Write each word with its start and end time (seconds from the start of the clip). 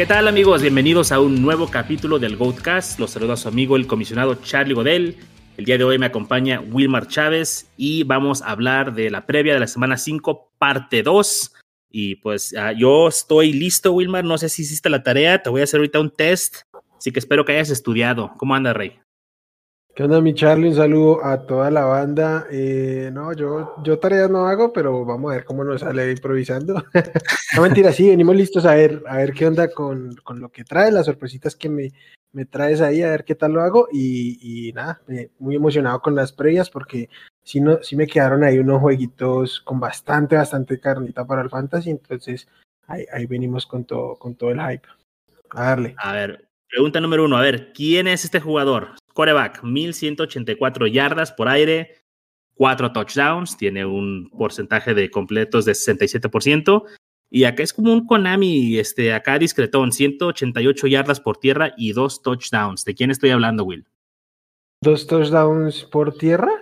¿Qué 0.00 0.06
tal 0.06 0.28
amigos? 0.28 0.62
Bienvenidos 0.62 1.12
a 1.12 1.20
un 1.20 1.42
nuevo 1.42 1.68
capítulo 1.68 2.18
del 2.18 2.38
Goatcast. 2.38 2.98
Los 2.98 3.10
saluda 3.10 3.34
a 3.34 3.36
su 3.36 3.48
amigo 3.48 3.76
el 3.76 3.86
comisionado 3.86 4.36
Charlie 4.36 4.72
Godel. 4.72 5.18
El 5.58 5.66
día 5.66 5.76
de 5.76 5.84
hoy 5.84 5.98
me 5.98 6.06
acompaña 6.06 6.58
Wilmar 6.58 7.06
Chávez 7.06 7.70
y 7.76 8.04
vamos 8.04 8.40
a 8.40 8.50
hablar 8.50 8.94
de 8.94 9.10
la 9.10 9.26
previa 9.26 9.52
de 9.52 9.60
la 9.60 9.66
semana 9.66 9.98
5, 9.98 10.54
parte 10.56 11.02
2. 11.02 11.52
Y 11.90 12.14
pues 12.16 12.54
uh, 12.54 12.74
yo 12.74 13.08
estoy 13.08 13.52
listo, 13.52 13.92
Wilmar. 13.92 14.24
No 14.24 14.38
sé 14.38 14.48
si 14.48 14.62
hiciste 14.62 14.88
la 14.88 15.02
tarea. 15.02 15.42
Te 15.42 15.50
voy 15.50 15.60
a 15.60 15.64
hacer 15.64 15.80
ahorita 15.80 16.00
un 16.00 16.10
test. 16.10 16.62
Así 16.96 17.12
que 17.12 17.18
espero 17.18 17.44
que 17.44 17.52
hayas 17.52 17.68
estudiado. 17.68 18.32
¿Cómo 18.38 18.54
anda, 18.54 18.72
Rey? 18.72 18.98
¿Qué 19.94 20.04
onda, 20.04 20.20
mi 20.20 20.34
Charlie? 20.34 20.68
Un 20.68 20.76
saludo 20.76 21.24
a 21.24 21.46
toda 21.46 21.70
la 21.70 21.84
banda. 21.84 22.46
Eh, 22.50 23.10
no, 23.12 23.32
yo, 23.32 23.74
yo 23.82 23.98
tareas 23.98 24.30
no 24.30 24.46
hago, 24.46 24.72
pero 24.72 25.04
vamos 25.04 25.32
a 25.32 25.34
ver 25.34 25.44
cómo 25.44 25.64
nos 25.64 25.80
sale 25.80 26.10
improvisando. 26.12 26.84
no 27.56 27.62
mentira, 27.62 27.92
sí, 27.92 28.08
venimos 28.08 28.36
listos 28.36 28.64
a 28.64 28.74
ver, 28.76 29.02
a 29.08 29.16
ver 29.16 29.32
qué 29.32 29.46
onda 29.46 29.68
con, 29.68 30.14
con 30.22 30.40
lo 30.40 30.50
que 30.50 30.64
trae, 30.64 30.92
las 30.92 31.06
sorpresitas 31.06 31.56
que 31.56 31.68
me, 31.68 31.90
me 32.32 32.44
traes 32.44 32.80
ahí, 32.80 33.02
a 33.02 33.10
ver 33.10 33.24
qué 33.24 33.34
tal 33.34 33.52
lo 33.52 33.62
hago. 33.62 33.88
Y, 33.92 34.68
y 34.68 34.72
nada, 34.72 35.02
muy 35.40 35.56
emocionado 35.56 36.00
con 36.00 36.14
las 36.14 36.32
previas 36.32 36.70
porque 36.70 37.10
sí, 37.42 37.60
no, 37.60 37.82
sí 37.82 37.96
me 37.96 38.06
quedaron 38.06 38.44
ahí 38.44 38.58
unos 38.60 38.80
jueguitos 38.80 39.60
con 39.60 39.80
bastante, 39.80 40.36
bastante 40.36 40.78
carnita 40.78 41.26
para 41.26 41.42
el 41.42 41.50
fantasy. 41.50 41.90
Entonces 41.90 42.46
ahí, 42.86 43.04
ahí 43.12 43.26
venimos 43.26 43.66
con 43.66 43.84
todo, 43.84 44.14
con 44.16 44.36
todo 44.36 44.52
el 44.52 44.60
hype. 44.60 44.86
A 45.50 45.64
darle. 45.64 45.96
A 45.98 46.12
ver, 46.12 46.48
pregunta 46.68 47.00
número 47.00 47.24
uno. 47.24 47.36
A 47.36 47.42
ver, 47.42 47.72
¿quién 47.72 48.06
es 48.06 48.24
este 48.24 48.38
jugador? 48.38 48.99
Coreback, 49.20 49.62
1184 49.62 50.86
yardas 50.86 51.30
por 51.30 51.46
aire, 51.46 51.98
4 52.54 52.90
touchdowns, 52.90 53.54
tiene 53.58 53.84
un 53.84 54.30
porcentaje 54.30 54.94
de 54.94 55.10
completos 55.10 55.66
de 55.66 55.72
67%. 55.72 56.86
Y 57.28 57.44
acá 57.44 57.62
es 57.62 57.74
como 57.74 57.92
un 57.92 58.06
Konami, 58.06 58.78
este, 58.78 59.12
acá 59.12 59.38
discretón, 59.38 59.92
188 59.92 60.86
yardas 60.86 61.20
por 61.20 61.36
tierra 61.36 61.74
y 61.76 61.92
dos 61.92 62.22
touchdowns. 62.22 62.86
¿De 62.86 62.94
quién 62.94 63.10
estoy 63.10 63.28
hablando, 63.28 63.64
Will? 63.64 63.86
¿Dos 64.82 65.06
touchdowns 65.06 65.84
por 65.84 66.16
tierra? 66.16 66.52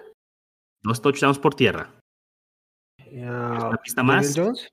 Dos 0.83 1.01
touchdowns 1.01 1.39
por 1.39 1.55
tierra. 1.55 1.95
Uh, 3.07 3.69
¿Una 3.69 3.77
pista 3.81 4.03
más? 4.03 4.35
Daniel 4.35 4.47
Jones. 4.47 4.69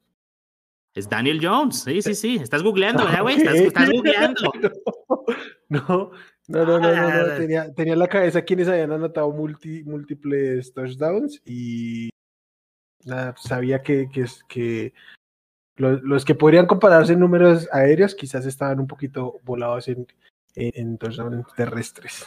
Es 0.96 1.08
Daniel 1.08 1.40
Jones. 1.40 1.84
Sí, 1.84 2.02
sí, 2.02 2.16
sí. 2.16 2.36
Estás 2.42 2.64
googleando, 2.64 3.06
¿verdad, 3.06 3.22
güey? 3.22 3.36
Estás, 3.36 3.56
estás 3.58 3.92
googleando. 3.92 4.52
No, 5.68 6.12
no, 6.48 6.66
no, 6.66 6.80
no, 6.80 6.96
no, 6.96 7.10
no, 7.10 7.28
no. 7.28 7.38
Tenía, 7.38 7.74
tenía 7.74 7.94
en 7.94 8.00
la 8.00 8.08
cabeza 8.08 8.44
quienes 8.44 8.68
habían 8.68 8.92
anotado 8.92 9.32
multi, 9.32 9.84
múltiples 9.84 10.74
touchdowns 10.74 11.42
y 11.46 12.10
nada, 13.04 13.36
sabía 13.38 13.82
que, 13.82 14.10
que, 14.12 14.26
que 14.48 14.94
los, 15.78 16.02
los, 16.04 16.26
que 16.26 16.36
podrían 16.36 16.68
compararse 16.68 17.14
en 17.14 17.20
números 17.20 17.68
aéreos 17.72 18.16
quizás 18.16 18.46
estaban 18.46 18.80
un 18.80 18.88
poquito 18.88 19.40
volados 19.44 19.88
en, 19.88 20.08
en, 20.56 20.72
en 20.76 20.98
touchdowns 20.98 21.46
terrestres. 21.56 22.26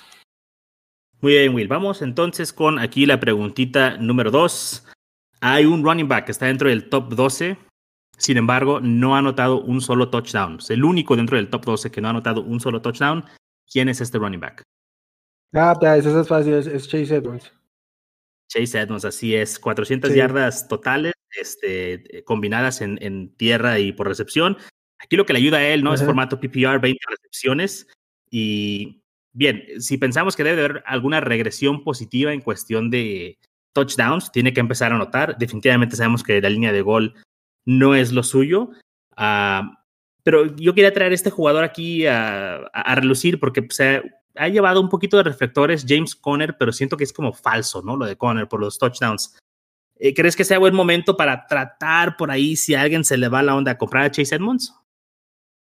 Muy 1.20 1.32
bien, 1.32 1.54
Will. 1.54 1.66
Vamos 1.66 2.00
entonces 2.00 2.52
con 2.52 2.78
aquí 2.78 3.04
la 3.04 3.18
preguntita 3.18 3.96
número 3.96 4.30
dos. 4.30 4.86
Hay 5.40 5.64
un 5.64 5.84
running 5.84 6.06
back 6.06 6.26
que 6.26 6.32
está 6.32 6.46
dentro 6.46 6.68
del 6.68 6.88
top 6.88 7.14
12. 7.14 7.58
Sin 8.16 8.36
embargo, 8.36 8.80
no 8.80 9.14
ha 9.14 9.18
anotado 9.18 9.60
un 9.60 9.80
solo 9.80 10.10
touchdown. 10.10 10.58
Es 10.58 10.70
el 10.70 10.84
único 10.84 11.16
dentro 11.16 11.36
del 11.36 11.50
top 11.50 11.64
12 11.64 11.90
que 11.90 12.00
no 12.00 12.08
ha 12.08 12.10
anotado 12.10 12.42
un 12.42 12.60
solo 12.60 12.82
touchdown. 12.82 13.24
¿Quién 13.70 13.88
es 13.88 14.00
este 14.00 14.18
running 14.18 14.40
back? 14.40 14.62
Ah, 15.52 15.74
eso 15.96 16.20
es 16.20 16.28
fácil, 16.28 16.54
es, 16.54 16.66
es 16.66 16.88
Chase 16.88 17.16
Edmonds. 17.16 17.52
Chase 18.48 18.80
Edmonds, 18.80 19.04
así 19.04 19.34
es. 19.34 19.58
400 19.58 20.10
sí. 20.10 20.16
yardas 20.16 20.68
totales, 20.68 21.12
este, 21.30 22.24
combinadas 22.24 22.80
en, 22.80 22.98
en, 23.02 23.34
tierra 23.36 23.78
y 23.78 23.92
por 23.92 24.08
recepción. 24.08 24.56
Aquí 24.98 25.16
lo 25.16 25.26
que 25.26 25.32
le 25.32 25.38
ayuda 25.38 25.58
a 25.58 25.68
él, 25.68 25.82
¿no? 25.82 25.94
Es 25.94 26.02
formato 26.02 26.40
PPR, 26.40 26.80
20 26.80 26.98
recepciones. 27.08 27.86
Y 28.30 29.02
bien, 29.32 29.64
si 29.78 29.96
pensamos 29.96 30.34
que 30.34 30.44
debe 30.44 30.56
de 30.56 30.64
haber 30.64 30.82
alguna 30.86 31.20
regresión 31.20 31.84
positiva 31.84 32.32
en 32.32 32.40
cuestión 32.40 32.90
de 32.90 33.38
touchdowns, 33.74 34.32
tiene 34.32 34.52
que 34.52 34.60
empezar 34.60 34.92
a 34.92 34.96
anotar. 34.96 35.38
Definitivamente 35.38 35.96
sabemos 35.96 36.24
que 36.24 36.40
la 36.40 36.50
línea 36.50 36.72
de 36.72 36.82
gol 36.82 37.14
no 37.64 37.94
es 37.94 38.12
lo 38.12 38.22
suyo. 38.22 38.70
Uh, 39.16 39.77
pero 40.28 40.44
yo 40.56 40.74
quería 40.74 40.92
traer 40.92 41.12
a 41.12 41.14
este 41.14 41.30
jugador 41.30 41.64
aquí 41.64 42.04
a, 42.04 42.56
a, 42.56 42.80
a 42.82 42.94
relucir 42.96 43.40
porque 43.40 43.62
pues, 43.62 43.80
ha, 43.80 44.02
ha, 44.34 44.48
llevado 44.48 44.78
un 44.78 44.90
poquito 44.90 45.16
de 45.16 45.22
reflectores 45.22 45.86
James 45.88 46.14
Conner, 46.14 46.54
pero 46.58 46.70
siento 46.70 46.98
que 46.98 47.04
es 47.04 47.14
como 47.14 47.32
falso, 47.32 47.80
¿no? 47.80 47.96
Lo 47.96 48.04
de 48.04 48.16
Conner 48.16 48.46
por 48.46 48.60
los 48.60 48.78
touchdowns. 48.78 49.38
Eh, 49.98 50.12
¿Crees 50.12 50.36
que 50.36 50.44
sea 50.44 50.58
buen 50.58 50.74
momento 50.74 51.16
para 51.16 51.46
tratar 51.46 52.18
por 52.18 52.30
ahí 52.30 52.56
si 52.56 52.74
a 52.74 52.82
alguien 52.82 53.04
se 53.04 53.16
le 53.16 53.30
va 53.30 53.42
la 53.42 53.56
onda 53.56 53.72
a 53.72 53.78
comprar 53.78 54.04
a 54.04 54.10
Chase 54.10 54.34
Edmonds? 54.34 54.74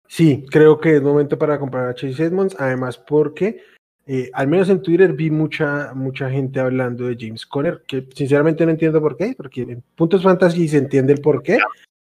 Sí, 0.06 0.44
creo 0.50 0.78
que 0.78 0.97
es 0.97 1.03
momento 1.03 1.38
para 1.38 1.59
comprar 1.59 1.88
a 1.88 1.94
Chase 1.94 2.22
Edmonds, 2.22 2.54
además 2.59 2.98
porque 2.98 3.62
eh, 4.06 4.28
al 4.34 4.47
menos 4.47 4.69
en 4.69 4.82
Twitter 4.82 5.15
vi 5.15 5.31
mucha, 5.31 5.94
mucha 5.94 6.28
gente 6.28 6.60
hablando 6.60 7.06
de 7.06 7.16
James 7.19 7.47
Conner, 7.47 7.82
que 7.88 8.06
sinceramente 8.15 8.66
no 8.66 8.72
entiendo 8.72 9.00
por 9.00 9.16
qué, 9.16 9.32
porque 9.34 9.62
en 9.62 9.82
puntos 9.94 10.22
fantasy 10.22 10.69
se 10.69 10.77
entiende 10.77 11.15
el 11.15 11.22
por 11.22 11.42
qué, 11.42 11.56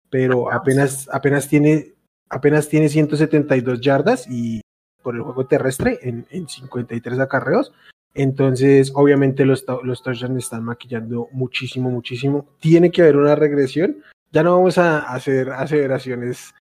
pero 0.08 0.52
apenas, 0.52 1.08
apenas 1.12 1.48
tiene 1.48 1.95
apenas 2.28 2.68
tiene 2.68 2.88
172 2.88 3.80
yardas 3.80 4.26
y 4.28 4.60
por 5.02 5.14
el 5.14 5.22
juego 5.22 5.46
terrestre 5.46 5.98
en, 6.02 6.26
en 6.30 6.48
53 6.48 7.18
acarreos. 7.20 7.72
Entonces, 8.14 8.92
obviamente 8.94 9.44
los, 9.44 9.64
los 9.84 10.02
touchdowns 10.02 10.38
están 10.38 10.64
maquillando 10.64 11.28
muchísimo, 11.32 11.90
muchísimo. 11.90 12.48
Tiene 12.60 12.90
que 12.90 13.02
haber 13.02 13.16
una 13.16 13.34
regresión. 13.34 14.02
Ya 14.32 14.42
no 14.42 14.56
vamos 14.56 14.78
a 14.78 15.00
hacer 15.00 15.50
aseveraciones 15.50 16.54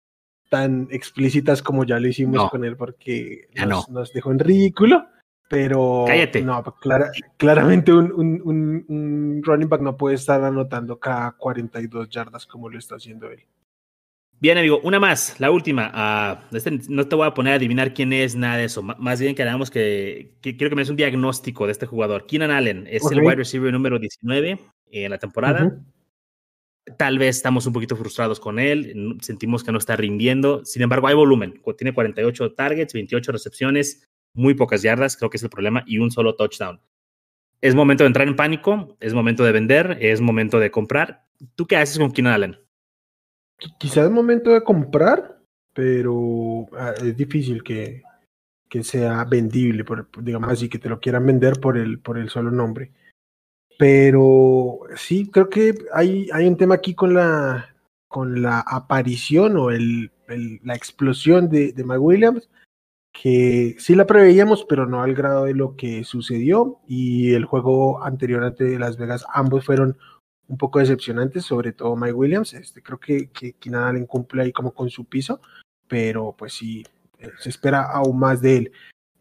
tan 0.50 0.88
explícitas 0.92 1.64
como 1.64 1.86
ya 1.86 2.00
lo 2.00 2.08
hicimos 2.08 2.36
no. 2.36 2.50
con 2.50 2.66
él 2.66 2.76
porque 2.78 3.48
nos, 3.56 3.90
no. 3.90 4.00
nos, 4.02 4.14
dejó 4.14 4.32
en 4.32 4.40
ridículo. 4.40 5.08
Pero 5.48 6.06
Cállate. 6.08 6.42
no, 6.42 6.64
clara, 6.82 7.12
claramente 7.38 7.94
un, 7.94 8.12
un, 8.12 8.42
un, 8.44 8.86
un 8.88 9.42
running 9.44 9.70
back 9.70 9.82
no 9.82 9.96
puede 9.96 10.16
estar 10.16 10.44
anotando 10.44 11.00
cada 11.00 11.32
42 11.34 12.10
yardas 12.10 12.48
como 12.48 12.68
lo 12.68 12.80
está 12.80 12.96
haciendo 12.96 13.30
él. 13.30 13.46
Bien, 14.40 14.58
amigo, 14.58 14.80
una 14.84 15.00
más, 15.00 15.40
la 15.40 15.50
última. 15.50 16.40
Uh, 16.52 16.56
este, 16.56 16.80
no 16.90 17.08
te 17.08 17.16
voy 17.16 17.26
a 17.26 17.34
poner 17.34 17.54
a 17.54 17.56
adivinar 17.56 17.94
quién 17.94 18.12
es, 18.12 18.36
nada 18.36 18.58
de 18.58 18.66
eso. 18.66 18.82
M 18.82 18.94
más 19.00 19.20
bien 19.20 19.34
queramos 19.34 19.72
que, 19.72 20.36
que, 20.42 20.58
quiero 20.58 20.70
que 20.70 20.76
me 20.76 20.82
des 20.82 20.90
un 20.90 20.98
diagnóstico 20.98 21.66
de 21.66 21.72
este 21.72 21.86
jugador. 21.86 22.26
Keenan 22.26 22.52
Allen 22.52 22.86
es 22.90 23.04
okay. 23.04 23.18
el 23.18 23.24
wide 23.24 23.38
receiver 23.38 23.72
número 23.72 23.98
19 23.98 24.60
en 24.92 25.10
la 25.10 25.18
temporada. 25.18 25.66
Uh 25.66 25.70
-huh. 25.70 26.98
Tal 26.98 27.18
vez 27.18 27.38
estamos 27.38 27.66
un 27.66 27.74
poquito 27.74 27.96
frustrados 27.96 28.40
con 28.40 28.60
él, 28.60 29.18
sentimos 29.22 29.64
que 29.64 29.72
no 29.72 29.80
está 29.80 29.96
rindiendo. 29.96 30.64
Sin 30.66 30.84
embargo, 30.84 31.08
hay 31.08 31.16
volumen. 31.16 31.60
Tiene 31.78 31.94
48 31.94 32.54
targets, 32.54 32.94
28 32.94 33.32
recepciones, 33.32 34.08
muy 34.34 34.54
pocas 34.54 34.84
yardas, 34.84 35.18
creo 35.18 35.32
que 35.32 35.38
es 35.38 35.44
el 35.44 35.50
problema, 35.50 35.84
y 35.88 35.98
un 35.98 36.12
solo 36.12 36.36
touchdown. 36.36 36.80
Es 37.62 37.74
momento 37.74 38.04
de 38.04 38.10
entrar 38.10 38.28
en 38.28 38.36
pánico, 38.36 38.98
es 39.00 39.16
momento 39.16 39.44
de 39.44 39.52
vender, 39.52 39.98
es 40.00 40.22
momento 40.22 40.60
de 40.60 40.70
comprar. 40.70 41.26
¿Tú 41.56 41.66
qué 41.66 41.78
haces 41.78 41.98
con 41.98 42.12
Keenan 42.12 42.34
Allen? 42.34 42.65
Quizás 43.78 44.10
momento 44.12 44.52
de 44.52 44.64
comprar, 44.64 45.40
pero 45.74 46.68
ah, 46.78 46.94
es 46.98 47.16
difícil 47.16 47.64
que, 47.64 48.04
que 48.70 48.84
sea 48.84 49.24
vendible, 49.26 49.84
por, 49.84 50.08
digamos 50.22 50.50
así, 50.50 50.70
que 50.70 50.80
te 50.80 50.90
lo 50.90 51.00
quieran 51.00 51.26
vender 51.26 51.60
por 51.60 51.78
el, 51.78 52.00
por 52.00 52.18
el 52.18 52.30
solo 52.30 52.52
nombre. 52.52 52.92
Pero 53.78 54.80
sí, 54.96 55.30
creo 55.30 55.50
que 55.50 55.76
hay, 55.94 56.30
hay 56.32 56.48
un 56.48 56.58
tema 56.58 56.76
aquí 56.76 56.96
con 56.96 57.14
la, 57.14 57.76
con 58.08 58.42
la 58.42 58.62
aparición 58.62 59.58
o 59.58 59.72
el, 59.72 60.12
la 60.64 60.76
explosión 60.76 61.50
de, 61.50 61.74
de 61.74 61.84
Mike 61.84 62.00
Williams, 62.00 62.50
que 63.12 63.76
sí 63.80 63.96
la 63.96 64.08
preveíamos, 64.08 64.66
pero 64.66 64.86
no 64.86 65.02
al 65.02 65.14
grado 65.14 65.46
de 65.46 65.54
lo 65.54 65.76
que 65.76 66.04
sucedió. 66.04 66.80
Y 66.88 67.34
el 67.34 67.46
juego 67.46 68.04
anterior 68.04 68.44
ante 68.44 68.80
Las 68.80 68.98
Vegas, 68.98 69.26
ambos 69.34 69.66
fueron 69.66 69.98
un 70.48 70.58
poco 70.58 70.80
decepcionantes, 70.80 71.46
sobre 71.46 71.74
todo 71.74 71.96
Mike 71.96 72.14
Williams. 72.14 72.54
Este, 72.54 72.82
creo 72.82 73.00
que, 73.00 73.30
que 73.30 73.54
Keenan 73.54 73.84
Allen 73.84 74.06
cumple 74.06 74.44
ahí 74.44 74.52
como 74.52 74.74
con 74.74 74.90
su 74.90 75.06
piso, 75.06 75.42
pero 75.88 76.36
pues 76.38 76.54
sí, 76.54 76.84
se 77.40 77.50
espera 77.50 77.84
aún 77.84 78.20
más 78.20 78.42
de 78.42 78.58
él. 78.58 78.72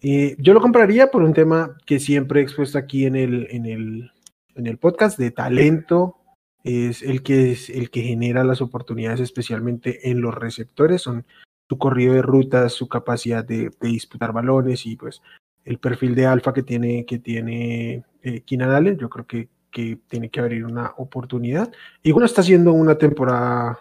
Eh, 0.03 0.37
yo 0.39 0.53
lo 0.53 0.61
compraría 0.61 1.11
por 1.11 1.23
un 1.23 1.33
tema 1.33 1.77
que 1.87 1.99
siempre 1.99 2.41
he 2.41 2.43
expuesto 2.43 2.77
aquí 2.77 3.07
en 3.07 3.17
el, 3.17 3.47
en 3.51 3.67
el, 3.67 4.13
en 4.55 4.67
el 4.67 4.79
podcast 4.79 5.19
de 5.19 5.31
talento. 5.31 6.19
Es 6.63 7.03
el 7.03 7.23
que 7.23 7.53
es 7.53 7.71
el 7.71 7.91
que 7.91 8.03
genera 8.03 8.45
las 8.45 8.61
oportunidades, 8.61 9.21
especialmente 9.21 10.11
en 10.11 10.21
los 10.21 10.35
receptores. 10.35 11.03
Son 11.03 11.27
su 11.69 11.79
corrido 11.79 12.15
de 12.15 12.23
rutas, 12.23 12.73
su 12.73 12.89
capacidad 12.89 13.45
de, 13.45 13.71
disputar 13.81 14.33
balones 14.33 14.87
y 14.87 14.97
pues 14.97 15.23
el 15.65 15.79
perfil 15.79 16.15
de 16.15 16.27
alfa 16.27 16.53
que 16.53 16.63
tiene, 16.63 17.07
que 17.07 17.19
tiene 17.19 18.05
eh, 18.23 18.43
Allen. 18.61 18.99
Yo 18.99 19.09
creo 19.09 19.27
que 19.27 19.49
que 19.75 19.99
tiene 20.09 20.31
que 20.31 20.39
abrir 20.39 20.65
una 20.65 20.93
oportunidad. 20.99 21.73
Y 22.01 22.13
bueno, 22.13 22.27
está 22.27 22.43
haciendo 22.43 22.73
una 22.73 22.97
temporada, 22.97 23.81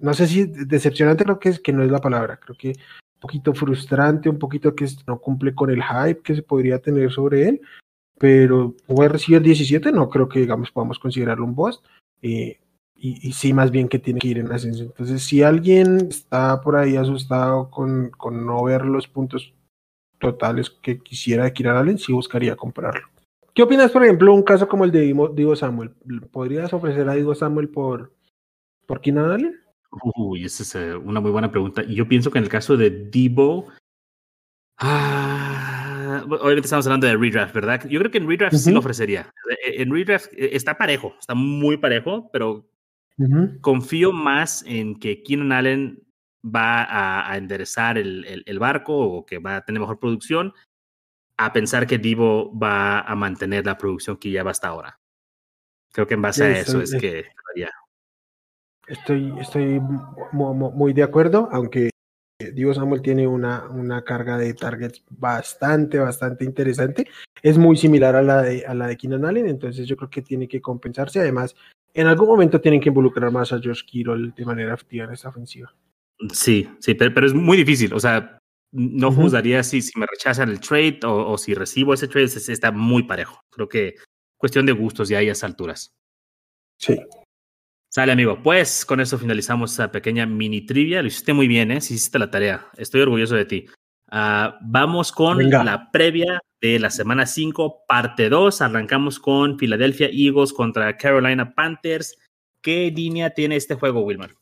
no 0.00 0.14
sé 0.14 0.26
si 0.26 0.46
decepcionante, 0.46 1.24
creo 1.24 1.38
que, 1.38 1.52
que 1.62 1.74
no 1.74 1.84
es 1.84 1.90
la 1.90 2.00
palabra, 2.00 2.38
creo 2.38 2.56
que 2.56 2.68
un 2.68 3.20
poquito 3.20 3.54
frustrante, 3.54 4.30
un 4.30 4.38
poquito 4.38 4.74
que 4.74 4.88
no 5.06 5.20
cumple 5.20 5.54
con 5.54 5.70
el 5.70 5.82
hype 5.82 6.22
que 6.22 6.34
se 6.34 6.42
podría 6.42 6.78
tener 6.78 7.12
sobre 7.12 7.48
él, 7.50 7.60
pero 8.18 8.74
poder 8.86 9.12
recibir 9.12 9.42
17 9.42 9.92
no 9.92 10.08
creo 10.08 10.26
que 10.26 10.40
digamos 10.40 10.70
podamos 10.70 10.98
considerarlo 10.98 11.44
un 11.44 11.54
boss. 11.54 11.82
Eh, 12.22 12.58
y, 13.04 13.32
sí, 13.32 13.52
más 13.52 13.72
bien 13.72 13.88
que 13.88 13.98
tiene 13.98 14.20
que 14.20 14.28
ir 14.28 14.38
en 14.38 14.52
ascenso. 14.52 14.84
Entonces, 14.84 15.24
si 15.24 15.42
alguien 15.42 16.06
está 16.08 16.60
por 16.60 16.76
ahí 16.76 16.94
asustado 16.96 17.68
con, 17.68 18.10
con 18.10 18.46
no 18.46 18.62
ver 18.62 18.84
los 18.84 19.08
puntos 19.08 19.52
totales 20.20 20.70
que 20.70 21.00
quisiera 21.00 21.42
de 21.42 21.52
Kieran 21.52 21.76
Allen, 21.76 21.98
sí 21.98 22.12
buscaría 22.12 22.54
comprarlo. 22.54 23.08
¿Qué 23.54 23.62
opinas, 23.62 23.90
por 23.90 24.02
ejemplo, 24.02 24.32
un 24.32 24.42
caso 24.42 24.66
como 24.66 24.84
el 24.84 24.90
de 24.90 25.14
Diego 25.34 25.56
Samuel? 25.56 25.90
¿Podrías 26.30 26.72
ofrecer 26.72 27.08
a 27.08 27.14
Diego 27.14 27.34
Samuel 27.34 27.68
por, 27.68 28.14
por 28.86 29.00
Keenan 29.00 29.30
Allen? 29.30 29.60
Uy, 30.16 30.44
esa 30.44 30.62
es 30.62 30.74
eh, 30.74 30.96
una 30.96 31.20
muy 31.20 31.30
buena 31.30 31.50
pregunta. 31.50 31.82
Y 31.82 31.94
yo 31.94 32.08
pienso 32.08 32.30
que 32.30 32.38
en 32.38 32.44
el 32.44 32.50
caso 32.50 32.78
de 32.78 32.90
Debo, 32.90 33.68
ah, 34.78 36.24
obviamente 36.26 36.66
estamos 36.66 36.86
hablando 36.86 37.06
de 37.06 37.16
redraft, 37.16 37.54
¿verdad? 37.54 37.86
Yo 37.88 37.98
creo 37.98 38.10
que 38.10 38.18
en 38.18 38.28
redraft 38.28 38.56
sí 38.56 38.72
lo 38.72 38.78
ofrecería. 38.78 39.30
En 39.66 39.92
redraft 39.92 40.32
eh, 40.32 40.50
está 40.52 40.78
parejo, 40.78 41.14
está 41.20 41.34
muy 41.34 41.76
parejo, 41.76 42.30
pero 42.32 42.66
Confío 43.60 44.12
más 44.12 44.64
en 44.66 44.98
que 44.98 45.22
Keenan 45.22 45.52
Allen 45.52 46.02
va 46.44 47.30
a, 47.30 47.36
enderezar 47.36 47.98
el, 47.98 48.42
el, 48.44 48.58
barco 48.58 48.96
o 48.96 49.26
que 49.26 49.38
va 49.38 49.56
a 49.56 49.64
tener 49.64 49.80
mejor 49.80 50.00
producción, 50.00 50.52
a 51.44 51.52
pensar 51.52 51.86
que 51.86 51.98
Divo 51.98 52.56
va 52.58 53.00
a 53.00 53.14
mantener 53.14 53.66
la 53.66 53.78
producción 53.78 54.16
que 54.16 54.30
lleva 54.30 54.50
hasta 54.50 54.68
ahora. 54.68 54.98
Creo 55.92 56.06
que 56.06 56.14
en 56.14 56.22
base 56.22 56.44
a 56.44 56.58
eso 56.58 56.80
es, 56.80 56.94
que 56.94 57.26
Estoy, 58.86 59.32
estoy 59.40 59.80
muy 60.32 60.92
de 60.92 61.02
acuerdo, 61.02 61.48
aunque 61.52 61.90
Divo 62.52 62.74
Samuel 62.74 63.02
tiene 63.02 63.26
una, 63.26 63.68
una 63.68 64.02
carga 64.02 64.36
de 64.36 64.54
targets 64.54 65.04
bastante, 65.10 65.98
bastante 65.98 66.44
interesante. 66.44 67.08
Es 67.42 67.58
muy 67.58 67.76
similar 67.76 68.16
a 68.16 68.22
la 68.22 68.42
de, 68.42 68.66
a 68.66 68.74
la 68.74 68.86
de 68.86 68.96
Keenan 68.96 69.24
Allen, 69.24 69.46
entonces 69.46 69.86
yo 69.86 69.96
creo 69.96 70.10
que 70.10 70.22
tiene 70.22 70.48
que 70.48 70.60
compensarse. 70.60 71.20
Además, 71.20 71.54
en 71.94 72.06
algún 72.06 72.28
momento 72.28 72.60
tienen 72.60 72.80
que 72.80 72.88
involucrar 72.88 73.30
más 73.30 73.52
a 73.52 73.60
Josh 73.62 73.84
Kittle 73.84 74.32
de 74.34 74.44
manera 74.44 74.74
activa 74.74 75.04
en 75.04 75.12
esta 75.12 75.28
ofensiva. 75.28 75.74
Sí, 76.32 76.68
sí, 76.80 76.94
pero, 76.94 77.26
es 77.26 77.34
muy 77.34 77.56
difícil. 77.56 77.92
O 77.94 78.00
sea, 78.00 78.38
no 78.72 79.12
juzgaría 79.12 79.62
si, 79.62 79.82
si 79.82 79.98
me 79.98 80.06
rechazan 80.06 80.48
el 80.48 80.60
trade 80.60 81.00
o, 81.04 81.36
si 81.38 81.54
recibo 81.54 81.94
ese 81.94 82.08
trade, 82.08 82.24
está 82.24 82.72
muy 82.72 83.04
parejo. 83.04 83.40
Creo 83.50 83.68
que 83.68 83.96
cuestión 84.38 84.66
de 84.66 84.72
gustos 84.72 85.08
ya 85.08 85.18
hay 85.18 85.28
a 85.28 85.32
esas 85.32 85.44
alturas. 85.44 85.92
Sí. 86.78 86.98
Sale, 87.90 88.12
amigo. 88.12 88.42
Pues 88.42 88.86
con 88.86 89.00
eso 89.00 89.18
finalizamos 89.18 89.72
esa 89.74 89.92
pequeña 89.92 90.24
mini 90.24 90.64
trivia. 90.64 91.02
Lo 91.02 91.08
hiciste 91.08 91.34
muy 91.34 91.46
bien, 91.46 91.70
¿eh? 91.70 91.80
Sí 91.82 91.94
hiciste 91.94 92.18
la 92.18 92.30
tarea. 92.30 92.66
Estoy 92.78 93.02
orgulloso 93.02 93.34
de 93.34 93.44
ti. 93.44 93.66
Ah, 94.10 94.58
vamos 94.62 95.12
con 95.12 95.50
la 95.50 95.90
previa 95.90 96.40
de 96.60 96.78
la 96.78 96.90
semana 96.90 97.26
5, 97.26 97.84
parte 97.86 98.30
2. 98.30 98.62
Arrancamos 98.62 99.18
con 99.18 99.58
Philadelphia 99.58 100.08
Eagles 100.10 100.54
contra 100.54 100.96
Carolina 100.96 101.54
Panthers. 101.54 102.16
¿Qué 102.62 102.90
línea 102.90 103.30
tiene 103.30 103.56
este 103.56 103.74
juego, 103.74 104.00
Wilmar? 104.00 104.34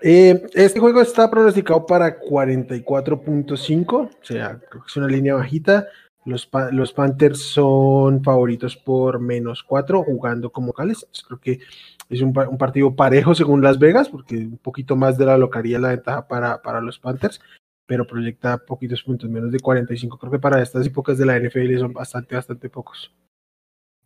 Eh, 0.00 0.46
este 0.54 0.80
juego 0.80 1.00
está 1.00 1.30
pronosticado 1.30 1.86
para 1.86 2.20
44.5, 2.20 3.92
o 3.94 4.10
sea, 4.20 4.60
creo 4.68 4.82
que 4.82 4.88
es 4.88 4.96
una 4.96 5.06
línea 5.06 5.34
bajita. 5.34 5.86
Los, 6.26 6.48
los 6.72 6.92
Panthers 6.92 7.40
son 7.40 8.22
favoritos 8.24 8.76
por 8.76 9.20
menos 9.20 9.62
4 9.62 10.02
jugando 10.04 10.50
como 10.50 10.68
locales. 10.68 11.06
Creo 11.26 11.38
que 11.38 11.60
es 12.08 12.20
un, 12.22 12.32
partido 12.32 12.94
parejo 12.94 13.34
según 13.34 13.62
Las 13.62 13.78
Vegas, 13.78 14.08
porque 14.08 14.36
un 14.36 14.58
poquito 14.58 14.96
más 14.96 15.18
de 15.18 15.26
la 15.26 15.36
locaría 15.36 15.78
la 15.78 15.88
ventaja 15.88 16.26
para, 16.26 16.62
para 16.62 16.80
los 16.80 16.98
Panthers 16.98 17.40
pero 17.86 18.06
proyecta 18.06 18.58
poquitos 18.58 19.02
puntos, 19.02 19.28
menos 19.28 19.52
de 19.52 19.60
45. 19.60 20.18
Creo 20.18 20.32
que 20.32 20.38
para 20.38 20.62
estas 20.62 20.86
épocas 20.86 21.18
de 21.18 21.26
la 21.26 21.38
NFL 21.38 21.78
son 21.78 21.92
bastante, 21.92 22.34
bastante 22.34 22.70
pocos. 22.70 23.12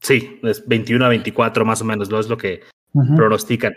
Sí, 0.00 0.40
es 0.43 0.67
21 0.67 1.05
a 1.05 1.08
24 1.08 1.64
más 1.64 1.81
o 1.82 1.85
menos, 1.85 2.11
no 2.11 2.19
es 2.19 2.29
lo 2.29 2.37
que 2.37 2.62
pronostican. 3.17 3.75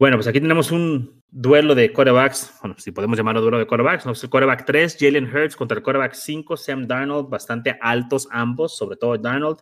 Bueno, 0.00 0.16
pues 0.16 0.26
aquí 0.28 0.40
tenemos 0.40 0.72
un 0.72 1.22
duelo 1.30 1.74
de 1.74 1.92
quarterbacks, 1.92 2.54
bueno, 2.62 2.74
si 2.78 2.90
podemos 2.90 3.18
llamarlo 3.18 3.42
duelo 3.42 3.58
de 3.58 3.66
quarterbacks, 3.66 4.06
¿no? 4.06 4.12
el 4.12 4.30
quarterback 4.30 4.64
3, 4.64 4.96
Jalen 4.98 5.26
Hurts 5.26 5.54
contra 5.54 5.76
el 5.76 5.84
quarterback 5.84 6.14
5, 6.14 6.56
Sam 6.56 6.86
Darnold, 6.86 7.28
bastante 7.28 7.76
altos 7.82 8.26
ambos, 8.30 8.78
sobre 8.78 8.96
todo 8.96 9.18
Darnold. 9.18 9.58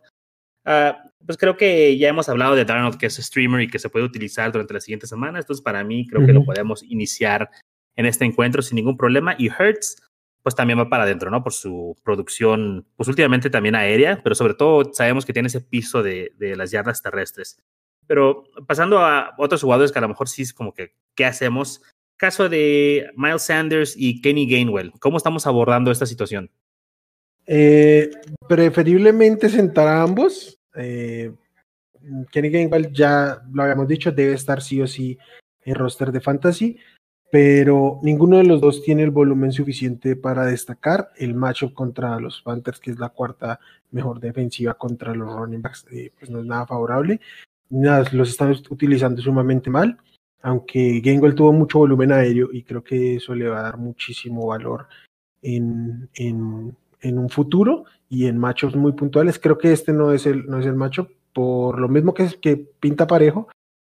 Ah, 0.65 1.03
pues 1.27 1.37
creo 1.37 1.57
que 1.57 1.99
ya 1.99 2.11
hemos 2.11 2.29
hablado 2.29 2.55
de 2.55 2.65
Darnold, 2.65 2.99
que 2.99 3.07
es 3.07 3.17
streamer 3.17 3.63
y 3.63 3.67
que 3.67 3.81
se 3.81 3.91
puede 3.91 4.05
utilizar 4.05 4.53
durante 4.53 4.75
la 4.75 4.81
siguiente 4.81 5.09
semana, 5.09 5.41
entonces 5.41 5.61
para 5.61 5.83
mí 5.83 6.07
creo 6.07 6.25
que 6.25 6.33
lo 6.33 6.45
podemos 6.45 6.85
iniciar 6.85 7.51
en 7.97 8.07
este 8.07 8.25
encuentro 8.25 8.63
sin 8.63 8.77
ningún 8.77 8.97
problema. 8.97 9.35
Y 9.41 9.49
Hertz, 9.49 9.97
pues 10.45 10.55
también 10.55 10.79
va 10.79 10.89
para 10.89 11.03
adentro, 11.03 11.33
¿no? 11.33 11.43
Por 11.43 11.53
su 11.53 11.97
producción, 12.05 12.87
pues 12.95 13.09
últimamente 13.09 13.51
también 13.51 13.75
aérea, 13.75 14.21
pero 14.23 14.37
sobre 14.37 14.55
todo 14.55 14.93
sabemos 14.95 15.27
que 15.27 15.33
tiene 15.33 15.49
ese 15.49 15.63
piso 15.63 16.05
de, 16.05 16.31
de 16.39 16.55
las 16.55 16.71
yardas 16.71 17.03
terrestres. 17.03 17.59
Pero 18.09 18.43
pasando 18.67 18.99
a 18.99 19.35
otros 19.39 19.63
jugadores 19.63 19.93
que 19.93 19.99
a 20.01 20.03
lo 20.03 20.09
mejor 20.09 20.29
sí 20.29 20.43
es 20.43 20.53
como 20.53 20.75
que, 20.75 20.95
¿qué 21.15 21.25
hacemos? 21.25 21.83
Caso 22.17 22.49
de 22.49 23.09
Miles 23.17 23.43
Sanders 23.43 23.95
y 23.97 24.21
Kenny 24.21 24.51
Gainwell, 24.51 24.93
¿cómo 24.99 25.19
estamos 25.19 25.47
abordando 25.47 25.93
esta 25.93 26.07
situación? 26.07 26.51
Eh, 27.47 28.11
preferiblemente 28.49 29.49
sentar 29.49 29.87
a 29.87 30.03
ambos. 30.03 30.59
Eh, 30.75 31.33
Kenny 32.33 32.51
Gainwell, 32.51 32.93
ya 32.93 33.41
lo 33.53 33.63
habíamos 33.63 33.87
dicho, 33.87 34.11
debe 34.11 34.33
estar 34.33 34.61
sí 34.61 34.83
o 34.83 34.89
sí 34.89 35.17
en 35.65 35.77
roster 35.77 36.11
de 36.11 36.21
fantasy 36.21 36.77
pero 37.31 38.01
ninguno 38.03 38.39
de 38.39 38.45
los 38.45 38.61
dos 38.61 38.83
tiene 38.83 39.03
el 39.03 39.11
volumen 39.11 39.53
suficiente 39.53 40.17
para 40.17 40.47
destacar. 40.47 41.11
El 41.17 41.35
matchup 41.35 41.75
contra 41.75 42.19
los 42.19 42.41
Panthers, 42.41 42.81
que 42.81 42.91
es 42.91 42.99
la 42.99 43.11
cuarta 43.11 43.61
mejor 43.91 44.19
defensiva 44.19 44.75
contra 44.75 45.15
los 45.15 45.31
running 45.31 45.61
backs, 45.61 45.87
eh, 45.91 46.11
pues 46.19 46.31
no 46.31 46.41
es 46.41 46.47
nada 46.47 46.67
favorable. 46.67 47.21
Los 47.71 48.31
están 48.31 48.55
utilizando 48.71 49.21
sumamente 49.21 49.71
mal, 49.71 49.99
aunque 50.43 51.01
Gainwell 51.01 51.35
tuvo 51.35 51.53
mucho 51.53 51.79
volumen 51.79 52.13
aéreo 52.13 52.49
y 52.53 52.63
creo 52.63 52.83
que 52.83 53.17
eso 53.17 53.35
le 53.35 53.49
va 53.49 53.61
a 53.61 53.63
dar 53.63 53.79
muchísimo 53.79 54.47
valor 54.47 54.87
en, 55.43 56.09
en, 56.15 56.77
en 57.01 57.19
un 57.19 57.29
futuro 57.29 57.85
y 58.09 58.27
en 58.27 58.39
matchups 58.39 58.77
muy 58.77 58.93
puntuales. 58.93 59.39
Creo 59.39 59.59
que 59.59 59.73
este 59.73 59.93
no 59.93 60.13
es 60.13 60.27
el, 60.27 60.47
no 60.47 60.59
es 60.59 60.67
el 60.67 60.75
matchup, 60.75 61.11
por 61.33 61.79
lo 61.79 61.89
mismo 61.89 62.15
que, 62.15 62.29
que 62.41 62.57
pinta 62.57 63.07
parejo, 63.07 63.49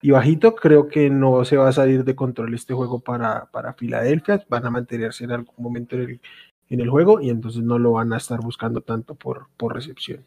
y 0.04 0.10
bajito, 0.10 0.54
creo 0.54 0.86
que 0.86 1.08
no 1.08 1.46
se 1.46 1.56
va 1.56 1.68
a 1.68 1.72
salir 1.72 2.04
de 2.04 2.14
control 2.14 2.52
este 2.52 2.74
juego 2.74 3.00
para, 3.00 3.46
para 3.46 3.72
Filadelfia, 3.72 4.44
van 4.50 4.66
a 4.66 4.70
mantenerse 4.70 5.24
en 5.24 5.30
algún 5.30 5.54
momento 5.56 5.96
en 5.96 6.02
el, 6.02 6.20
en 6.68 6.80
el 6.80 6.90
juego 6.90 7.22
y 7.22 7.30
entonces 7.30 7.62
no 7.62 7.78
lo 7.78 7.92
van 7.92 8.12
a 8.12 8.18
estar 8.18 8.38
buscando 8.40 8.82
tanto 8.82 9.14
por, 9.14 9.46
por 9.56 9.74
recepción. 9.74 10.22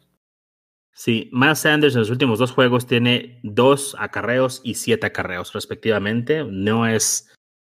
Sí, 0.98 1.30
Miles 1.32 1.60
Sanders 1.60 1.94
en 1.94 2.00
los 2.00 2.10
últimos 2.10 2.40
dos 2.40 2.50
juegos 2.50 2.88
tiene 2.88 3.38
dos 3.44 3.94
acarreos 4.00 4.60
y 4.64 4.74
siete 4.74 5.06
acarreos 5.06 5.52
respectivamente. 5.52 6.42
No 6.42 6.88
es 6.88 7.32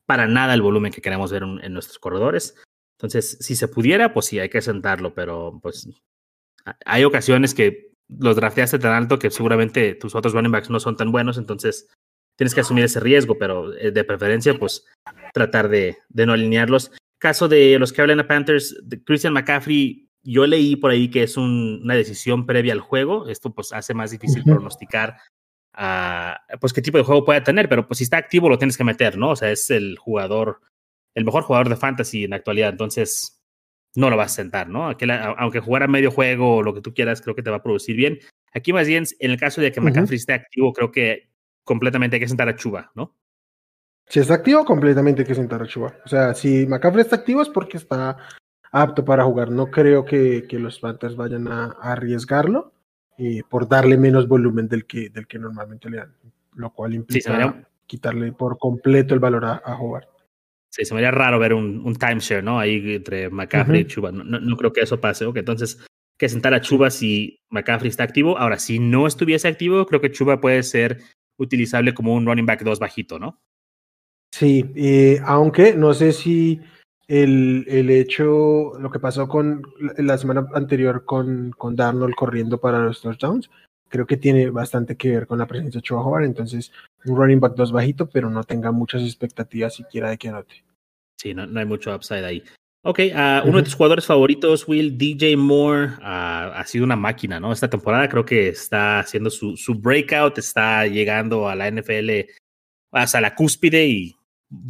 para 0.06 0.26
nada 0.26 0.54
el 0.54 0.62
volumen 0.62 0.94
que 0.94 1.02
queremos 1.02 1.30
ver 1.30 1.44
en, 1.44 1.74
nuestros 1.74 2.00
corredores. 2.00 2.56
Entonces, 2.98 3.38
si 3.42 3.58
se 3.58 3.68
pudiera, 3.68 4.14
pues 4.14 4.28
sí, 4.28 4.40
hay 4.40 4.48
que 4.48 4.62
sentarlo, 4.62 5.14
pero 5.14 5.60
pues 5.62 5.90
hay 6.86 7.04
ocasiones 7.04 7.54
que 7.54 7.92
los 8.08 8.38
drafteaste 8.38 8.80
tan 8.80 8.94
alto 8.94 9.20
que 9.20 9.32
seguramente 9.32 9.96
tus 9.96 10.16
otros 10.16 10.34
running 10.34 10.54
backs 10.54 10.70
no 10.70 10.80
son 10.80 10.96
tan 10.96 11.12
buenos, 11.12 11.38
entonces 11.38 11.90
tienes 12.38 12.56
que 12.56 12.62
asumir 12.62 12.86
ese 12.86 13.02
riesgo, 13.02 13.38
pero 13.38 13.76
eh, 13.76 13.92
de 13.92 14.04
preferencia, 14.06 14.58
pues 14.58 14.86
tratar 15.34 15.68
de, 15.68 15.98
de 16.08 16.26
no 16.26 16.32
alinearlos. 16.32 16.94
Caso 17.18 17.50
de 17.50 17.78
los 17.80 17.92
Carolina 17.92 18.26
Panthers, 18.26 18.82
Christian 19.06 19.34
McCaffrey, 19.34 20.09
yo 20.24 20.46
leí 20.48 20.76
por 20.76 20.92
ahí 20.92 21.10
que 21.10 21.24
es 21.24 21.38
una 21.38 21.96
decisión 21.96 22.46
previa 22.46 22.74
al 22.74 22.82
juego. 22.82 23.28
Esto 23.28 23.54
pues 23.54 23.74
hace 23.74 23.94
más 23.94 24.12
difícil 24.12 24.44
pronosticar 24.44 25.18
pues 26.60 26.74
qué 26.74 26.82
tipo 26.82 26.98
de 26.98 27.06
juego 27.06 27.24
puede 27.24 27.42
tener, 27.42 27.70
pero 27.70 27.88
pues 27.88 28.00
si 28.00 28.04
está 28.04 28.18
activo 28.18 28.50
lo 28.50 28.58
tienes 28.58 28.78
que 28.78 28.84
meter, 28.84 29.18
¿no? 29.18 29.32
O 29.32 29.36
sea, 29.36 29.50
es 29.50 29.70
el 29.72 29.98
jugador, 29.98 30.60
el 31.16 31.24
mejor 31.24 31.44
jugador 31.44 31.70
de 31.70 31.78
fantasy 31.78 32.26
en 32.26 32.32
la 32.32 32.36
actualidad. 32.36 32.70
Entonces, 32.70 33.42
no 33.96 34.10
lo 34.10 34.18
vas 34.18 34.34
a 34.34 34.36
sentar, 34.36 34.68
¿no? 34.68 34.94
aunque 35.38 35.60
jugara 35.62 35.88
medio 35.88 36.12
juego 36.12 36.58
o 36.58 36.64
lo 36.64 36.74
que 36.74 36.82
tú 36.82 36.94
quieras, 36.94 37.22
creo 37.22 37.36
que 37.36 37.44
te 37.44 37.50
va 37.50 37.58
a 37.58 37.64
producir 37.64 37.96
bien. 37.96 38.20
Aquí 38.54 38.74
más 38.74 38.88
bien, 38.88 39.06
en 39.20 39.32
el 39.32 39.40
caso 39.40 39.62
de 39.62 39.72
que 39.72 39.80
McCaffrey 39.80 40.18
esté 40.18 40.34
activo, 40.34 40.74
creo 40.74 40.92
que 40.92 41.30
completamente 41.64 42.16
hay 42.16 42.20
que 42.20 42.28
sentar 42.28 42.50
a 42.50 42.56
Chuba, 42.56 42.92
¿no? 42.94 43.16
Si 44.08 44.20
está 44.20 44.34
activo, 44.34 44.66
completamente 44.66 45.22
hay 45.22 45.28
que 45.28 45.36
sentar 45.36 45.62
a 45.62 45.68
Chuba. 45.68 45.96
O 46.04 46.10
sea, 46.10 46.34
si 46.34 46.66
McCaffrey 46.66 47.02
está 47.02 47.16
activo 47.16 47.42
es 47.42 47.50
porque 47.50 47.78
está 47.78 48.18
apto 48.72 49.06
para 49.06 49.24
jugar. 49.24 49.52
No 49.52 49.68
creo 49.68 50.06
que, 50.06 50.46
que 50.48 50.60
los 50.60 50.80
Panthers 50.80 51.16
vayan 51.16 51.48
a, 51.48 51.66
arriesgarlo 51.82 52.74
eh, 53.18 53.42
por 53.50 53.68
darle 53.68 53.98
menos 53.98 54.28
volumen 54.28 54.68
del 54.68 54.86
que, 54.86 55.10
del 55.10 55.28
que 55.28 55.40
normalmente 55.40 55.90
le 55.90 55.98
dan, 55.98 56.16
lo 56.54 56.74
cual 56.74 56.94
implica 56.94 57.68
quitarle 57.86 58.32
por 58.34 58.58
completo 58.58 59.14
el 59.16 59.20
valor 59.20 59.46
a, 59.46 59.62
a 59.66 59.76
jugar. 59.76 60.08
Sí, 60.72 60.86
se 60.86 60.94
me 60.94 61.00
haría 61.00 61.12
raro 61.12 61.40
ver 61.40 61.54
un, 61.54 61.82
un 61.84 61.96
timeshare, 61.96 62.44
¿no? 62.44 62.60
Ahí 62.60 62.96
entre 62.96 63.30
McCaffrey 63.30 63.82
y 63.82 63.86
Chuba. 63.86 64.12
No, 64.12 64.24
no, 64.24 64.56
creo 64.56 64.72
que 64.72 64.82
eso 64.82 65.02
pase. 65.02 65.26
Ok, 65.26 65.38
entonces, 65.38 65.84
que 66.18 66.30
sentar 66.30 66.54
a 66.54 66.62
Chuba 66.62 66.92
si 66.92 67.40
McCaffrey 67.50 67.90
está 67.90 68.04
activo. 68.04 68.38
Ahora, 68.38 68.60
si 68.60 68.78
no 68.78 69.08
estuviese 69.08 69.48
activo, 69.48 69.86
creo 69.88 70.00
que 70.00 70.12
Chuba 70.12 70.40
puede 70.40 70.62
ser 70.62 71.00
utilizable 71.40 71.94
como 71.96 72.14
un 72.14 72.26
running 72.26 72.46
back 72.46 72.64
2 72.64 72.78
bajito, 72.78 73.18
¿no? 73.18 73.42
Sí, 74.32 74.72
eh, 74.76 75.20
aunque 75.26 75.74
no 75.74 75.94
sé 75.96 76.12
si 76.12 76.62
el, 77.10 77.66
el, 77.68 77.89
hecho, 77.89 78.74
lo 78.80 78.92
que 78.92 79.00
pasó 79.00 79.28
con 79.28 79.63
la 79.98 80.18
semana 80.18 80.48
anterior 80.54 81.06
con, 81.06 81.51
con 81.58 81.75
Darnold 81.75 82.13
corriendo 82.13 82.60
para 82.60 82.84
los 82.84 83.01
touchdowns, 83.01 83.50
creo 83.89 84.06
que 84.06 84.16
tiene 84.16 84.51
bastante 84.51 84.96
que 84.96 85.10
ver 85.10 85.25
con 85.25 85.39
la 85.39 85.48
presencia 85.48 85.80
de 85.80 85.80
Ochoa 85.80 86.04
Joven, 86.04 86.25
entonces 86.25 86.72
un 87.06 87.18
running 87.18 87.39
back 87.39 87.56
2 87.56 87.72
bajito, 87.72 88.08
pero 88.08 88.30
no 88.30 88.44
tenga 88.44 88.72
muchas 88.72 89.01
expectativas 89.01 89.74
siquiera 89.74 90.12
de 90.12 90.20
que 90.20 90.30
anote. 90.30 90.63
Sí, 91.20 91.34
no, 91.34 91.48
no 91.48 91.60
hay 91.60 91.66
mucho 91.66 91.94
upside 91.94 92.24
ahí. 92.24 92.44
Ok, 92.86 93.00
uh, 93.00 93.48
uno 93.50 93.58
de 93.58 93.63
tus 93.63 93.74
jugadores 93.74 94.06
favoritos, 94.06 94.68
Will, 94.68 94.96
DJ 94.96 95.36
Moore, 95.36 95.88
uh, 96.00 96.54
ha 96.54 96.63
sido 96.68 96.86
una 96.86 96.96
máquina, 96.96 97.39
¿no? 97.39 97.51
Esta 97.51 97.70
temporada 97.70 98.08
creo 98.08 98.24
que 98.24 98.50
está 98.50 99.00
haciendo 99.00 99.32
su, 99.32 99.58
su 99.58 99.74
breakout, 99.74 100.38
está 100.38 100.86
llegando 100.86 101.50
a 101.50 101.56
la 101.56 101.70
NFL 101.70 102.30
hasta 102.92 103.20
la 103.20 103.34
cúspide 103.34 103.86
y 103.88 104.16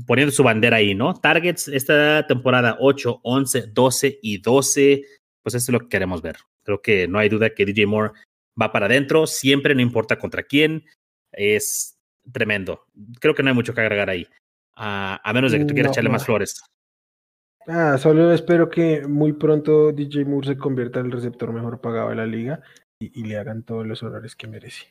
poniendo 0.05 0.31
su 0.31 0.43
bandera 0.43 0.77
ahí, 0.77 0.95
¿no? 0.95 1.13
Targets 1.13 1.67
esta 1.67 2.25
temporada 2.27 2.77
8, 2.79 3.21
11, 3.23 3.67
12 3.67 4.19
y 4.21 4.39
12, 4.39 5.03
pues 5.43 5.55
eso 5.55 5.71
es 5.71 5.73
lo 5.73 5.79
que 5.79 5.89
queremos 5.89 6.21
ver. 6.21 6.37
Creo 6.63 6.81
que 6.81 7.07
no 7.07 7.19
hay 7.19 7.29
duda 7.29 7.53
que 7.53 7.65
DJ 7.65 7.85
Moore 7.87 8.13
va 8.61 8.71
para 8.71 8.87
adentro, 8.87 9.25
siempre, 9.25 9.73
no 9.73 9.81
importa 9.81 10.19
contra 10.19 10.43
quién, 10.43 10.83
es 11.31 11.97
tremendo. 12.31 12.85
Creo 13.19 13.33
que 13.33 13.43
no 13.43 13.49
hay 13.49 13.55
mucho 13.55 13.73
que 13.73 13.81
agregar 13.81 14.09
ahí, 14.09 14.27
a 14.75 15.31
menos 15.33 15.51
de 15.51 15.59
que 15.59 15.65
tú 15.65 15.73
quieras 15.73 15.93
echarle 15.93 16.09
más 16.09 16.25
flores. 16.25 16.61
Ah, 17.67 17.97
solo 17.99 18.33
espero 18.33 18.69
que 18.69 19.07
muy 19.07 19.33
pronto 19.33 19.91
DJ 19.91 20.25
Moore 20.25 20.47
se 20.47 20.57
convierta 20.57 20.99
en 20.99 21.07
el 21.07 21.11
receptor 21.11 21.53
mejor 21.53 21.79
pagado 21.79 22.09
de 22.09 22.15
la 22.15 22.25
liga 22.25 22.61
y, 22.99 23.19
y 23.19 23.25
le 23.25 23.37
hagan 23.37 23.63
todos 23.63 23.85
los 23.85 24.01
honores 24.01 24.35
que 24.35 24.47
merece. 24.47 24.87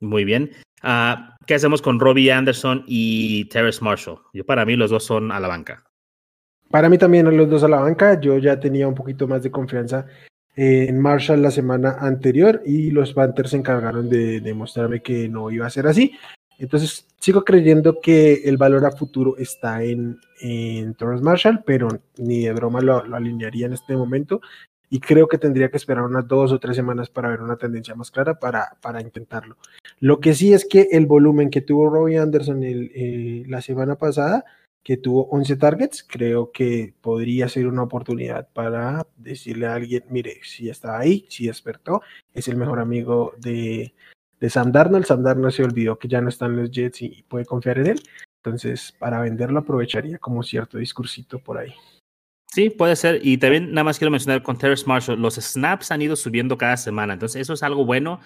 Muy 0.00 0.24
bien. 0.24 0.50
Uh, 0.82 1.34
¿Qué 1.46 1.54
hacemos 1.54 1.80
con 1.82 2.00
Robbie 2.00 2.32
Anderson 2.32 2.84
y 2.86 3.48
Terrace 3.48 3.82
Marshall? 3.82 4.18
Yo 4.32 4.44
para 4.44 4.64
mí 4.64 4.76
los 4.76 4.90
dos 4.90 5.04
son 5.04 5.32
a 5.32 5.40
la 5.40 5.48
banca. 5.48 5.84
Para 6.70 6.88
mí 6.88 6.98
también 6.98 7.36
los 7.36 7.48
dos 7.48 7.62
a 7.62 7.68
la 7.68 7.80
banca. 7.80 8.20
Yo 8.20 8.38
ya 8.38 8.58
tenía 8.58 8.88
un 8.88 8.94
poquito 8.94 9.26
más 9.28 9.42
de 9.42 9.50
confianza 9.50 10.06
en 10.56 10.98
Marshall 10.98 11.42
la 11.42 11.50
semana 11.50 11.96
anterior 12.00 12.62
y 12.64 12.90
los 12.90 13.12
Panthers 13.12 13.50
se 13.50 13.58
encargaron 13.58 14.08
de 14.08 14.40
demostrarme 14.40 15.02
que 15.02 15.28
no 15.28 15.50
iba 15.50 15.66
a 15.66 15.70
ser 15.70 15.86
así. 15.86 16.12
Entonces 16.58 17.06
sigo 17.20 17.44
creyendo 17.44 18.00
que 18.00 18.42
el 18.44 18.56
valor 18.56 18.86
a 18.86 18.92
futuro 18.92 19.36
está 19.36 19.82
en, 19.82 20.18
en 20.40 20.94
Torres 20.94 21.20
Marshall, 21.20 21.62
pero 21.66 21.88
ni 22.16 22.44
de 22.44 22.52
broma 22.52 22.80
lo, 22.80 22.96
alinearía 23.14 23.66
en 23.66 23.74
este 23.74 23.94
momento. 23.96 24.40
Y 24.88 25.00
creo 25.00 25.26
que 25.28 25.38
tendría 25.38 25.70
que 25.70 25.76
esperar 25.76 26.04
unas 26.04 26.26
dos 26.28 26.52
o 26.52 26.58
tres 26.58 26.76
semanas 26.76 27.10
para 27.10 27.28
ver 27.28 27.42
una 27.42 27.56
tendencia 27.56 27.94
más 27.94 28.10
clara 28.10 28.38
para, 28.38 28.76
para 28.80 29.00
intentarlo. 29.00 29.56
Lo 29.98 30.20
que 30.20 30.34
sí 30.34 30.52
es 30.52 30.64
que 30.64 30.88
el 30.92 31.06
volumen 31.06 31.50
que 31.50 31.60
tuvo 31.60 31.90
Robbie 31.90 32.18
Anderson 32.18 32.60
eh, 32.62 33.44
la 33.48 33.60
semana 33.62 33.96
pasada, 33.96 34.44
que 34.86 34.96
tuvo 34.96 35.28
11 35.30 35.56
targets, 35.56 36.06
creo 36.08 36.52
que 36.52 36.94
podría 37.00 37.48
ser 37.48 37.66
una 37.66 37.82
oportunidad 37.82 38.48
para 38.52 39.04
decirle 39.16 39.66
a 39.66 39.74
alguien, 39.74 40.04
mire, 40.10 40.38
si 40.44 40.68
está 40.68 40.98
ahí, 40.98 41.26
si 41.28 41.48
despertó, 41.48 42.02
es 42.32 42.46
el 42.46 42.56
mejor 42.56 42.78
amigo 42.78 43.34
de, 43.38 43.94
de 44.38 44.50
Sam 44.50 44.70
Darnold. 44.70 45.04
Sam 45.04 45.24
Darnold 45.24 45.52
se 45.52 45.64
olvidó 45.64 45.98
que 45.98 46.06
ya 46.06 46.20
no 46.20 46.28
están 46.28 46.54
los 46.54 46.70
Jets 46.70 47.02
y 47.02 47.24
puede 47.28 47.44
confiar 47.44 47.78
en 47.78 47.86
él. 47.88 48.02
Entonces, 48.44 48.94
para 48.96 49.20
venderlo 49.20 49.58
aprovecharía 49.58 50.18
como 50.18 50.44
cierto 50.44 50.78
discursito 50.78 51.40
por 51.40 51.58
ahí. 51.58 51.74
Sí, 52.56 52.70
puede 52.70 52.96
ser. 52.96 53.20
Y 53.22 53.36
también 53.36 53.72
nada 53.72 53.84
más 53.84 53.98
quiero 53.98 54.10
mencionar 54.10 54.42
con 54.42 54.56
Terrace 54.56 54.86
Marshall, 54.86 55.20
los 55.20 55.34
snaps 55.34 55.90
han 55.90 56.00
ido 56.00 56.16
subiendo 56.16 56.56
cada 56.56 56.78
semana. 56.78 57.12
Entonces, 57.12 57.42
eso 57.42 57.52
es 57.52 57.62
algo 57.62 57.84
bueno. 57.84 58.18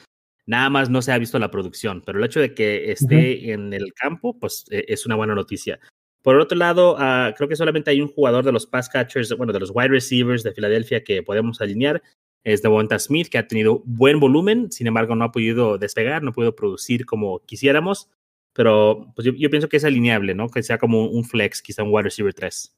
Nada 0.46 0.70
más 0.70 0.88
no 0.88 1.02
se 1.02 1.10
ha 1.10 1.18
visto 1.18 1.36
la 1.40 1.50
producción, 1.50 2.00
pero 2.06 2.20
el 2.20 2.24
hecho 2.24 2.38
de 2.38 2.54
que 2.54 2.92
esté 2.92 3.16
uh 3.16 3.18
-huh. 3.18 3.52
en 3.54 3.72
el 3.72 3.92
campo, 3.92 4.38
pues 4.38 4.66
es 4.70 5.04
una 5.04 5.16
buena 5.16 5.34
noticia. 5.34 5.80
Por 6.22 6.38
otro 6.38 6.56
lado, 6.56 6.94
uh, 6.94 7.34
creo 7.36 7.48
que 7.48 7.56
solamente 7.56 7.90
hay 7.90 8.00
un 8.00 8.06
jugador 8.06 8.44
de 8.44 8.52
los 8.52 8.68
pass 8.68 8.88
catchers, 8.88 9.36
bueno, 9.36 9.52
de 9.52 9.58
los 9.58 9.72
wide 9.74 9.88
receivers 9.88 10.44
de 10.44 10.52
Filadelfia 10.52 11.02
que 11.02 11.24
podemos 11.24 11.60
alinear. 11.60 12.00
Es 12.44 12.62
Devonta 12.62 13.00
Smith, 13.00 13.26
que 13.30 13.38
ha 13.38 13.48
tenido 13.48 13.82
buen 13.84 14.20
volumen, 14.20 14.70
sin 14.70 14.86
embargo, 14.86 15.16
no 15.16 15.24
ha 15.24 15.32
podido 15.32 15.76
despegar, 15.76 16.22
no 16.22 16.30
ha 16.30 16.34
podido 16.34 16.54
producir 16.54 17.04
como 17.04 17.40
quisiéramos. 17.40 18.08
Pero 18.52 19.10
pues 19.16 19.26
yo, 19.26 19.32
yo 19.32 19.50
pienso 19.50 19.68
que 19.68 19.78
es 19.78 19.84
alineable, 19.84 20.36
¿no? 20.36 20.48
Que 20.50 20.62
sea 20.62 20.78
como 20.78 21.06
un 21.08 21.24
flex, 21.24 21.62
quizá 21.62 21.82
un 21.82 21.90
wide 21.92 22.04
receiver 22.04 22.32
3. 22.32 22.76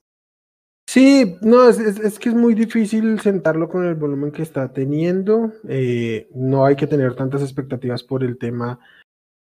Sí, 0.92 1.38
no, 1.40 1.70
es, 1.70 1.78
es, 1.78 2.18
que 2.18 2.28
es 2.28 2.34
muy 2.34 2.52
difícil 2.52 3.18
sentarlo 3.18 3.66
con 3.66 3.87
el 3.87 3.94
volumen 3.94 4.30
que 4.30 4.42
está 4.42 4.75
teniendo. 4.75 5.50
Eh, 5.66 6.28
no 6.34 6.66
hay 6.66 6.76
que 6.76 6.87
tener 6.87 7.14
tantas 7.14 7.40
expectativas 7.40 8.02
por 8.02 8.22
el 8.22 8.37
tema 8.37 8.78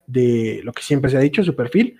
de 0.06 0.60
lo 0.62 0.72
que 0.72 0.84
siempre 0.84 1.10
se 1.10 1.16
ha 1.16 1.20
dicho, 1.20 1.42
su 1.42 1.56
perfil, 1.56 1.98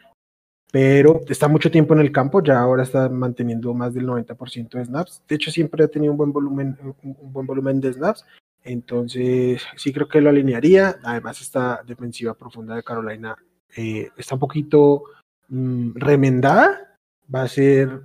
pero 0.71 1.23
está 1.28 1.49
mucho 1.49 1.69
tiempo 1.69 1.95
en 1.95 2.00
el 2.00 2.12
campo, 2.12 2.40
ya 2.40 2.61
ahora 2.61 2.85
está 2.85 3.09
manteniendo 3.09 3.75
más 3.75 3.92
del 3.92 4.07
90% 4.07 4.78
de 4.78 4.85
snaps. 4.85 5.25
De 5.26 5.35
hecho, 5.35 5.50
siempre 5.50 5.83
ha 5.83 5.88
tenido 5.88 6.12
un 6.12 6.19
buen 6.19 6.33
volumen, 6.33 6.78
un 7.02 7.33
buen 7.33 7.49
volumen 7.49 7.80
de 7.80 7.92
snaps. 7.92 8.25
Entonces, 8.62 9.64
sí 9.75 9.92
creo 9.92 10.07
que 10.07 10.21
lo 10.21 10.30
alinearía. 10.30 11.00
Además, 11.02 11.40
esta 11.40 11.83
defensiva 11.85 12.35
profunda 12.35 12.76
de 12.76 12.85
Carolina 12.85 13.35
eh, 13.76 14.11
está 14.16 14.37
un 14.37 14.40
poquito 14.42 15.02
mmm, 15.49 15.90
remendada. 15.97 16.97
Va 17.35 17.42
a 17.42 17.49
ser 17.49 18.00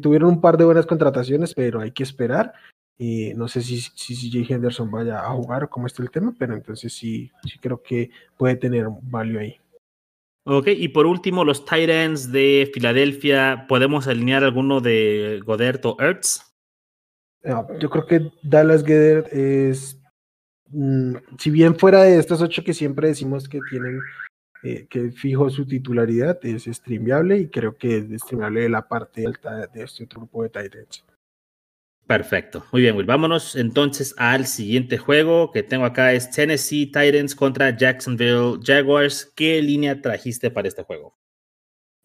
tuvieron 0.00 0.30
un 0.30 0.40
par 0.40 0.56
de 0.56 0.64
buenas 0.64 0.86
contrataciones, 0.86 1.54
pero 1.54 1.80
hay 1.80 1.90
que 1.90 2.02
esperar. 2.02 2.52
Y 2.98 3.34
no 3.34 3.48
sé 3.48 3.62
si, 3.62 3.80
si 3.80 4.14
CJ 4.14 4.52
Henderson 4.52 4.90
vaya 4.90 5.24
a 5.24 5.30
jugar 5.30 5.64
o 5.64 5.70
cómo 5.70 5.86
está 5.86 6.02
el 6.02 6.10
tema, 6.10 6.34
pero 6.38 6.54
entonces 6.54 6.92
sí, 6.92 7.30
sí 7.44 7.58
creo 7.58 7.82
que 7.82 8.10
puede 8.36 8.56
tener 8.56 8.86
un 8.86 8.98
value 9.10 9.38
ahí. 9.38 9.56
Ok, 10.44 10.68
y 10.68 10.88
por 10.88 11.06
último, 11.06 11.44
los 11.44 11.64
tight 11.64 11.88
ends 11.88 12.32
de 12.32 12.70
Filadelfia, 12.74 13.66
¿podemos 13.68 14.08
alinear 14.08 14.42
alguno 14.42 14.80
de 14.80 15.40
Godert 15.44 15.84
o 15.86 15.96
Ertz? 16.00 16.52
No, 17.44 17.66
yo 17.78 17.90
creo 17.90 18.06
que 18.06 18.32
Dallas 18.42 18.82
Godert 18.82 19.32
es, 19.32 20.00
mmm, 20.68 21.14
si 21.38 21.50
bien 21.50 21.76
fuera 21.76 22.02
de 22.02 22.18
estos 22.18 22.40
ocho 22.40 22.64
que 22.64 22.74
siempre 22.74 23.08
decimos 23.08 23.48
que 23.48 23.60
tienen 23.70 24.00
eh, 24.62 24.86
que 24.88 25.10
fijo 25.10 25.50
su 25.50 25.66
titularidad, 25.66 26.38
es 26.44 26.64
streameable 26.64 27.38
y 27.38 27.48
creo 27.48 27.76
que 27.76 27.98
es 27.98 28.04
streameable 28.20 28.60
de 28.62 28.68
la 28.68 28.86
parte 28.86 29.26
alta 29.26 29.66
de 29.66 29.82
este 29.82 30.04
otro 30.04 30.20
grupo 30.20 30.42
de 30.44 30.50
Titans. 30.50 31.04
Perfecto, 32.06 32.64
muy 32.72 32.82
bien, 32.82 32.96
Will. 32.96 33.06
Vámonos 33.06 33.56
entonces 33.56 34.14
al 34.18 34.46
siguiente 34.46 34.98
juego 34.98 35.50
que 35.50 35.62
tengo 35.62 35.84
acá 35.84 36.12
es 36.12 36.30
Tennessee 36.30 36.86
Titans 36.86 37.34
contra 37.34 37.76
Jacksonville 37.76 38.58
Jaguars. 38.62 39.32
¿Qué 39.34 39.62
línea 39.62 40.00
trajiste 40.00 40.50
para 40.50 40.68
este 40.68 40.82
juego? 40.82 41.16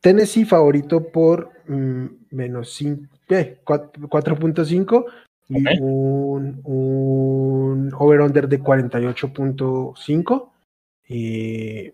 Tennessee 0.02 0.46
favorito 0.46 1.12
por 1.12 1.52
mmm, 1.68 2.06
menos 2.32 2.82
eh, 2.82 3.60
4.5 3.66 5.06
y 5.50 5.62
okay. 5.62 5.78
un, 5.82 6.62
un 6.64 7.94
over-under 7.94 8.48
de 8.48 8.62
48.5. 8.62 10.52
Eh, 11.10 11.94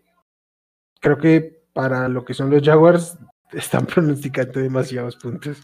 creo 1.04 1.18
que 1.18 1.62
para 1.74 2.08
lo 2.08 2.24
que 2.24 2.34
son 2.34 2.50
los 2.50 2.64
Jaguars 2.64 3.18
están 3.52 3.86
pronosticando 3.86 4.60
demasiados 4.60 5.18
puntos. 5.18 5.58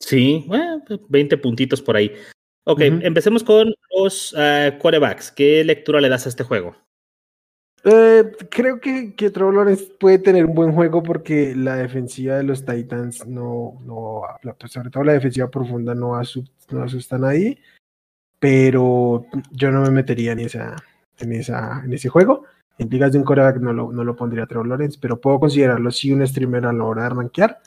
Sí, 0.00 0.44
bueno, 0.46 0.82
20 1.08 1.36
puntitos 1.38 1.82
por 1.82 1.96
ahí. 1.96 2.12
Ok, 2.64 2.80
uh 2.80 2.82
-huh. 2.82 3.00
empecemos 3.04 3.42
con 3.44 3.74
los 3.96 4.32
uh, 4.32 4.78
quarterbacks. 4.78 5.30
¿Qué 5.30 5.64
lectura 5.64 6.00
le 6.00 6.08
das 6.08 6.26
a 6.26 6.28
este 6.28 6.44
juego? 6.44 6.74
Eh, 7.84 8.32
creo 8.50 8.80
que, 8.80 9.14
que 9.14 9.30
Trevor 9.30 9.54
Lawrence 9.54 9.84
puede 10.00 10.18
tener 10.18 10.44
un 10.44 10.54
buen 10.54 10.72
juego 10.72 11.02
porque 11.02 11.54
la 11.54 11.76
defensiva 11.76 12.36
de 12.36 12.42
los 12.42 12.64
Titans 12.64 13.24
no, 13.26 13.78
no 13.84 14.22
pues 14.58 14.72
sobre 14.72 14.90
todo 14.90 15.04
la 15.04 15.12
defensiva 15.12 15.48
profunda 15.48 15.94
no, 15.94 16.16
asust, 16.16 16.52
no 16.72 16.82
asusta 16.82 17.14
a 17.14 17.20
nadie, 17.20 17.58
pero 18.40 19.26
yo 19.52 19.70
no 19.70 19.82
me 19.82 19.90
metería 19.90 20.32
en, 20.32 20.40
esa, 20.40 20.74
en, 21.18 21.32
esa, 21.32 21.82
en 21.84 21.92
ese 21.92 22.08
juego. 22.08 22.44
En 22.78 22.88
ligas 22.90 23.12
de 23.12 23.18
un 23.18 23.24
coreback 23.24 23.56
no 23.58 23.72
lo, 23.72 23.92
no 23.92 24.04
lo 24.04 24.16
pondría 24.16 24.46
Trevor 24.46 24.68
Lawrence, 24.68 24.98
pero 25.00 25.20
puedo 25.20 25.40
considerarlo 25.40 25.90
si 25.90 26.12
un 26.12 26.26
streamer 26.26 26.66
a 26.66 26.72
la 26.72 26.84
hora 26.84 27.04
de 27.04 27.08
rankear, 27.10 27.58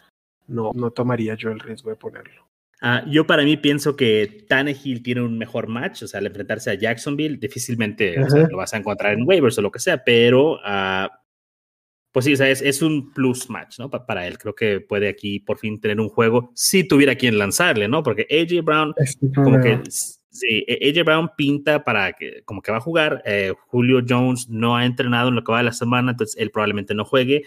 no, 0.48 0.72
no 0.74 0.92
tomaría 0.92 1.36
yo 1.36 1.50
el 1.50 1.60
riesgo 1.60 1.90
de 1.90 1.96
ponerlo. 1.96 2.48
Uh, 2.82 3.10
yo 3.10 3.28
para 3.28 3.44
mí 3.44 3.58
pienso 3.58 3.96
que 3.96 4.46
Tannehill 4.48 5.04
tiene 5.04 5.22
un 5.22 5.38
mejor 5.38 5.68
match, 5.68 6.04
o 6.04 6.08
sea, 6.08 6.20
al 6.20 6.28
enfrentarse 6.28 6.72
a 6.72 6.76
Jacksonville, 6.76 7.38
difícilmente 7.38 8.22
o 8.22 8.30
sea, 8.30 8.48
lo 8.48 8.58
vas 8.58 8.74
a 8.74 8.78
encontrar 8.78 9.14
en 9.14 9.28
waivers 9.28 9.58
o 9.58 9.62
lo 9.62 9.72
que 9.72 9.80
sea, 9.80 10.02
pero 10.02 10.54
uh, 10.54 11.08
pues 12.14 12.26
sí, 12.26 12.34
o 12.34 12.38
sea, 12.38 12.50
es, 12.50 12.62
es, 12.62 12.82
un 12.82 13.12
plus 13.12 13.50
match, 13.50 13.80
¿no? 13.80 13.90
Pa 13.90 14.06
para 14.06 14.26
él, 14.26 14.38
creo 14.38 14.56
que 14.56 14.80
puede 14.80 15.10
aquí 15.10 15.40
por 15.40 15.58
fin 15.60 15.82
tener 15.82 16.00
un 16.00 16.10
juego, 16.10 16.52
si 16.56 16.88
tuviera 16.88 17.16
quien 17.16 17.38
lanzarle, 17.38 17.90
¿no? 17.90 18.02
Porque 18.02 18.26
AJ 18.32 18.64
Brown, 18.64 18.94
como 19.36 19.60
que 19.62 19.82
Sí, 20.32 20.66
AJ 20.70 21.04
Brown 21.04 21.30
pinta 21.36 21.84
para 21.84 22.14
que 22.14 22.44
como 22.44 22.62
que 22.62 22.72
va 22.72 22.78
a 22.78 22.82
jugar. 22.82 23.22
Eh, 23.26 23.54
Julio 23.68 24.02
Jones 24.08 24.48
no 24.50 24.76
ha 24.76 24.86
entrenado 24.86 25.30
en 25.30 25.36
lo 25.36 25.44
que 25.44 25.52
va 25.52 25.60
de 25.60 25.64
la 25.66 25.74
semana, 25.74 26.12
entonces 26.12 26.40
él 26.40 26.52
probablemente 26.52 26.94
no 26.94 27.06
juegue. 27.06 27.44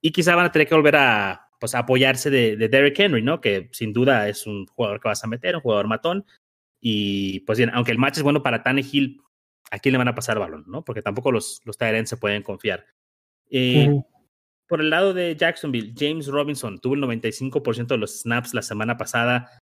Y 0.00 0.12
quizá 0.12 0.34
van 0.34 0.46
a 0.46 0.52
tener 0.52 0.66
que 0.68 0.74
volver 0.74 0.96
a, 0.96 1.48
pues, 1.60 1.74
apoyarse 1.74 2.30
de, 2.30 2.56
de 2.56 2.68
Derrick 2.68 2.98
Henry, 2.98 3.22
¿no? 3.22 3.40
Que 3.40 3.68
sin 3.72 3.92
duda 3.92 4.28
es 4.28 4.46
un 4.46 4.66
jugador 4.66 5.00
que 5.00 5.08
vas 5.08 5.24
a 5.24 5.26
meter, 5.26 5.56
un 5.56 5.62
jugador 5.62 5.88
matón. 5.88 6.24
Y 6.80 7.40
pues 7.40 7.58
bien, 7.58 7.70
aunque 7.74 7.92
el 7.92 7.98
match 7.98 8.18
es 8.18 8.22
bueno 8.22 8.42
para 8.42 8.62
Tannehill, 8.62 9.20
¿a 9.70 9.78
quién 9.78 9.92
le 9.92 9.98
van 9.98 10.08
a 10.08 10.14
pasar 10.14 10.36
el 10.36 10.40
balón, 10.40 10.64
no? 10.66 10.84
Porque 10.84 11.02
tampoco 11.02 11.32
los, 11.32 11.60
los 11.64 11.76
Tyrants 11.76 12.10
se 12.10 12.16
pueden 12.16 12.42
confiar. 12.42 12.86
Eh, 13.50 13.88
uh 13.88 13.92
-huh. 13.92 14.06
Por 14.68 14.80
el 14.80 14.90
lado 14.90 15.14
de 15.14 15.36
Jacksonville, 15.36 15.94
James 15.96 16.26
Robinson 16.26 16.80
tuvo 16.80 16.94
el 16.94 17.00
95% 17.00 17.86
de 17.86 17.98
los 17.98 18.20
snaps 18.20 18.52
la 18.52 18.62
semana 18.62 18.96
pasada 18.96 19.62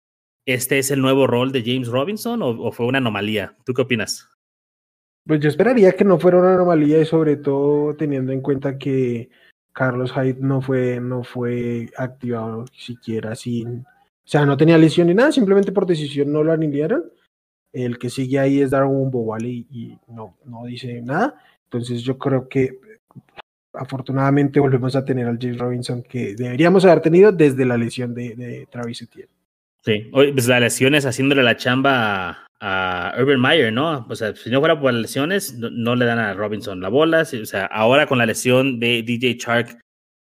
¿Este 0.48 0.80
es 0.80 0.92
el 0.92 1.02
nuevo 1.02 1.28
rol 1.28 1.52
de 1.52 1.62
James 1.62 1.90
Robinson 1.90 2.40
o, 2.42 2.72
fue 2.72 2.86
una 2.86 3.00
anomalía? 3.00 3.58
¿Tú 3.66 3.74
qué 3.74 3.82
opinas? 3.82 4.30
Pues 5.26 5.42
yo 5.42 5.50
esperaría 5.50 5.92
que 5.92 6.06
no 6.06 6.18
fuera 6.20 6.40
una 6.40 6.54
anomalía 6.54 7.02
y 7.02 7.06
sobre 7.06 7.36
todo 7.36 7.98
teniendo 7.98 8.32
en 8.32 8.40
cuenta 8.40 8.78
que 8.78 9.30
Carlos 9.74 10.14
Hyde 10.14 10.38
no 10.40 10.62
fue, 10.62 11.02
no 11.02 11.26
fue 11.26 11.90
activado 11.98 12.64
siquiera 12.72 13.36
sin, 13.36 13.80
o 13.80 13.86
sea, 14.24 14.46
no 14.46 14.56
tenía 14.56 14.78
lesión 14.78 15.08
ni 15.08 15.14
nada, 15.14 15.34
simplemente 15.34 15.74
por 15.74 15.86
decisión 15.86 16.32
no 16.32 16.42
lo 16.46 16.54
aniliaron. 16.54 17.04
El 17.74 18.00
que 18.00 18.10
sigue 18.10 18.40
ahí 18.40 18.62
es 18.62 18.72
Darwin 18.72 19.12
Bowale 19.12 19.50
y, 19.50 20.00
no, 20.08 20.38
no 20.46 20.64
dice 20.64 21.02
nada. 21.02 21.42
Entonces 21.66 22.04
yo 22.04 22.18
creo 22.18 22.48
que 22.48 22.80
afortunadamente 23.74 24.62
volvemos 24.62 24.96
a 24.96 25.04
tener 25.04 25.28
al 25.28 25.40
James 25.42 25.58
Robinson 25.58 26.04
que 26.04 26.36
deberíamos 26.36 26.86
haber 26.86 27.02
tenido 27.02 27.34
desde 27.34 27.66
la 27.66 27.76
lesión 27.76 28.14
de 28.14 28.66
Travis 28.72 29.02
Etienne. 29.02 29.37
Sí, 29.88 30.10
pues 30.12 30.48
la 30.50 30.60
lesión 30.60 30.96
es 30.96 31.06
haciéndole 31.06 31.44
la 31.44 31.56
chamba 31.56 32.46
a 32.60 33.16
Urban 33.18 33.40
Meyer, 33.40 33.72
¿no? 33.72 34.06
O 34.10 34.16
sea, 34.18 34.36
si 34.36 34.50
no 34.50 34.60
fuera 34.60 34.78
por 34.78 34.92
las 34.92 35.02
lesiones, 35.02 35.58
no, 35.58 35.96
le 35.96 36.04
dan 36.04 36.20
a 36.20 36.34
Robinson 36.34 36.82
la 36.82 36.90
bola. 36.90 37.22
O 37.22 37.46
sea, 37.46 37.68
ahora 37.68 38.06
con 38.06 38.18
la 38.18 38.26
lesión 38.26 38.82
de 38.82 39.02
DJ 39.02 39.38
Chark, 39.38 39.80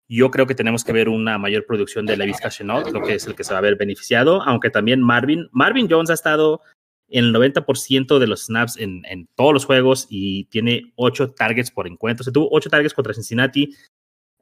yo 0.10 0.32
creo 0.32 0.48
que 0.48 0.56
tenemos 0.56 0.84
que 0.84 0.94
ver 0.94 1.10
una 1.10 1.38
mayor 1.38 1.68
producción 1.68 2.08
de 2.08 2.18
Levis 2.18 2.39
Chenault, 2.50 2.91
lo 2.91 3.03
que 3.03 3.13
es 3.13 3.27
el 3.27 3.36
que 3.36 3.44
se 3.44 3.53
va 3.53 3.60
a 3.60 3.62
ver 3.62 3.75
beneficiado, 3.75 4.41
aunque 4.41 4.72
también 4.72 5.00
Marvin, 5.00 5.48
Marvin 5.51 5.88
Jones 5.88 6.10
ha 6.10 6.15
estado 6.15 6.62
en 7.08 7.25
el 7.25 7.36
90% 7.36 8.18
de 8.18 8.25
los 8.25 8.46
snaps 8.46 8.77
en, 8.77 9.27
todos 9.36 9.53
los 9.53 9.65
juegos 9.65 10.08
y 10.10 10.46
tiene 10.46 10.91
8 10.96 11.36
targets 11.38 11.70
por 11.70 11.86
encuentro. 11.86 12.24
Se 12.24 12.32
tuvo 12.32 12.50
8 12.51 12.68
targets 12.72 12.96
contra 12.96 13.13
Cincinnati. 13.13 13.75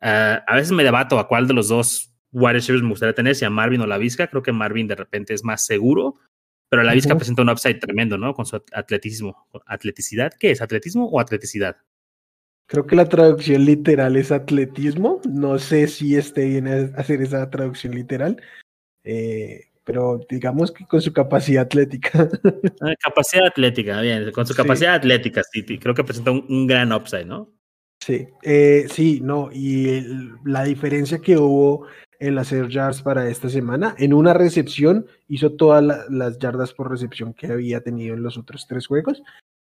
Uh, 0.02 0.40
a 0.48 0.56
veces 0.56 0.72
me 0.72 0.86
debato 0.86 1.20
a 1.20 1.28
cuál 1.28 1.46
de 1.46 1.56
los 1.56 1.68
dos 1.68 2.09
wide 2.32 2.54
receivers 2.54 2.84
me 2.84 2.90
gustaría 2.90 3.14
tener, 3.14 3.36
si 3.36 3.46
a 3.46 3.50
Marvin 3.50 3.82
o 3.82 3.88
la 3.88 3.98
Vizca. 3.98 4.28
Creo 4.28 4.44
que 4.44 4.52
Marvin 4.52 4.88
de 4.88 4.96
repente 4.96 5.34
es 5.34 5.44
más 5.44 5.66
seguro, 5.66 6.18
pero 6.70 6.84
la 6.84 6.94
Vizca 6.94 7.16
presenta 7.16 7.42
un 7.42 7.50
upside 7.50 7.80
tremendo, 7.80 8.18
¿no? 8.18 8.34
Con 8.34 8.46
su 8.46 8.62
atletismo. 8.74 9.48
¿Atleticidad? 9.66 10.34
¿Qué 10.40 10.52
es? 10.52 10.62
¿Atletismo 10.62 11.06
o 11.06 11.20
atleticidad? 11.20 11.78
Creo 12.68 12.86
que 12.86 12.96
la 12.96 13.10
traducción 13.10 13.66
literal 13.66 14.16
es 14.16 14.32
atletismo. 14.32 15.22
No 15.28 15.58
sé 15.58 15.88
si 15.88 16.16
esté 16.16 16.46
bien 16.46 16.68
hacer 16.96 17.22
esa 17.22 17.50
traducción 17.50 17.96
literal. 17.96 18.40
Eh, 19.04 19.70
pero 19.90 20.20
digamos 20.30 20.72
que 20.72 20.86
con 20.86 21.02
su 21.02 21.12
capacidad 21.12 21.64
atlética. 21.64 22.30
Ah, 22.82 22.94
capacidad 23.00 23.48
atlética, 23.48 24.00
bien, 24.02 24.32
con 24.32 24.46
su 24.46 24.54
capacidad 24.54 24.94
atlética, 24.94 25.42
sí, 25.52 25.64
creo 25.80 25.96
que 25.96 26.04
presenta 26.04 26.32
un, 26.32 26.68
gran 26.68 26.94
upside, 26.94 27.26
¿no? 27.26 27.52
Sí, 28.00 28.28
eh, 28.44 28.86
sí, 28.90 29.20
no, 29.22 29.50
y 29.52 30.06
la 30.46 30.64
diferencia 30.64 31.20
que 31.20 31.36
hubo 31.36 31.88
en 32.20 32.38
hacer 32.38 32.68
yards 32.68 33.02
para 33.02 33.30
esta 33.30 33.50
semana, 33.50 33.96
en 33.98 34.14
una 34.14 34.34
recepción 34.34 35.08
hizo 35.28 35.54
todas 35.54 36.10
las 36.10 36.38
yardas 36.38 36.74
por 36.74 36.92
recepción 36.92 37.34
que 37.34 37.48
había 37.48 37.82
tenido 37.82 38.16
en 38.16 38.24
los 38.24 38.38
otros 38.38 38.68
tres 38.68 38.88
juegos, 38.88 39.24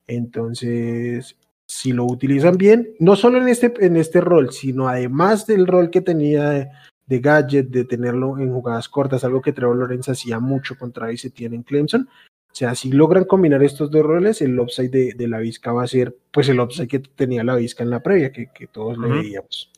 entonces 0.07 1.35
si 1.67 1.91
lo 1.91 2.05
utilizan 2.05 2.57
bien, 2.57 2.95
no 2.99 3.15
solo 3.15 3.39
en 3.39 3.47
este, 3.47 3.73
en 3.79 3.97
este 3.97 4.21
rol, 4.21 4.51
sino 4.51 4.87
además 4.87 5.47
del 5.47 5.65
rol 5.65 5.89
que 5.89 6.01
tenía 6.01 6.69
de, 7.07 7.19
gadget, 7.19 7.69
de 7.69 7.85
tenerlo 7.85 8.37
en 8.37 8.53
jugadas 8.53 8.87
cortas, 8.87 9.23
algo 9.23 9.41
que 9.41 9.53
Trevor 9.53 9.77
Lawrence 9.77 10.11
hacía 10.11 10.39
mucho 10.39 10.77
contra 10.77 11.11
y 11.11 11.17
se 11.17 11.31
tiene 11.31 11.55
en 11.55 11.63
Clemson. 11.63 12.07
O 12.51 12.57
sea, 12.57 12.73
si 12.75 12.91
logran 12.91 13.25
combinar 13.25 13.63
estos 13.63 13.91
dos 13.91 14.03
roles, 14.03 14.41
el 14.41 14.57
upside 14.59 15.15
de, 15.15 15.27
la 15.27 15.39
Vizca 15.39 15.73
va 15.73 15.83
a 15.83 15.87
ser 15.87 16.15
pues 16.31 16.47
el 16.47 16.59
upside 16.59 16.87
que 16.87 16.99
tenía 16.99 17.43
la 17.43 17.55
Vizca 17.55 17.83
en 17.83 17.89
la 17.89 18.01
previa, 18.01 18.31
que, 18.31 18.67
todos 18.71 18.97
le 18.97 19.09
veíamos. 19.09 19.71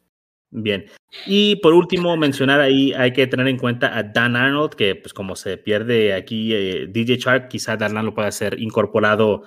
Bien. 0.50 0.86
Y 1.26 1.58
por 1.58 1.74
último, 1.74 2.16
mencionar 2.16 2.62
ahí, 2.62 2.94
hay 2.94 3.12
que 3.14 3.28
tener 3.28 3.48
en 3.48 3.58
cuenta 3.58 3.98
a 3.98 4.04
Dan 4.04 4.36
Arnold, 4.36 4.76
que 4.76 4.96
pues 4.96 5.14
como 5.14 5.36
se 5.36 5.58
pierde 5.58 6.14
aquí 6.14 6.54
eh, 6.54 6.88
DJ 6.88 7.18
Shark, 7.18 7.48
quizá 7.50 7.76
Dan 7.76 7.98
Arnold 7.98 8.16
pueda 8.16 8.32
ser 8.32 8.60
incorporado 8.60 9.44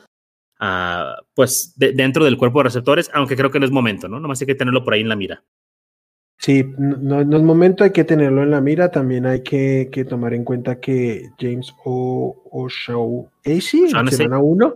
pues 1.35 1.73
dentro 1.77 2.25
del 2.25 2.37
cuerpo 2.37 2.59
de 2.59 2.65
receptores, 2.65 3.11
aunque 3.15 3.35
creo 3.35 3.51
que 3.51 3.59
no 3.59 3.65
es 3.65 3.73
momento, 3.73 4.09
¿no? 4.09 4.21
Nomás 4.21 4.43
hay 4.43 4.47
que 4.47 4.55
tenerlo 4.55 4.85
por 4.85 4.93
ahí 4.93 5.01
en 5.01 5.09
la 5.09 5.17
mira. 5.17 5.43
Sí, 6.37 6.65
no, 6.79 7.23
no 7.23 7.37
es 7.37 7.43
momento, 7.43 7.85
hay 7.85 7.93
que 7.93 8.05
tenerlo 8.05 8.43
en 8.43 8.51
la 8.51 8.63
mira. 8.63 8.91
También 8.91 9.27
hay 9.27 9.43
que, 9.43 9.91
que 9.93 10.07
tomar 10.07 10.33
en 10.33 10.45
cuenta 10.45 10.81
que 10.81 11.29
James 11.39 11.71
O'Shaughnessy 11.85 13.93
en 13.95 14.09
semana 14.09 14.39
1, 14.39 14.75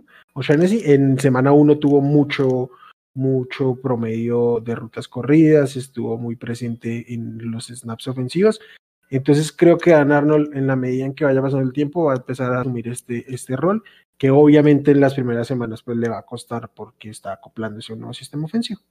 en 0.85 1.19
semana 1.19 1.51
1 1.51 1.79
tuvo 1.79 2.01
mucho, 2.01 2.69
mucho 3.15 3.75
promedio 3.81 4.59
de 4.63 4.75
rutas 4.75 5.07
corridas, 5.07 5.75
estuvo 5.75 6.17
muy 6.17 6.35
presente 6.35 7.13
en 7.13 7.51
los 7.51 7.67
snaps 7.67 8.07
ofensivos. 8.07 8.59
Entonces 9.09 9.51
creo 9.51 9.77
que 9.77 9.91
Dan 9.91 10.11
Arnold, 10.11 10.55
en 10.55 10.67
la 10.67 10.75
medida 10.75 11.05
en 11.05 11.13
que 11.13 11.25
vaya 11.25 11.41
pasando 11.41 11.65
el 11.65 11.73
tiempo, 11.73 12.05
va 12.05 12.13
a 12.13 12.17
empezar 12.17 12.53
a 12.53 12.61
asumir 12.61 12.87
este, 12.87 13.25
este 13.33 13.55
rol 13.55 13.83
que 14.17 14.29
obviamente 14.29 14.91
en 14.91 15.01
las 15.01 15.13
primeras 15.13 15.47
semanas 15.47 15.83
pues 15.83 15.97
le 15.97 16.09
va 16.09 16.19
a 16.19 16.25
costar 16.25 16.71
porque 16.73 17.09
está 17.09 17.33
acoplándose 17.33 17.91
a 17.91 17.95
un 17.95 18.01
nuevo 18.01 18.13
sistema 18.13 18.45
ofensivo. 18.45 18.81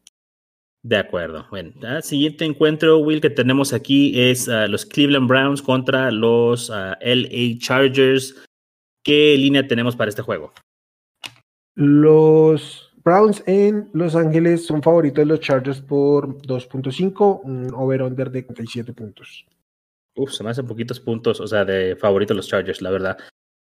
De 0.83 0.99
acuerdo. 0.99 1.47
Bueno, 1.49 1.73
el 1.83 2.03
siguiente 2.03 2.45
encuentro, 2.45 2.99
Will, 2.99 3.23
que 3.23 3.31
tenemos 3.31 3.73
aquí 3.73 4.21
es 4.21 4.49
uh, 4.49 4.69
los 4.69 4.85
Cleveland 4.85 5.27
Browns 5.29 5.63
contra 5.63 6.11
los 6.11 6.69
uh, 6.69 6.95
LA 7.01 7.59
Chargers. 7.59 8.45
¿Qué 9.03 9.35
línea 9.39 9.67
tenemos 9.67 9.97
para 9.97 10.11
este 10.11 10.21
juego? 10.21 10.53
Los 11.75 12.84
Browns 13.05 13.43
en 13.47 13.90
Los 13.93 14.17
Ángeles 14.17 14.67
son 14.67 14.83
favoritos 14.83 15.19
de 15.19 15.27
los 15.27 15.40
Chargers 15.40 15.81
por 15.83 16.40
2.5, 16.40 17.43
un 17.45 17.71
over-under 17.75 18.31
de 18.31 18.47
47 18.47 18.95
puntos. 18.95 19.47
Uf, 20.17 20.33
se 20.33 20.43
me 20.43 20.51
hacen 20.51 20.67
poquitos 20.67 21.01
puntos, 21.01 21.38
o 21.40 21.47
sea, 21.47 21.64
de 21.64 21.97
favorito 21.97 22.33
los 22.33 22.49
Chargers, 22.49 22.81
la 22.81 22.90
verdad. 22.90 23.19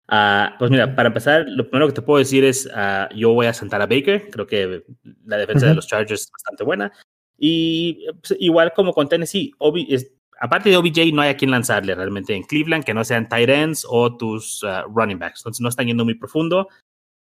Ah, 0.07 0.55
pues 0.59 0.69
mira, 0.69 0.95
para 0.95 1.07
empezar, 1.07 1.45
lo 1.47 1.69
primero 1.69 1.87
que 1.87 1.93
te 1.93 2.01
puedo 2.01 2.19
decir 2.19 2.43
es, 2.43 2.67
uh, 2.67 3.11
yo 3.15 3.33
voy 3.33 3.47
a 3.47 3.53
sentar 3.53 3.81
a 3.81 3.87
Baker, 3.87 4.29
creo 4.29 4.45
que 4.45 4.83
la 5.25 5.37
defensa 5.37 5.67
de 5.67 5.75
los 5.75 5.87
Chargers 5.87 6.21
es 6.21 6.31
bastante 6.31 6.63
buena. 6.63 6.91
Y 7.37 8.05
pues, 8.21 8.37
igual 8.39 8.73
como 8.75 8.93
con 8.93 9.09
Tennessee, 9.09 9.53
es, 9.87 10.11
aparte 10.39 10.69
de 10.69 10.77
OBJ, 10.77 11.13
no 11.13 11.21
hay 11.21 11.29
a 11.29 11.37
quien 11.37 11.49
lanzarle 11.49 11.95
realmente 11.95 12.35
en 12.35 12.43
Cleveland, 12.43 12.83
que 12.83 12.93
no 12.93 13.03
sean 13.03 13.27
tight 13.27 13.49
ends 13.49 13.87
o 13.89 14.15
tus 14.17 14.61
uh, 14.63 14.87
running 14.93 15.17
backs. 15.17 15.39
Entonces 15.39 15.61
no 15.61 15.69
están 15.69 15.87
yendo 15.87 16.05
muy 16.05 16.15
profundo. 16.15 16.67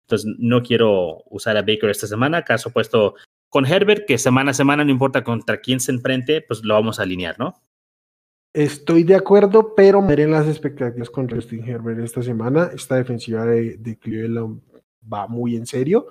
Entonces 0.10 0.36
no 0.40 0.64
quiero 0.64 1.24
usar 1.30 1.56
a 1.56 1.62
Baker 1.62 1.92
esta 1.92 2.08
semana. 2.08 2.44
Caso 2.44 2.72
puesto 2.72 3.14
con 3.48 3.68
Herbert, 3.68 4.08
que 4.08 4.18
semana 4.18 4.52
a 4.52 4.56
semana, 4.56 4.84
no 4.84 4.90
importa 4.90 5.24
contra 5.24 5.58
quién 5.62 5.80
se 5.80 5.92
enfrente, 5.92 6.42
pues 6.42 6.64
lo 6.64 6.74
vamos 6.74 7.00
a 7.00 7.04
alinear, 7.04 7.38
¿no? 7.38 7.54
Estoy 8.52 9.04
de 9.04 9.14
acuerdo, 9.14 9.76
pero 9.76 10.02
miren 10.02 10.32
las 10.32 10.48
expectativas 10.48 11.12
con 11.12 11.30
Justin 11.30 11.64
Herbert 11.64 12.00
esta 12.00 12.24
semana. 12.24 12.72
Esta 12.74 12.96
defensiva 12.96 13.46
de, 13.46 13.78
de 13.78 13.98
Cleveland 14.00 14.62
va 15.12 15.28
muy 15.28 15.56
en 15.56 15.68
serio. 15.68 16.08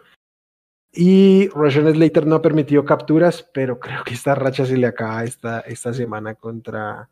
Y 0.93 1.49
Roshan 1.49 1.93
Slater 1.93 2.25
no 2.25 2.37
ha 2.37 2.43
permitido 2.43 2.85
capturas, 2.85 3.43
pero 3.53 3.81
creo 3.81 4.05
que 4.05 4.15
esta 4.15 4.37
racha 4.37 4.65
se 4.65 4.77
le 4.77 4.87
acaba 4.87 5.25
esta, 5.25 5.61
esta 5.61 5.93
semana 5.93 6.37
contra 6.37 7.09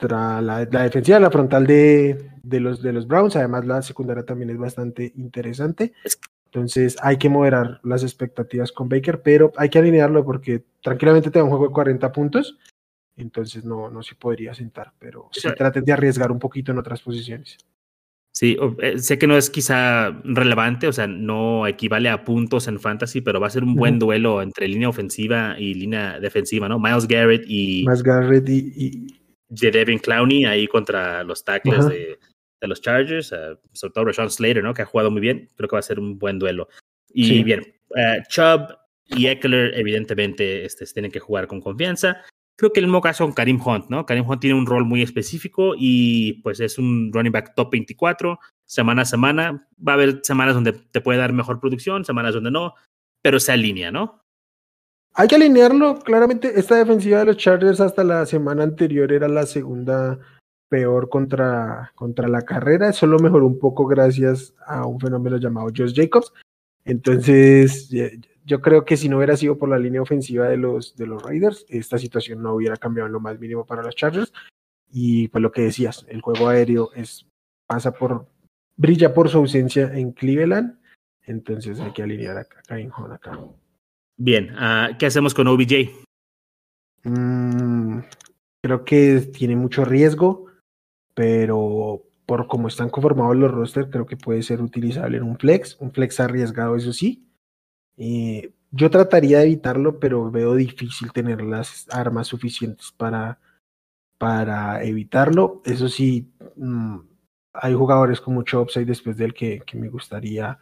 la, 0.00 0.40
la, 0.40 0.82
defensiva, 0.82 1.20
la 1.20 1.30
frontal 1.30 1.66
de, 1.66 2.30
de, 2.42 2.60
los, 2.60 2.82
de 2.82 2.92
los 2.92 3.06
Browns. 3.06 3.36
Además, 3.36 3.66
la 3.66 3.82
secundaria 3.82 4.24
también 4.24 4.50
es 4.50 4.58
bastante 4.58 5.12
interesante. 5.16 5.92
Entonces, 6.46 6.96
hay 7.02 7.16
que 7.16 7.28
moderar 7.28 7.80
las 7.82 8.02
expectativas 8.02 8.70
con 8.72 8.88
Baker, 8.88 9.22
pero 9.22 9.52
hay 9.56 9.68
que 9.68 9.78
alinearlo 9.78 10.24
porque 10.24 10.64
tranquilamente 10.82 11.30
te 11.30 11.38
da 11.38 11.44
un 11.44 11.50
juego 11.50 11.68
de 11.68 11.72
40 11.72 12.12
puntos 12.12 12.58
entonces 13.16 13.64
no, 13.64 13.90
no 13.90 14.02
se 14.02 14.14
podría 14.14 14.54
sentar, 14.54 14.92
pero 14.98 15.28
se 15.32 15.52
trate 15.52 15.80
de 15.80 15.92
arriesgar 15.92 16.32
un 16.32 16.38
poquito 16.38 16.72
en 16.72 16.78
otras 16.78 17.00
posiciones. 17.00 17.58
Sí, 18.32 18.56
eh, 18.80 18.98
sé 18.98 19.16
que 19.16 19.28
no 19.28 19.36
es 19.36 19.48
quizá 19.48 20.10
relevante, 20.24 20.88
o 20.88 20.92
sea, 20.92 21.06
no 21.06 21.68
equivale 21.68 22.08
a 22.08 22.24
puntos 22.24 22.66
en 22.66 22.80
fantasy, 22.80 23.20
pero 23.20 23.38
va 23.38 23.46
a 23.46 23.50
ser 23.50 23.62
un 23.62 23.76
buen 23.76 24.00
duelo 24.00 24.42
entre 24.42 24.66
línea 24.66 24.88
ofensiva 24.88 25.54
y 25.56 25.74
línea 25.74 26.18
defensiva, 26.18 26.68
¿no? 26.68 26.80
Miles 26.80 27.06
Garrett 27.06 27.44
y. 27.46 27.84
Miles 27.86 28.02
Garrett 28.02 28.48
y. 28.48 28.72
y... 28.76 29.23
Devin 29.54 29.98
Clowney 29.98 30.44
ahí 30.44 30.66
contra 30.66 31.24
los 31.24 31.44
tackles 31.44 31.88
de, 31.88 32.18
de, 32.60 32.68
los 32.68 32.80
Chargers, 32.80 33.32
uh, 33.32 33.58
sobre 33.72 33.92
todo 33.92 34.04
Rashawn 34.06 34.30
Slater, 34.30 34.62
¿no? 34.62 34.74
Que 34.74 34.82
ha 34.82 34.86
jugado 34.86 35.10
muy 35.10 35.20
bien. 35.20 35.48
Creo 35.56 35.68
que 35.68 35.76
va 35.76 35.80
a 35.80 35.82
ser 35.82 35.98
un 36.00 36.18
buen 36.18 36.38
duelo. 36.38 36.68
Y 37.12 37.44
bien, 37.44 37.62
uh, 37.90 38.22
Chubb 38.28 38.76
y 39.06 39.26
Eckler, 39.26 39.78
evidentemente, 39.78 40.64
este, 40.64 40.84
tienen 40.86 41.10
que 41.10 41.20
jugar 41.20 41.46
con 41.46 41.60
confianza. 41.60 42.22
Creo 42.56 42.72
que 42.72 42.80
el 42.80 42.86
mismo 42.86 43.00
caso 43.00 43.24
con 43.24 43.34
Karim 43.34 43.60
Hunt, 43.64 43.86
¿no? 43.88 44.06
Karim 44.06 44.28
Hunt 44.28 44.40
tiene 44.40 44.58
un 44.58 44.66
rol 44.66 44.84
muy 44.84 45.02
específico 45.02 45.74
y 45.76 46.34
pues 46.42 46.60
es 46.60 46.78
un 46.78 47.12
running 47.12 47.32
back 47.32 47.54
top 47.54 47.70
24, 47.72 48.38
semana 48.64 49.02
a 49.02 49.04
semana. 49.04 49.68
Va 49.76 49.92
a 49.92 49.94
haber 49.96 50.20
semanas 50.22 50.54
donde 50.54 50.72
te 50.72 51.00
puede 51.00 51.18
dar 51.18 51.32
mejor 51.32 51.60
producción, 51.60 52.04
semanas 52.04 52.34
donde 52.34 52.50
no, 52.50 52.74
pero 53.22 53.40
se 53.40 53.52
alinea, 53.52 53.90
¿no? 53.90 54.23
Hay 55.16 55.28
que 55.28 55.36
alinearlo, 55.36 56.00
claramente 56.00 56.58
esta 56.58 56.74
defensiva 56.74 57.20
de 57.20 57.26
los 57.26 57.36
Chargers 57.36 57.80
hasta 57.80 58.02
la 58.02 58.26
semana 58.26 58.64
anterior 58.64 59.12
era 59.12 59.28
la 59.28 59.46
segunda 59.46 60.18
peor 60.68 61.08
contra, 61.08 61.92
contra 61.94 62.26
la 62.26 62.42
carrera, 62.42 62.92
solo 62.92 63.20
mejoró 63.20 63.46
un 63.46 63.60
poco 63.60 63.86
gracias 63.86 64.54
a 64.66 64.86
un 64.86 64.98
fenómeno 64.98 65.36
llamado 65.36 65.68
Josh 65.68 65.94
Jacobs. 65.94 66.32
Entonces, 66.84 67.88
yo 68.44 68.60
creo 68.60 68.84
que 68.84 68.96
si 68.96 69.08
no 69.08 69.18
hubiera 69.18 69.36
sido 69.36 69.56
por 69.56 69.68
la 69.68 69.78
línea 69.78 70.02
ofensiva 70.02 70.48
de 70.48 70.56
los, 70.56 70.96
de 70.96 71.06
los 71.06 71.22
Raiders, 71.22 71.64
esta 71.68 71.96
situación 71.96 72.42
no 72.42 72.54
hubiera 72.54 72.76
cambiado 72.76 73.06
en 73.06 73.12
lo 73.12 73.20
más 73.20 73.38
mínimo 73.38 73.64
para 73.64 73.84
los 73.84 73.94
Chargers. 73.94 74.32
Y 74.90 75.28
pues 75.28 75.40
lo 75.42 75.52
que 75.52 75.62
decías, 75.62 76.04
el 76.08 76.22
juego 76.22 76.48
aéreo 76.48 76.90
es, 76.92 77.24
pasa 77.68 77.92
por, 77.92 78.26
brilla 78.76 79.14
por 79.14 79.28
su 79.28 79.38
ausencia 79.38 79.94
en 79.94 80.10
Cleveland. 80.10 80.78
Entonces 81.22 81.78
hay 81.78 81.92
que 81.92 82.02
alinear 82.02 82.36
a 82.36 82.74
Hunt 82.74 83.12
acá. 83.12 83.38
Bien, 84.16 84.54
uh, 84.54 84.96
¿qué 84.98 85.06
hacemos 85.06 85.34
con 85.34 85.48
OBJ? 85.48 85.90
Mm, 87.02 87.98
creo 88.62 88.84
que 88.84 89.20
tiene 89.32 89.56
mucho 89.56 89.84
riesgo, 89.84 90.46
pero 91.14 92.02
por 92.24 92.46
cómo 92.46 92.68
están 92.68 92.90
conformados 92.90 93.36
los 93.36 93.50
rosters, 93.50 93.88
creo 93.90 94.06
que 94.06 94.16
puede 94.16 94.42
ser 94.42 94.62
utilizable 94.62 95.16
en 95.16 95.24
un 95.24 95.36
flex, 95.36 95.76
un 95.80 95.92
flex 95.92 96.20
arriesgado, 96.20 96.76
eso 96.76 96.92
sí. 96.92 97.28
Eh, 97.96 98.52
yo 98.70 98.90
trataría 98.90 99.38
de 99.38 99.44
evitarlo, 99.44 99.98
pero 100.00 100.30
veo 100.30 100.54
difícil 100.54 101.12
tener 101.12 101.42
las 101.42 101.86
armas 101.90 102.28
suficientes 102.28 102.92
para, 102.92 103.38
para 104.18 104.82
evitarlo. 104.84 105.60
Eso 105.64 105.88
sí, 105.88 106.32
mm, 106.56 106.98
hay 107.52 107.74
jugadores 107.74 108.20
con 108.20 108.34
mucho 108.34 108.62
upside 108.62 108.86
después 108.86 109.16
del 109.16 109.34
que, 109.34 109.60
que 109.66 109.76
me 109.76 109.88
gustaría 109.88 110.58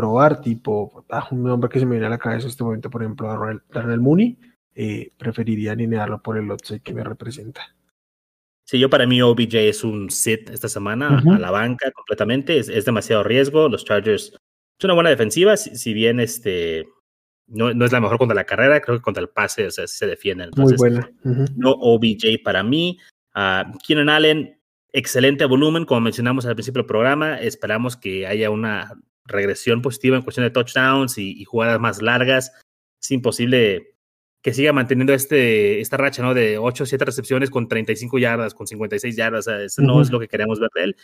probar, 0.00 0.40
tipo 0.40 1.04
ah, 1.10 1.28
un 1.30 1.42
nombre 1.42 1.68
que 1.68 1.78
se 1.78 1.84
me 1.84 1.92
viene 1.92 2.06
a 2.06 2.10
la 2.10 2.18
cabeza 2.18 2.44
en 2.44 2.50
este 2.50 2.64
momento, 2.64 2.88
por 2.88 3.02
ejemplo, 3.02 3.30
a 3.30 3.60
Darnell 3.70 4.00
Mooney, 4.00 4.38
eh, 4.74 5.12
preferiría 5.18 5.72
alinearlo 5.72 6.22
por 6.22 6.38
el 6.38 6.50
upside 6.50 6.80
que 6.80 6.94
me 6.94 7.04
representa. 7.04 7.76
Sí, 8.64 8.78
yo 8.78 8.88
para 8.88 9.06
mí 9.06 9.20
OBJ 9.20 9.54
es 9.56 9.84
un 9.84 10.08
sit 10.08 10.48
esta 10.48 10.68
semana 10.68 11.18
a 11.18 11.38
la 11.38 11.50
banca 11.50 11.90
completamente, 11.90 12.58
es, 12.58 12.70
es, 12.70 12.86
demasiado 12.86 13.24
riesgo, 13.24 13.68
los 13.68 13.84
Chargers 13.84 14.32
es 14.78 14.84
una 14.84 14.94
buena 14.94 15.10
defensiva, 15.10 15.58
si, 15.58 15.92
bien 15.92 16.18
este 16.18 16.86
no, 17.46 17.74
no, 17.74 17.84
es 17.84 17.92
la 17.92 18.00
mejor 18.00 18.16
contra 18.16 18.34
la 18.34 18.44
carrera, 18.44 18.80
creo 18.80 18.96
que 18.96 19.02
contra 19.02 19.20
el 19.20 19.28
pase 19.28 19.66
o 19.66 19.70
sea, 19.70 19.86
se 19.86 20.06
defienden. 20.06 20.50
Muy 20.56 20.74
buena. 20.76 21.10
No 21.56 21.72
OBJ 21.72 22.42
para 22.42 22.62
mí. 22.62 22.98
Uh, 23.34 23.76
Keenan 23.86 24.08
Allen, 24.08 24.58
excelente 24.92 25.44
volumen, 25.44 25.84
como 25.84 26.00
mencionamos 26.00 26.46
al 26.46 26.54
principio 26.54 26.80
del 26.80 26.86
programa, 26.86 27.38
esperamos 27.40 27.96
que 27.96 28.26
haya 28.26 28.50
una 28.50 28.94
regresión 29.24 29.82
positiva 29.82 30.16
en 30.16 30.22
cuestión 30.22 30.44
de 30.44 30.50
touchdowns 30.50 31.18
y, 31.18 31.40
y 31.40 31.44
jugadas 31.44 31.80
más 31.80 32.02
largas. 32.02 32.52
Es 33.00 33.10
imposible 33.10 33.94
que 34.42 34.54
siga 34.54 34.72
manteniendo 34.72 35.12
este, 35.12 35.80
esta 35.80 35.96
racha, 35.96 36.22
¿no? 36.22 36.34
De 36.34 36.58
8 36.58 36.84
o 36.84 36.86
7 36.86 37.04
recepciones 37.04 37.50
con 37.50 37.68
35 37.68 38.18
yardas, 38.18 38.54
con 38.54 38.66
56 38.66 39.16
yardas, 39.16 39.46
o 39.46 39.50
sea, 39.50 39.62
eso 39.62 39.82
no 39.82 40.00
es 40.00 40.10
lo 40.10 40.18
que 40.18 40.28
queremos 40.28 40.58
ver 40.58 40.70
de 40.74 40.84
él. 40.84 40.96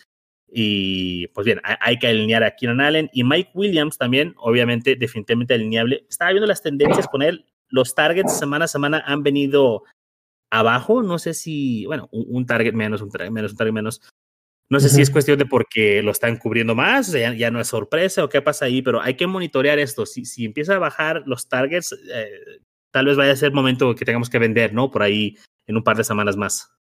Y 0.48 1.26
pues 1.28 1.44
bien, 1.44 1.60
hay, 1.64 1.98
que 1.98 2.06
alinear 2.06 2.44
a 2.44 2.54
Keenan 2.54 2.80
Allen 2.80 3.10
y 3.12 3.24
Mike 3.24 3.50
Williams 3.54 3.98
también, 3.98 4.34
obviamente, 4.38 4.96
definitivamente 4.96 5.54
alineable. 5.54 6.06
Estaba 6.08 6.30
viendo 6.30 6.46
las 6.46 6.62
tendencias 6.62 7.08
con 7.08 7.22
él, 7.22 7.44
los 7.68 7.94
targets 7.94 8.38
semana 8.38 8.66
a 8.66 8.68
semana 8.68 9.02
han 9.06 9.22
venido 9.22 9.82
abajo, 10.50 11.02
no 11.02 11.18
sé 11.18 11.34
si, 11.34 11.84
bueno, 11.86 12.08
un, 12.12 12.46
target 12.46 12.72
menos, 12.72 13.02
un 13.02 13.10
target 13.10 13.30
menos, 13.30 13.52
un 13.52 13.58
target 13.58 13.72
menos. 13.72 14.00
No 14.68 14.80
sé 14.80 14.88
si 14.88 15.00
es 15.00 15.10
cuestión 15.10 15.38
de 15.38 15.46
porque 15.46 16.02
lo 16.02 16.10
están 16.10 16.36
cubriendo 16.38 16.74
más, 16.74 17.08
o 17.08 17.12
sea, 17.12 17.32
ya, 17.32 17.50
no 17.52 17.60
es 17.60 17.68
sorpresa 17.68 18.24
o 18.24 18.28
qué 18.28 18.42
pasa 18.42 18.64
ahí, 18.64 18.82
pero 18.82 19.00
hay 19.00 19.14
que 19.14 19.26
monitorear 19.28 19.78
esto. 19.78 20.06
Si, 20.06 20.24
si 20.24 20.44
empieza 20.44 20.74
a 20.74 20.80
bajar 20.80 21.22
los 21.26 21.48
targets, 21.48 21.92
eh, 21.92 22.60
tal 22.90 23.06
vez 23.06 23.16
vaya 23.16 23.32
a 23.32 23.36
ser 23.36 23.52
momento 23.52 23.94
que 23.94 24.04
tengamos 24.04 24.28
que 24.28 24.40
vender, 24.40 24.74
¿no? 24.74 24.90
Por 24.90 25.02
ahí 25.02 25.36
en 25.66 25.76
un 25.76 25.84
par 25.84 25.96
de 25.96 26.04
semanas 26.04 26.36
más. 26.36 26.76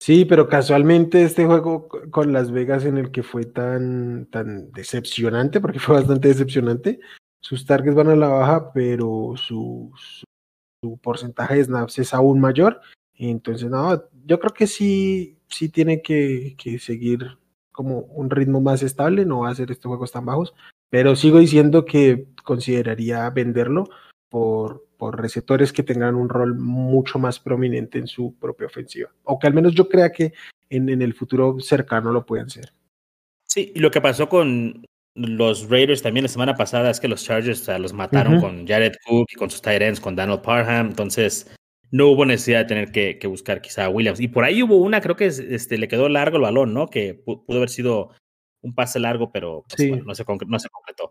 Sí, 0.00 0.24
pero 0.24 0.48
casualmente 0.48 1.22
este 1.22 1.46
juego 1.46 1.88
con 1.88 2.32
Las 2.32 2.50
Vegas 2.50 2.84
en 2.84 2.98
el 2.98 3.12
que 3.12 3.22
fue 3.22 3.44
tan, 3.44 4.26
tan 4.26 4.72
decepcionante, 4.72 5.60
porque 5.60 5.78
fue 5.78 5.94
bastante 5.94 6.26
decepcionante, 6.26 6.98
sus 7.40 7.66
targets 7.66 7.94
van 7.94 8.08
a 8.08 8.16
la 8.16 8.28
baja, 8.28 8.72
pero 8.72 9.34
su, 9.36 9.92
su, 9.96 10.98
porcentaje 10.98 11.56
de 11.56 11.64
snaps 11.64 12.00
es 12.00 12.14
aún 12.14 12.40
mayor. 12.40 12.80
Entonces, 13.14 13.70
no, 13.70 14.02
yo 14.24 14.40
creo 14.40 14.52
que 14.52 14.66
sí, 14.66 15.38
sí 15.52 15.68
tiene 15.68 16.02
que, 16.02 16.54
que 16.58 16.78
seguir 16.78 17.38
como 17.70 18.00
un 18.00 18.30
ritmo 18.30 18.60
más 18.60 18.82
estable, 18.82 19.24
no 19.24 19.40
va 19.40 19.48
a 19.48 19.52
hacer 19.52 19.70
estos 19.70 19.88
juegos 19.88 20.12
tan 20.12 20.26
bajos, 20.26 20.54
pero 20.90 21.16
sigo 21.16 21.38
diciendo 21.38 21.84
que 21.84 22.26
consideraría 22.44 23.28
venderlo 23.30 23.88
por, 24.28 24.86
por 24.98 25.20
receptores 25.20 25.72
que 25.72 25.82
tengan 25.82 26.14
un 26.14 26.28
rol 26.28 26.54
mucho 26.54 27.18
más 27.18 27.38
prominente 27.38 27.98
en 27.98 28.06
su 28.06 28.34
propia 28.38 28.66
ofensiva. 28.66 29.10
O 29.24 29.38
que 29.38 29.46
al 29.46 29.54
menos 29.54 29.74
yo 29.74 29.88
crea 29.88 30.12
que 30.12 30.32
en, 30.68 30.88
en 30.88 31.02
el 31.02 31.14
futuro 31.14 31.58
cercano 31.60 32.12
lo 32.12 32.26
pueden 32.26 32.50
ser. 32.50 32.72
Sí, 33.48 33.72
y 33.74 33.80
lo 33.80 33.90
que 33.90 34.00
pasó 34.00 34.28
con 34.28 34.84
los 35.14 35.68
Raiders 35.68 36.02
también 36.02 36.24
la 36.24 36.28
semana 36.28 36.54
pasada 36.54 36.90
es 36.90 36.98
que 36.98 37.08
los 37.08 37.24
Chargers 37.24 37.68
los 37.78 37.92
mataron 37.92 38.40
con 38.40 38.66
Jared 38.66 38.94
Cook 39.06 39.26
y 39.30 39.36
con 39.36 39.50
sus 39.50 39.60
tight 39.60 39.82
ends, 39.82 40.00
con 40.00 40.16
Daniel 40.16 40.40
Parham. 40.40 40.88
Entonces, 40.88 41.54
no 41.92 42.08
hubo 42.08 42.24
necesidad 42.24 42.60
de 42.60 42.64
tener 42.64 42.90
que, 42.90 43.18
que, 43.18 43.26
buscar 43.26 43.60
quizá 43.60 43.84
a 43.84 43.90
Williams. 43.90 44.18
Y 44.18 44.28
por 44.28 44.44
ahí 44.44 44.62
hubo 44.62 44.78
una, 44.78 45.00
creo 45.00 45.14
que 45.14 45.26
este, 45.26 45.76
le 45.78 45.88
quedó 45.88 46.08
largo 46.08 46.38
el 46.38 46.42
balón, 46.42 46.72
¿no? 46.72 46.88
Que 46.88 47.14
pudo 47.14 47.42
haber 47.48 47.68
sido 47.68 48.10
un 48.62 48.74
pase 48.74 48.98
largo, 48.98 49.30
pero 49.30 49.64
pues, 49.68 49.88
bueno, 49.88 50.04
no, 50.04 50.14
se 50.14 50.24
no 50.46 50.58
se 50.58 50.68
completó. 50.70 51.10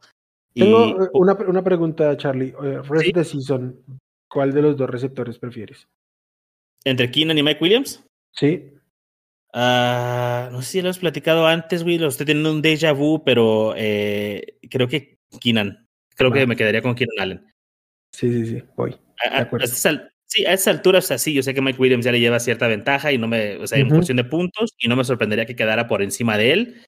Tengo 0.53 1.03
eh, 1.03 1.09
una, 1.13 1.33
una, 1.33 1.63
pregunta, 1.63 2.17
Charlie. 2.17 2.53
Eh, 2.63 2.81
rest 2.81 3.15
de 3.15 3.23
season, 3.23 3.79
¿cuál 4.27 4.51
de 4.53 4.63
los 4.63 4.75
dos 4.75 4.89
receptores 4.89 5.37
prefieres? 5.37 5.87
¿Entre 6.83 7.11
Keenan 7.11 7.37
y 7.37 7.43
Mike 7.43 7.63
Williams? 7.63 8.03
Sí. 8.33 8.73
Uh, 9.53 10.49
no 10.51 10.61
sé 10.61 10.71
si 10.71 10.81
lo 10.81 10.89
has 10.89 10.97
platicado 10.97 11.45
antes, 11.45 11.83
Will. 11.83 12.03
Estoy 12.05 12.25
teniendo 12.25 12.51
un 12.51 12.63
déjà 12.63 12.93
vu, 12.93 13.23
pero 13.23 13.73
eh, 13.77 14.57
creo 14.69 14.87
que 14.87 15.19
Keenan. 15.39 15.87
Creo 16.15 16.31
que 16.31 16.47
me 16.47 16.55
quedaría 16.55 16.81
con 16.81 16.95
Keenan 16.95 17.19
Allen. 17.19 17.53
Sí, 18.13 18.31
sí, 18.31 18.45
sí. 18.45 18.63
Voy. 18.75 18.97
A, 19.23 19.41
a, 19.41 19.49
sí, 20.31 20.45
a 20.45 20.53
esa 20.53 20.71
altura, 20.71 20.99
o 20.99 21.01
sea, 21.01 21.17
sí, 21.17 21.33
yo 21.33 21.43
sé 21.43 21.53
que 21.53 21.61
Mike 21.61 21.79
Williams 21.79 22.05
ya 22.05 22.11
le 22.11 22.19
lleva 22.19 22.39
cierta 22.39 22.67
ventaja 22.67 23.11
y 23.11 23.17
no 23.17 23.27
me, 23.27 23.57
o 23.57 23.67
sea, 23.67 23.79
en 23.79 23.89
cuestión 23.89 24.15
de 24.15 24.23
puntos, 24.23 24.73
y 24.79 24.87
no 24.87 24.95
me 24.95 25.03
sorprendería 25.03 25.45
que 25.45 25.55
quedara 25.55 25.87
por 25.87 26.01
encima 26.01 26.37
de 26.37 26.53
él. 26.53 26.85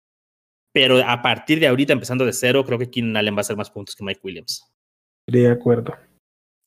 Pero 0.74 1.06
a 1.06 1.22
partir 1.22 1.60
de 1.60 1.68
ahorita, 1.68 1.94
empezando 1.94 2.26
de 2.26 2.34
cero, 2.34 2.66
creo 2.66 2.80
que 2.80 2.90
Keenan 2.90 3.18
Allen 3.18 3.36
va 3.36 3.40
a 3.40 3.42
hacer 3.42 3.58
más 3.58 3.70
puntos 3.70 3.96
que 3.96 4.04
Mike 4.04 4.22
Williams. 4.24 4.66
De 5.28 5.48
acuerdo. 5.48 5.94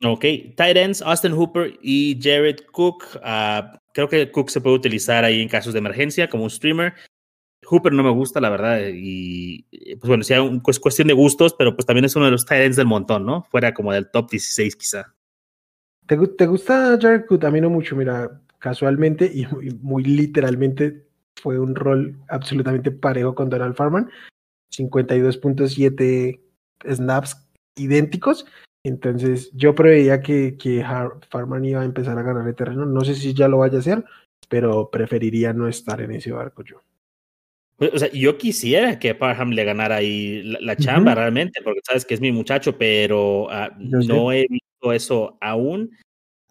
Ok, 0.04 0.24
tight 0.54 0.76
ends, 0.76 1.02
Austin 1.02 1.32
Hooper 1.32 1.78
y 1.82 2.18
Jared 2.20 2.58
Cook. 2.70 3.04
Uh, 3.16 3.76
creo 3.94 4.08
que 4.08 4.30
Cook 4.30 4.50
se 4.50 4.60
puede 4.60 4.76
utilizar 4.76 5.24
ahí 5.24 5.40
en 5.40 5.48
casos 5.48 5.72
de 5.72 5.78
emergencia 5.78 6.28
como 6.28 6.44
un 6.44 6.50
streamer. 6.50 6.92
Hooper 7.64 7.92
no 7.92 8.04
me 8.04 8.10
gusta, 8.10 8.38
la 8.40 8.50
verdad, 8.50 8.80
y 8.94 9.62
pues 9.96 10.06
bueno, 10.06 10.22
sea 10.22 10.42
un, 10.42 10.62
pues 10.62 10.78
cuestión 10.78 11.08
de 11.08 11.14
gustos, 11.14 11.54
pero 11.58 11.74
pues 11.74 11.86
también 11.86 12.04
es 12.04 12.14
uno 12.14 12.26
de 12.26 12.30
los 12.30 12.44
tight 12.44 12.62
ends 12.62 12.76
del 12.76 12.86
montón, 12.86 13.24
¿no? 13.24 13.42
Fuera 13.50 13.72
como 13.74 13.92
del 13.92 14.08
top 14.10 14.30
16 14.30 14.76
quizá. 14.76 15.15
¿Te, 16.06 16.16
te 16.16 16.46
gusta 16.46 16.98
Jared 17.00 17.26
Cook? 17.26 17.44
A 17.44 17.50
mí 17.50 17.60
no 17.60 17.70
mucho, 17.70 17.96
mira, 17.96 18.40
casualmente 18.58 19.30
y 19.32 19.46
muy 19.80 20.04
literalmente 20.04 21.06
fue 21.36 21.58
un 21.58 21.74
rol 21.74 22.16
absolutamente 22.28 22.90
parejo 22.90 23.34
con 23.34 23.50
Donald 23.50 23.74
Farman. 23.74 24.10
52.7 24.72 26.40
snaps 26.84 27.48
idénticos. 27.76 28.46
Entonces 28.84 29.50
yo 29.52 29.74
preveía 29.74 30.20
que, 30.20 30.56
que 30.56 30.84
Farman 31.28 31.64
iba 31.64 31.80
a 31.80 31.84
empezar 31.84 32.18
a 32.18 32.22
ganar 32.22 32.46
el 32.46 32.54
terreno. 32.54 32.86
No 32.86 33.02
sé 33.02 33.14
si 33.14 33.34
ya 33.34 33.48
lo 33.48 33.58
vaya 33.58 33.76
a 33.76 33.80
hacer, 33.80 34.04
pero 34.48 34.90
preferiría 34.90 35.52
no 35.52 35.68
estar 35.68 36.00
en 36.00 36.12
ese 36.12 36.32
barco 36.32 36.62
yo. 36.62 36.80
Pues, 37.76 37.92
o 37.92 37.98
sea, 37.98 38.10
yo 38.10 38.38
quisiera 38.38 38.98
que 38.98 39.14
Parham 39.14 39.50
le 39.50 39.64
ganara 39.64 39.96
ahí 39.96 40.42
la, 40.42 40.76
chamba 40.76 41.14
realmente, 41.14 41.60
porque 41.62 41.80
sabes 41.86 42.06
que 42.06 42.14
es 42.14 42.20
mi 42.20 42.32
muchacho, 42.32 42.78
pero 42.78 43.44
uh, 43.44 43.68
no 43.78 44.32
he 44.32 44.46
visto 44.48 44.66
eso 44.92 45.36
aún. 45.40 45.96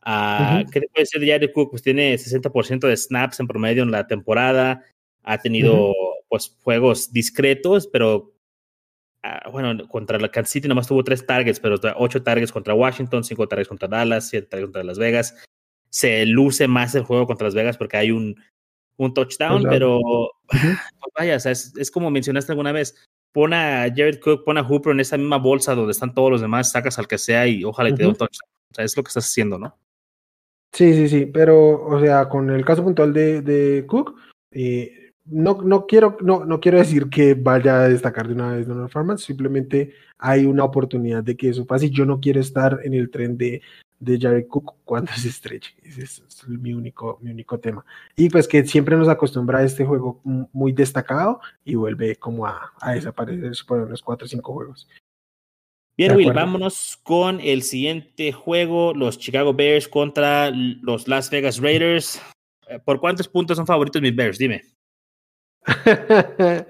Uh, 0.05 0.69
¿Qué 0.71 0.81
te 0.81 0.87
puede 0.87 1.03
decir 1.03 1.19
de 1.21 1.31
Jared 1.31 1.51
Cook? 1.51 1.71
Pues 1.71 1.81
tiene 1.81 2.15
60% 2.15 2.87
de 2.87 2.95
snaps 2.95 3.39
en 3.39 3.47
promedio 3.47 3.83
en 3.83 3.91
la 3.91 4.07
temporada. 4.07 4.83
Ha 5.23 5.39
tenido 5.39 5.93
pues 6.29 6.55
juegos 6.61 7.11
discretos, 7.11 7.87
pero 7.87 8.33
uh, 9.23 9.51
bueno, 9.51 9.87
contra 9.87 10.19
la 10.19 10.29
Kansas 10.29 10.51
City 10.51 10.67
nomás 10.67 10.87
tuvo 10.87 11.03
tres 11.03 11.25
targets, 11.25 11.59
pero 11.59 11.79
ocho 11.97 12.21
targets 12.21 12.51
contra 12.51 12.73
Washington, 12.73 13.23
cinco 13.23 13.47
targets 13.47 13.69
contra 13.69 13.87
Dallas, 13.87 14.29
siete 14.29 14.47
targets 14.47 14.67
contra 14.67 14.83
Las 14.83 14.99
Vegas. 14.99 15.35
Se 15.89 16.25
luce 16.25 16.67
más 16.67 16.93
el 16.93 17.03
juego 17.03 17.25
contra 17.25 17.47
Las 17.47 17.55
Vegas 17.55 17.77
porque 17.77 17.97
hay 17.97 18.11
un, 18.11 18.35
un 18.97 19.13
touchdown, 19.13 19.63
pero 19.63 19.99
pues 20.47 21.13
vaya, 21.17 21.37
o 21.37 21.39
sea, 21.39 21.51
es, 21.51 21.73
es, 21.77 21.89
como 21.89 22.11
mencionaste 22.11 22.51
alguna 22.51 22.71
vez. 22.71 22.95
Pon 23.35 23.53
a 23.53 23.89
Jared 23.93 24.21
Cook, 24.21 24.45
pon 24.45 24.57
a 24.57 24.63
Hooper 24.63 24.93
en 24.93 25.01
esa 25.01 25.17
misma 25.17 25.37
bolsa 25.37 25.75
donde 25.75 25.91
están 25.91 26.13
todos 26.13 26.31
los 26.31 26.39
demás, 26.39 26.71
sacas 26.71 26.97
al 26.97 27.05
que 27.05 27.17
sea 27.17 27.45
y 27.45 27.65
ojalá 27.65 27.93
te 27.93 28.03
dé 28.03 28.07
un 28.07 28.15
touchdown. 28.15 28.49
O 28.71 28.73
sea, 28.73 28.85
es 28.85 28.95
lo 28.95 29.03
que 29.03 29.09
estás 29.09 29.25
haciendo, 29.25 29.59
¿no? 29.59 29.77
Sí, 30.71 30.93
sí, 30.93 31.09
sí, 31.09 31.25
pero, 31.25 31.85
o 31.85 31.99
sea, 31.99 32.29
con 32.29 32.49
el 32.49 32.63
caso 32.63 32.81
puntual 32.81 33.11
de, 33.11 33.41
de 33.41 33.85
Cook, 33.87 34.15
eh, 34.51 35.11
no, 35.25 35.61
no, 35.61 35.85
quiero, 35.85 36.15
no, 36.21 36.45
no 36.45 36.61
quiero 36.61 36.77
decir 36.77 37.09
que 37.09 37.33
vaya 37.33 37.81
a 37.81 37.89
destacar 37.89 38.29
de 38.29 38.35
una 38.35 38.53
vez 38.53 38.67
Donald 38.67 38.89
Farman, 38.89 39.17
simplemente 39.17 39.91
hay 40.17 40.45
una 40.45 40.63
oportunidad 40.63 41.21
de 41.21 41.35
que 41.35 41.49
eso 41.49 41.65
pase 41.65 41.89
yo 41.89 42.05
no 42.05 42.21
quiero 42.21 42.39
estar 42.39 42.79
en 42.85 42.93
el 42.93 43.09
tren 43.09 43.37
de, 43.37 43.61
de 43.99 44.19
Jared 44.19 44.47
Cook 44.47 44.75
cuando 44.83 45.11
se 45.13 45.27
estreche. 45.29 45.75
Ese 45.83 46.03
es, 46.03 46.23
mi, 46.47 46.73
único, 46.73 47.19
mi 47.21 47.31
único 47.31 47.59
tema. 47.59 47.85
Y 48.15 48.29
pues 48.29 48.47
que 48.47 48.65
siempre 48.65 48.95
nos 48.95 49.07
acostumbra 49.07 49.59
a 49.59 49.63
este 49.63 49.85
juego 49.85 50.21
muy 50.23 50.71
destacado 50.71 51.39
y 51.63 51.75
vuelve 51.75 52.15
como 52.15 52.45
a, 52.45 52.73
a 52.79 52.93
desaparecer 52.93 53.53
por 53.67 53.79
unos 53.79 54.01
4 54.01 54.25
o 54.25 54.29
5 54.29 54.53
juegos. 54.53 54.87
Bien, 55.97 56.13
Will, 56.13 56.33
vámonos 56.33 56.99
con 57.03 57.39
el 57.39 57.63
siguiente 57.63 58.33
juego, 58.33 58.93
los 58.93 59.17
Chicago 59.17 59.53
Bears 59.53 59.87
contra 59.87 60.51
los 60.51 61.07
Las 61.07 61.29
Vegas 61.29 61.59
Raiders. 61.59 62.21
Eh, 62.67 62.79
¿Por 62.83 62.99
cuántos 62.99 63.29
puntos 63.29 63.55
son 63.55 63.65
favoritos 63.65 64.01
mis 64.01 64.13
Bears? 64.13 64.37
Dime. 64.37 64.61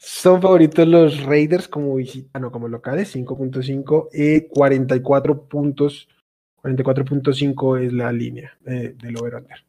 Son 0.00 0.40
favoritos 0.40 0.86
los 0.86 1.24
Raiders 1.24 1.66
como 1.66 1.96
visita, 1.96 2.38
no, 2.38 2.52
como 2.52 2.68
locales, 2.68 3.14
5.5 3.16 4.08
y 4.12 4.42
44 4.42 5.48
puntos. 5.48 6.08
44.5 6.76 7.84
es 7.84 7.92
la 7.92 8.12
línea 8.12 8.56
eh, 8.66 8.94
del 8.96 9.16
over-under. 9.16 9.64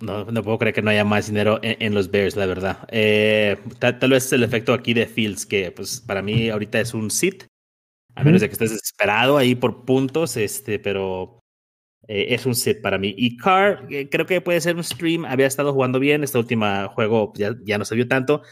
No, 0.00 0.24
no 0.24 0.42
puedo 0.42 0.58
creer 0.58 0.74
que 0.74 0.82
no 0.82 0.90
haya 0.90 1.04
más 1.04 1.28
dinero 1.28 1.60
en, 1.62 1.94
los 1.94 2.10
Bears, 2.10 2.34
la 2.34 2.46
verdad. 2.46 2.88
Eh, 2.90 3.56
tal, 3.78 4.10
vez 4.10 4.26
es 4.26 4.32
el 4.32 4.42
efecto 4.42 4.72
aquí 4.74 4.94
de 4.94 5.06
Fields, 5.06 5.46
que 5.46 5.70
pues 5.70 6.00
para 6.00 6.22
mí 6.22 6.50
ahorita 6.50 6.80
es 6.80 6.92
un 6.92 7.08
sit, 7.08 7.44
a 8.16 8.24
menos 8.24 8.40
de 8.40 8.48
que 8.48 8.54
estés 8.54 8.72
desesperado 8.72 9.38
ahí 9.38 9.54
por 9.54 9.84
puntos, 9.84 10.36
este, 10.36 10.80
pero 10.80 11.38
eh, 12.08 12.34
es 12.34 12.46
un 12.46 12.56
sit 12.56 12.80
para 12.80 12.98
mí. 12.98 13.14
Y 13.16 13.36
Carr, 13.36 13.86
eh, 13.90 14.08
creo 14.08 14.26
que 14.26 14.40
puede 14.40 14.60
ser 14.60 14.74
un 14.74 14.82
stream, 14.82 15.24
había 15.24 15.46
estado 15.46 15.72
jugando 15.72 16.00
bien, 16.00 16.24
este 16.24 16.38
último 16.38 16.88
juego 16.88 17.32
ya, 17.36 17.54
ya 17.64 17.78
no 17.78 17.84
se 17.84 17.94
vio 17.94 18.08
tanto. 18.08 18.42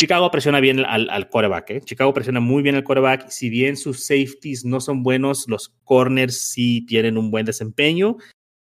Chicago 0.00 0.30
presiona 0.30 0.60
bien 0.60 0.82
al, 0.86 1.10
al 1.10 1.28
quarterback, 1.28 1.70
¿eh? 1.72 1.80
Chicago 1.82 2.14
presiona 2.14 2.40
muy 2.40 2.62
bien 2.62 2.74
al 2.74 2.84
quarterback. 2.84 3.28
Si 3.28 3.50
bien 3.50 3.76
sus 3.76 4.02
safeties 4.02 4.64
no 4.64 4.80
son 4.80 5.02
buenos, 5.02 5.46
los 5.46 5.76
corners 5.84 6.40
sí 6.40 6.86
tienen 6.86 7.18
un 7.18 7.30
buen 7.30 7.44
desempeño. 7.44 8.16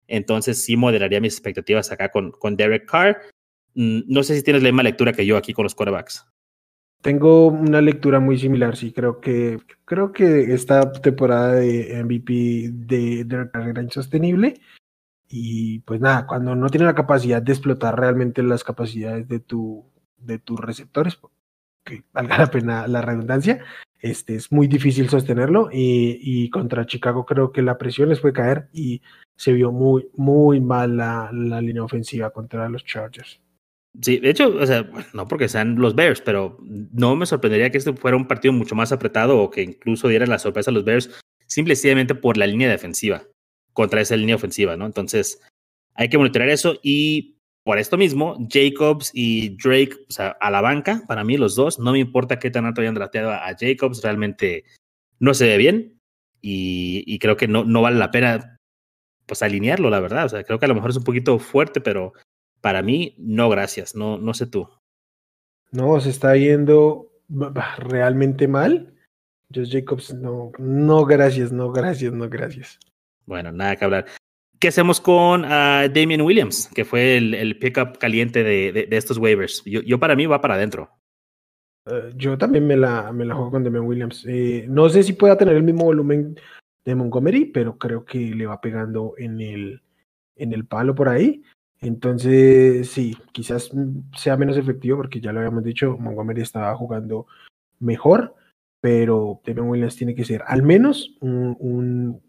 Entonces 0.06 0.62
sí 0.62 0.76
moderaría 0.76 1.22
mis 1.22 1.36
expectativas 1.36 1.94
acá 1.94 2.10
con, 2.10 2.32
con 2.32 2.58
Derek 2.58 2.86
Carr. 2.86 3.22
Mm, 3.74 4.02
no 4.08 4.22
sé 4.24 4.36
si 4.36 4.44
tienes 4.44 4.64
la 4.64 4.68
misma 4.68 4.84
lectura 4.84 5.14
que 5.14 5.26
yo 5.26 5.38
aquí 5.38 5.54
con 5.54 5.64
los 5.64 5.76
quarterbacks. 5.76 6.28
Tengo 7.02 7.48
una 7.48 7.80
lectura 7.80 8.20
muy 8.20 8.38
similar, 8.38 8.76
sí, 8.76 8.92
creo 8.92 9.22
que 9.22 9.60
creo 9.86 10.12
que 10.12 10.54
esta 10.54 10.92
temporada 10.92 11.54
de 11.54 12.04
MVP 12.04 12.72
de 12.74 13.24
Derek 13.24 13.52
Carr 13.52 13.70
era 13.70 13.82
insostenible. 13.82 14.60
Y 15.30 15.80
pues 15.82 16.02
nada, 16.02 16.28
cuando 16.28 16.54
no 16.54 16.70
tiene 16.70 16.86
la 16.86 16.96
capacidad 16.96 17.42
de 17.42 17.54
explotar 17.54 17.98
realmente 17.98 18.44
las 18.44 18.66
capacidades 18.66 19.28
de 19.30 19.40
tu 19.40 19.89
de 20.22 20.40
tus 20.40 20.60
receptores, 20.60 21.20
que 21.84 22.04
valga 22.14 22.38
la 22.38 22.52
pena 22.52 22.88
la 22.88 23.02
redundancia, 23.02 23.64
este, 24.00 24.36
es 24.36 24.52
muy 24.52 24.68
difícil 24.68 25.10
sostenerlo 25.10 25.70
y, 25.72 26.50
contra 26.50 26.86
Chicago 26.86 27.26
creo 27.26 27.52
que 27.52 27.62
la 27.62 27.78
presión 27.78 28.10
les 28.10 28.20
puede 28.20 28.34
caer 28.34 28.70
y 28.74 29.02
se 29.38 29.52
vio 29.54 29.72
muy, 29.72 30.08
muy 30.16 30.62
mal 30.62 30.98
la, 30.98 31.30
la 31.34 31.62
línea 31.62 31.84
ofensiva 31.84 32.32
contra 32.32 32.70
los 32.70 32.86
Chargers. 32.86 33.42
Sí, 34.02 34.20
de 34.20 34.30
hecho, 34.30 34.56
o 34.56 34.66
sea, 34.66 34.90
no 35.14 35.28
porque 35.28 35.50
sean 35.50 35.76
los 35.76 35.96
Bears, 35.96 36.22
pero 36.22 36.58
no 36.62 37.16
me 37.16 37.26
sorprendería 37.26 37.72
que 37.72 37.80
este 37.80 37.94
fuera 37.94 38.16
un 38.16 38.28
partido 38.28 38.54
mucho 38.54 38.76
más 38.76 38.92
apretado 38.92 39.40
o 39.40 39.50
que 39.50 39.64
incluso 39.64 40.08
dieran 40.08 40.30
la 40.30 40.40
sorpresa 40.40 40.72
a 40.72 40.74
los 40.74 40.86
Bears 40.86 41.10
simplemente 41.48 42.16
por 42.16 42.38
la 42.38 42.48
línea 42.48 42.70
defensiva 42.70 43.24
contra 43.74 44.02
esa 44.02 44.16
línea 44.16 44.36
ofensiva, 44.36 44.78
¿no? 44.78 44.86
Entonces, 44.86 45.42
hay 45.96 46.10
que 46.10 46.18
monitorear 46.18 46.50
eso 46.50 46.80
y 46.84 47.39
por 47.70 47.78
esto 47.78 48.00
mismo, 48.00 48.36
Jacobs 48.50 49.12
y 49.14 49.56
Drake, 49.58 49.94
o 50.10 50.12
sea, 50.12 50.30
a 50.42 50.50
la 50.50 50.60
banca, 50.60 51.04
para 51.08 51.24
mí 51.24 51.38
los 51.38 51.56
dos, 51.56 51.78
no 51.78 51.92
me 51.92 52.00
importa 52.00 52.40
qué 52.40 52.50
tan 52.50 52.66
alto 52.66 52.82
hayan 52.82 52.96
drateado 52.96 53.30
a 53.32 53.56
Jacobs, 53.56 54.02
realmente 54.02 54.66
no 55.20 55.36
se 55.36 55.46
ve 55.46 55.58
bien 55.58 56.02
y, 56.42 57.20
creo 57.20 57.38
que 57.38 57.48
no, 57.48 57.66
no 57.66 57.84
vale 57.84 58.00
la 58.00 58.10
pena 58.10 58.58
pues 59.28 59.44
alinearlo, 59.44 59.92
la 59.92 60.00
verdad. 60.00 60.26
O 60.26 60.30
sea, 60.30 60.44
creo 60.44 60.58
que 60.58 60.66
a 60.66 60.68
lo 60.68 60.74
mejor 60.74 60.90
es 60.90 60.98
un 60.98 61.04
poquito 61.04 61.38
fuerte, 61.38 61.80
pero 61.80 62.14
para 62.60 62.82
mí, 62.82 63.14
no, 63.20 63.50
gracias, 63.50 63.94
no, 63.94 64.18
no 64.18 64.34
sé 64.34 64.48
tú. 64.48 64.68
No, 65.72 66.00
se 66.00 66.10
está 66.10 66.36
yendo 66.38 67.12
realmente 67.78 68.48
mal. 68.48 68.96
Josh 69.54 69.72
Jacobs, 69.72 70.12
no, 70.16 70.54
no, 70.58 71.06
gracias, 71.06 71.52
no, 71.52 71.72
gracias, 71.72 72.14
no, 72.14 72.28
gracias. 72.30 72.80
Bueno, 73.28 73.52
nada 73.52 73.76
que 73.76 73.86
hablar. 73.86 74.06
¿Qué 74.60 74.68
hacemos 74.68 75.00
con 75.00 75.46
uh, 75.46 75.88
Damian 75.90 76.22
Williams, 76.22 76.70
que 76.76 76.84
fue 76.84 77.16
el, 77.16 77.34
el 77.34 77.58
pickup 77.58 77.98
caliente 77.98 78.44
de, 78.44 78.88
estos 78.92 79.18
waivers? 79.18 79.64
Yo, 79.64 80.00
para 80.00 80.18
mí 80.18 80.26
va 80.26 80.42
para 80.42 80.56
adentro. 80.56 80.90
Uh, 81.86 82.10
yo 82.18 82.38
también 82.38 82.68
me 82.68 82.76
la, 82.76 83.08
juego 83.08 83.52
con 83.52 83.64
Damian 83.64 83.86
Williams. 83.86 84.26
Eh, 84.28 84.66
no 84.68 84.90
sé 84.90 85.04
si 85.04 85.14
pueda 85.14 85.38
tener 85.38 85.56
el 85.56 85.64
mismo 85.64 85.86
volumen 85.86 86.38
de 86.84 86.94
Montgomery, 86.94 87.46
pero 87.46 87.78
creo 87.78 88.04
que 88.04 88.20
le 88.20 88.48
va 88.48 88.60
pegando 88.60 89.14
en 89.18 89.40
el, 89.40 89.82
en 90.36 90.52
el 90.52 90.66
palo 90.66 90.94
por 90.94 91.08
ahí. 91.08 91.42
Entonces, 91.80 92.90
sí, 92.90 93.16
quizás 93.32 93.72
sea 94.18 94.36
menos 94.36 94.58
efectivo 94.58 94.98
porque 94.98 95.22
ya 95.22 95.32
lo 95.32 95.40
habíamos 95.40 95.64
dicho, 95.64 95.98
Montgomery 95.98 96.42
estaba 96.42 96.76
jugando 96.76 97.28
mejor, 97.80 98.36
pero 98.82 99.40
Damian 99.46 99.70
Williams 99.70 99.96
tiene 99.96 100.14
que 100.14 100.26
ser 100.26 100.44
al 100.46 100.64
menos 100.64 101.16
un, 101.22 101.56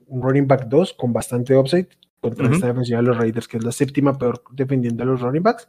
un 0.07 0.23
running 0.23 0.47
back 0.47 0.69
2 0.69 0.93
con 0.93 1.13
bastante 1.13 1.57
upside 1.57 1.89
contra 2.21 2.53
esta 2.53 2.67
defensiva 2.69 2.99
de 2.99 3.07
los 3.07 3.17
Raiders, 3.17 3.49
que 3.49 3.57
es 3.57 3.65
la 3.65 3.73
séptima 3.73 4.17
peor 4.19 4.43
defendiendo 4.53 5.03
a 5.03 5.07
los 5.07 5.21
running 5.21 5.43
backs, 5.43 5.69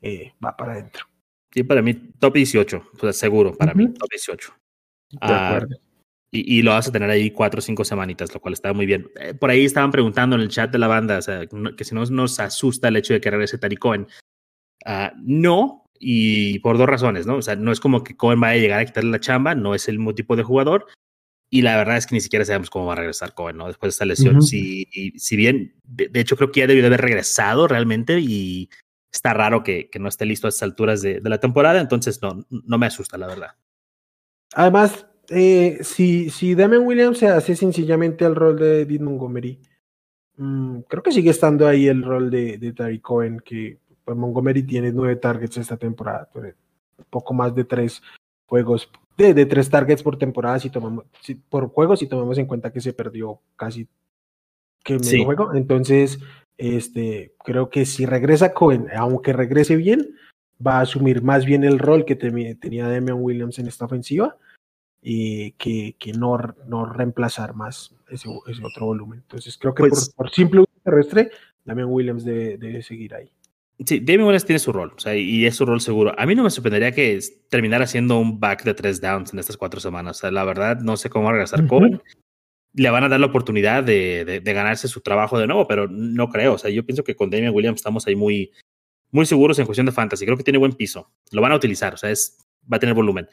eh, 0.00 0.32
va 0.44 0.56
para 0.56 0.72
adentro. 0.72 1.06
Sí, 1.52 1.62
para 1.62 1.82
mí, 1.82 1.94
top 2.18 2.34
18, 2.34 2.90
pues 2.98 3.16
seguro, 3.16 3.54
para 3.56 3.74
mí, 3.74 3.92
top 3.92 4.08
18. 4.10 4.54
De 5.10 5.18
ah, 5.20 5.48
acuerdo. 5.48 5.76
y, 6.30 6.62
lo 6.62 6.70
vas 6.70 6.88
a 6.88 6.92
tener 6.92 7.10
ahí 7.10 7.32
cuatro 7.32 7.58
o 7.58 7.62
cinco 7.62 7.84
semanitas, 7.84 8.32
lo 8.32 8.40
cual 8.40 8.54
está 8.54 8.72
muy 8.72 8.86
bien. 8.86 9.10
Eh, 9.16 9.34
por 9.34 9.50
ahí 9.50 9.64
estaban 9.64 9.90
preguntando 9.90 10.36
en 10.36 10.42
el 10.42 10.48
chat 10.48 10.70
de 10.70 10.78
la 10.78 10.86
banda, 10.86 11.18
o 11.18 11.22
sea, 11.22 11.46
que 11.76 11.84
si 11.84 11.94
no 11.94 12.04
nos 12.06 12.38
asusta 12.38 12.88
el 12.88 12.96
hecho 12.96 13.12
de 13.12 13.20
que 13.20 13.30
regrese 13.30 13.58
Tari 13.58 13.76
Cohen. 13.76 14.06
Ah, 14.86 15.12
no, 15.16 15.84
y 15.98 16.60
por 16.60 16.78
dos 16.78 16.88
razones, 16.88 17.26
¿no? 17.26 17.36
O 17.36 17.42
sea, 17.42 17.56
no 17.56 17.72
es 17.72 17.80
como 17.80 18.02
que 18.02 18.16
Cohen 18.16 18.40
vaya 18.40 18.54
a 18.54 18.62
llegar 18.62 18.80
a 18.80 18.86
quitarle 18.86 19.10
la 19.10 19.20
chamba, 19.20 19.54
no 19.54 19.74
es 19.74 19.88
el 19.88 19.98
mismo 19.98 20.14
tipo 20.14 20.36
de 20.36 20.44
jugador, 20.44 20.86
y 21.50 21.62
la 21.62 21.76
verdad 21.76 21.96
es 21.96 22.06
que 22.06 22.14
ni 22.14 22.20
siquiera 22.20 22.44
sabemos 22.44 22.70
cómo 22.70 22.86
va 22.86 22.92
a 22.92 22.96
regresar 22.96 23.34
Cohen, 23.34 23.56
¿no? 23.56 23.66
Después 23.66 23.88
de 23.88 23.94
esta 23.94 24.04
lesión. 24.04 24.40
si, 24.40 24.86
si 25.16 25.36
bien, 25.36 25.74
de, 25.84 26.08
hecho, 26.14 26.36
creo 26.36 26.52
que 26.52 26.60
ya 26.60 26.68
debió 26.68 26.82
de 26.82 26.86
haber 26.86 27.00
regresado 27.00 27.66
realmente 27.66 28.20
y 28.20 28.70
está 29.12 29.34
raro 29.34 29.64
que, 29.64 29.90
que 29.90 29.98
no 29.98 30.08
esté 30.08 30.24
listo 30.26 30.46
a 30.46 30.50
estas 30.50 30.62
alturas 30.62 31.02
de, 31.02 31.20
de, 31.20 31.28
la 31.28 31.40
temporada, 31.40 31.80
entonces 31.80 32.22
no, 32.22 32.46
no 32.48 32.78
me 32.78 32.86
asusta, 32.86 33.18
la 33.18 33.26
verdad. 33.26 33.56
Además, 34.54 35.06
eh, 35.28 35.78
si, 35.82 36.30
si 36.30 36.54
Damian 36.54 36.86
Williams 36.86 37.18
se 37.18 37.26
hace 37.26 37.56
sencillamente 37.56 38.24
el 38.24 38.36
rol 38.36 38.56
de 38.56 38.86
Dean 38.86 39.02
Montgomery, 39.02 39.58
mmm, 40.36 40.80
creo 40.88 41.02
que 41.02 41.12
sigue 41.12 41.30
estando 41.30 41.66
ahí 41.66 41.88
el 41.88 42.04
rol 42.04 42.30
de, 42.30 42.58
de 42.58 42.72
Tariq 42.72 43.02
Cohen, 43.02 43.40
que 43.40 43.78
pues, 44.04 44.16
Montgomery 44.16 44.62
tiene 44.62 44.92
nueve 44.92 45.16
targets 45.16 45.56
esta 45.56 45.76
temporada, 45.76 46.28
poco 47.10 47.34
más 47.34 47.52
de 47.54 47.64
tres 47.64 48.00
juegos 48.46 48.90
de, 49.16 49.46
tres 49.46 49.68
targets 49.68 50.02
por 50.02 50.18
temporada 50.18 50.58
si 50.58 50.70
tomamos, 50.70 51.04
por 51.48 51.68
juego, 51.68 51.96
si 51.96 52.06
tomamos 52.06 52.38
en 52.38 52.46
cuenta 52.46 52.72
que 52.72 52.80
se 52.80 52.92
perdió 52.92 53.40
casi 53.56 53.86
que 54.82 54.98
medio 54.98 55.24
juego. 55.24 55.54
Entonces, 55.54 56.20
este, 56.56 57.34
creo 57.44 57.70
que 57.70 57.84
si 57.84 58.06
regresa 58.06 58.54
Cohen, 58.54 58.86
aunque 58.96 59.32
regrese 59.32 59.76
bien, 59.76 60.16
va 60.64 60.78
a 60.78 60.82
asumir 60.82 61.22
más 61.22 61.44
bien 61.44 61.64
el 61.64 61.78
rol 61.78 62.04
que 62.04 62.16
tenía 62.16 62.88
Damian 62.88 63.18
Williams 63.20 63.58
en 63.58 63.66
esta 63.66 63.84
ofensiva 63.84 64.36
y 65.02 65.52
que, 65.52 65.96
que 65.98 66.12
no, 66.12 66.38
no 66.66 66.86
reemplazar 66.86 67.54
más 67.54 67.94
ese, 68.10 68.28
ese 68.46 68.64
otro 68.64 68.86
volumen. 68.86 69.20
Entonces, 69.20 69.56
creo 69.58 69.74
que 69.74 69.82
por, 69.82 69.90
pues 69.90 70.10
por, 70.10 70.30
simple 70.30 70.60
uso 70.60 70.70
terrestre, 70.82 71.30
Damian 71.64 71.88
Williams 71.90 72.24
debe, 72.24 72.58
debe 72.58 72.82
seguir 72.82 73.14
ahí. 73.14 73.30
Sí, 73.86 74.00
Damien 74.00 74.24
Williams 74.24 74.44
tiene 74.44 74.58
su 74.58 74.72
rol, 74.72 74.92
o 74.94 75.00
sea, 75.00 75.16
y 75.16 75.46
es 75.46 75.56
su 75.56 75.64
rol 75.64 75.80
seguro. 75.80 76.12
A 76.18 76.26
mí 76.26 76.34
no 76.34 76.42
me 76.42 76.50
sorprendería 76.50 76.92
que 76.92 77.18
terminara 77.48 77.86
siendo 77.86 78.18
un 78.18 78.38
back 78.38 78.62
de 78.64 78.74
tres 78.74 79.00
downs 79.00 79.32
en 79.32 79.38
estas 79.38 79.56
cuatro 79.56 79.80
semanas. 79.80 80.18
O 80.18 80.20
sea, 80.20 80.30
la 80.30 80.44
verdad, 80.44 80.80
no 80.80 80.98
sé 80.98 81.08
cómo 81.08 81.24
va 81.24 81.30
a 81.30 81.32
regresar 81.34 81.66
Cohen. 81.66 82.02
Le 82.74 82.90
van 82.90 83.04
a 83.04 83.08
dar 83.08 83.18
la 83.18 83.26
oportunidad 83.26 83.82
de, 83.82 84.42
de, 84.44 84.52
ganarse 84.52 84.86
su 84.86 85.00
trabajo 85.00 85.38
de 85.38 85.46
nuevo, 85.46 85.66
pero 85.66 85.88
no 85.88 86.28
creo. 86.28 86.54
O 86.54 86.58
sea, 86.58 86.70
yo 86.70 86.84
pienso 86.84 87.02
que 87.02 87.16
con 87.16 87.30
Damien 87.30 87.54
Williams 87.54 87.80
estamos 87.80 88.06
ahí 88.06 88.14
muy, 88.14 88.52
muy 89.10 89.24
seguros 89.24 89.58
en 89.58 89.64
cuestión 89.64 89.86
de 89.86 89.92
fantasy. 89.92 90.26
Creo 90.26 90.36
que 90.36 90.44
tiene 90.44 90.58
buen 90.58 90.74
piso. 90.74 91.10
Lo 91.32 91.40
van 91.40 91.52
a 91.52 91.56
utilizar, 91.56 91.94
o 91.94 91.96
sea, 91.96 92.10
es, 92.10 92.38
va 92.70 92.76
a 92.76 92.80
tener 92.80 92.94
volumen. 92.94 93.28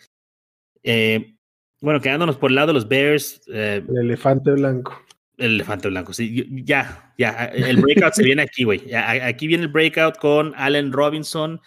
Eh, 0.82 1.36
bueno, 1.82 2.00
quedándonos 2.00 2.38
por 2.38 2.52
el 2.52 2.56
lado 2.56 2.68
de 2.68 2.74
los 2.74 2.88
Bears. 2.88 3.42
Eh, 3.54 3.84
el 3.88 3.98
elefante 3.98 4.52
blanco. 4.52 4.98
El 5.38 5.54
elefante 5.54 5.88
blanco, 5.88 6.14
sí. 6.14 6.48
Ya, 6.66 7.14
ya. 7.18 7.46
El 7.46 7.78
breakout 7.78 8.14
se 8.14 8.24
viene 8.24 8.42
aquí, 8.42 8.64
güey. 8.64 8.94
Aquí 8.94 9.48
viene 9.48 9.64
el 9.64 9.70
breakout 9.70 10.18
con 10.18 10.54
Allen 10.56 10.92
Robinson. 10.92 11.62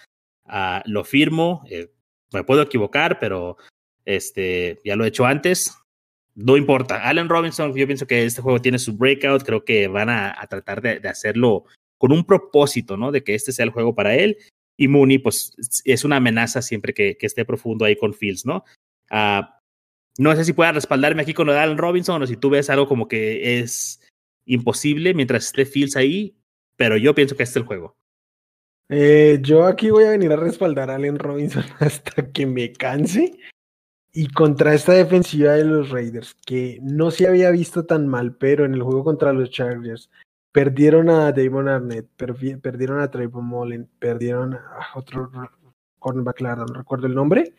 Uh, 0.45 0.81
lo 0.87 1.05
firmo. 1.05 1.65
Eh, 1.71 1.89
me 2.33 2.43
puedo 2.43 2.63
equivocar, 2.63 3.19
pero 3.21 3.57
este, 4.05 4.81
ya 4.85 4.97
lo 4.97 5.05
he 5.05 5.09
hecho 5.09 5.25
antes. 5.25 5.73
No 6.35 6.57
importa. 6.57 7.09
Allen 7.09 7.29
Robinson, 7.29 7.73
yo 7.77 7.87
pienso 7.87 8.07
que 8.07 8.25
este 8.25 8.43
juego 8.43 8.61
tiene 8.61 8.81
su 8.81 8.97
breakout. 8.97 9.45
Creo 9.45 9.65
que 9.65 9.87
van 9.87 10.09
a, 10.09 10.35
a 10.37 10.47
tratar 10.49 10.83
de, 10.83 10.99
de, 10.99 11.09
hacerlo 11.09 11.65
con 11.97 12.11
un 12.11 12.25
propósito, 12.25 12.97
¿no? 12.97 13.13
De 13.13 13.23
que 13.23 13.35
este 13.35 13.53
sea 13.53 13.65
el 13.65 13.71
juego 13.71 13.95
para 13.95 14.17
él. 14.17 14.37
Y 14.77 14.89
Mooney, 14.89 15.19
pues, 15.19 15.55
es 15.85 16.05
una 16.05 16.17
amenaza 16.17 16.61
siempre 16.61 16.93
que, 16.93 17.17
que 17.17 17.27
esté 17.27 17.45
profundo 17.45 17.85
ahí 17.85 17.95
con 17.95 18.15
Fields, 18.15 18.47
¿no? 18.47 18.65
Uh, 19.13 19.43
no 20.19 20.35
sé 20.35 20.45
si 20.45 20.53
pueda 20.53 20.73
respaldarme 20.73 21.23
aquí 21.23 21.35
con 21.35 21.47
lo 21.47 21.53
de 21.53 21.59
Allen 21.59 21.79
Robinson 21.79 22.23
o 22.23 22.27
si 22.27 22.37
tú 22.37 22.51
ves 22.51 22.71
algo 22.71 22.89
como 22.89 23.09
que 23.09 23.61
es 23.61 24.01
imposible 24.45 25.15
mientras 25.15 25.47
esté 25.47 25.65
Fields 25.65 25.97
ahí, 25.97 26.37
pero 26.77 26.97
yo 26.97 27.15
pienso 27.15 27.37
que 27.37 27.43
este 27.43 27.59
es 27.59 27.63
el 27.63 27.67
juego. 27.67 27.97
Eh, 28.89 29.39
yo 29.41 29.67
aquí 29.67 29.91
voy 29.91 30.05
a 30.05 30.11
venir 30.11 30.33
a 30.33 30.37
respaldar 30.37 30.91
a 30.91 30.97
Allen 30.97 31.19
Robinson 31.19 31.65
hasta 31.79 32.31
que 32.33 32.47
me 32.47 32.73
canse. 32.73 33.39
Y 34.13 34.27
contra 34.27 34.75
esta 34.75 34.93
defensiva 34.93 35.53
de 35.53 35.65
los 35.65 35.91
Raiders, 35.91 36.35
que 36.45 36.81
no 36.83 37.13
se 37.13 37.29
había 37.29 37.53
visto 37.53 37.87
tan 37.87 38.09
mal, 38.09 38.35
pero 38.35 38.65
en 38.65 38.75
el 38.75 38.83
juego 38.83 39.05
contra 39.05 39.33
los 39.33 39.51
Chargers, 39.51 40.11
perdieron 40.51 41.09
a 41.09 41.31
Damon 41.31 41.69
Arnett, 41.69 42.09
perdieron 42.17 43.01
a 43.01 43.09
Trayvon 43.09 43.45
Mullen, 43.45 43.89
perdieron 44.01 44.55
a 44.55 44.99
otro 44.99 45.31
cornerback, 46.01 46.41
no 46.41 46.67
recuerdo 46.75 47.07
el 47.07 47.15
nombre, 47.15 47.55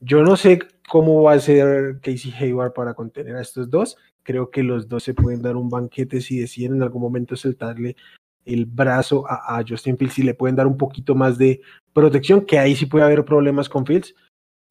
Yo 0.00 0.22
no 0.22 0.36
sé 0.36 0.58
cómo 0.88 1.22
va 1.22 1.32
a 1.32 1.40
ser 1.40 2.00
Casey 2.00 2.32
Hayward 2.32 2.72
para 2.72 2.94
contener 2.94 3.36
a 3.36 3.42
estos 3.42 3.70
dos. 3.70 3.96
Creo 4.22 4.50
que 4.50 4.62
los 4.62 4.88
dos 4.88 5.02
se 5.02 5.14
pueden 5.14 5.42
dar 5.42 5.56
un 5.56 5.70
banquete 5.70 6.20
si 6.20 6.38
deciden 6.38 6.76
en 6.76 6.82
algún 6.82 7.02
momento 7.02 7.36
soltarle 7.36 7.96
el 8.44 8.66
brazo 8.66 9.24
a, 9.26 9.62
Justin 9.66 9.96
Fields 9.96 10.18
y 10.18 10.22
le 10.22 10.34
pueden 10.34 10.56
dar 10.56 10.66
un 10.66 10.76
poquito 10.76 11.14
más 11.14 11.38
de 11.38 11.62
protección, 11.92 12.44
que 12.44 12.58
ahí 12.58 12.74
sí 12.76 12.86
puede 12.86 13.04
haber 13.04 13.24
problemas 13.24 13.68
con 13.68 13.86
Fields, 13.86 14.14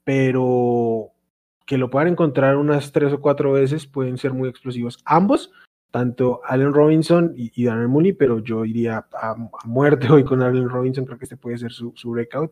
pero 0.04 1.12
que 1.66 1.78
lo 1.78 1.90
puedan 1.90 2.10
encontrar 2.10 2.58
unas 2.58 2.92
tres 2.92 3.12
o 3.14 3.22
cuatro 3.22 3.54
veces 3.54 3.88
pueden 3.88 4.18
ser 4.18 4.34
muy 4.34 4.50
explosivos. 4.50 5.00
Ambos, 5.06 5.52
tanto 5.92 6.42
Allen 6.46 6.74
Robinson 6.74 7.34
y, 7.36 7.66
Daniel 7.66 7.88
Mooney, 7.88 8.14
pero 8.14 8.40
yo 8.40 8.66
iría 8.66 9.08
a, 9.14 9.36
muerte 9.66 10.08
hoy 10.12 10.24
con 10.24 10.44
Allen 10.44 10.70
Robinson, 10.70 11.06
creo 11.06 11.18
que 11.18 11.26
este 11.26 11.38
puede 11.38 11.58
ser 11.58 11.72
su 11.72 11.94
breakout. 12.06 12.52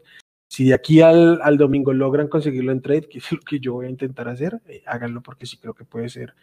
Si 0.51 0.65
de 0.65 0.73
aquí 0.73 0.99
al, 0.99 1.39
al, 1.43 1.57
domingo 1.57 1.93
logran 1.93 2.27
conseguirlo 2.27 2.73
en 2.73 2.81
trade, 2.81 3.07
que 3.07 3.19
es 3.19 3.31
lo 3.31 3.39
que 3.39 3.61
yo 3.61 3.71
voy 3.71 3.85
a 3.85 3.89
intentar 3.89 4.27
hacer, 4.27 4.59
eh, 4.67 4.83
háganlo 4.85 5.21
porque 5.23 5.45
sí 5.45 5.55
creo 5.55 5.73
que 5.73 5.85
puede 5.85 6.09
ser 6.09 6.35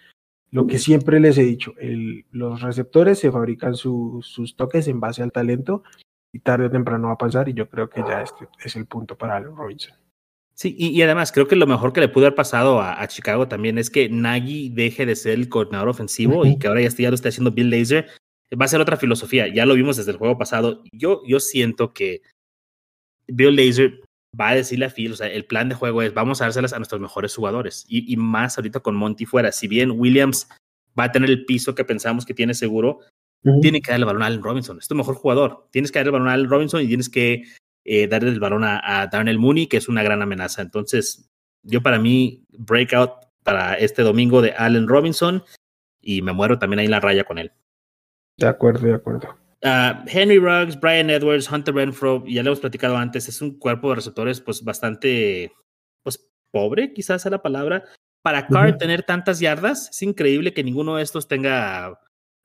lo 0.51 0.67
que 0.67 0.79
siempre 0.79 1.21
les 1.21 1.37
he 1.37 1.43
dicho. 1.43 1.75
El, 1.79 2.25
los 2.31 2.63
receptores 2.63 3.19
se 3.19 3.31
fabrican 3.31 3.75
sus 3.75 4.55
toques 4.57 4.89
en 4.89 4.99
base 4.99 5.23
al 5.23 5.31
talento 5.31 5.83
y 6.33 6.39
tarde 6.39 6.65
o 6.65 6.71
temprano 6.71 7.09
va 7.09 7.13
a 7.13 7.19
pasar 7.19 7.51
y 7.51 7.53
yo 7.53 7.69
creo 7.69 7.91
que 7.91 8.01
ya 8.01 8.23
este 8.23 8.49
es 8.65 8.77
el 8.77 8.87
punto 8.87 9.19
para 9.19 9.37
Allen 9.37 9.55
Robinson. 9.55 9.95
Sí, 10.55 10.75
y, 10.79 11.03
además 11.03 11.31
creo 11.31 11.47
que 11.47 11.55
lo 11.55 11.67
mejor 11.67 11.93
que 11.93 12.01
le 12.01 12.09
pudo 12.09 12.25
haber 12.25 12.35
pasado 12.35 12.81
a, 12.81 13.07
Chicago 13.09 13.47
también 13.47 13.77
es 13.77 13.91
que 13.91 14.09
Nagy 14.09 14.71
deje 14.71 15.05
de 15.05 15.17
ser 15.17 15.35
el 15.35 15.51
coordinador 15.51 15.91
ofensivo 15.91 16.47
y 16.47 16.59
que 16.59 16.67
ahora 16.67 16.81
ya, 16.81 16.89
ya, 16.89 17.11
lo 17.11 17.15
esté 17.15 17.29
haciendo 17.29 17.53
Bill 17.53 17.69
Laser. 17.69 18.07
Va 18.59 18.65
a 18.65 18.69
ser 18.69 18.81
otra 18.81 18.97
filosofía, 18.97 19.49
ya 19.49 19.67
lo 19.67 19.75
vimos 19.75 19.99
desde 19.99 20.13
el 20.13 20.17
juego 20.17 20.39
pasado. 20.39 20.83
Yo, 20.93 21.21
yo 21.27 21.41
siento 21.41 21.93
que 21.93 22.23
Bill 23.29 23.57
Laser 23.57 24.01
va 24.39 24.51
a 24.51 24.55
decirle 24.55 24.87
a 24.87 24.91
Phil, 24.91 25.13
o 25.13 25.17
sea, 25.17 25.29
el 25.29 25.47
plan 25.47 25.69
de 25.69 25.75
juego 25.75 26.03
es 26.03 26.13
vamos 26.13 26.41
a 26.41 26.45
dárselas 26.45 26.73
a 26.73 26.79
nuestros 26.79 27.01
mejores 27.01 27.35
jugadores 27.35 27.85
y, 27.89 28.13
y 28.13 28.17
más 28.17 28.59
ahorita 28.59 28.81
con 28.81 28.97
Monty 28.97 29.27
fuera. 29.27 29.53
Si 29.53 29.69
bien 29.69 29.93
Williams 29.93 30.49
va 30.99 31.05
a 31.05 31.13
tener 31.13 31.31
el 31.31 31.45
piso 31.45 31.75
que 31.75 31.85
pensamos 31.85 32.27
que 32.27 32.35
tiene 32.35 32.55
seguro, 32.55 33.01
tiene 33.61 33.81
que 33.81 33.91
darle 33.91 34.03
el 34.03 34.07
balón 34.07 34.23
a 34.23 34.27
Allen 34.27 34.43
Robinson. 34.43 34.79
Es 34.79 34.89
tu 34.89 34.95
mejor 34.95 35.15
jugador. 35.15 35.69
Tienes 35.71 35.93
que 35.93 35.99
darle 35.99 36.09
el 36.09 36.13
balón 36.13 36.29
a 36.29 36.33
Allen 36.33 36.51
Robinson 36.51 36.83
y 36.83 36.89
tienes 36.89 37.09
que 37.09 37.45
eh, 37.85 38.09
darle 38.09 38.31
el 38.31 38.41
balón 38.41 38.65
a, 38.65 39.09
Darnell 39.11 39.39
Mooney, 39.39 39.67
que 39.67 39.77
es 39.77 39.89
una 39.89 40.03
gran 40.03 40.23
amenaza. 40.23 40.63
Entonces, 40.63 41.31
yo 41.63 41.83
para 41.83 41.99
mí, 41.99 42.45
breakout 42.51 43.13
para 43.45 43.75
este 43.75 44.03
domingo 44.03 44.43
de 44.43 44.53
Allen 44.53 44.89
Robinson 44.89 45.43
y 46.01 46.23
me 46.23 46.33
muero 46.33 46.59
también 46.59 46.81
ahí 46.81 46.87
en 46.87 46.91
la 46.91 47.01
raya 47.01 47.25
con 47.25 47.39
él. 47.39 47.53
De 48.37 48.47
acuerdo, 48.47 48.87
de 48.87 48.95
acuerdo. 48.95 49.37
Ah, 49.65 50.05
Henry 50.07 50.39
Ruggs, 50.39 50.79
Brian 50.79 51.11
Edwards, 51.11 51.51
Hunter 51.51 51.75
Renfro, 51.75 52.25
ya 52.27 52.43
lo 52.43 52.51
hemos 52.51 52.61
platicado 52.61 52.97
antes, 52.97 53.29
es 53.29 53.43
un 53.43 53.59
cuerpo 53.59 53.89
de 53.89 53.97
receptores 53.97 54.41
pues 54.41 54.63
bastante, 54.63 55.53
pues 56.05 56.29
pobre, 56.53 56.93
quizás 56.93 57.23
sea 57.23 57.31
la 57.31 57.43
palabra. 57.43 57.85
Para 58.23 58.47
Carr 58.47 58.77
tener 58.79 59.05
tantas 59.05 59.41
yardas, 59.41 59.91
es 59.91 60.03
increíble 60.03 60.53
que 60.53 60.65
ninguno 60.65 60.97
de 60.97 61.03
estos 61.03 61.29
tenga, 61.29 61.99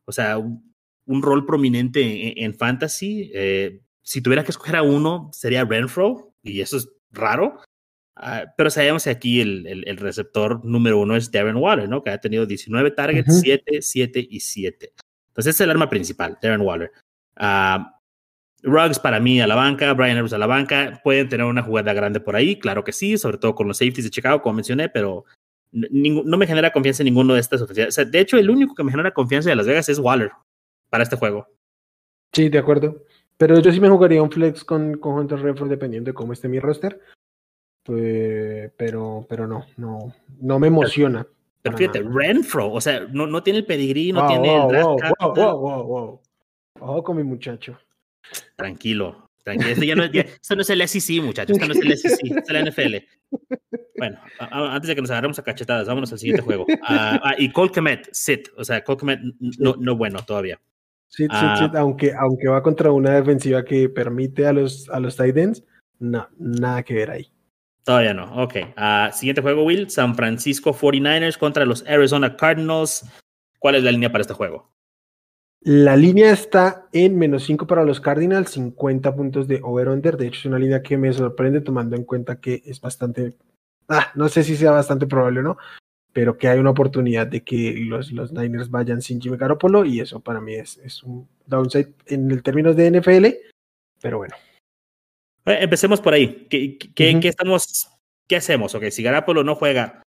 o 0.08 0.12
sea, 0.12 0.38
un, 0.38 1.22
rol 1.22 1.46
prominente 1.46 2.44
en, 2.44 2.56
fantasy. 2.56 3.32
Eh, 3.34 3.82
si 4.02 4.22
tuviera 4.22 4.44
que 4.44 4.52
escoger 4.52 4.76
a 4.76 4.84
uno, 4.84 5.30
sería 5.34 5.66
Renfro, 5.66 6.34
y 6.42 6.62
eso 6.62 6.78
es 6.78 6.90
raro. 7.12 7.60
Ah, 8.16 8.46
pero 8.56 8.70
sabemos 8.70 9.04
que 9.04 9.10
aquí 9.10 9.42
el, 9.42 9.66
el, 9.66 9.98
receptor 9.98 10.64
número 10.64 11.00
uno 11.00 11.16
es 11.16 11.32
Darren 11.32 11.56
Waller, 11.56 11.90
¿no? 11.90 12.04
Que 12.04 12.12
ha 12.12 12.20
tenido 12.20 12.46
19 12.46 12.92
targets, 12.92 13.42
7, 13.42 13.82
7 13.82 14.28
y 14.30 14.40
7. 14.40 14.94
Entonces 15.34 15.56
es 15.56 15.62
el 15.62 15.72
arma 15.72 15.90
principal, 15.90 16.38
Darren 16.42 16.62
Waller. 16.62 16.92
Uh, 17.40 17.84
Ruggs 18.62 19.00
para 19.00 19.20
mí 19.20 19.42
a 19.42 19.48
la 19.48 19.56
banca, 19.56 19.92
Brian 19.94 20.16
Edwards 20.16 20.34
a 20.34 20.38
la 20.38 20.46
banca. 20.46 21.02
Pueden 21.04 21.28
tener 21.28 21.46
una 21.46 21.64
jugada 21.64 21.92
grande 21.94 22.20
por 22.20 22.36
ahí, 22.36 22.60
claro 22.60 22.84
que 22.84 22.92
sí, 22.92 23.18
sobre 23.18 23.40
todo 23.40 23.56
con 23.56 23.68
los 23.68 23.78
safeties 23.78 24.06
de 24.06 24.12
Chicago, 24.12 24.42
como 24.42 24.56
mencioné, 24.56 24.90
pero 24.90 25.26
no 25.72 26.38
me 26.38 26.46
genera 26.46 26.72
confianza 26.72 27.02
en 27.02 27.06
ninguno 27.06 27.34
de 27.34 27.40
estas 27.40 27.62
ofensivas. 27.62 28.12
de 28.12 28.20
hecho, 28.20 28.38
el 28.38 28.50
único 28.50 28.76
que 28.76 28.84
me 28.84 28.92
genera 28.92 29.12
confianza 29.12 29.50
de 29.50 29.56
Las 29.56 29.66
Vegas 29.66 29.90
es 29.90 29.98
Waller 29.98 30.32
para 30.90 31.04
este 31.04 31.16
juego. 31.16 31.48
Sí, 32.32 32.50
de 32.50 32.60
acuerdo. 32.60 33.04
Pero 33.38 33.60
yo 33.60 33.72
sí 33.72 33.80
me 33.80 33.90
jugaría 33.90 34.22
un 34.22 34.32
flex 34.32 34.64
con, 34.64 34.98
con 34.98 35.16
Hunter 35.16 35.40
Renfro 35.40 35.68
dependiendo 35.68 36.12
de 36.12 36.14
cómo 36.14 36.34
esté 36.34 36.48
mi 36.48 36.60
roster. 36.60 37.02
Pues, 37.84 38.72
pero, 38.78 39.26
pero 39.28 39.48
no, 39.48 39.66
no, 39.78 40.14
no 40.40 40.60
me 40.60 40.68
emociona. 40.68 41.28
Pero 41.64 41.78
fíjate, 41.78 42.02
Renfro, 42.02 42.72
o 42.72 42.82
sea, 42.82 43.08
no, 43.12 43.26
no 43.26 43.42
tiene 43.42 43.60
el 43.60 43.66
pedigrí, 43.66 44.12
no 44.12 44.28
tiene 44.28 44.54
el 44.54 44.68
draft 44.68 44.86
wow, 45.22 45.34
wow, 45.34 45.58
wow, 45.58 45.84
wow, 45.84 46.22
Ojo 46.82 47.04
con 47.04 47.18
mi 47.18 47.24
muchacho. 47.24 47.80
Tranquilo, 48.58 49.30
tranquilo. 49.44 49.72
Esto, 49.72 49.86
ya 49.86 49.96
no, 49.96 50.04
esto 50.04 50.56
no 50.56 50.62
es 50.62 50.70
el 50.70 50.88
SEC, 50.88 51.24
muchachos. 51.24 51.58
Esto 51.58 51.68
no 51.68 51.74
es 51.74 51.80
el 51.80 51.98
SEC, 51.98 52.38
es 52.38 52.52
la 52.52 52.70
NFL. 52.70 52.96
Bueno, 53.98 54.20
antes 54.40 54.90
de 54.90 54.96
que 54.96 55.02
nos 55.02 55.12
agarremos 55.12 55.40
a 55.40 55.44
cachetadas, 55.44 55.88
vámonos 55.88 56.12
al 56.12 56.20
siguiente 56.20 56.42
juego. 56.42 56.66
Ah, 56.82 57.22
ah, 57.24 57.36
y 57.38 57.50
Cole 57.50 57.72
Komet, 57.72 58.10
sit. 58.12 58.50
O 58.58 58.64
sea, 58.66 58.84
Cole 58.84 58.98
Komet 58.98 59.20
no, 59.60 59.76
no 59.80 59.96
bueno 59.96 60.20
todavía. 60.26 60.60
Sit, 61.08 61.32
sit, 61.32 61.56
sit. 61.58 61.76
Ah, 61.76 61.80
aunque, 61.80 62.12
aunque 62.14 62.50
va 62.50 62.62
contra 62.62 62.92
una 62.92 63.12
defensiva 63.12 63.64
que 63.64 63.88
permite 63.88 64.46
a 64.46 64.52
los, 64.52 64.90
a 64.90 65.00
los 65.00 65.16
tight 65.16 65.38
ends, 65.38 65.64
no, 66.00 66.28
nada 66.38 66.84
que 66.84 66.96
ver 66.96 67.12
ahí. 67.12 67.33
Todavía 67.84 68.14
no. 68.14 68.44
Ok. 68.44 68.56
siguiente 69.14 69.42
juego, 69.42 69.64
Will. 69.64 69.90
San 69.90 70.16
Francisco 70.16 70.74
49ers 70.74 71.38
contra 71.38 71.66
los 71.66 71.86
Arizona 71.88 72.36
Cardinals. 72.36 73.06
¿Cuál 73.60 73.76
es 73.76 73.84
la 73.84 73.92
línea 73.92 74.12
para 74.12 74.22
este 74.22 74.34
juego? 74.34 74.74
La 75.62 75.96
línea 75.96 76.32
está 76.32 76.88
en 76.92 77.18
menos 77.18 77.44
5 77.46 77.68
para 77.68 77.86
los 77.86 78.02
Cardinals, 78.02 78.52
50 78.52 79.16
puntos 79.16 79.48
de 79.48 79.62
over-under. 79.64 80.18
De 80.18 80.28
hecho, 80.28 80.40
es 80.40 80.46
una 80.46 80.60
línea 80.60 80.82
que 80.82 80.98
me 80.98 81.14
sorprende 81.14 81.62
tomando 81.62 81.96
en 81.96 82.04
cuenta 82.04 82.42
que 82.42 82.62
es 82.66 82.82
bastante. 82.82 83.38
Ah, 83.88 84.12
no 84.16 84.28
sé 84.28 84.44
si 84.44 84.58
sea 84.58 84.72
bastante 84.72 85.08
probable 85.08 85.40
o 85.40 85.44
no, 85.44 85.58
pero 86.12 86.38
que 86.38 86.50
hay 86.50 86.60
una 86.60 86.72
oportunidad 86.72 87.28
de 87.28 87.44
que 87.44 87.76
los, 87.80 88.12
los 88.12 88.34
Niners 88.34 88.70
vayan 88.70 89.02
sin 89.02 89.22
Jimmy 89.22 89.38
Garoppolo 89.38 89.86
y 89.86 90.02
eso 90.02 90.20
para 90.20 90.42
mí 90.42 90.54
es, 90.54 90.78
es 90.80 91.02
un 91.04 91.30
downside 91.46 91.94
en 92.08 92.30
el 92.30 92.44
términos 92.44 92.76
de 92.76 92.92
NFL, 92.92 93.28
pero 94.02 94.18
bueno. 94.18 94.36
Eh, 95.46 95.58
empecemos 95.62 96.02
por 96.02 96.14
ahí. 96.14 96.48
¿Qué, 96.50 96.78
qué, 96.78 97.20
estamos, 97.28 97.90
¿Qué 98.28 98.36
hacemos? 98.36 98.74
Okay, 98.76 98.92
si 98.92 99.04
Garapolo 99.04 99.44
no 99.44 99.56
juega 99.56 100.04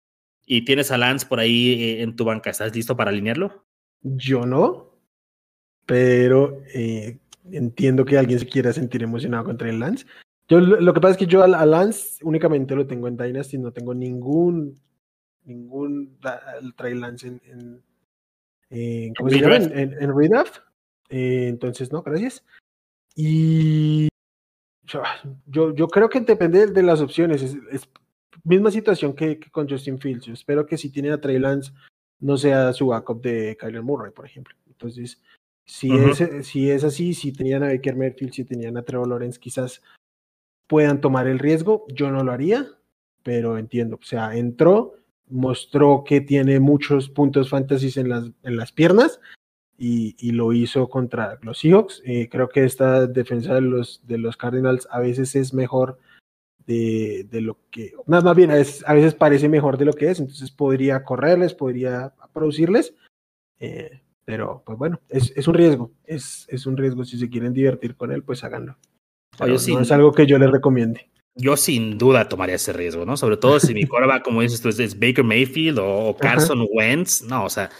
y 0.44 0.64
tienes 0.64 0.90
a 0.90 0.98
Lance 0.98 1.26
por 1.26 1.40
ahí 1.40 1.82
eh, 1.82 2.02
en 2.02 2.16
tu 2.16 2.24
banca, 2.24 2.50
¿estás 2.50 2.74
listo 2.74 2.96
para 2.96 3.10
alinearlo? 3.10 3.64
Yo 4.02 4.46
no, 4.46 4.98
pero 5.86 6.62
eh, 6.74 7.18
entiendo 7.50 8.04
que 8.04 8.18
alguien 8.18 8.38
se 8.38 8.48
quiera 8.48 8.72
sentir 8.72 9.02
emocionado 9.02 9.44
contra 9.44 9.70
el 9.70 9.78
Lance. 9.78 10.06
Yo, 10.48 10.60
lo 10.60 10.92
que 10.92 11.00
pasa 11.00 11.12
es 11.12 11.18
que 11.18 11.26
yo 11.26 11.42
a, 11.42 11.66
Lance 11.66 12.18
únicamente 12.22 12.74
lo 12.74 12.86
tengo 12.86 13.08
en 13.08 13.16
Dynasty, 13.16 13.58
no 13.58 13.72
tengo 13.72 13.94
ningún 13.94 14.78
ningún 15.44 16.18
trail 16.76 17.00
Lance 17.00 17.26
en, 17.26 17.82
en, 18.70 19.14
¿cómo 19.14 19.30
se 19.30 19.40
llama? 19.40 19.56
En, 19.56 19.94
en, 20.00 20.16
Redraft. 20.16 20.58
entonces, 21.08 21.90
no, 21.90 22.02
gracias. 22.02 22.44
Y 23.16 24.08
yo, 25.46 25.74
yo 25.74 25.88
creo 25.88 26.08
que 26.08 26.20
depende 26.20 26.66
de 26.66 26.82
las 26.82 27.00
opciones. 27.00 27.42
Es, 27.42 27.88
misma 28.44 28.70
situación 28.70 29.14
que, 29.14 29.38
con 29.50 29.68
Justin 29.68 29.98
Fields. 29.98 30.26
Yo 30.26 30.32
espero 30.32 30.66
que 30.66 30.76
si 30.76 30.90
tienen 30.90 31.12
a 31.12 31.20
Trey 31.20 31.38
Lance 31.38 31.72
no 32.20 32.36
sea 32.36 32.72
su 32.72 32.88
backup 32.88 33.22
de 33.22 33.56
Kyler 33.58 33.82
Murray, 33.82 34.12
por 34.12 34.26
ejemplo. 34.26 34.54
Entonces, 34.68 35.20
si, 35.64 35.92
es, 35.92 36.46
si 36.46 36.70
es 36.70 36.84
así, 36.84 37.14
si 37.14 37.32
tenían 37.32 37.62
a 37.62 37.68
Baker 37.68 37.96
Mayfield, 37.96 38.32
si 38.32 38.44
tenían 38.44 38.76
a 38.76 38.82
Trevor 38.82 39.08
Lawrence, 39.08 39.38
quizás 39.38 39.82
puedan 40.66 41.00
tomar 41.00 41.26
el 41.26 41.38
riesgo. 41.38 41.84
Yo 41.88 42.10
no 42.10 42.22
lo 42.22 42.32
haría, 42.32 42.66
pero 43.22 43.58
entiendo. 43.58 43.98
O 44.00 44.04
sea, 44.04 44.36
entró, 44.36 44.94
mostró 45.28 46.04
que 46.04 46.20
tiene 46.20 46.60
muchos 46.60 47.08
puntos 47.08 47.48
fantasy 47.48 47.98
en 47.98 48.08
las, 48.08 48.30
en 48.42 48.56
las 48.56 48.72
piernas 48.72 49.20
y, 49.84 50.30
lo 50.30 50.52
hizo 50.52 50.88
contra 50.88 51.40
los 51.42 51.58
Seahawks. 51.58 52.02
Eh, 52.04 52.28
creo 52.30 52.48
que 52.48 52.64
esta 52.64 53.08
defensa 53.08 53.54
de 53.54 53.62
los, 53.62 54.06
de 54.06 54.16
los 54.16 54.36
Cardinals 54.36 54.86
a 54.92 55.00
veces 55.00 55.34
es 55.34 55.52
mejor 55.52 55.98
de, 56.66 57.26
de 57.28 57.40
lo 57.40 57.58
que, 57.70 57.92
más, 58.06 58.22
más 58.22 58.36
bien, 58.36 58.52
a 58.52 58.54
veces, 58.54 58.84
a 58.86 58.94
veces, 58.94 59.14
parece 59.14 59.48
mejor 59.48 59.78
de 59.78 59.86
lo 59.86 59.92
que 59.92 60.08
es, 60.10 60.20
entonces 60.20 60.52
podría 60.52 61.02
correrles, 61.02 61.54
podría 61.54 62.14
producirles, 62.32 62.94
eh, 63.58 64.02
pero 64.24 64.62
pues 64.64 64.78
bueno, 64.78 65.00
es, 65.08 65.32
es 65.34 65.48
un 65.48 65.54
riesgo, 65.54 65.90
es, 66.04 66.46
es, 66.48 66.64
un 66.66 66.76
riesgo, 66.76 67.04
si 67.04 67.18
se 67.18 67.28
quieren 67.28 67.52
divertir 67.52 67.96
con 67.96 68.12
él, 68.12 68.22
pues 68.22 68.44
háganlo. 68.44 68.76
no 69.40 69.80
es 69.80 69.92
algo 69.92 70.12
que 70.12 70.26
yo 70.26 70.38
les 70.38 70.52
recomiende. 70.52 71.10
Yo 71.34 71.56
sin 71.56 71.98
duda 71.98 72.28
tomaría 72.28 72.54
ese 72.54 72.72
riesgo, 72.72 73.04
¿no? 73.04 73.16
Sobre 73.16 73.36
todo 73.36 73.58
si 73.58 73.74
mi 73.74 73.82
va, 74.08 74.22
como 74.22 74.42
dices 74.42 74.60
tú, 74.60 74.68
es 74.68 74.96
Baker 74.96 75.24
Mayfield 75.24 75.80
o 75.80 76.16
Carson 76.16 76.68
Wentz, 76.70 77.22
no, 77.22 77.46
o 77.46 77.50
sea, 77.50 77.70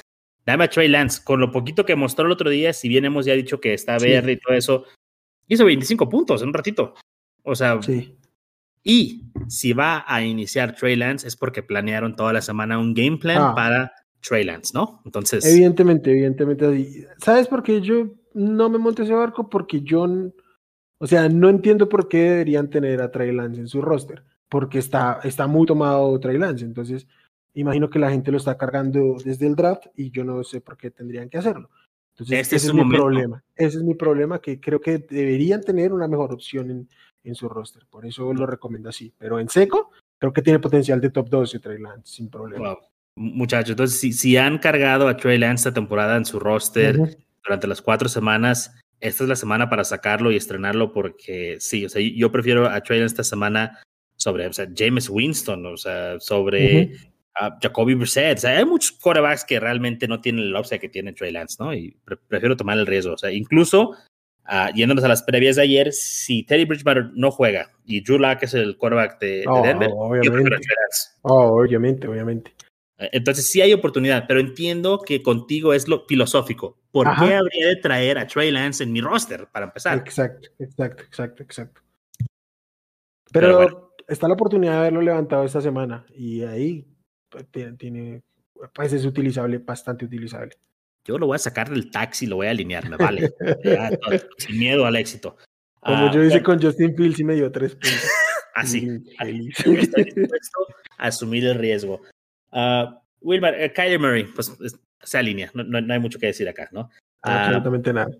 Dame 0.44 0.64
a 0.64 0.68
Trey 0.68 0.88
Lance, 0.88 1.22
con 1.22 1.40
lo 1.40 1.52
poquito 1.52 1.84
que 1.84 1.96
mostró 1.96 2.26
el 2.26 2.32
otro 2.32 2.50
día, 2.50 2.72
si 2.72 2.88
bien 2.88 3.04
hemos 3.04 3.26
ya 3.26 3.34
dicho 3.34 3.60
que 3.60 3.74
está 3.74 3.98
verde 3.98 4.32
y 4.32 4.36
todo 4.38 4.54
eso, 4.54 4.84
hizo 5.46 5.64
25 5.64 6.08
puntos 6.08 6.42
en 6.42 6.48
un 6.48 6.54
ratito. 6.54 6.94
O 7.44 7.54
sea, 7.54 7.80
sí. 7.82 8.16
y 8.82 9.24
si 9.48 9.72
va 9.72 10.04
a 10.06 10.22
iniciar 10.22 10.74
Trey 10.74 10.96
Lance 10.96 11.26
es 11.26 11.36
porque 11.36 11.62
planearon 11.62 12.16
toda 12.16 12.32
la 12.32 12.40
semana 12.40 12.78
un 12.78 12.94
game 12.94 13.18
plan 13.18 13.38
ah. 13.40 13.54
para 13.54 13.92
Trey 14.20 14.44
Lance, 14.44 14.72
¿no? 14.74 15.02
Entonces. 15.04 15.44
Evidentemente, 15.44 16.10
evidentemente. 16.10 17.08
¿Sabes 17.18 17.48
por 17.48 17.62
qué 17.62 17.80
yo 17.80 18.14
no 18.34 18.68
me 18.68 18.78
monté 18.78 19.02
ese 19.02 19.12
barco? 19.12 19.48
Porque 19.50 19.82
yo, 19.82 20.06
o 20.98 21.06
sea, 21.06 21.28
no 21.28 21.48
entiendo 21.48 21.88
por 21.88 22.08
qué 22.08 22.30
deberían 22.30 22.70
tener 22.70 23.02
a 23.02 23.10
Trey 23.10 23.32
Lance 23.32 23.60
en 23.60 23.68
su 23.68 23.82
roster. 23.82 24.24
porque 24.48 24.78
está, 24.78 25.20
está 25.24 25.46
muy 25.46 25.66
tomado 25.66 26.18
Trey 26.20 26.38
Lance. 26.38 26.64
Entonces, 26.64 27.06
imagino 27.54 27.90
que 27.90 27.98
la 27.98 28.10
gente 28.10 28.30
lo 28.30 28.38
está 28.38 28.56
cargando 28.56 29.16
desde 29.24 29.46
el 29.46 29.56
draft 29.56 29.86
y 29.96 30.10
yo 30.10 30.24
no 30.24 30.42
sé 30.44 30.60
por 30.60 30.76
qué 30.76 30.90
tendrían 30.90 31.28
que 31.28 31.38
hacerlo. 31.38 31.70
Entonces, 32.12 32.40
este 32.40 32.56
ese 32.56 32.68
es, 32.68 32.74
mi 32.74 32.88
problema. 32.88 33.42
Ese 33.56 33.78
es 33.78 33.82
mi 33.82 33.94
problema, 33.94 34.38
que 34.38 34.60
creo 34.60 34.80
que 34.80 34.98
deberían 34.98 35.62
tener 35.62 35.92
una 35.92 36.08
mejor 36.08 36.32
opción 36.32 36.70
en, 36.70 36.88
en 37.24 37.34
su 37.34 37.48
roster. 37.48 37.86
Por 37.88 38.04
eso 38.04 38.32
lo 38.32 38.46
recomiendo 38.46 38.90
así. 38.90 39.12
Pero 39.18 39.38
en 39.38 39.48
seco, 39.48 39.90
creo 40.18 40.32
que 40.32 40.42
tiene 40.42 40.58
potencial 40.58 41.00
de 41.00 41.10
top 41.10 41.28
12 41.28 41.58
Trey 41.58 41.78
Lance, 41.80 42.14
sin 42.14 42.28
problema. 42.28 42.76
Muchachos, 43.16 43.70
entonces, 43.70 43.98
si, 43.98 44.12
si, 44.12 44.36
han 44.36 44.58
cargado 44.58 45.08
a 45.08 45.16
Trey 45.16 45.38
Lance 45.38 45.68
esta 45.68 45.74
temporada 45.74 46.16
en 46.16 46.24
su 46.24 46.38
roster 46.38 47.18
durante 47.44 47.66
las 47.66 47.82
cuatro 47.82 48.08
semanas, 48.08 48.78
esta 49.00 49.24
es 49.24 49.28
la 49.28 49.36
semana 49.36 49.68
para 49.68 49.84
sacarlo 49.84 50.30
y 50.30 50.36
estrenarlo 50.36 50.92
porque 50.92 51.56
sí, 51.60 51.84
o 51.84 51.88
sea, 51.88 52.00
yo 52.00 52.30
prefiero 52.32 52.68
a 52.68 52.80
Trey 52.82 53.00
Lance 53.00 53.14
esta 53.14 53.24
semana 53.24 53.80
sobre 54.16 54.46
o 54.46 54.52
sea, 54.52 54.68
James 54.74 55.10
Winston, 55.10 55.66
o 55.66 55.76
sea, 55.76 56.20
sobre 56.20 56.92
Jacoby 57.60 57.94
Brissett. 57.94 58.38
O 58.38 58.40
sea, 58.40 58.58
hay 58.58 58.64
muchos 58.64 58.92
quarterbacks 58.92 59.44
que 59.44 59.60
realmente 59.60 60.06
no 60.06 60.20
tienen 60.20 60.44
el 60.44 60.56
upside 60.56 60.80
que 60.80 60.88
tiene 60.88 61.12
Trey 61.12 61.32
Lance, 61.32 61.56
¿no? 61.58 61.74
Y 61.74 61.96
prefiero 62.28 62.56
tomar 62.56 62.78
el 62.78 62.86
riesgo. 62.86 63.14
O 63.14 63.18
sea, 63.18 63.30
incluso 63.30 63.90
uh, 64.48 64.74
yéndonos 64.74 65.04
a 65.04 65.08
las 65.08 65.22
previas 65.22 65.56
de 65.56 65.62
ayer, 65.62 65.92
si 65.92 66.44
Teddy 66.44 66.64
Bridgewater 66.64 67.10
no 67.14 67.30
juega 67.30 67.70
y 67.84 68.02
Drew 68.02 68.18
Lock 68.18 68.42
es 68.42 68.54
el 68.54 68.76
quarterback 68.76 69.18
de, 69.20 69.44
oh, 69.48 69.62
Denver, 69.62 69.90
obviamente. 69.92 70.56
Oh, 71.22 71.60
obviamente, 71.60 72.06
obviamente. 72.06 72.52
Eh, 72.98 73.10
entonces 73.12 73.50
sí 73.50 73.60
hay 73.60 73.72
oportunidad, 73.72 74.24
pero 74.28 74.40
entiendo 74.40 75.00
que 75.00 75.22
contigo 75.22 75.72
es 75.72 75.88
lo 75.88 76.04
filosófico. 76.06 76.78
¿Por 76.90 77.06
qué 77.16 77.34
habría 77.34 77.68
de 77.68 77.76
traer 77.76 78.18
a 78.18 78.26
Trey 78.26 78.50
Lance 78.50 78.84
en 78.84 78.92
mi 78.92 79.00
roster 79.00 79.48
para 79.50 79.66
empezar? 79.66 79.98
Exacto, 79.98 80.48
exacto, 80.58 81.02
exacto, 81.02 81.42
exacto. 81.42 81.80
Pero, 83.32 83.94
está 84.08 84.28
la 84.28 84.34
oportunidad 84.34 84.72
de 84.72 84.78
haberlo 84.78 85.00
levantado 85.00 85.44
esta 85.44 85.62
semana 85.62 86.04
y 86.14 86.42
ahí 86.42 86.86
pues, 87.32 87.46
tiene, 87.78 88.22
pues 88.74 88.92
es 88.92 89.04
utilizable, 89.04 89.58
bastante 89.58 90.04
utilizable. 90.04 90.56
Yo 91.04 91.18
lo 91.18 91.26
voy 91.26 91.36
a 91.36 91.38
sacar 91.38 91.68
del 91.68 91.90
taxi, 91.90 92.26
lo 92.26 92.36
voy 92.36 92.46
a 92.46 92.50
alinear, 92.50 92.88
me 92.88 92.96
vale. 92.96 93.32
sin 94.38 94.58
miedo 94.58 94.86
al 94.86 94.96
éxito. 94.96 95.36
Como 95.80 96.12
yo 96.12 96.22
hice 96.22 96.36
ah, 96.36 96.42
con 96.42 96.62
Justin 96.62 96.94
Fields 96.96 97.18
y 97.18 97.24
me 97.24 97.34
dio 97.34 97.50
tres 97.50 97.72
puntos. 97.72 98.08
Así. 98.54 98.88
Estoy 99.18 99.76
dispuesto 99.76 100.66
a 100.98 101.06
asumir 101.06 101.44
el 101.46 101.56
riesgo. 101.56 102.02
Uh, 102.52 102.94
Wilmar, 103.20 103.54
uh, 103.54 103.72
Kyler 103.74 103.98
Murray, 103.98 104.24
pues 104.24 104.52
se 105.02 105.18
alinea, 105.18 105.50
no, 105.54 105.64
no, 105.64 105.92
hay 105.92 105.98
mucho 105.98 106.18
que 106.20 106.26
decir 106.26 106.48
acá, 106.48 106.68
¿no? 106.70 106.88
Absolutamente 107.22 107.92
nada. 107.92 108.10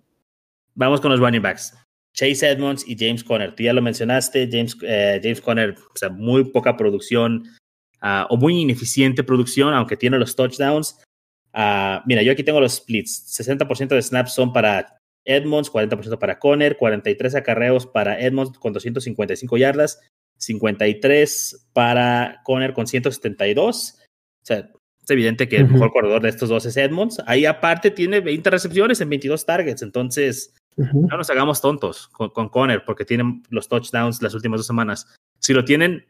Vamos 0.75 0.99
con 0.99 1.11
los 1.11 1.19
running 1.19 1.41
backs. 1.41 1.77
Chase 2.13 2.49
Edmonds 2.49 2.83
y 2.87 2.97
James 2.97 3.23
Conner. 3.23 3.55
Tú 3.55 3.63
ya 3.63 3.73
lo 3.73 3.81
mencionaste, 3.81 4.49
James, 4.51 4.77
eh, 4.83 5.19
James 5.21 5.41
Conner, 5.41 5.75
o 5.77 5.97
sea, 5.97 6.09
muy 6.09 6.43
poca 6.45 6.75
producción 6.75 7.45
uh, 8.03 8.25
o 8.29 8.37
muy 8.37 8.59
ineficiente 8.59 9.23
producción, 9.23 9.73
aunque 9.73 9.97
tiene 9.97 10.19
los 10.19 10.35
touchdowns. 10.35 10.99
Uh, 11.53 12.01
mira, 12.05 12.21
yo 12.21 12.31
aquí 12.31 12.43
tengo 12.43 12.59
los 12.59 12.73
splits. 12.73 13.39
60% 13.39 13.87
de 13.87 14.01
snaps 14.01 14.33
son 14.33 14.51
para 14.53 14.97
Edmonds, 15.25 15.71
40% 15.71 16.19
para 16.19 16.37
Conner, 16.39 16.77
43 16.77 17.35
acarreos 17.35 17.87
para 17.87 18.19
Edmonds 18.19 18.57
con 18.59 18.73
255 18.73 19.57
yardas, 19.57 20.01
53 20.37 21.69
para 21.73 22.41
Conner 22.43 22.73
con 22.73 22.87
172. 22.87 23.97
O 23.99 24.45
sea, 24.45 24.69
es 25.03 25.09
evidente 25.09 25.47
que 25.47 25.57
el 25.57 25.69
mejor 25.69 25.91
corredor 25.91 26.21
de 26.21 26.29
estos 26.29 26.49
dos 26.49 26.65
es 26.65 26.77
Edmonds. 26.77 27.21
Ahí 27.25 27.45
aparte 27.45 27.91
tiene 27.91 28.21
20 28.21 28.49
recepciones 28.49 29.01
en 29.01 29.09
22 29.09 29.45
targets. 29.45 29.81
Entonces, 29.81 30.53
no 30.75 31.17
nos 31.17 31.29
hagamos 31.29 31.61
tontos 31.61 32.07
con, 32.07 32.29
con 32.29 32.49
Conner 32.49 32.83
porque 32.85 33.05
tienen 33.05 33.43
los 33.49 33.67
touchdowns 33.67 34.21
las 34.21 34.33
últimas 34.33 34.59
dos 34.59 34.67
semanas. 34.67 35.13
Si 35.39 35.53
lo 35.53 35.65
tienen 35.65 36.05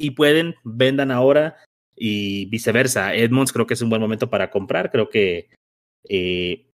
y 0.00 0.12
pueden, 0.12 0.56
vendan 0.64 1.10
ahora 1.10 1.56
y 1.94 2.46
viceversa. 2.46 3.14
Edmonds 3.14 3.52
creo 3.52 3.66
que 3.66 3.74
es 3.74 3.82
un 3.82 3.90
buen 3.90 4.00
momento 4.00 4.30
para 4.30 4.50
comprar. 4.50 4.90
Creo 4.90 5.10
que, 5.10 5.50
eh, 6.08 6.66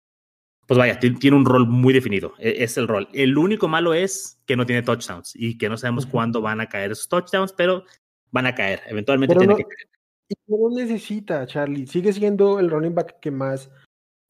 pues 0.67 0.79
vaya, 0.79 0.99
tiene 1.01 1.37
un 1.37 1.45
rol 1.45 1.67
muy 1.67 1.93
definido. 1.93 2.35
E, 2.39 2.63
es 2.63 2.77
el 2.77 2.87
rol. 2.87 3.09
El 3.13 3.37
único 3.37 3.67
malo 3.67 3.93
es 3.93 4.41
que 4.47 4.57
no 4.57 4.65
tiene 4.65 4.83
touchdowns 4.83 5.35
y 5.35 5.59
que 5.59 5.69
no 5.69 5.77
sabemos 5.77 6.07
cuándo 6.07 6.41
van 6.41 6.61
a 6.61 6.69
caer 6.69 6.93
esos 6.93 7.09
touchdowns, 7.09 7.53
pero 7.53 7.85
van 8.31 8.47
a 8.47 8.55
caer. 8.55 8.83
Eventualmente 8.87 9.35
tiene 9.35 9.57
que 9.57 9.65
caer. 9.65 9.89
Y 10.29 10.35
no 10.47 10.71
necesita, 10.71 11.47
Charlie. 11.47 11.87
Sigue 11.89 12.13
siendo 12.13 12.61
el 12.61 12.71
running 12.71 12.95
back 12.95 13.19
que 13.21 13.33
más, 13.33 13.71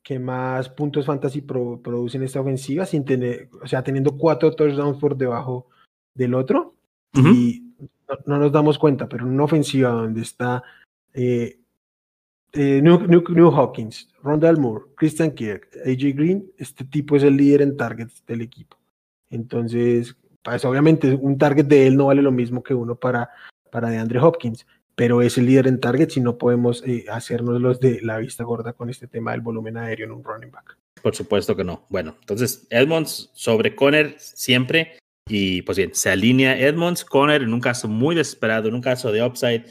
que 0.03 0.19
más 0.19 0.71
puntos 0.71 1.05
fantasy 1.05 1.43
produce 1.43 2.17
en 2.17 2.25
esta 2.25 2.41
ofensiva, 2.41 2.87
sin 2.87 3.05
tener, 3.05 3.51
o 3.63 3.67
sea, 3.67 3.83
teniendo 3.83 4.17
cuatro 4.17 4.55
touchdowns 4.55 4.99
por 4.99 5.17
debajo 5.17 5.69
del 6.15 6.35
otro. 6.35 6.75
Y 7.15 7.66
no, 8.27 8.39
nos 8.39 8.53
damos 8.53 8.79
cuenta, 8.79 9.09
pero 9.09 9.25
en 9.25 9.33
una 9.33 9.45
ofensiva 9.45 9.91
donde 9.91 10.23
está 10.23 10.63
eh, 11.15 11.59
eh, 12.53 12.81
New, 12.83 13.51
Hawkins, 13.51 14.09
Rondell 14.23 14.59
Moore, 14.59 14.87
Christian 14.97 15.33
Kirk, 15.33 15.69
AJ 15.85 16.15
Green, 16.15 16.51
este 16.59 16.85
tipo 16.85 17.17
es 17.17 17.23
el 17.23 17.37
líder 17.37 17.63
en 17.63 17.77
targets 17.77 18.25
del 18.27 18.43
equipo. 18.43 18.77
Entonces, 19.31 20.17
pues 20.43 20.65
obviamente 20.65 21.15
un 21.15 21.37
target 21.39 21.67
de 21.67 21.87
él 21.87 21.97
no 21.97 22.07
vale 22.07 22.23
lo 22.23 22.33
mismo 22.33 22.63
que 22.63 22.75
uno 22.75 22.95
para, 22.95 23.31
para 23.71 23.91
de 23.91 24.19
Hopkins 24.19 24.67
pero 24.97 25.21
es 25.21 25.37
el 25.39 25.47
líder 25.47 25.69
en 25.69 25.79
targets 25.79 26.17
y 26.17 26.21
no 26.21 26.39
podemos 26.39 26.83
eh, 26.85 27.05
hacernos 27.13 27.61
los 27.61 27.79
de 27.79 28.01
la 28.01 28.17
vista 28.17 28.43
gorda 28.43 28.73
con 28.73 28.91
este 28.91 29.07
tema 29.07 29.33
del 29.33 29.43
volumen 29.43 29.77
aéreo 29.77 30.07
en 30.07 30.13
un 30.13 30.25
running 30.25 30.51
back. 30.51 30.77
Por 31.03 31.15
supuesto 31.15 31.55
que 31.55 31.63
no. 31.63 31.85
Bueno, 31.91 32.17
entonces 32.19 32.67
Edmonds 32.71 33.31
sobre 33.35 33.77
Conner 33.77 34.17
siempre. 34.19 34.99
Y 35.29 35.63
pues 35.63 35.77
bien, 35.77 35.95
se 35.95 36.11
alinea 36.11 36.59
Edmonds, 36.59 37.05
Conner 37.05 37.43
en 37.43 37.53
un 37.53 37.61
caso 37.61 37.89
muy 37.89 38.15
desesperado, 38.15 38.69
en 38.69 38.75
un 38.75 38.81
caso 38.81 39.11
de 39.11 39.25
upside. 39.25 39.65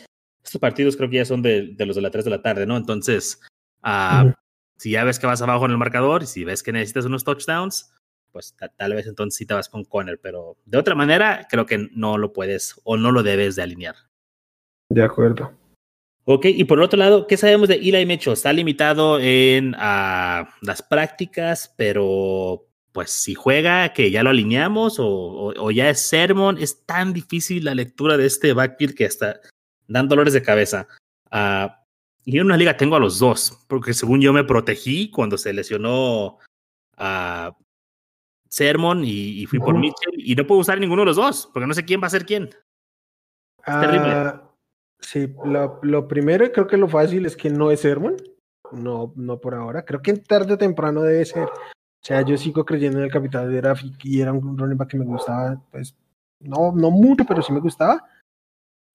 Estos 0.44 0.60
partidos 0.60 0.98
creo 0.98 1.10
que 1.10 1.18
ya 1.18 1.26
son 1.26 1.42
de, 1.42 1.76
los 1.80 1.96
de 1.96 2.02
las 2.02 2.12
3 2.12 2.26
de 2.26 2.32
la 2.32 2.42
tarde, 2.42 2.66
¿no? 2.66 2.76
Entonces, 2.76 3.42
uh, 3.84 4.32
si 4.78 4.92
ya 4.92 5.04
ves 5.04 5.18
que 5.18 5.28
vas 5.28 5.42
abajo 5.42 5.66
en 5.66 5.72
el 5.72 5.78
marcador 5.78 6.24
y 6.24 6.28
si 6.28 6.44
ves 6.44 6.62
que 6.62 6.74
necesitas 6.74 7.06
unos 7.06 7.24
touchdowns, 7.24 7.94
pues 8.32 8.54
tal 8.76 8.94
vez 8.94 9.08
entonces 9.08 9.38
sí 9.38 9.46
te 9.46 9.54
vas 9.54 9.70
con 9.70 9.86
Conner, 9.86 10.20
pero 10.22 10.58
de 10.66 10.78
otra 10.78 10.94
manera 10.94 11.48
creo 11.50 11.66
que 11.66 11.88
no 11.94 12.18
lo 12.18 12.34
puedes 12.34 12.80
o 12.84 12.98
no 12.98 13.12
lo 13.12 13.24
debes 13.24 13.56
de 13.56 13.64
alinear. 13.64 13.96
De 14.90 15.04
acuerdo. 15.04 15.54
Ok, 16.26 16.48
y 16.48 16.64
por 16.66 16.82
otro 16.82 17.00
lado, 17.00 17.28
¿qué 17.28 17.38
sabemos 17.38 17.70
de 17.70 17.76
Eli 17.76 18.06
Mecho? 18.06 18.34
Está 18.34 18.52
limitado 18.52 19.20
en 19.20 19.70
uh, 19.70 20.46
las 20.62 20.82
prácticas, 20.88 21.74
pero 21.78 22.68
pues 22.96 23.12
si 23.12 23.36
juega, 23.36 23.92
que 23.92 24.10
ya 24.10 24.24
lo 24.24 24.30
alineamos 24.30 25.02
o, 25.02 25.06
o, 25.06 25.70
ya 25.70 25.90
es 25.90 26.00
sermon, 26.08 26.58
es 26.58 26.86
tan 26.86 27.12
difícil 27.12 27.66
la 27.66 27.76
lectura 27.76 28.16
de 28.16 28.26
este 28.26 28.54
backfield 28.54 28.96
que 28.96 29.06
hasta 29.06 29.42
dan 29.86 30.08
dolores 30.08 30.32
de 30.32 30.42
cabeza. 30.42 30.88
Uh, 31.30 31.68
y 32.24 32.38
en 32.38 32.46
una 32.46 32.56
liga 32.56 32.78
tengo 32.78 32.96
a 32.96 33.02
los 33.02 33.20
dos, 33.20 33.66
porque 33.68 33.94
según 33.94 34.22
yo 34.22 34.32
me 34.32 34.46
protegí 34.46 35.12
cuando 35.12 35.38
se 35.38 35.52
lesionó 35.52 36.38
a 36.96 37.54
Sermon 38.48 39.04
y, 39.04 39.46
fui 39.48 39.60
por 39.60 39.78
Mitchell 39.78 40.14
y 40.16 40.34
no 40.34 40.48
puedo 40.48 40.62
usar 40.62 40.80
ninguno 40.80 41.02
de 41.02 41.08
los 41.08 41.18
dos, 41.18 41.50
porque 41.52 41.68
no 41.68 41.74
sé 41.74 41.84
quién 41.84 42.02
va 42.02 42.08
a 42.08 42.12
ser 42.12 42.26
quién. 42.26 42.46
Es 43.58 43.80
terrible. 43.82 44.40
Sí, 45.02 45.36
lo, 45.44 45.82
lo, 45.84 46.08
primero, 46.08 46.50
creo 46.50 46.66
que 46.66 46.78
lo 46.78 46.88
fácil 46.88 47.26
es 47.26 47.36
que 47.36 47.50
no 47.50 47.72
es 47.72 47.82
Sermon. 47.82 48.16
No, 48.72 49.12
no 49.18 49.42
por 49.42 49.54
ahora. 49.54 49.84
Creo 49.84 50.02
que 50.02 50.14
tarde 50.14 50.54
o 50.54 50.58
temprano 50.58 51.02
debe 51.02 51.26
ser. 51.26 51.50
O 52.06 52.08
sea, 52.08 52.22
yo 52.22 52.38
sigo 52.38 52.64
creyendo 52.64 53.00
en 53.00 53.06
el 53.06 53.12
capital 53.12 53.52
de 53.52 53.60
Rafik 53.60 54.06
y 54.06 54.22
era 54.22 54.32
un 54.32 54.56
running 54.56 54.78
back 54.78 54.90
que 54.90 54.98
me 55.00 55.06
gustaba, 55.06 55.60
pues, 55.72 55.96
no, 56.40 56.72
no 56.72 56.92
mucho, 56.92 57.26
pero 57.26 57.42
sí 57.42 57.52
me 57.52 57.60
gustaba. 57.60 58.04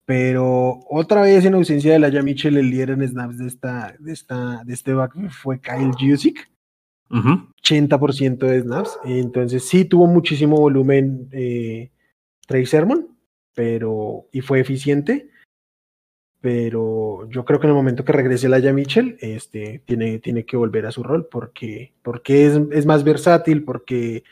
Pero 0.05 0.79
otra 0.89 1.23
vez 1.23 1.43
en 1.43 1.55
ausencia 1.55 1.91
de 1.91 1.99
la 1.99 2.21
Mitchell, 2.21 2.55
el 2.55 2.69
líder 2.69 2.91
en 2.91 3.05
snaps 3.05 3.37
de 3.37 3.47
esta, 3.47 3.93
de 3.99 4.13
esta, 4.13 4.63
de 4.63 4.73
este 4.73 4.93
back 4.93 5.29
fue 5.29 5.59
Kyle 5.59 5.91
Jusic. 5.99 6.49
80% 7.09 8.37
de 8.37 8.61
snaps. 8.61 8.97
Entonces 9.03 9.67
sí 9.67 9.83
tuvo 9.83 10.07
muchísimo 10.07 10.55
volumen 10.55 11.27
eh, 11.33 11.91
Trey 12.47 12.65
Sermon, 12.65 13.09
pero 13.53 14.29
y 14.31 14.39
fue 14.39 14.61
eficiente 14.61 15.29
pero 16.41 17.29
yo 17.29 17.45
creo 17.45 17.59
que 17.59 17.67
en 17.67 17.69
el 17.69 17.75
momento 17.75 18.03
que 18.03 18.11
regrese 18.11 18.49
Laia 18.49 18.73
Mitchell, 18.73 19.15
este, 19.21 19.83
tiene, 19.85 20.17
tiene 20.17 20.43
que 20.43 20.57
volver 20.57 20.87
a 20.87 20.91
su 20.91 21.03
rol 21.03 21.27
porque, 21.27 21.93
porque 22.01 22.47
es, 22.47 22.59
es 22.71 22.87
más 22.87 23.03
versátil, 23.03 23.63
porque 23.63 24.23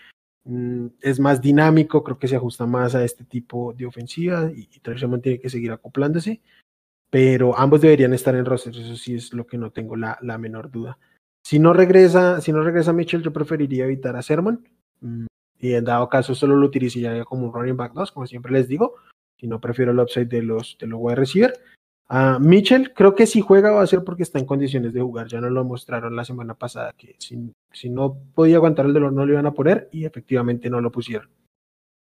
mm, 0.43 0.87
es 1.01 1.19
más 1.19 1.39
dinámico, 1.39 2.03
creo 2.03 2.17
que 2.17 2.27
se 2.27 2.35
ajusta 2.35 2.65
más 2.65 2.95
a 2.95 3.05
este 3.05 3.23
tipo 3.25 3.73
de 3.73 3.85
ofensiva 3.85 4.51
y, 4.51 4.67
y 4.73 4.79
tiene 5.21 5.39
que 5.39 5.49
seguir 5.51 5.71
acoplándose, 5.71 6.41
pero 7.11 7.57
ambos 7.57 7.81
deberían 7.81 8.13
estar 8.13 8.35
en 8.35 8.45
roster, 8.45 8.75
eso 8.75 8.95
sí 8.95 9.13
es 9.13 9.31
lo 9.31 9.45
que 9.45 9.59
no 9.59 9.69
tengo 9.71 9.95
la, 9.95 10.17
la 10.21 10.39
menor 10.39 10.71
duda. 10.71 10.97
Si 11.45 11.59
no 11.59 11.73
regresa, 11.73 12.41
si 12.41 12.51
no 12.51 12.63
regresa 12.63 12.91
Mitchell, 12.91 13.21
yo 13.21 13.31
preferiría 13.31 13.85
evitar 13.85 14.15
a 14.15 14.23
Sermon 14.23 14.67
mm, 15.01 15.27
y 15.59 15.73
en 15.73 15.85
dado 15.85 16.09
caso 16.09 16.33
solo 16.33 16.55
lo 16.55 16.65
utilizaría 16.65 17.23
como 17.23 17.45
un 17.45 17.53
running 17.53 17.77
back 17.77 17.93
2, 17.93 18.11
como 18.11 18.25
siempre 18.25 18.51
les 18.51 18.67
digo, 18.67 18.95
si 19.37 19.45
no 19.45 19.61
prefiero 19.61 19.91
el 19.91 19.99
upside 19.99 20.27
de 20.27 20.41
los, 20.41 20.75
de 20.79 20.87
los 20.87 20.99
wide 20.99 21.15
receiver 21.15 21.53
Uh, 22.11 22.39
Mitchell, 22.39 22.91
creo 22.93 23.13
que 23.13 23.27
si 23.27 23.39
juega 23.39 23.69
va 23.69 23.83
a 23.83 23.87
ser 23.87 24.03
porque 24.03 24.23
está 24.23 24.39
en 24.39 24.45
condiciones 24.45 24.93
de 24.93 25.01
jugar. 25.01 25.27
Ya 25.27 25.39
no 25.41 25.49
lo 25.49 25.63
mostraron 25.63 26.15
la 26.15 26.25
semana 26.25 26.55
pasada, 26.55 26.93
que 26.97 27.15
si, 27.19 27.37
si 27.71 27.89
no 27.89 28.17
podía 28.33 28.55
aguantar 28.55 28.87
el 28.87 28.93
dolor 28.93 29.13
no 29.13 29.25
lo 29.25 29.33
iban 29.33 29.45
a 29.45 29.53
poner 29.53 29.89
y 29.91 30.05
efectivamente 30.05 30.69
no 30.69 30.81
lo 30.81 30.91
pusieron. 30.91 31.29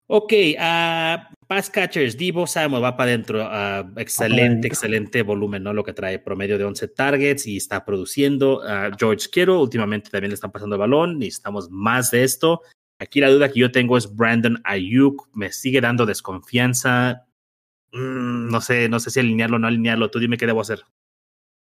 Ok, 0.07 0.33
uh, 0.57 1.35
pass 1.47 1.69
catchers, 1.69 2.17
Divo 2.17 2.45
Samuel 2.45 2.83
va 2.83 2.97
para 2.97 3.11
adentro. 3.11 3.41
Ah, 3.41 3.89
excelente, 3.95 4.67
excelente 4.67 5.21
volumen, 5.21 5.63
¿no? 5.63 5.73
Lo 5.73 5.83
que 5.83 5.93
trae 5.93 6.19
promedio 6.19 6.57
de 6.57 6.65
11 6.65 6.89
targets 6.89 7.47
y 7.47 7.57
está 7.57 7.85
produciendo. 7.85 8.59
Uh, 8.59 8.95
George 8.99 9.27
Kittle, 9.31 9.55
últimamente 9.55 10.09
también 10.09 10.31
le 10.31 10.35
están 10.35 10.51
pasando 10.51 10.75
el 10.75 10.81
balón. 10.81 11.19
Necesitamos 11.19 11.69
más 11.69 12.11
de 12.11 12.23
esto. 12.23 12.61
Aquí 12.99 13.21
la 13.21 13.29
duda 13.29 13.49
que 13.49 13.59
yo 13.59 13.71
tengo 13.71 13.97
es 13.97 14.13
Brandon 14.13 14.59
Ayuk. 14.65 15.29
Me 15.33 15.51
sigue 15.51 15.79
dando 15.79 16.05
desconfianza. 16.05 17.25
Mm, 17.93 18.49
no 18.49 18.59
sé, 18.59 18.89
no 18.89 18.99
sé 18.99 19.11
si 19.11 19.19
alinearlo 19.19 19.57
o 19.57 19.59
no 19.59 19.67
alinearlo. 19.67 20.09
Tú 20.09 20.19
dime 20.19 20.37
qué 20.37 20.45
debo 20.45 20.61
hacer. 20.61 20.81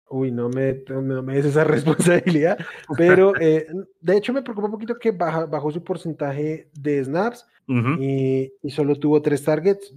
Uy, 0.10 0.32
no 0.32 0.50
me, 0.50 0.84
no 0.90 1.24
me 1.24 1.36
des 1.36 1.46
esa 1.46 1.64
responsabilidad. 1.64 2.58
Pero 2.98 3.34
eh, 3.40 3.68
de 4.02 4.18
hecho 4.18 4.34
me 4.34 4.42
preocupa 4.42 4.68
un 4.68 4.74
poquito 4.74 4.98
que 4.98 5.12
bajó 5.12 5.72
su 5.72 5.84
porcentaje 5.84 6.70
de 6.74 7.04
snaps 7.04 7.48
y, 7.68 8.52
solo 8.70 8.96
tuvo 8.96 9.22
tres 9.22 9.44
targets. 9.44 9.94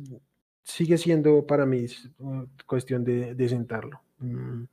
Sigue 0.64 0.96
siendo 0.96 1.44
para 1.46 1.66
mí 1.66 1.86
cuestión 2.66 3.04
de, 3.04 3.48
sentarlo. 3.48 4.00
Mm, 4.18 4.64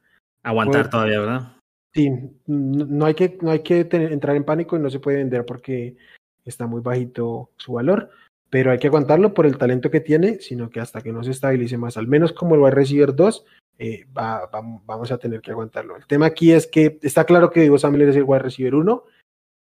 Aguantar 0.44 0.90
todavía, 0.90 1.20
¿verdad? 1.20 1.54
Sí, 1.94 2.12
no 2.46 3.06
hay 3.06 3.16
que, 3.16 3.38
no 3.42 3.50
hay 3.50 3.64
que 3.64 3.88
entrar 3.92 4.36
en 4.36 4.44
pánico 4.44 4.78
y 4.78 4.80
no 4.80 4.92
se 4.92 5.00
puede 5.00 5.18
vender 5.18 5.44
porque 5.46 5.98
está 6.46 6.68
muy 6.68 6.82
bajito 6.82 7.50
su 7.58 7.74
valor, 7.74 8.12
pero 8.50 8.72
hay 8.72 8.80
que 8.80 8.88
aguantarlo 8.88 9.34
por 9.34 9.46
el 9.46 9.58
talento 9.58 9.92
que 9.92 10.00
tiene, 10.00 10.40
sino 10.40 10.70
que 10.70 10.80
hasta 10.80 11.02
que 11.02 11.12
no 11.12 11.24
se 11.24 11.32
estabilice 11.32 11.78
más, 11.78 11.98
al 11.98 12.08
menos 12.08 12.34
como 12.34 12.56
el 12.56 12.66
a 12.66 12.70
recibir 12.70 13.14
2, 13.14 13.46
eh, 13.78 14.06
va, 14.18 14.50
vamos 14.86 15.12
a 15.12 15.18
tener 15.18 15.42
que 15.42 15.52
aguantarlo. 15.52 15.96
El 15.96 16.06
tema 16.06 16.26
aquí 16.26 16.52
es 16.52 16.68
que 16.68 17.00
está 17.02 17.24
claro 17.26 17.52
que 17.52 17.62
Divo 17.62 17.78
Samuel 17.78 18.10
es 18.10 18.16
el 18.16 18.24
wide 18.24 18.40
receiver 18.40 18.76
1 18.76 19.04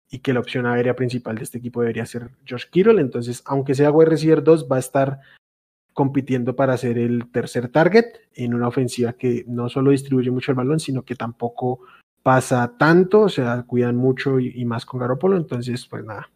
y 0.10 0.20
que 0.20 0.34
la 0.34 0.42
opción 0.42 0.66
aérea 0.66 0.96
principal 0.96 1.38
de 1.38 1.44
este 1.44 1.60
equipo 1.60 1.82
debería 1.82 2.06
ser 2.06 2.32
Josh 2.48 2.66
Kittle, 2.70 3.00
entonces 3.00 3.42
aunque 3.46 3.76
sea 3.76 3.92
wide 3.92 4.10
receiver 4.10 4.44
2 4.44 4.68
va 4.70 4.76
a 4.76 4.80
estar 4.80 5.20
compitiendo 5.94 6.56
para 6.56 6.78
ser 6.78 6.98
el 6.98 7.30
tercer 7.32 7.70
target 7.70 8.06
en 8.34 8.54
una 8.54 8.68
ofensiva 8.68 9.14
que 9.14 9.44
no 9.48 9.70
solo 9.70 9.92
distribuye 9.92 10.32
mucho 10.32 10.52
el 10.52 10.58
balón, 10.58 10.80
sino 10.80 11.04
que 11.04 11.16
tampoco 11.16 11.82
pasa 12.24 12.76
tanto, 12.78 13.22
o 13.22 13.30
sea, 13.30 13.64
cuidan 13.64 13.96
mucho 13.96 14.40
y, 14.40 14.64
más 14.66 14.86
con 14.86 15.00
Garoppolo, 15.00 15.38
entonces 15.38 15.86
pues 15.88 16.04
nada. 16.04 16.30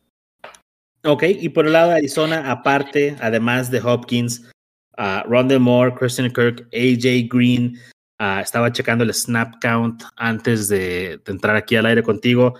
Ok, 1.08 1.24
y 1.40 1.50
por 1.50 1.68
el 1.68 1.74
lado 1.74 1.92
de 1.92 1.98
Arizona, 1.98 2.50
aparte, 2.50 3.16
además 3.22 3.70
de 3.70 3.80
Hopkins, 3.80 4.50
uh, 4.98 5.22
Rondell 5.28 5.60
Moore, 5.60 5.94
Christian 5.94 6.32
Kirk, 6.32 6.68
AJ 6.74 7.30
Green. 7.30 7.78
Uh, 8.20 8.40
estaba 8.40 8.72
checando 8.72 9.04
el 9.04 9.14
snap 9.14 9.62
count 9.62 10.02
antes 10.16 10.68
de, 10.68 11.22
entrar 11.28 11.56
aquí 11.56 11.76
al 11.76 11.86
aire 11.86 12.02
contigo. 12.02 12.56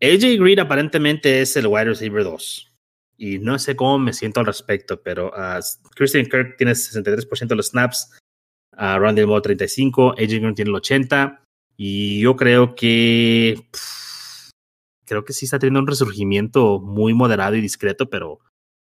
AJ 0.00 0.38
Green 0.38 0.60
aparentemente 0.60 1.40
es 1.40 1.56
el 1.56 1.66
wide 1.66 1.86
receiver 1.86 2.22
2. 2.22 2.72
Y 3.16 3.38
no 3.40 3.58
sé 3.58 3.74
cómo 3.74 3.98
me 3.98 4.12
siento 4.12 4.38
al 4.38 4.46
respecto, 4.46 5.02
pero 5.02 5.32
uh, 5.36 5.60
Christian 5.96 6.26
Kirk 6.26 6.56
tiene 6.58 6.72
63% 6.72 7.48
de 7.48 7.56
los 7.56 7.70
snaps, 7.70 8.16
Rondell 8.78 9.26
Moore 9.26 9.42
35, 9.42 10.12
AJ 10.12 10.28
Green 10.28 10.54
tiene 10.54 10.70
el 10.70 10.76
80. 10.76 11.42
Y 11.76 12.20
yo 12.20 12.36
creo 12.36 12.76
que. 12.76 13.68
Creo 15.10 15.24
que 15.24 15.32
sí 15.32 15.44
está 15.44 15.58
teniendo 15.58 15.80
un 15.80 15.88
resurgimiento 15.88 16.78
muy 16.78 17.14
moderado 17.14 17.56
y 17.56 17.60
discreto, 17.60 18.08
pero 18.08 18.38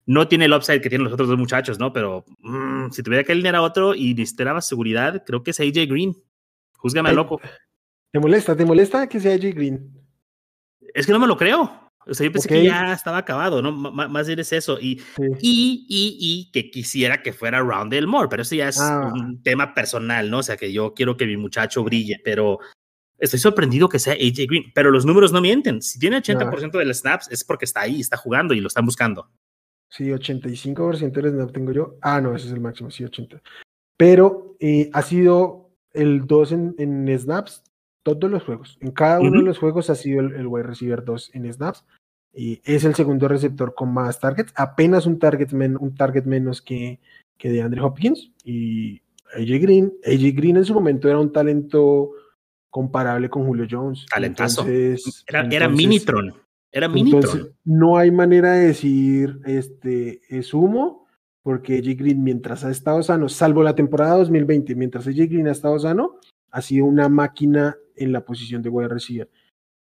no 0.04 0.28
tiene 0.28 0.44
el 0.44 0.52
upside 0.52 0.82
que 0.82 0.90
tienen 0.90 1.04
los 1.04 1.12
otros 1.14 1.26
dos 1.26 1.38
muchachos, 1.38 1.78
¿no? 1.78 1.90
Pero 1.94 2.26
mm, 2.40 2.90
si 2.90 3.02
tuviera 3.02 3.24
que 3.24 3.32
alinear 3.32 3.54
a 3.54 3.62
otro 3.62 3.94
y 3.94 4.12
necesitara 4.12 4.60
seguridad, 4.60 5.24
creo 5.24 5.42
que 5.42 5.52
es 5.52 5.60
AJ 5.60 5.88
Green. 5.88 6.14
Júzgame 6.76 7.14
loco. 7.14 7.40
¿Te 8.10 8.20
molesta? 8.20 8.54
¿Te 8.54 8.66
molesta 8.66 9.08
que 9.08 9.20
sea 9.20 9.32
AJ 9.32 9.54
Green? 9.54 9.90
Es 10.92 11.06
que 11.06 11.12
no 11.12 11.18
me 11.18 11.26
lo 11.26 11.38
creo. 11.38 11.90
O 12.06 12.12
sea, 12.12 12.26
yo 12.26 12.32
pensé 12.32 12.48
que 12.48 12.64
ya 12.64 12.92
estaba 12.92 13.16
acabado, 13.16 13.62
¿no? 13.62 13.72
más 13.72 14.26
bien 14.26 14.38
es 14.40 14.52
eso. 14.52 14.78
Y, 14.78 15.00
y, 15.40 15.86
y, 15.88 16.16
y, 16.20 16.50
que 16.52 16.70
quisiera 16.70 17.22
que 17.22 17.32
fuera 17.32 17.60
Roundel 17.60 18.06
Moore, 18.06 18.28
pero 18.28 18.42
eso 18.42 18.54
ya 18.54 18.68
es 18.68 18.80
ah. 18.80 19.10
un 19.14 19.42
tema 19.42 19.72
personal, 19.72 20.28
¿no? 20.28 20.38
O 20.38 20.42
sea, 20.42 20.58
que 20.58 20.72
yo 20.72 20.92
quiero 20.92 21.16
que 21.16 21.26
mi 21.26 21.38
muchacho 21.38 21.84
brille, 21.84 22.20
pero 22.22 22.58
estoy 23.22 23.38
sorprendido 23.38 23.88
que 23.88 23.98
sea 23.98 24.14
AJ 24.14 24.46
Green. 24.48 24.72
Pero 24.74 24.90
los 24.90 25.06
números 25.06 25.32
no 25.32 25.40
mienten. 25.40 25.80
Si 25.80 25.98
tiene 25.98 26.18
80% 26.18 26.72
de 26.72 26.84
los 26.84 26.98
snaps, 26.98 27.30
es 27.30 27.44
porque 27.44 27.64
está 27.64 27.80
ahí, 27.80 28.00
está 28.00 28.16
jugando 28.16 28.52
y 28.52 28.60
lo 28.60 28.66
están 28.66 28.84
buscando. 28.84 29.30
Sí, 29.88 30.04
85% 30.08 31.12
del 31.12 31.30
snap 31.30 31.52
tengo 31.52 31.72
yo. 31.72 31.96
Ah, 32.02 32.20
no, 32.20 32.34
ese 32.34 32.48
es 32.48 32.52
el 32.52 32.60
máximo, 32.60 32.90
sí, 32.90 33.04
80. 33.04 33.40
Pero 33.96 34.56
eh, 34.58 34.90
ha 34.92 35.02
sido 35.02 35.70
el 35.92 36.26
2 36.26 36.52
en, 36.52 37.18
snaps 37.18 37.62
todos 38.02 38.30
los 38.30 38.42
juegos. 38.42 38.78
En 38.80 38.90
cada 38.90 39.20
uno 39.20 39.38
de 39.38 39.46
los 39.46 39.58
juegos 39.58 39.88
ha 39.90 39.94
sido 39.94 40.20
el, 40.20 40.46
wide 40.46 40.64
receiver 40.64 41.04
2 41.04 41.30
en 41.34 41.52
snaps. 41.52 41.84
Y 42.34 42.60
es 42.64 42.84
el 42.84 42.94
segundo 42.94 43.28
receptor 43.28 43.74
con 43.74 43.92
más 43.92 44.18
targets. 44.18 44.52
Apenas 44.56 45.06
un 45.06 45.18
target, 45.18 45.52
un 45.52 45.94
target 45.94 46.24
menos 46.24 46.62
que, 46.62 46.98
que 47.36 47.50
de 47.50 47.62
Andre 47.62 47.82
Hopkins. 47.82 48.32
Y 48.42 49.02
AJ 49.34 49.60
Green. 49.60 49.92
AJ 50.04 50.34
Green 50.34 50.56
en 50.56 50.64
su 50.64 50.74
momento 50.74 51.08
era 51.08 51.18
un 51.18 51.30
talento 51.30 52.12
comparable 52.72 53.28
con 53.28 53.44
Julio 53.44 53.66
Jones. 53.70 54.06
Talentazo. 54.10 54.66
era, 54.66 55.46
era 55.50 55.68
Minitron. 55.68 56.34
Era 56.72 56.86
Entonces, 56.86 57.50
no 57.64 57.98
hay 57.98 58.10
manera 58.10 58.52
de 58.52 58.68
decir 58.68 59.40
este 59.44 60.22
es 60.30 60.54
humo, 60.54 61.06
porque 61.42 61.76
AJ 61.76 61.98
Green, 61.98 62.24
mientras 62.24 62.64
ha 62.64 62.70
estado 62.70 63.02
sano, 63.02 63.28
salvo 63.28 63.62
la 63.62 63.74
temporada 63.74 64.16
2020, 64.16 64.74
mientras 64.74 65.06
AJ 65.06 65.28
Green 65.28 65.48
ha 65.48 65.52
estado 65.52 65.78
sano, 65.78 66.18
ha 66.50 66.62
sido 66.62 66.86
una 66.86 67.10
máquina 67.10 67.76
en 67.94 68.10
la 68.10 68.24
posición 68.24 68.62
de 68.62 68.70
wide 68.70 68.88
receiver. 68.88 69.30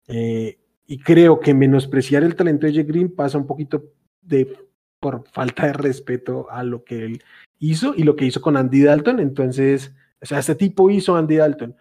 Eh, 0.07 0.59
y 0.85 0.99
creo 0.99 1.39
que 1.39 1.53
menospreciar 1.53 2.23
el 2.23 2.35
talento 2.35 2.67
de 2.67 2.73
AJ 2.73 2.85
Green 2.85 3.15
pasa 3.15 3.37
un 3.37 3.47
poquito 3.47 3.85
de 4.21 4.53
por 4.99 5.25
falta 5.29 5.67
de 5.67 5.73
respeto 5.73 6.51
a 6.51 6.61
lo 6.65 6.83
que 6.83 7.05
él 7.05 7.23
hizo 7.57 7.93
y 7.95 8.03
lo 8.03 8.17
que 8.17 8.25
hizo 8.25 8.41
con 8.41 8.57
Andy 8.57 8.81
Dalton. 8.83 9.21
Entonces, 9.21 9.93
o 10.21 10.25
sea, 10.25 10.39
este 10.39 10.55
tipo 10.55 10.89
hizo 10.89 11.15
Andy 11.15 11.37
Dalton. 11.37 11.73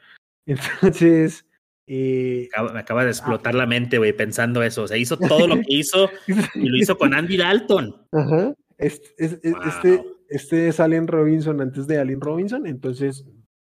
Entonces, 0.46 1.46
me 1.86 2.78
acaba 2.78 3.02
de 3.02 3.08
ah, 3.08 3.10
explotar 3.10 3.54
la 3.54 3.66
mente, 3.66 3.98
güey, 3.98 4.12
pensando 4.12 4.62
eso. 4.62 4.84
O 4.84 4.88
sea, 4.88 4.96
hizo 4.96 5.16
todo 5.16 5.46
lo 5.48 5.56
que 5.56 5.74
hizo 5.74 6.08
y 6.54 6.68
lo 6.68 6.76
hizo 6.76 6.96
con 6.96 7.14
Andy 7.14 7.36
Dalton. 7.36 7.96
Ajá. 8.12 8.54
Este, 8.78 9.08
este, 9.18 10.04
este, 10.28 10.68
es 10.68 10.80
Allen 10.80 11.06
Robinson 11.06 11.60
antes 11.60 11.86
de 11.86 11.98
Allen 11.98 12.20
Robinson, 12.20 12.66
entonces, 12.66 13.26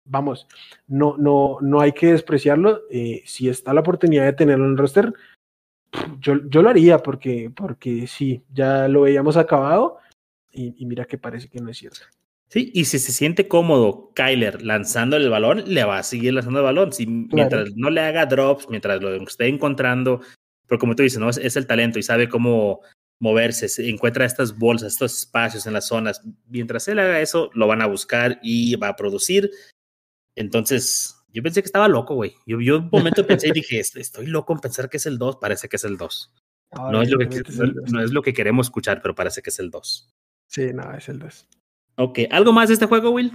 vamos, 0.05 0.49
no, 0.89 1.17
no, 1.17 1.59
no 1.61 1.81
hay 1.81 1.93
que 1.93 2.13
despreciarlo. 2.13 2.83
Eh, 2.91 3.23
si 3.25 3.49
está 3.49 3.73
la 3.73 3.83
oportunidad 3.83 4.25
de 4.25 4.33
tenerlo 4.33 4.65
en 4.65 4.73
el 4.73 4.79
roster, 4.79 5.13
yo, 6.19 6.41
yo 6.49 6.63
lo 6.63 6.71
haría 6.71 6.99
porque, 6.99 7.53
porque 7.55 8.07
sí, 8.09 8.43
ya 8.53 8.89
lo 8.89 9.03
veíamos 9.03 9.37
acabado 9.37 9.99
y, 10.51 10.75
y 10.77 10.87
mira 10.87 11.05
que 11.05 11.19
parece 11.19 11.49
que 11.49 11.61
no 11.61 11.71
es 11.71 11.79
cierto. 11.79 12.01
Sí, 12.49 12.71
y 12.75 12.85
si 12.85 12.99
se 12.99 13.13
siente 13.13 13.49
cómodo 13.49 14.13
Kyler 14.15 14.63
lanzando 14.63 15.17
el 15.17 15.29
balón, 15.29 15.65
le 15.67 15.85
va 15.85 15.99
a 15.99 16.03
seguir 16.05 16.33
lanzando 16.33 16.61
el 16.61 16.65
balón. 16.65 16.93
Si, 16.93 17.07
Mientras 17.07 17.75
no 17.75 17.91
le 17.91 18.01
haga 18.01 18.27
drops, 18.27 18.69
mientras 18.71 19.03
lo 19.03 19.15
esté 19.15 19.49
encontrando, 19.49 20.21
pero 20.67 20.79
como 20.79 20.95
tú 20.95 21.03
dices, 21.03 21.19
¿no? 21.19 21.29
Es, 21.29 21.57
el 21.57 21.67
talento 21.67 21.99
y 21.99 22.03
sabe 22.03 22.29
cómo 22.29 22.81
moverse, 23.19 23.69
se 23.69 23.89
encuentra 23.89 24.25
estas 24.25 24.57
bolsas, 24.57 24.93
estos 24.93 25.19
espacios 25.19 25.67
en 25.67 25.73
las 25.73 25.89
zonas. 25.89 26.23
Mientras 26.47 26.87
él 26.89 26.99
haga 26.99 27.21
eso, 27.21 27.51
lo 27.55 27.67
van 27.67 27.83
a 27.83 27.87
buscar 27.87 28.39
y 28.43 28.77
va 28.77 28.89
a 28.89 28.97
producir. 28.97 29.51
Entonces, 30.37 31.17
yo 31.33 31.43
pensé 31.43 31.63
que 31.63 31.67
estaba 31.67 31.89
loco, 31.89 32.15
güey. 32.15 32.35
Yo, 32.47 32.61
yo 32.61 32.79
un 32.79 32.91
momento 32.93 33.27
pensé 33.27 33.49
y 33.49 33.53
dije, 33.55 33.81
estoy 33.81 34.27
loco 34.27 34.53
en 34.53 34.61
pensar 34.61 34.89
que 34.89 34.99
es 34.99 35.07
el 35.07 35.19
2, 35.19 35.37
parece 35.41 35.69
que 35.69 35.77
es 35.77 35.85
el 35.85 35.97
2. 35.97 36.33
no, 36.93 37.03
es 37.03 37.11
lo 37.11 37.19
que, 37.19 37.43
no, 37.91 38.03
es 38.03 38.13
lo 38.13 38.23
que 38.23 38.35
queremos 38.35 38.67
escuchar, 38.67 39.01
pero 39.03 39.15
parece 39.15 39.43
que 39.43 39.51
es 39.51 39.59
el 39.59 39.71
2. 39.71 40.11
Sí, 40.49 40.73
no, 40.73 40.95
es 40.95 41.09
el 41.09 41.19
2. 41.19 41.49
Ok, 41.97 42.21
¿algo 42.31 42.53
más 42.53 42.69
de 42.69 42.75
este 42.75 42.87
juego, 42.87 43.11
Will? 43.11 43.33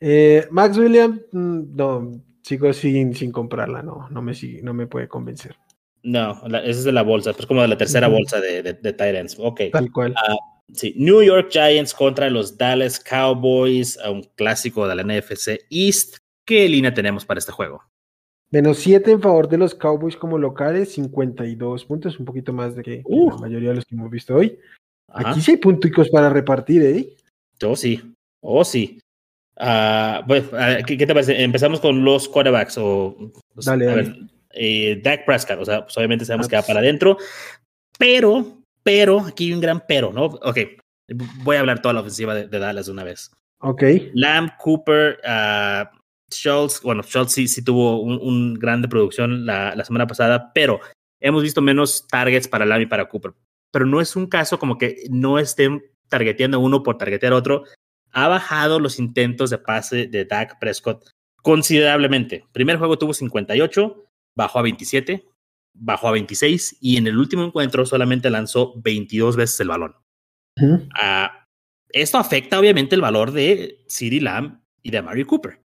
Eh, 0.00 0.46
Max 0.50 0.76
Williams, 0.78 1.20
mm, 1.32 1.76
no, 1.76 2.22
sigo 2.42 2.72
sin, 2.72 3.14
sin 3.14 3.30
comprarla, 3.30 3.82
no, 3.82 4.08
no 4.10 4.22
me, 4.22 4.32
no 4.62 4.74
me 4.74 4.86
puede 4.86 5.08
convencer. 5.08 5.56
No, 6.02 6.32
esa 6.46 6.58
es 6.64 6.84
de 6.84 6.92
la 6.92 7.02
bolsa, 7.02 7.30
es 7.30 7.46
como 7.46 7.62
de 7.62 7.68
la 7.68 7.76
tercera 7.76 8.08
bolsa 8.08 8.40
de, 8.40 8.62
de, 8.62 8.74
Titans. 8.74 9.36
Ok. 9.38 9.60
Tal 9.72 9.92
cual. 9.92 10.14
Ah, 10.16 10.34
sí, 10.72 10.94
New 10.96 11.22
York 11.22 11.48
Giants 11.50 11.94
contra 11.94 12.28
los 12.28 12.58
Dallas 12.58 12.98
Cowboys, 12.98 13.96
un 14.10 14.22
clásico 14.34 14.88
de 14.88 14.96
la 14.96 15.04
NFC 15.04 15.60
East. 15.70 16.16
¿Qué 16.44 16.68
línea 16.68 16.92
tenemos 16.92 17.24
para 17.24 17.38
este 17.38 17.52
juego? 17.52 17.84
Menos 18.50 18.78
7 18.78 19.12
en 19.12 19.20
favor 19.22 19.48
de 19.48 19.58
los 19.58 19.74
Cowboys 19.74 20.16
como 20.16 20.36
locales, 20.38 20.92
52 20.92 21.84
puntos, 21.84 22.18
un 22.18 22.26
poquito 22.26 22.52
más 22.52 22.74
de 22.74 22.82
que, 22.82 23.02
la 23.08 23.36
mayoría 23.36 23.70
de 23.70 23.76
los 23.76 23.84
que 23.84 23.94
hemos 23.94 24.10
visto 24.10 24.34
hoy. 24.34 24.58
Aquí 25.08 25.40
sí 25.40 25.52
hay 25.52 25.56
punticos 25.58 26.10
para 26.10 26.28
repartir, 26.28 26.82
¿eh? 26.82 27.16
Oh, 27.62 27.76
sí. 27.76 28.14
Oh, 28.40 28.64
sí. 28.64 28.98
Uh, 29.56 30.26
pues, 30.26 30.44
¿qué, 30.86 30.96
te 30.96 31.14
parece? 31.14 31.42
Empezamos 31.42 31.80
con 31.80 32.04
los 32.04 32.28
quarterbacks. 32.28 32.78
O, 32.78 33.32
pues, 33.54 33.66
dale, 33.66 33.90
a 33.90 33.94
Ver, 33.94 34.16
eh, 34.54 35.00
Dak 35.02 35.24
Prescott, 35.24 35.58
o 35.60 35.64
sea, 35.64 35.84
pues, 35.84 35.96
obviamente 35.96 36.24
sabemos 36.24 36.48
que 36.48 36.56
va 36.56 36.62
para 36.62 36.80
adentro, 36.80 37.16
pero, 37.98 38.62
pero, 38.82 39.20
aquí 39.20 39.46
hay 39.46 39.52
un 39.52 39.60
gran 39.60 39.82
pero, 39.86 40.12
¿no? 40.12 40.26
Ok, 40.26 40.58
voy 41.42 41.56
a 41.56 41.60
hablar 41.60 41.80
toda 41.80 41.94
la 41.94 42.00
ofensiva 42.00 42.34
de, 42.34 42.46
Dallas 42.46 42.86
de 42.86 42.92
una 42.92 43.04
vez. 43.04 43.30
Ok. 43.60 43.82
Lamb, 44.14 44.50
Cooper, 44.58 45.20
uh, 45.24 45.86
Schultz, 46.32 46.82
bueno, 46.82 47.02
Schultz 47.02 47.32
sí, 47.32 47.48
sí 47.48 47.62
tuvo 47.62 48.00
un, 48.00 48.18
un 48.20 48.54
gran 48.54 48.82
de 48.82 48.88
producción 48.88 49.46
la, 49.46 49.74
la, 49.76 49.84
semana 49.84 50.06
pasada, 50.06 50.52
pero 50.52 50.80
hemos 51.20 51.42
visto 51.42 51.62
menos 51.62 52.06
targets 52.08 52.48
para 52.48 52.66
Lamb 52.66 52.82
y 52.82 52.86
para 52.86 53.08
Cooper. 53.08 53.32
Pero 53.70 53.86
no 53.86 54.00
es 54.00 54.16
un 54.16 54.26
caso 54.26 54.58
como 54.58 54.76
que 54.76 55.04
no 55.10 55.38
estén 55.38 55.82
targeteando 56.12 56.60
uno 56.60 56.82
por 56.82 56.98
targetear 56.98 57.32
otro, 57.32 57.64
ha 58.12 58.28
bajado 58.28 58.78
los 58.78 58.98
intentos 58.98 59.48
de 59.48 59.56
pase 59.56 60.06
de 60.06 60.26
Dak 60.26 60.58
Prescott 60.60 61.08
considerablemente. 61.36 62.44
Primer 62.52 62.76
juego 62.76 62.98
tuvo 62.98 63.14
58, 63.14 64.04
bajó 64.36 64.58
a 64.58 64.62
27, 64.62 65.26
bajó 65.72 66.08
a 66.08 66.12
26 66.12 66.76
y 66.80 66.98
en 66.98 67.06
el 67.06 67.16
último 67.16 67.44
encuentro 67.44 67.86
solamente 67.86 68.28
lanzó 68.28 68.74
22 68.82 69.36
veces 69.36 69.58
el 69.60 69.68
balón. 69.68 69.96
Ah, 70.94 71.48
esto 71.88 72.18
afecta 72.18 72.60
obviamente 72.60 72.94
el 72.94 73.00
valor 73.00 73.32
de 73.32 73.78
CeeDee 73.88 74.20
Lamb 74.20 74.60
y 74.82 74.90
de 74.90 75.00
Mary 75.00 75.24
Cooper. 75.24 75.62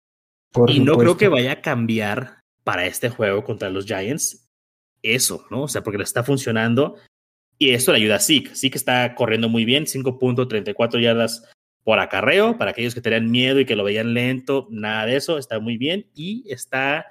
y 0.66 0.80
no 0.80 0.96
creo 0.96 1.18
que 1.18 1.28
vaya 1.28 1.52
a 1.52 1.60
cambiar 1.60 2.40
para 2.64 2.86
este 2.86 3.10
juego 3.10 3.44
contra 3.44 3.68
los 3.68 3.84
Giants 3.84 4.48
eso, 5.02 5.44
¿no? 5.50 5.64
O 5.64 5.68
sea, 5.68 5.82
porque 5.82 5.98
le 5.98 6.04
está 6.04 6.24
funcionando 6.24 6.96
y 7.58 7.70
esto 7.70 7.92
le 7.92 7.98
ayuda 7.98 8.16
a 8.16 8.20
Zeke. 8.20 8.54
Zeke 8.54 8.78
está 8.78 9.14
corriendo 9.14 9.48
muy 9.48 9.64
bien, 9.64 9.84
5.34 9.84 11.00
yardas 11.00 11.50
por 11.82 11.98
acarreo, 11.98 12.56
para 12.58 12.72
aquellos 12.72 12.94
que 12.94 13.00
tenían 13.00 13.30
miedo 13.30 13.60
y 13.60 13.64
que 13.64 13.74
lo 13.74 13.84
veían 13.84 14.14
lento, 14.14 14.68
nada 14.70 15.06
de 15.06 15.16
eso, 15.16 15.38
está 15.38 15.58
muy 15.58 15.78
bien 15.78 16.06
y 16.14 16.44
está 16.52 17.06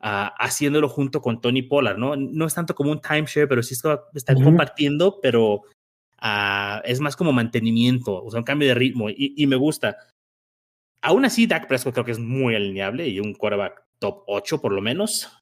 uh, 0.00 0.30
haciéndolo 0.38 0.88
junto 0.88 1.20
con 1.20 1.40
Tony 1.40 1.62
Pollard, 1.62 1.98
¿no? 1.98 2.16
No 2.16 2.46
es 2.46 2.54
tanto 2.54 2.74
como 2.74 2.92
un 2.92 3.00
timeshare, 3.00 3.48
pero 3.48 3.62
sí 3.62 3.74
está, 3.74 4.04
está 4.14 4.34
compartiendo, 4.34 5.18
pero 5.20 5.54
uh, 6.22 6.80
es 6.84 7.00
más 7.00 7.16
como 7.16 7.32
mantenimiento, 7.32 8.22
o 8.22 8.30
sea, 8.30 8.38
un 8.38 8.44
cambio 8.44 8.68
de 8.68 8.74
ritmo 8.74 9.10
y, 9.10 9.34
y, 9.36 9.46
me 9.46 9.56
gusta. 9.56 9.96
Aún 11.02 11.24
así, 11.24 11.48
Dak 11.48 11.66
Prescott 11.66 11.94
creo 11.94 12.04
que 12.04 12.12
es 12.12 12.20
muy 12.20 12.54
alineable 12.54 13.08
y 13.08 13.18
un 13.18 13.34
quarterback 13.34 13.82
top 13.98 14.22
8 14.28 14.60
por 14.60 14.72
lo 14.72 14.80
menos, 14.80 15.41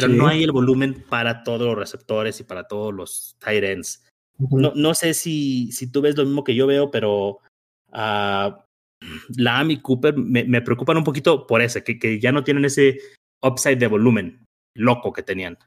pero 0.00 0.12
sí. 0.12 0.18
no 0.18 0.26
hay 0.26 0.42
el 0.42 0.52
volumen 0.52 1.04
para 1.08 1.42
todos 1.42 1.62
los 1.62 1.76
receptores 1.76 2.40
y 2.40 2.44
para 2.44 2.66
todos 2.66 2.92
los 2.92 3.36
tight 3.38 3.64
ends. 3.64 4.04
Uh 4.38 4.48
-huh. 4.48 4.60
no, 4.60 4.72
no, 4.74 4.94
sé 4.94 5.14
si, 5.14 5.70
si 5.72 5.90
tú 5.90 6.00
ves 6.00 6.16
lo 6.16 6.24
mismo 6.24 6.44
que 6.44 6.54
yo 6.54 6.66
veo, 6.66 6.90
pero 6.90 7.38
uh, 7.92 8.50
Lam 9.36 9.70
y 9.70 9.80
Cooper 9.80 10.16
me, 10.16 10.44
me, 10.44 10.62
preocupan 10.62 10.96
un 10.96 11.04
poquito 11.04 11.46
por 11.46 11.62
ese, 11.62 11.84
que, 11.84 11.98
que 11.98 12.18
ya 12.18 12.32
no 12.32 12.42
tienen 12.42 12.64
ese 12.64 12.98
upside 13.42 13.76
de 13.76 13.86
volumen 13.86 14.44
loco 14.74 15.12
que 15.12 15.22
tenían. 15.22 15.58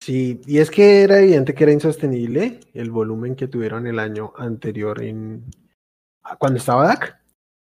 Sí, 0.00 0.40
y 0.46 0.58
es 0.58 0.70
que 0.70 1.02
era 1.02 1.18
evidente 1.18 1.54
que 1.54 1.64
era 1.64 1.72
insostenible 1.72 2.60
el 2.74 2.90
volumen 2.90 3.36
que 3.36 3.48
tuvieron 3.48 3.86
el 3.86 3.98
año 3.98 4.32
anterior 4.36 5.02
en 5.02 5.44
cuando 6.38 6.58
estaba 6.58 6.86
DAC, 6.86 7.18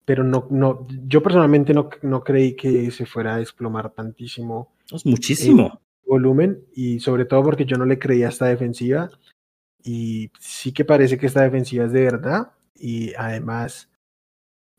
pero 0.04 0.24
no, 0.24 0.46
no, 0.50 0.86
yo 1.06 1.22
personalmente 1.22 1.74
no, 1.74 1.90
no 2.02 2.22
creí 2.22 2.54
que 2.54 2.90
se 2.90 3.06
fuera 3.06 3.34
a 3.34 3.38
desplomar 3.38 3.90
tantísimo. 3.90 4.72
Es 4.92 5.04
muchísimo. 5.06 5.80
volumen, 6.06 6.64
y 6.74 7.00
sobre 7.00 7.24
todo 7.24 7.42
porque 7.42 7.66
yo 7.66 7.76
no 7.76 7.84
le 7.84 7.98
creía 7.98 8.28
esta 8.28 8.46
defensiva, 8.46 9.10
y 9.82 10.30
sí 10.40 10.72
que 10.72 10.84
parece 10.84 11.18
que 11.18 11.26
esta 11.26 11.42
defensiva 11.42 11.84
es 11.84 11.92
de 11.92 12.02
verdad, 12.02 12.52
y 12.74 13.12
además 13.14 13.90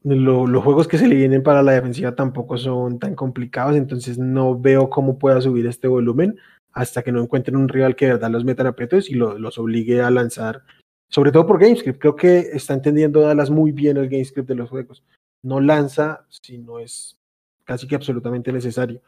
lo, 0.03 0.47
los 0.47 0.63
juegos 0.63 0.87
que 0.87 0.97
se 0.97 1.07
le 1.07 1.15
vienen 1.15 1.43
para 1.43 1.61
la 1.61 1.73
defensiva 1.73 2.15
tampoco 2.15 2.57
son 2.57 2.99
tan 2.99 3.15
complicados, 3.15 3.75
entonces 3.75 4.17
no 4.17 4.59
veo 4.59 4.89
cómo 4.89 5.19
pueda 5.19 5.41
subir 5.41 5.67
este 5.67 5.87
volumen 5.87 6.37
hasta 6.71 7.03
que 7.03 7.11
no 7.11 7.21
encuentren 7.21 7.57
un 7.57 7.67
rival 7.67 7.95
que 7.95 8.05
de 8.05 8.13
verdad 8.13 8.29
los 8.29 8.45
metan 8.45 8.67
aprietos 8.67 9.09
y 9.09 9.15
lo, 9.15 9.37
los 9.37 9.57
obligue 9.57 10.01
a 10.01 10.09
lanzar, 10.09 10.63
sobre 11.09 11.31
todo 11.31 11.45
por 11.45 11.59
GameScript. 11.59 11.99
Creo 11.99 12.15
que 12.15 12.39
está 12.53 12.73
entendiendo 12.73 13.21
Dallas 13.21 13.49
muy 13.49 13.71
bien 13.71 13.97
el 13.97 14.09
GameScript 14.09 14.47
de 14.47 14.55
los 14.55 14.69
juegos. 14.69 15.03
No 15.43 15.59
lanza 15.59 16.25
si 16.29 16.57
no 16.57 16.79
es 16.79 17.17
casi 17.65 17.87
que 17.87 17.95
absolutamente 17.95 18.51
necesario. 18.51 19.01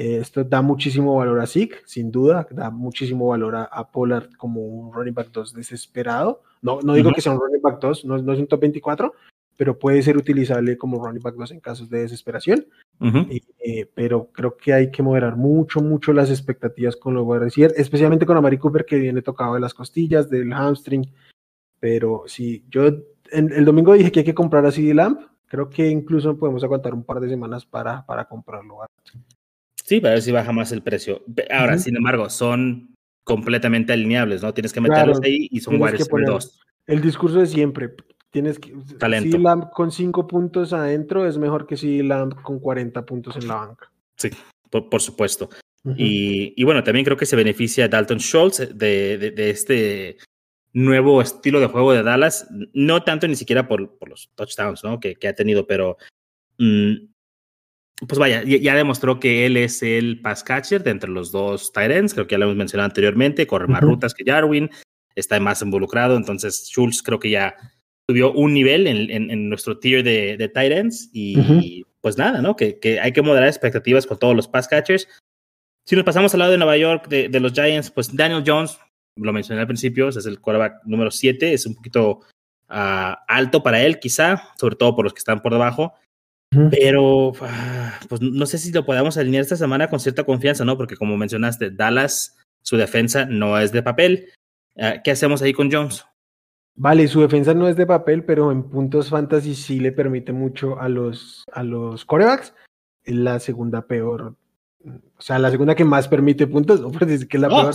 Eh, 0.00 0.18
esto 0.18 0.44
da 0.44 0.62
muchísimo 0.62 1.16
valor 1.16 1.40
a 1.40 1.46
Zeke, 1.48 1.78
sin 1.84 2.12
duda, 2.12 2.46
da 2.52 2.70
muchísimo 2.70 3.26
valor 3.26 3.56
a, 3.56 3.64
a 3.64 3.90
Pollard 3.90 4.30
como 4.36 4.60
un 4.60 4.92
running 4.92 5.12
back 5.12 5.32
2 5.32 5.54
desesperado. 5.54 6.44
No, 6.62 6.78
no 6.82 6.94
digo 6.94 7.08
uh 7.08 7.10
-huh. 7.10 7.14
que 7.16 7.20
sea 7.20 7.32
un 7.32 7.40
running 7.40 7.60
back 7.60 7.80
2, 7.80 8.04
no, 8.04 8.16
no 8.18 8.32
es 8.32 8.38
un 8.38 8.46
top 8.46 8.60
24, 8.60 9.12
pero 9.56 9.76
puede 9.76 10.00
ser 10.02 10.16
utilizable 10.16 10.78
como 10.78 11.04
running 11.04 11.20
back 11.20 11.34
2 11.34 11.50
en 11.50 11.58
casos 11.58 11.90
de 11.90 12.02
desesperación. 12.02 12.64
Uh 13.00 13.06
-huh. 13.06 13.42
eh, 13.58 13.90
pero 13.92 14.30
creo 14.30 14.56
que 14.56 14.72
hay 14.72 14.92
que 14.92 15.02
moderar 15.02 15.34
mucho, 15.36 15.80
mucho 15.80 16.12
las 16.12 16.30
expectativas 16.30 16.94
con 16.94 17.14
los 17.14 17.26
wide 17.26 17.40
receivers, 17.40 17.76
especialmente 17.76 18.24
con 18.24 18.36
Amari 18.36 18.56
Cooper 18.56 18.84
que 18.84 19.00
viene 19.00 19.20
tocado 19.22 19.54
de 19.54 19.60
las 19.60 19.74
costillas, 19.74 20.30
del 20.30 20.52
hamstring. 20.52 21.10
Pero 21.80 22.22
sí, 22.26 22.64
yo 22.70 22.86
en, 23.32 23.52
el 23.52 23.64
domingo 23.64 23.94
dije 23.94 24.12
que 24.12 24.20
hay 24.20 24.26
que 24.26 24.34
comprar 24.42 24.64
a 24.64 24.70
CD 24.70 24.94
Lamp. 24.94 25.22
Creo 25.48 25.68
que 25.68 25.88
incluso 25.88 26.38
podemos 26.38 26.62
aguantar 26.62 26.94
un 26.94 27.02
par 27.02 27.18
de 27.18 27.28
semanas 27.28 27.66
para, 27.66 28.06
para 28.06 28.26
comprarlo. 28.26 28.76
Sí, 29.88 30.00
para 30.02 30.12
ver 30.14 30.22
si 30.22 30.32
baja 30.32 30.52
más 30.52 30.70
el 30.70 30.82
precio. 30.82 31.24
Ahora, 31.50 31.72
uh 31.72 31.76
-huh. 31.76 31.78
sin 31.78 31.96
embargo, 31.96 32.28
son 32.28 32.94
completamente 33.24 33.94
alineables, 33.94 34.42
¿no? 34.42 34.52
Tienes 34.52 34.74
que 34.74 34.82
meterlos 34.82 35.18
claro, 35.18 35.32
ahí 35.34 35.48
y 35.50 35.60
son 35.60 35.80
wide 35.80 35.92
receiver 35.92 36.26
2. 36.26 36.60
El 36.86 37.00
discurso 37.00 37.38
de 37.38 37.46
siempre, 37.46 37.94
Tienes 38.30 38.58
que. 38.58 38.74
Talento. 38.98 39.38
Si 39.38 39.42
Lamb 39.42 39.70
con 39.70 39.90
5 39.90 40.26
puntos 40.26 40.74
adentro 40.74 41.26
es 41.26 41.38
mejor 41.38 41.66
que 41.66 41.78
si 41.78 42.02
Lamb 42.02 42.42
con 42.42 42.58
40 42.60 43.06
puntos 43.06 43.36
en 43.36 43.48
la 43.48 43.54
banca. 43.54 43.90
Sí, 44.16 44.28
por, 44.68 44.90
por 44.90 45.00
supuesto. 45.00 45.48
Uh 45.84 45.92
-huh. 45.92 45.94
y, 45.96 46.52
y, 46.54 46.64
bueno, 46.64 46.84
también 46.84 47.06
creo 47.06 47.16
que 47.16 47.24
se 47.24 47.36
beneficia 47.36 47.88
Dalton 47.88 48.18
Schultz 48.18 48.58
de, 48.58 49.16
de, 49.16 49.30
de, 49.30 49.50
este 49.50 50.18
nuevo 50.74 51.22
estilo 51.22 51.60
de 51.60 51.68
juego 51.68 51.94
de 51.94 52.02
Dallas. 52.02 52.46
No 52.74 53.02
tanto 53.04 53.26
ni 53.26 53.36
siquiera 53.36 53.66
por, 53.66 53.96
por 53.96 54.10
los 54.10 54.30
touchdowns 54.34 54.84
¿no? 54.84 55.00
que, 55.00 55.14
que, 55.14 55.28
ha 55.28 55.34
tenido, 55.34 55.66
pero. 55.66 55.96
Mmm, 56.58 57.07
pues 58.06 58.18
vaya, 58.18 58.42
ya 58.44 58.76
demostró 58.76 59.18
que 59.18 59.44
él 59.46 59.56
es 59.56 59.82
el 59.82 60.20
pass 60.20 60.44
catcher 60.44 60.82
de 60.84 60.90
entre 60.90 61.10
los 61.10 61.32
dos 61.32 61.72
tight 61.72 61.90
ends, 61.90 62.14
creo 62.14 62.26
que 62.26 62.34
ya 62.34 62.38
lo 62.38 62.44
hemos 62.44 62.56
mencionado 62.56 62.86
anteriormente, 62.86 63.46
corre 63.46 63.66
más 63.66 63.82
uh 63.82 63.86
-huh. 63.86 63.90
rutas 63.90 64.14
que 64.14 64.24
Jarwin, 64.24 64.70
está 65.16 65.40
más 65.40 65.62
involucrado, 65.62 66.16
entonces 66.16 66.68
Schultz 66.70 67.02
creo 67.02 67.18
que 67.18 67.30
ya 67.30 67.56
subió 68.08 68.32
un 68.32 68.54
nivel 68.54 68.86
en, 68.86 69.10
en, 69.10 69.30
en 69.30 69.48
nuestro 69.48 69.78
tier 69.78 70.02
de, 70.04 70.36
de 70.36 70.48
tight 70.48 70.72
ends 70.72 71.10
y 71.12 71.38
uh 71.38 71.42
-huh. 71.42 71.86
pues 72.00 72.16
nada, 72.16 72.40
¿no? 72.40 72.54
Que, 72.54 72.78
que, 72.78 73.00
hay 73.00 73.12
que 73.12 73.22
moderar 73.22 73.48
expectativas 73.48 74.06
con 74.06 74.18
todos 74.18 74.36
los 74.36 74.46
pass 74.46 74.68
catchers. 74.68 75.08
Si 75.84 75.96
nos 75.96 76.04
pasamos 76.04 76.32
al 76.34 76.38
lado 76.40 76.52
de 76.52 76.58
Nueva 76.58 76.76
York, 76.76 77.08
de, 77.08 77.28
de 77.28 77.40
los 77.40 77.52
Giants, 77.52 77.90
pues 77.90 78.14
Daniel 78.14 78.44
Jones, 78.46 78.78
lo 79.16 79.32
mencioné 79.32 79.62
al 79.62 79.66
principio, 79.66 80.08
es 80.08 80.24
el 80.26 80.40
quarterback 80.40 80.84
número 80.84 81.10
7, 81.10 81.52
es 81.52 81.66
un 81.66 81.74
poquito 81.74 82.20
uh, 82.70 83.14
alto 83.26 83.62
para 83.62 83.82
él 83.82 83.98
quizá, 83.98 84.52
sobre 84.60 84.76
todo 84.76 84.94
por 84.94 85.04
los 85.04 85.12
que 85.12 85.18
están 85.18 85.40
por 85.40 85.52
debajo. 85.52 85.94
Pero 86.50 87.28
uh, 87.28 87.34
pues 88.08 88.20
no 88.22 88.46
sé 88.46 88.58
si 88.58 88.72
lo 88.72 88.84
podamos 88.84 89.18
alinear 89.18 89.42
esta 89.42 89.56
semana 89.56 89.88
con 89.88 90.00
cierta 90.00 90.24
confianza, 90.24 90.64
¿no? 90.64 90.76
Porque 90.76 90.96
como 90.96 91.16
mencionaste, 91.16 91.70
Dallas, 91.70 92.36
su 92.62 92.76
defensa 92.76 93.26
no 93.26 93.58
es 93.58 93.72
de 93.72 93.82
papel. 93.82 94.30
Uh, 94.76 95.02
¿Qué 95.04 95.10
hacemos 95.10 95.42
ahí 95.42 95.52
con 95.52 95.70
Jones? 95.70 96.04
Vale, 96.80 97.08
su 97.08 97.20
defensa 97.20 97.54
no 97.54 97.68
es 97.68 97.76
de 97.76 97.86
papel, 97.86 98.24
pero 98.24 98.52
en 98.52 98.62
puntos 98.62 99.10
fantasy 99.10 99.54
sí 99.54 99.80
le 99.80 99.90
permite 99.90 100.32
mucho 100.32 100.78
a 100.80 100.88
los, 100.88 101.44
a 101.52 101.64
los 101.64 102.04
corebacks. 102.04 102.54
Es 103.02 103.16
la 103.16 103.40
segunda 103.40 103.86
peor. 103.86 104.36
O 104.84 105.20
sea, 105.20 105.40
la 105.40 105.50
segunda 105.50 105.74
que 105.74 105.84
más 105.84 106.06
permite 106.06 106.46
puntos, 106.46 106.80
no 106.80 106.90
puedes 106.90 107.08
decir 107.08 107.28
que 107.28 107.36
es 107.36 107.40
la 107.40 107.48
oh, 107.48 107.62
peor. 107.62 107.74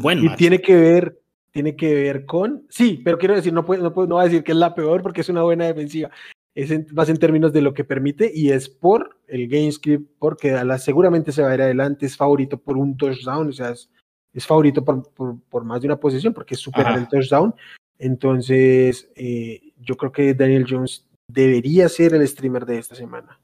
Bueno, 0.00 0.22
y 0.22 0.36
tiene 0.36 0.60
que 0.60 0.76
ver, 0.76 1.20
tiene 1.50 1.74
que 1.74 1.94
ver 1.94 2.24
con. 2.26 2.64
Sí, 2.70 3.02
pero 3.04 3.18
quiero 3.18 3.34
decir, 3.34 3.52
no, 3.52 3.64
puedo, 3.64 3.82
no, 3.82 3.92
puedo, 3.92 4.06
no 4.06 4.14
voy 4.14 4.22
a 4.22 4.28
decir 4.28 4.44
que 4.44 4.52
es 4.52 4.58
la 4.58 4.74
peor 4.74 5.02
porque 5.02 5.22
es 5.22 5.28
una 5.28 5.42
buena 5.42 5.66
defensiva. 5.66 6.10
Es 6.54 6.70
en, 6.70 6.86
más 6.92 7.08
en 7.08 7.16
términos 7.16 7.52
de 7.52 7.62
lo 7.62 7.74
que 7.74 7.84
permite 7.84 8.30
y 8.32 8.50
es 8.50 8.68
por 8.68 9.18
el 9.26 9.48
game 9.48 9.72
script, 9.72 10.08
porque 10.18 10.50
Dallas 10.50 10.84
seguramente 10.84 11.32
se 11.32 11.42
va 11.42 11.50
a 11.50 11.54
ir 11.54 11.62
adelante, 11.62 12.06
es 12.06 12.16
favorito 12.16 12.58
por 12.58 12.76
un 12.76 12.96
touchdown, 12.96 13.48
o 13.48 13.52
sea, 13.52 13.70
es, 13.70 13.90
es 14.32 14.46
favorito 14.46 14.84
por, 14.84 15.12
por, 15.12 15.40
por, 15.48 15.64
más 15.64 15.80
de 15.80 15.88
una 15.88 15.98
posición 15.98 16.32
porque 16.32 16.54
es 16.54 16.60
superar 16.60 16.96
el 16.96 17.08
touchdown 17.08 17.54
entonces, 17.98 19.10
eh, 19.14 19.72
yo 19.80 19.96
creo 19.96 20.12
que 20.12 20.34
Daniel 20.34 20.66
Jones 20.68 21.06
debería 21.28 21.88
ser 21.88 22.14
el 22.14 22.26
streamer 22.26 22.66
de 22.66 22.78
esta 22.78 22.94
semana. 22.94 23.40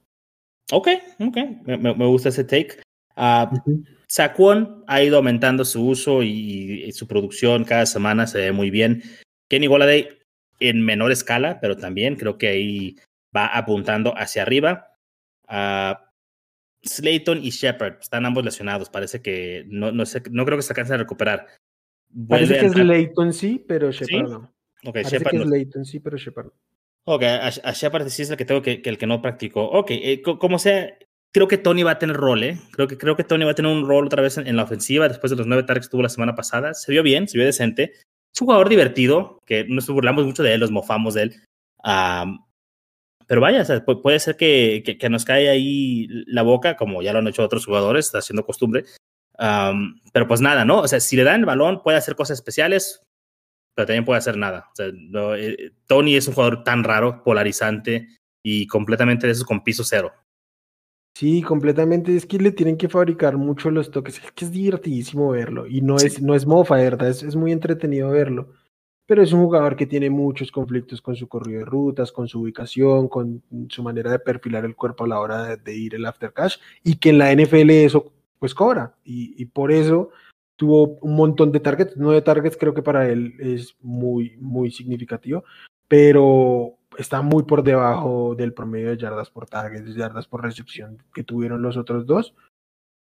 Ok, 0.72 0.88
ok, 1.18 1.36
me, 1.64 1.78
me 1.78 2.06
gusta 2.06 2.28
ese 2.28 2.44
take. 2.44 2.80
Uh, 3.16 3.20
uh 3.20 3.58
-huh. 3.58 3.84
Saquon 4.08 4.84
ha 4.86 5.02
ido 5.02 5.16
aumentando 5.16 5.64
su 5.64 5.86
uso 5.86 6.22
y, 6.22 6.84
y, 6.84 6.92
su 6.92 7.06
producción 7.06 7.64
cada 7.64 7.86
semana 7.86 8.26
se 8.26 8.38
ve 8.38 8.52
muy 8.52 8.70
bien. 8.70 9.02
Kenny 9.48 9.66
Goladay 9.66 10.08
en 10.60 10.84
menor 10.84 11.10
escala, 11.10 11.58
pero 11.60 11.76
también 11.76 12.16
creo 12.16 12.38
que 12.38 12.48
ahí 12.48 12.96
va 13.34 13.46
apuntando 13.46 14.16
hacia 14.16 14.42
arriba. 14.42 14.96
Uh, 15.48 15.94
Slayton 16.82 17.42
y 17.42 17.50
Shepard 17.50 17.98
están 18.00 18.24
ambos 18.26 18.44
lesionados. 18.44 18.88
Parece 18.90 19.20
que 19.20 19.64
no, 19.66 19.92
no, 19.92 20.06
sé, 20.06 20.22
no 20.30 20.44
creo 20.44 20.56
que 20.56 20.62
se 20.62 20.72
alcancen 20.72 20.94
a 20.94 20.98
recuperar. 20.98 21.46
Parece 22.28 22.58
que 22.58 22.66
es 22.66 22.76
Leighton 22.76 23.32
sí, 23.32 23.64
pero 23.66 23.90
Shepard 23.90 24.08
¿Sí? 24.08 24.22
no. 24.22 24.54
Okay, 24.82 25.02
Parece 25.02 25.18
Shepard 25.18 25.30
que 25.30 25.36
no. 25.38 25.44
es 25.44 25.50
Leighton 25.50 25.84
sí, 25.84 26.00
pero 26.00 26.16
Shepard 26.16 26.46
no. 26.46 26.52
Ok, 27.04 27.22
a, 27.22 27.46
a 27.46 27.72
Shepard 27.72 28.08
sí 28.08 28.22
es 28.22 28.30
el 28.30 28.36
que 28.36 28.44
tengo 28.44 28.62
que, 28.62 28.82
que 28.82 28.90
el 28.90 28.98
que 28.98 29.06
no 29.06 29.22
practicó. 29.22 29.64
Ok, 29.64 29.90
eh, 29.90 30.22
como 30.22 30.58
sea, 30.58 30.96
creo 31.32 31.48
que 31.48 31.58
Tony 31.58 31.82
va 31.82 31.92
a 31.92 31.98
tener 31.98 32.16
rol, 32.16 32.42
¿eh? 32.42 32.58
Creo 32.72 32.88
que, 32.88 32.98
creo 32.98 33.16
que 33.16 33.24
Tony 33.24 33.44
va 33.44 33.52
a 33.52 33.54
tener 33.54 33.72
un 33.72 33.86
rol 33.86 34.06
otra 34.06 34.22
vez 34.22 34.38
en, 34.38 34.46
en 34.46 34.56
la 34.56 34.64
ofensiva 34.64 35.08
después 35.08 35.30
de 35.30 35.36
los 35.36 35.46
nueve 35.46 35.62
targets 35.64 35.88
que 35.88 35.92
tuvo 35.92 36.02
la 36.02 36.08
semana 36.08 36.34
pasada. 36.34 36.74
Se 36.74 36.92
vio 36.92 37.02
bien, 37.02 37.28
se 37.28 37.38
vio 37.38 37.46
decente. 37.46 37.92
Es 38.34 38.40
un 38.40 38.46
jugador 38.46 38.68
divertido, 38.68 39.40
que 39.44 39.64
nos 39.68 39.88
burlamos 39.88 40.24
mucho 40.24 40.42
de 40.42 40.54
él, 40.54 40.60
los 40.60 40.70
mofamos 40.70 41.14
de 41.14 41.22
él. 41.22 41.42
Um, 41.84 42.44
pero 43.26 43.40
vaya, 43.40 43.62
o 43.62 43.64
sea, 43.64 43.84
puede 43.84 44.18
ser 44.18 44.36
que, 44.36 44.82
que, 44.84 44.98
que, 44.98 45.08
nos 45.08 45.24
cae 45.24 45.48
ahí 45.48 46.06
la 46.26 46.42
boca, 46.42 46.76
como 46.76 47.00
ya 47.00 47.12
lo 47.12 47.20
han 47.20 47.28
hecho 47.28 47.44
otros 47.44 47.64
jugadores, 47.64 48.06
está 48.06 48.18
haciendo 48.18 48.44
costumbre. 48.44 48.84
Um, 49.38 50.00
pero 50.12 50.28
pues 50.28 50.40
nada, 50.40 50.64
¿no? 50.64 50.80
O 50.80 50.88
sea, 50.88 51.00
si 51.00 51.16
le 51.16 51.24
dan 51.24 51.40
el 51.40 51.46
balón, 51.46 51.82
puede 51.82 51.96
hacer 51.96 52.14
cosas 52.14 52.38
especiales. 52.38 53.02
pero 53.74 53.86
también 53.86 54.04
puede 54.04 54.18
hacer 54.18 54.36
nada. 54.36 54.68
O 54.72 54.76
sea, 54.76 54.88
eh, 55.36 55.72
Tony 55.86 56.16
es 56.16 56.28
un 56.28 56.34
jugador 56.34 56.64
tan 56.64 56.84
raro, 56.84 57.22
polarizante 57.24 58.08
y 58.44 58.66
completamente 58.66 59.26
de 59.26 59.32
esos 59.32 59.44
con 59.44 59.64
piso 59.64 59.84
cero. 59.84 60.12
Sí, 61.14 61.42
completamente. 61.42 62.16
Es 62.16 62.26
que 62.26 62.38
le 62.38 62.52
tienen 62.52 62.76
que 62.76 62.88
fabricar 62.88 63.36
mucho 63.36 63.70
los 63.70 63.90
toques. 63.90 64.18
Es 64.22 64.32
que 64.32 64.44
es 64.44 64.52
divertidísimo 64.52 65.30
verlo. 65.30 65.66
Y 65.66 65.80
no 65.82 65.96
es, 65.96 66.22
no 66.22 66.34
es 66.34 66.46
mofa, 66.46 66.76
¿verdad? 66.76 67.08
Es, 67.08 67.22
es 67.22 67.36
muy 67.36 67.52
entretenido 67.52 68.10
verlo. 68.10 68.52
Pero 69.06 69.22
es 69.22 69.32
un 69.32 69.42
jugador 69.42 69.76
que 69.76 69.86
tiene 69.86 70.08
muchos 70.08 70.52
conflictos 70.52 71.02
con 71.02 71.16
su 71.16 71.28
corrido 71.28 71.60
de 71.60 71.64
rutas, 71.66 72.12
con 72.12 72.28
su 72.28 72.40
ubicación, 72.42 73.08
con 73.08 73.42
su 73.68 73.82
manera 73.82 74.10
de 74.12 74.20
perfilar 74.20 74.64
el 74.64 74.76
cuerpo 74.76 75.04
a 75.04 75.08
la 75.08 75.20
hora 75.20 75.56
de, 75.56 75.76
ir 75.76 75.94
el 75.94 76.06
after 76.06 76.32
cash. 76.32 76.58
Y 76.84 76.96
que 76.96 77.10
en 77.10 77.18
la 77.18 77.34
NFL 77.34 77.70
eso 77.70 78.12
pues 78.38 78.54
cobra. 78.54 78.94
Y, 79.04 79.34
y 79.42 79.46
por 79.46 79.72
eso 79.72 80.10
tuvo 80.56 80.98
un 81.00 81.16
montón 81.16 81.52
de 81.52 81.60
targets. 81.60 81.96
Nueve 81.96 82.22
targets 82.22 82.56
creo 82.56 82.72
que 82.72 82.82
para 82.82 83.08
él 83.08 83.34
es 83.40 83.76
muy, 83.80 84.36
muy 84.38 84.70
significativo. 84.70 85.44
Pero 85.88 86.79
está 87.00 87.22
muy 87.22 87.44
por 87.44 87.62
debajo 87.62 88.34
del 88.34 88.52
promedio 88.52 88.90
de 88.90 88.98
yardas 88.98 89.30
por 89.30 89.46
target, 89.46 89.82
de 89.82 89.94
yardas 89.94 90.26
por 90.26 90.42
recepción 90.42 91.02
que 91.14 91.24
tuvieron 91.24 91.62
los 91.62 91.76
otros 91.76 92.06
dos, 92.06 92.34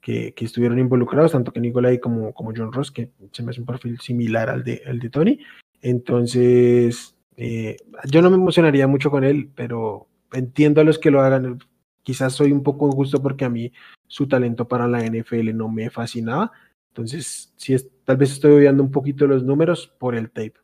que, 0.01 0.33
estuvieron 0.37 0.79
involucrados, 0.79 1.31
tanto 1.31 1.51
que 1.51 1.59
Nicolai 1.59 1.99
como, 1.99 2.33
como 2.33 2.53
John 2.55 2.71
Ross, 2.71 2.91
que 2.91 3.11
se 3.31 3.43
me 3.43 3.51
hace 3.51 3.61
un 3.61 3.65
perfil 3.65 3.99
similar 3.99 4.49
al 4.49 4.63
de, 4.63 4.81
de 4.85 5.09
Tony. 5.09 5.39
Entonces, 5.81 7.15
eh, 7.35 7.77
yo 8.09 8.21
no 8.21 8.29
me 8.29 8.37
emocionaría 8.37 8.87
mucho 8.87 9.11
con 9.11 9.23
él, 9.23 9.49
pero 9.55 10.07
entiendo 10.31 10.81
a 10.81 10.83
los 10.83 10.99
que 10.99 11.11
lo 11.11 11.21
hagan. 11.21 11.59
Quizás 12.03 12.33
soy 12.33 12.51
un 12.51 12.63
poco 12.63 12.87
injusto 12.87 13.21
porque 13.21 13.45
a 13.45 13.49
mí 13.49 13.71
su 14.07 14.27
talento 14.27 14.67
para 14.67 14.87
la 14.87 15.03
NFL 15.03 15.55
no 15.55 15.69
me 15.69 15.89
fascinaba. 15.89 16.51
Entonces, 16.89 17.53
sí, 17.55 17.73
es, 17.73 17.89
tal 18.03 18.17
vez 18.17 18.31
estoy 18.31 18.51
odiando 18.53 18.83
un 18.83 18.91
poquito 18.91 19.25
los 19.25 19.43
números 19.43 19.87
por 19.99 20.15
el 20.15 20.29
tape. 20.29 20.62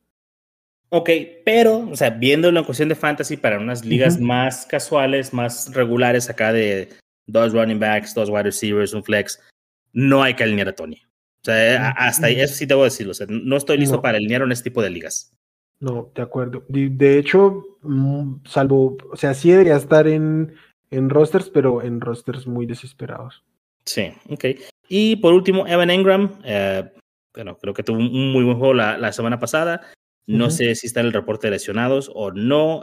Ok, 0.92 1.10
pero, 1.46 1.88
o 1.90 1.96
sea, 1.96 2.10
viéndolo 2.10 2.60
en 2.60 2.66
cuestión 2.66 2.90
de 2.90 2.96
fantasy 2.96 3.38
para 3.38 3.60
unas 3.60 3.86
ligas 3.86 4.20
más 4.20 4.66
casuales, 4.66 5.34
más 5.34 5.72
regulares, 5.74 6.30
acá 6.30 6.52
de 6.52 6.90
dos 7.28 7.54
running 7.54 7.80
backs, 7.80 8.16
dos 8.16 8.30
wide 8.30 8.44
receivers, 8.44 8.94
un 8.94 9.04
flex, 9.04 9.40
no 9.94 10.24
hay 10.24 10.34
que 10.34 10.44
alinear 10.44 10.70
a 10.70 10.76
Tony. 10.76 11.02
O 11.42 11.46
sea, 11.46 11.92
hasta 11.92 12.28
ahí, 12.28 12.40
eso 12.40 12.56
sí 12.56 12.66
debo 12.66 12.84
decirlo. 12.84 13.12
O 13.12 13.14
sea, 13.14 13.28
no 13.30 13.56
estoy 13.56 13.78
listo 13.78 14.02
para 14.02 14.18
alinear 14.18 14.42
en 14.42 14.52
este 14.52 14.70
tipo 14.70 14.82
de 14.82 14.90
ligas. 14.90 15.32
No, 15.80 16.12
de 16.14 16.22
acuerdo. 16.22 16.66
De, 16.68 17.18
hecho, 17.18 17.64
mm, 17.82 18.44
salvo, 18.46 18.98
o 19.12 19.16
sea, 19.16 19.34
sí 19.34 19.52
debería 19.52 19.78
estar 19.78 20.08
en, 20.08 20.54
en 20.92 21.10
rosters, 21.10 21.50
pero 21.50 21.82
en 21.82 22.02
rosters 22.02 22.48
muy 22.48 22.66
desesperados. 22.66 23.44
Sí, 23.86 24.12
ok. 24.30 24.46
Y 24.90 25.16
por 25.18 25.34
último, 25.34 25.66
Evan 25.66 25.92
Engram. 25.92 26.40
Eh, 26.44 26.92
bueno, 27.34 27.58
creo 27.58 27.74
que 27.74 27.84
tuvo 27.84 27.98
un 27.98 28.34
muy 28.34 28.44
buen 28.44 28.58
juego 28.58 28.74
la, 28.74 28.98
la 28.98 29.14
semana 29.14 29.40
pasada. 29.40 29.82
No 30.30 30.52
sé 30.52 30.76
si 30.76 30.86
está 30.86 31.00
en 31.00 31.08
el 31.08 31.14
reporte 31.14 31.48
de 31.48 31.52
lesionados 31.52 32.12
o 32.14 32.32
no. 32.32 32.82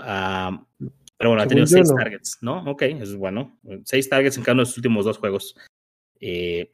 Pero 1.19 1.31
bueno, 1.31 1.43
ha 1.43 1.47
tenido 1.47 1.67
seis 1.67 1.93
targets, 1.95 2.39
¿no? 2.41 2.65
Ok, 2.65 2.83
es 2.83 3.15
bueno. 3.15 3.59
Seis 3.85 4.09
targets 4.09 4.37
en 4.37 4.43
cada 4.43 4.55
uno 4.55 4.63
de 4.63 4.69
los 4.69 4.77
últimos 4.77 5.05
dos 5.05 5.19
juegos. 5.19 5.55
Eh, 6.21 6.71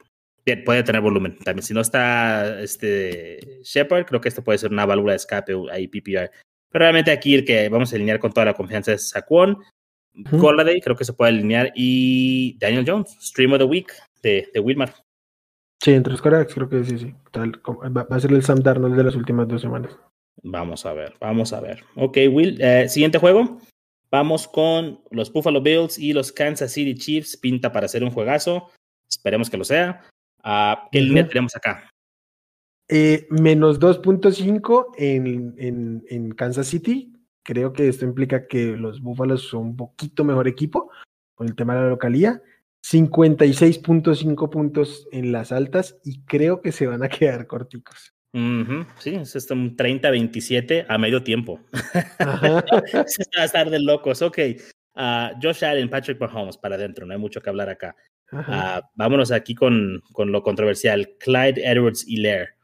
puede 0.65 0.83
tener 0.83 1.01
volumen 1.01 1.37
también. 1.37 1.63
Si 1.63 1.73
no 1.73 1.81
está 1.81 2.59
este 2.59 3.61
Shepard, 3.63 4.05
creo 4.05 4.19
que 4.19 4.29
esto 4.29 4.43
puede 4.43 4.57
ser 4.57 4.71
una 4.71 4.85
válvula 4.85 5.13
de 5.13 5.17
escape 5.17 5.53
ahí 5.71 5.87
PPR. 5.87 6.31
Pero 6.71 6.83
realmente 6.85 7.11
aquí 7.11 7.35
el 7.35 7.45
que 7.45 7.69
vamos 7.69 7.93
a 7.93 7.95
alinear 7.95 8.19
con 8.19 8.33
toda 8.33 8.45
la 8.45 8.55
confianza 8.55 8.93
es 8.93 9.09
Saquon. 9.09 9.59
Uh 10.31 10.53
creo 10.83 10.95
que 10.95 11.05
se 11.05 11.13
puede 11.13 11.31
alinear. 11.33 11.71
Y 11.75 12.57
Daniel 12.59 12.85
Jones, 12.87 13.15
Stream 13.21 13.53
of 13.53 13.59
the 13.59 13.65
Week 13.65 13.93
de, 14.23 14.49
de 14.51 14.59
Wilmar. 14.59 14.93
Sí, 15.83 15.91
entre 15.91 16.11
los 16.11 16.21
correctos, 16.21 16.55
creo 16.55 16.69
que 16.69 16.83
sí, 16.83 16.97
sí. 16.97 17.13
va 17.35 18.07
a 18.09 18.19
ser 18.19 18.31
el 18.31 18.41
Sam 18.41 18.59
Darnold 18.59 18.95
de 18.95 19.03
las 19.03 19.15
últimas 19.15 19.47
dos 19.47 19.61
semanas. 19.61 19.97
Vamos 20.43 20.85
a 20.85 20.93
ver, 20.93 21.15
vamos 21.19 21.53
a 21.53 21.61
ver. 21.61 21.83
Ok, 21.95 22.17
Will, 22.29 22.61
eh, 22.61 22.89
siguiente 22.89 23.17
juego. 23.17 23.59
Vamos 24.11 24.47
con 24.47 25.01
los 25.09 25.31
Buffalo 25.31 25.61
Bills 25.61 25.97
y 25.97 26.13
los 26.13 26.31
Kansas 26.31 26.71
City 26.71 26.95
Chiefs. 26.95 27.37
Pinta 27.37 27.71
para 27.71 27.85
hacer 27.85 28.03
un 28.03 28.11
juegazo. 28.11 28.69
Esperemos 29.09 29.49
que 29.49 29.57
lo 29.57 29.63
sea. 29.63 30.01
Uh, 30.43 30.75
¿Qué 30.91 31.01
línea 31.01 31.27
tenemos 31.27 31.55
acá? 31.55 31.89
Eh, 32.89 33.25
menos 33.29 33.79
2.5 33.79 34.87
en, 34.97 35.55
en, 35.57 36.03
en, 36.09 36.31
Kansas 36.31 36.67
City. 36.67 37.13
Creo 37.41 37.73
que 37.73 37.87
esto 37.87 38.05
implica 38.05 38.47
que 38.47 38.77
los 38.77 39.01
Búfalos 39.01 39.47
son 39.47 39.61
un 39.61 39.75
poquito 39.77 40.23
mejor 40.23 40.47
equipo 40.47 40.91
con 41.33 41.47
el 41.47 41.55
tema 41.55 41.75
de 41.75 41.81
la 41.81 41.89
localía. 41.89 42.41
56.5 42.85 44.49
puntos 44.49 45.07
en 45.11 45.31
las 45.31 45.53
altas 45.53 45.97
y 46.03 46.21
creo 46.25 46.61
que 46.61 46.73
se 46.73 46.85
van 46.85 47.01
a 47.01 47.09
quedar 47.09 47.47
corticos. 47.47 48.12
Sí, 48.33 49.13
es 49.13 49.51
un 49.51 49.77
30-27 49.77 50.85
a 50.89 50.97
medio 50.97 51.23
tiempo. 51.23 51.59
se 51.71 53.23
va 53.37 53.43
a 53.43 53.45
estar 53.45 53.69
de 53.69 53.79
locos. 53.79 54.23
Ok, 54.23 54.39
uh, 54.95 55.39
Josh 55.41 55.63
Allen, 55.63 55.89
Patrick 55.89 56.19
Mahomes 56.19 56.57
para 56.57 56.75
adentro, 56.75 57.05
no 57.05 57.13
hay 57.13 57.19
mucho 57.19 57.41
que 57.41 57.49
hablar 57.49 57.69
acá. 57.69 57.95
Uh, 58.31 58.81
vámonos 58.95 59.31
aquí 59.31 59.53
con, 59.53 60.01
con, 60.11 60.31
lo 60.31 60.41
controversial. 60.41 61.15
Clyde 61.19 61.61
Edwards 61.63 62.07
Hilaire. 62.07 62.55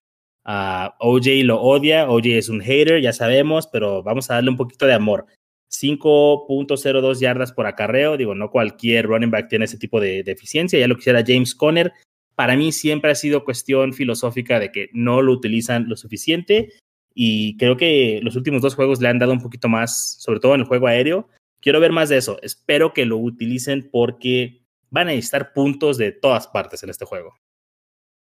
Uh, 0.44 0.90
OJ 0.98 1.44
lo 1.44 1.62
odia, 1.62 2.10
OJ 2.10 2.26
es 2.26 2.50
un 2.50 2.62
hater, 2.62 3.00
ya 3.02 3.14
sabemos, 3.14 3.68
pero 3.68 4.02
vamos 4.02 4.32
a 4.32 4.36
darle 4.36 4.50
un 4.50 4.58
poquito 4.58 4.88
de 4.88 4.94
amor. 4.94 5.28
5.02 5.70 7.20
yardas 7.20 7.52
por 7.52 7.68
acarreo, 7.68 8.18
digo, 8.18 8.34
no 8.34 8.50
cualquier 8.50 9.06
running 9.06 9.30
back 9.30 9.50
tiene 9.50 9.66
ese 9.66 9.78
tipo 9.78 10.00
de, 10.00 10.24
de 10.24 10.32
eficiencia, 10.32 10.80
ya 10.80 10.88
lo 10.88 10.96
quisiera 10.96 11.24
James 11.24 11.54
Conner, 11.54 11.94
para 12.40 12.56
mí 12.56 12.72
siempre 12.72 13.12
ha 13.12 13.16
sido 13.16 13.44
cuestión 13.44 13.92
filosófica 13.92 14.62
de 14.62 14.72
que 14.72 14.90
no 14.94 15.22
lo 15.22 15.34
utilizan 15.34 15.90
lo 15.90 15.98
suficiente 15.98 16.70
y 17.14 17.58
creo 17.58 17.76
que 17.76 18.22
los 18.24 18.38
últimos 18.38 18.62
dos 18.62 18.76
juegos 18.76 19.02
le 19.02 19.10
han 19.10 19.20
dado 19.20 19.34
un 19.34 19.42
poquito 19.42 19.68
más, 19.68 20.16
sobre 20.22 20.40
todo 20.40 20.56
en 20.56 20.62
el 20.62 20.66
juego 20.66 20.88
aéreo. 20.88 21.28
Quiero 21.60 21.82
ver 21.82 21.92
más 21.92 22.08
de 22.08 22.16
eso. 22.16 22.40
Espero 22.42 22.94
que 22.94 23.06
lo 23.06 23.18
utilicen 23.18 23.90
porque 23.92 24.62
van 24.90 25.10
a 25.10 25.12
necesitar 25.12 25.52
puntos 25.52 25.98
de 25.98 26.14
todas 26.14 26.48
partes 26.48 26.82
en 26.82 26.90
este 26.90 27.04
juego. 27.04 27.36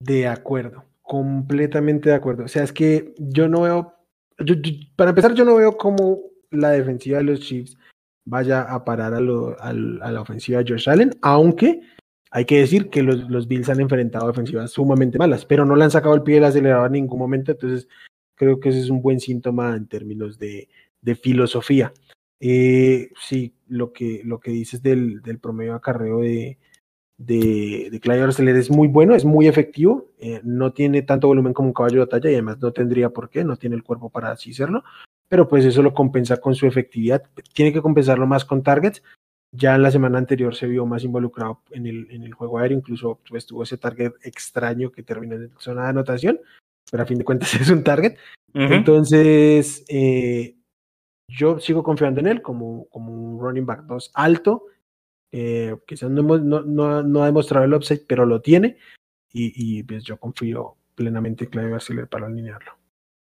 De 0.01 0.27
acuerdo, 0.27 0.87
completamente 1.03 2.09
de 2.09 2.15
acuerdo. 2.15 2.45
O 2.45 2.49
sea, 2.49 2.65
es 2.65 2.73
que 2.73 3.13
yo 3.19 3.47
no 3.47 3.61
veo, 3.61 3.95
para 4.97 5.11
empezar, 5.11 5.35
yo 5.35 5.45
no 5.45 5.57
veo 5.57 5.77
cómo 5.77 6.19
la 6.51 6.71
defensiva 6.71 7.19
de 7.19 7.25
los 7.25 7.41
Chiefs 7.41 7.77
vaya 8.27 8.63
a 8.63 8.87
parar 8.87 9.13
a, 9.13 9.19
a 9.19 9.23
la 10.13 10.21
ofensiva 10.23 10.63
de 10.63 10.73
Josh 10.73 10.89
Allen, 10.89 11.11
aunque 11.21 11.83
hay 12.31 12.45
que 12.45 12.59
decir 12.59 12.91
que 12.91 13.03
los, 13.03 13.29
los, 13.31 13.49
Bills 13.49 13.69
han 13.69 13.81
enfrentado 13.81 14.27
defensivas 14.29 14.71
sumamente 14.71 15.19
malas, 15.19 15.45
pero 15.45 15.65
no 15.65 15.77
le 15.77 15.85
han 15.85 15.91
sacado 15.91 16.15
el 16.15 16.23
pie 16.23 16.37
del 16.37 16.45
acelerador 16.45 16.87
en 16.87 16.93
ningún 16.93 17.19
momento, 17.19 17.53
entonces 17.53 17.89
creo 18.35 18.61
que 18.61 18.69
ese 18.69 18.81
es 18.81 18.91
un 18.91 19.03
buen 19.03 19.21
síntoma 19.21 19.75
en 19.75 19.87
términos 19.87 20.39
de, 20.39 20.69
de 21.01 21.15
filosofía. 21.15 21.93
Eh, 22.41 23.11
sí, 23.21 23.55
lo 23.67 23.93
que, 23.93 24.23
lo 24.25 24.39
que 24.39 24.51
dices 24.53 24.83
del, 24.83 25.23
del 25.23 25.41
promedio 25.41 25.75
acarreo 25.75 26.21
de, 26.21 26.59
de, 27.19 27.89
de 27.91 28.01
Clyde 28.01 28.59
es 28.59 28.71
muy 28.71 28.89
bueno, 28.89 29.15
es 29.15 29.25
muy 29.25 29.49
efectivo, 29.49 30.13
eh, 30.19 30.41
no 30.45 30.73
tiene 30.73 31.03
tanto 31.03 31.27
volumen 31.27 31.53
como 31.53 31.69
un 31.69 31.75
caballo 31.75 31.97
de 31.97 32.05
batalla 32.07 32.31
y 32.31 32.35
además 32.35 32.59
no 32.61 32.73
tendría 32.73 33.11
por 33.11 33.29
qué, 33.29 33.45
no 33.45 33.57
tiene 33.57 33.75
el 33.75 33.83
cuerpo 33.83 34.09
para 34.09 34.31
así 34.31 34.55
serlo, 34.55 34.85
pero 35.29 35.49
pues 35.49 35.65
eso 35.65 35.83
lo 35.83 35.93
compensa 35.93 36.37
con 36.37 36.55
su 36.55 36.67
efectividad, 36.67 37.25
tiene 37.53 37.73
que 37.73 37.83
compensarlo 37.83 38.27
más 38.27 38.45
con 38.45 38.63
targets, 38.63 39.03
ya 39.53 39.75
en 39.75 39.83
la 39.83 39.91
semana 39.91 40.19
anterior 40.19 40.55
se 40.55 40.67
vio 40.67 40.87
más 40.87 41.05
involucrado 41.05 41.63
en 41.71 41.87
el, 41.87 42.11
en 42.11 42.23
el 42.23 42.35
juego 42.35 42.59
aéreo, 42.59 42.79
incluso 42.79 43.21
pues, 43.29 43.47
tuvo 43.47 43.63
ese 43.63 43.79
target 43.79 44.13
extraño 44.23 44.91
que 44.93 45.03
termina 45.03 45.37
en 45.37 45.51
zona 45.59 45.85
de 45.85 45.89
anotación, 45.89 46.41
pero 46.91 47.03
a 47.03 47.07
fin 47.07 47.19
de 47.19 47.25
cuentas 47.25 47.55
es 47.61 47.71
un 47.71 47.83
target. 47.83 48.17
Entonces, 48.55 49.85
eh, 49.89 50.57
yo 51.29 51.61
sigo 51.61 51.83
confiando 51.83 52.21
en 52.21 52.27
él 52.27 52.43
como, 52.43 52.89
como 52.89 53.13
un 53.13 53.41
running 53.41 53.67
back 53.67 53.83
2 53.85 54.13
alto. 54.15 54.65
Eh, 55.31 55.77
quizás 55.87 56.11
no, 56.11 56.23
no, 56.23 56.63
no, 56.63 57.03
no, 57.03 57.23
ha 57.23 57.27
demostrado 57.27 57.67
el 57.67 57.75
upside, 57.75 58.05
pero 58.07 58.25
lo 58.25 58.41
tiene. 58.41 58.79
Y, 59.31 59.53
y 59.79 59.83
pues 59.83 60.03
yo 60.03 60.17
confío 60.17 60.77
plenamente 60.95 61.45
en 61.45 61.51
Clive 61.51 61.71
García 61.71 62.07
para 62.07 62.27
alinearlo. 62.27 62.73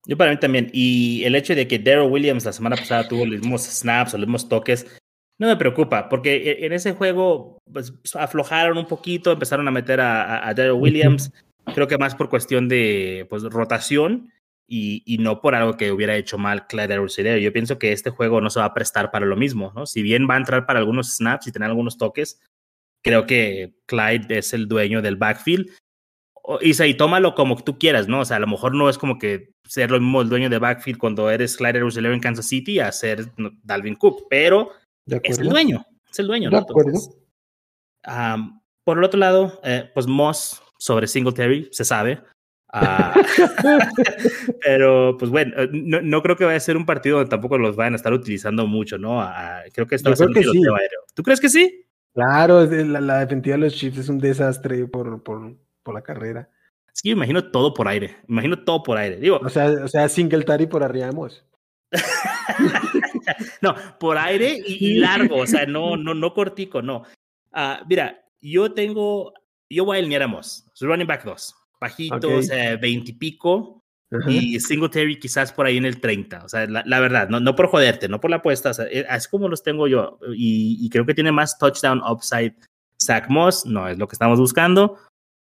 Yo 0.06 0.16
para 0.16 0.30
mí 0.30 0.38
también. 0.38 0.70
Y 0.72 1.24
el 1.24 1.34
hecho 1.34 1.54
de 1.54 1.66
que 1.66 1.78
Daryl 1.78 2.10
Williams 2.10 2.44
la 2.44 2.52
semana 2.52 2.76
pasada 2.76 3.08
tuvo 3.08 3.24
los 3.24 3.40
mismos 3.40 3.62
snaps 3.62 4.14
o 4.14 4.18
los 4.18 4.26
mismos 4.26 4.48
toques, 4.48 4.98
no 5.38 5.48
me 5.48 5.56
preocupa, 5.56 6.08
porque 6.08 6.36
e, 6.36 6.66
en 6.66 6.72
ese 6.72 6.92
juego 6.92 7.58
pues, 7.72 7.92
aflojaron 8.14 8.78
un 8.78 8.86
poquito, 8.86 9.32
empezaron 9.32 9.66
a 9.68 9.72
meter 9.72 10.00
a, 10.00 10.46
a, 10.48 10.54
Daryl 10.54 10.72
Williams, 10.72 11.32
creo 11.74 11.88
que 11.88 11.98
más 11.98 12.14
por 12.14 12.28
cuestión 12.28 12.68
de 12.68 13.26
pues, 13.28 13.42
rotación 13.44 14.30
y, 14.66 15.02
y, 15.06 15.18
no 15.18 15.40
por 15.40 15.54
algo 15.54 15.76
que 15.76 15.92
hubiera 15.92 16.16
hecho 16.16 16.38
mal 16.38 16.66
Clyde 16.66 16.94
Edwards 16.94 17.16
Yo 17.16 17.52
pienso 17.52 17.78
que 17.78 17.92
este 17.92 18.10
juego 18.10 18.40
no 18.40 18.48
se 18.48 18.60
va 18.60 18.66
a 18.66 18.74
prestar 18.74 19.10
para 19.10 19.26
lo 19.26 19.36
mismo, 19.36 19.72
¿no? 19.74 19.86
Si 19.86 20.02
bien 20.02 20.26
va 20.28 20.34
a 20.34 20.38
entrar 20.38 20.66
para 20.66 20.78
algunos 20.78 21.16
snaps 21.16 21.46
y 21.46 21.52
tener 21.52 21.68
algunos 21.68 21.98
toques, 21.98 22.40
creo 23.02 23.26
que 23.26 23.74
Clyde 23.86 24.38
es 24.38 24.54
el 24.54 24.66
dueño 24.66 25.02
del 25.02 25.16
backfield. 25.16 25.68
Y, 26.60 26.82
y 26.82 26.94
tómalo 26.94 27.34
como 27.34 27.56
tú 27.62 27.78
quieras, 27.78 28.08
¿no? 28.08 28.20
O 28.20 28.24
sea, 28.24 28.38
a 28.38 28.40
lo 28.40 28.46
mejor 28.46 28.74
no 28.74 28.88
es 28.88 28.96
como 28.96 29.18
que 29.18 29.52
ser 29.66 29.90
lo 29.90 30.00
mismo 30.00 30.22
el 30.22 30.28
dueño 30.28 30.48
de 30.48 30.58
backfield 30.58 30.98
cuando 30.98 31.30
eres 31.30 31.56
Clyde 31.56 31.78
Edwards 31.78 31.96
en 31.96 32.20
Kansas 32.20 32.46
City 32.46 32.80
a 32.80 32.90
ser 32.92 33.26
Dalvin 33.62 33.96
Cook, 33.96 34.26
pero 34.28 34.70
es 35.06 35.38
el 35.38 35.48
dueño, 35.48 35.84
es 36.10 36.18
el 36.18 36.26
dueño. 36.26 36.50
De 36.50 36.58
acuerdo. 36.58 36.98
por 38.84 38.98
el 38.98 39.04
otro 39.04 39.18
lado, 39.18 39.60
eh, 39.64 39.90
pues 39.94 40.06
Moss 40.06 40.62
sobre 40.78 41.06
Singletary, 41.06 41.68
se 41.72 41.84
sabe. 41.84 42.22
Ah, 42.76 43.14
pero, 44.64 45.16
pues 45.16 45.30
bueno, 45.30 45.54
no, 45.70 46.02
no, 46.02 46.22
creo 46.22 46.36
que 46.36 46.44
vaya 46.44 46.56
a 46.56 46.60
ser 46.60 46.76
un 46.76 46.84
partido 46.84 47.18
donde 47.18 47.30
tampoco 47.30 47.56
los 47.56 47.76
vayan 47.76 47.92
a 47.92 47.96
estar 47.96 48.12
utilizando 48.12 48.66
mucho, 48.66 48.98
¿no? 48.98 49.24
creo 49.72 49.86
que 49.86 49.94
está 49.94 50.10
Yo 50.10 50.16
creo 50.16 50.34
que 50.34 50.42
sí. 50.42 50.60
¿Tú 51.14 51.22
crees 51.22 51.40
que 51.40 51.48
sí? 51.48 51.86
Claro, 52.14 52.64
la, 52.64 53.00
la, 53.00 53.20
defensiva 53.20 53.54
de 53.54 53.62
los 53.62 53.74
Chiefs 53.74 53.98
es 53.98 54.08
un 54.08 54.18
desastre 54.18 54.86
por, 54.86 55.22
por, 55.22 55.56
por 55.84 55.94
la 55.94 56.02
carrera. 56.02 56.48
Yo 57.02 57.12
imagino 57.12 57.50
todo 57.50 57.74
por 57.74 57.88
aire. 57.88 58.16
Imagino 58.28 58.62
todo 58.62 58.82
por 58.82 58.96
aire. 58.98 59.16
Digo, 59.16 59.40
o 59.42 59.48
sea, 59.48 59.68
o 59.84 59.88
sea 59.88 60.08
Singletary 60.08 60.66
por 60.66 60.82
arriba 60.84 61.10
no, 63.62 63.74
por 63.98 64.18
aire 64.18 64.60
y, 64.66 64.94
largo, 64.94 65.36
o 65.36 65.46
sea, 65.46 65.66
no, 65.66 65.96
no, 65.96 66.14
no 66.14 66.34
cortico, 66.34 66.82
no. 66.82 67.04
Uh, 67.52 67.84
mira, 67.88 68.24
yo 68.40 68.72
tengo, 68.72 69.32
yo 69.70 69.84
voy 69.84 69.96
a 69.96 70.00
alinear 70.00 70.22
a 70.22 70.28
Moss, 70.28 70.66
running 70.80 71.06
back 71.06 71.24
2, 71.24 71.54
bajito, 71.80 72.36
o 72.36 72.42
sea, 72.42 72.76
20 72.76 73.10
y 73.10 73.14
pico, 73.14 73.80
y 74.28 74.60
Singletary 74.60 75.18
quizás 75.18 75.52
por 75.52 75.66
ahí 75.66 75.76
en 75.76 75.86
el 75.86 76.00
30, 76.00 76.44
o 76.44 76.48
sea, 76.48 76.66
la, 76.66 77.00
verdad, 77.00 77.28
no, 77.28 77.40
no 77.40 77.56
por 77.56 77.68
joderte, 77.68 78.08
no 78.08 78.20
por 78.20 78.30
la 78.30 78.36
apuesta, 78.36 78.70
o 78.70 78.74
sea, 78.74 78.86
eh, 78.86 79.04
así 79.08 79.28
como 79.28 79.48
los 79.48 79.62
tengo 79.62 79.88
yo, 79.88 80.18
y, 80.36 80.78
y 80.80 80.88
creo 80.90 81.06
que 81.06 81.14
tiene 81.14 81.32
más 81.32 81.58
touchdown 81.58 82.00
upside 82.08 82.54
Zach 83.00 83.28
Moss, 83.28 83.66
no 83.66 83.88
es 83.88 83.98
lo 83.98 84.06
que 84.08 84.14
estamos 84.14 84.38
buscando, 84.38 84.98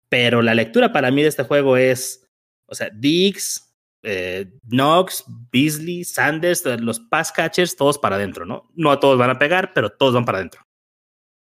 pero 0.09 0.41
la 0.41 0.53
lectura 0.53 0.91
para 0.91 1.11
mí 1.11 1.21
de 1.21 1.29
este 1.29 1.43
juego 1.43 1.77
es, 1.77 2.27
o 2.67 2.75
sea, 2.75 2.89
Diggs, 2.93 3.64
eh, 4.07 4.51
Knox, 4.69 5.25
Beasley, 5.51 6.03
Sanders, 6.03 6.63
los 6.79 6.99
pass 6.99 7.31
catchers, 7.31 7.75
todos 7.75 7.97
para 7.97 8.17
adentro, 8.17 8.45
¿no? 8.45 8.69
No 8.75 8.91
a 8.91 8.99
todos 8.99 9.17
van 9.17 9.31
a 9.31 9.39
pegar, 9.39 9.73
pero 9.73 9.89
todos 9.89 10.13
van 10.13 10.25
para 10.25 10.37
adentro. 10.37 10.61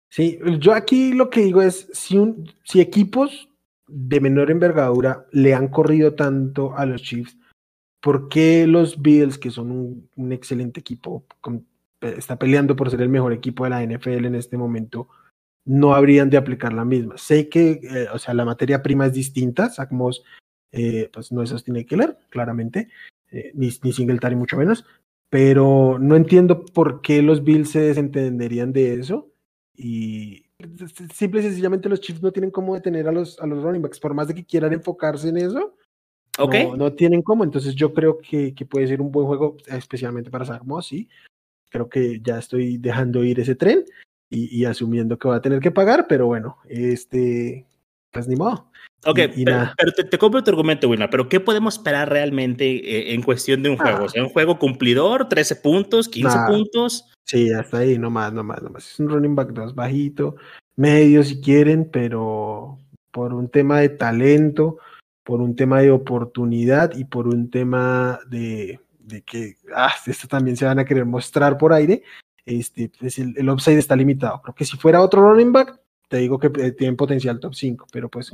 Sí, 0.10 0.40
yo 0.60 0.74
aquí 0.74 1.12
lo 1.12 1.30
que 1.30 1.42
digo 1.42 1.62
es, 1.62 1.90
si, 1.92 2.80
equipos 2.80 3.50
de 3.88 4.22
menor 4.22 4.50
envergadura 4.50 5.26
le 5.34 5.54
han 5.54 5.68
corrido 5.68 6.14
tanto 6.14 6.78
a 6.78 6.86
los 6.86 7.02
Chiefs, 7.02 7.38
¿por 8.00 8.30
qué 8.30 8.66
los 8.66 9.02
Bills, 9.02 9.38
que 9.38 9.52
son 9.52 10.08
un, 10.16 10.32
excelente 10.32 10.80
equipo, 10.80 11.26
está 12.00 12.40
peleando 12.40 12.78
por 12.78 12.90
ser 12.90 13.02
el 13.02 13.10
mejor 13.10 13.34
equipo 13.34 13.66
de 13.66 13.72
la 13.72 13.84
NFL 13.84 14.26
en 14.26 14.36
este 14.36 14.58
momento, 14.58 15.10
no 15.66 15.94
habrían 15.94 16.30
de 16.30 16.38
aplicar 16.38 16.72
la 16.72 16.86
misma? 16.86 17.18
Sé 17.18 17.50
que, 17.50 17.82
eh, 17.84 18.08
o 18.14 18.18
sea, 18.18 18.34
la 18.34 18.46
materia 18.46 18.82
prima 18.82 19.08
es 19.08 19.14
distinta, 19.14 19.70
eh, 20.76 21.10
pues 21.14 21.32
no 21.32 21.42
es 21.42 21.64
tiene 21.64 21.86
que 21.86 21.96
leer, 21.96 22.18
claramente, 22.30 22.90
eh, 23.32 23.52
ni, 23.54 23.70
ni 23.82 23.94
Singletary 23.94 24.36
mucho 24.36 24.58
menos, 24.58 24.86
pero 25.30 25.98
no 26.00 26.16
entiendo 26.16 26.66
por 26.66 27.02
qué 27.02 27.22
los 27.22 27.44
Bills 27.44 27.72
se 27.72 27.80
desentenderían 27.80 28.74
de 28.74 28.96
eso 28.96 29.32
y 29.74 30.46
simple 31.14 31.42
y 31.42 31.44
sencillamente 31.44 31.90
los 31.90 32.02
Chiefs 32.02 32.22
no 32.22 32.32
tienen 32.32 32.52
cómo 32.52 32.76
detener 32.76 33.08
a 33.08 33.12
los, 33.12 33.40
a 33.40 33.48
los 33.48 33.64
running 33.64 33.82
backs, 33.82 34.00
por 34.00 34.14
más 34.14 34.28
de 34.28 34.36
que 34.36 34.46
quieran 34.46 34.74
enfocarse 34.74 35.30
en 35.30 35.38
eso, 35.38 35.76
okay. 36.38 36.70
no, 36.76 36.94
tienen 36.94 37.22
cómo, 37.22 37.46
entonces 37.46 37.74
yo 37.76 37.94
creo 37.94 38.18
que, 38.18 38.54
que 38.54 38.66
puede 38.66 38.88
ser 38.88 39.02
un 39.02 39.12
buen 39.12 39.28
juego, 39.28 39.56
especialmente 39.68 40.30
para 40.30 40.46
Zach 40.46 40.64
sí, 40.82 41.08
creo 41.70 41.88
que 41.88 42.20
ya 42.22 42.40
estoy 42.40 42.78
dejando 42.78 43.24
ir 43.24 43.40
ese 43.40 43.56
tren 43.56 43.86
y, 44.30 44.54
y 44.54 44.66
asumiendo 44.66 45.18
que 45.18 45.30
va 45.30 45.38
a 45.38 45.42
tener 45.42 45.62
que 45.62 45.72
pagar, 45.72 46.08
pero 46.08 46.28
bueno, 46.28 46.58
este, 46.68 47.66
pues 48.16 48.28
ni 48.30 48.36
modo. 48.38 48.72
Ok, 49.06 49.20
pero, 49.46 49.92
te, 50.10 50.18
compro 50.18 50.44
tu 50.44 50.50
argumento, 50.50 50.90
Wilma, 50.90 51.10
pero 51.10 51.30
¿qué 51.30 51.40
podemos 51.40 51.76
esperar 51.76 52.10
realmente 52.10 52.66
eh, 52.66 53.14
en 53.14 53.22
cuestión 53.22 53.62
de 53.62 53.70
un 53.70 53.78
juego? 53.78 54.00
Ah. 54.00 54.04
O 54.06 54.10
sea, 54.10 54.24
un 54.24 54.30
juego 54.30 54.58
cumplidor, 54.58 55.30
13 55.30 55.58
puntos, 55.58 56.10
15 56.10 56.38
puntos. 56.48 57.12
Sí, 57.26 57.52
hasta 57.52 57.80
ahí, 57.80 58.00
no 58.00 58.10
más, 58.10 58.34
no 58.34 58.44
más, 58.44 58.64
no 58.64 58.70
más. 58.70 58.90
Es 58.90 59.00
un 59.00 59.10
running 59.10 59.36
back 59.36 59.50
2 59.50 59.76
bajito, 59.76 60.38
medio 60.76 61.24
si 61.24 61.40
quieren, 61.42 61.90
pero 61.92 62.80
por 63.12 63.34
un 63.34 63.50
tema 63.50 63.80
de 63.82 63.90
talento, 63.90 64.78
por 65.24 65.42
un 65.42 65.56
tema 65.56 65.82
de 65.82 65.92
oportunidad 65.92 66.96
y 66.96 67.04
por 67.04 67.28
un 67.28 67.52
tema 67.52 68.20
de, 68.28 68.80
de 69.00 69.22
que 69.24 69.58
ah, 69.76 69.94
esto 70.08 70.28
también 70.28 70.58
se 70.58 70.66
van 70.66 70.80
a 70.80 70.86
querer 70.86 71.06
mostrar 71.06 71.58
por 71.58 71.74
aire, 71.74 72.02
este, 72.46 72.90
pues 72.98 73.20
el, 73.20 73.34
el 73.38 73.50
upside 73.50 73.78
está 73.78 73.96
limitado. 73.96 74.42
Creo 74.42 74.56
que 74.56 74.66
si 74.66 74.78
fuera 74.78 75.02
otro 75.02 75.22
running 75.22 75.52
back, 75.52 75.80
te 76.10 76.18
digo 76.18 76.40
que 76.40 76.48
eh, 76.62 76.72
tienen 76.72 76.96
potencial 76.96 77.40
top 77.40 77.56
5, 77.56 77.88
pero 77.92 78.10
pues 78.10 78.32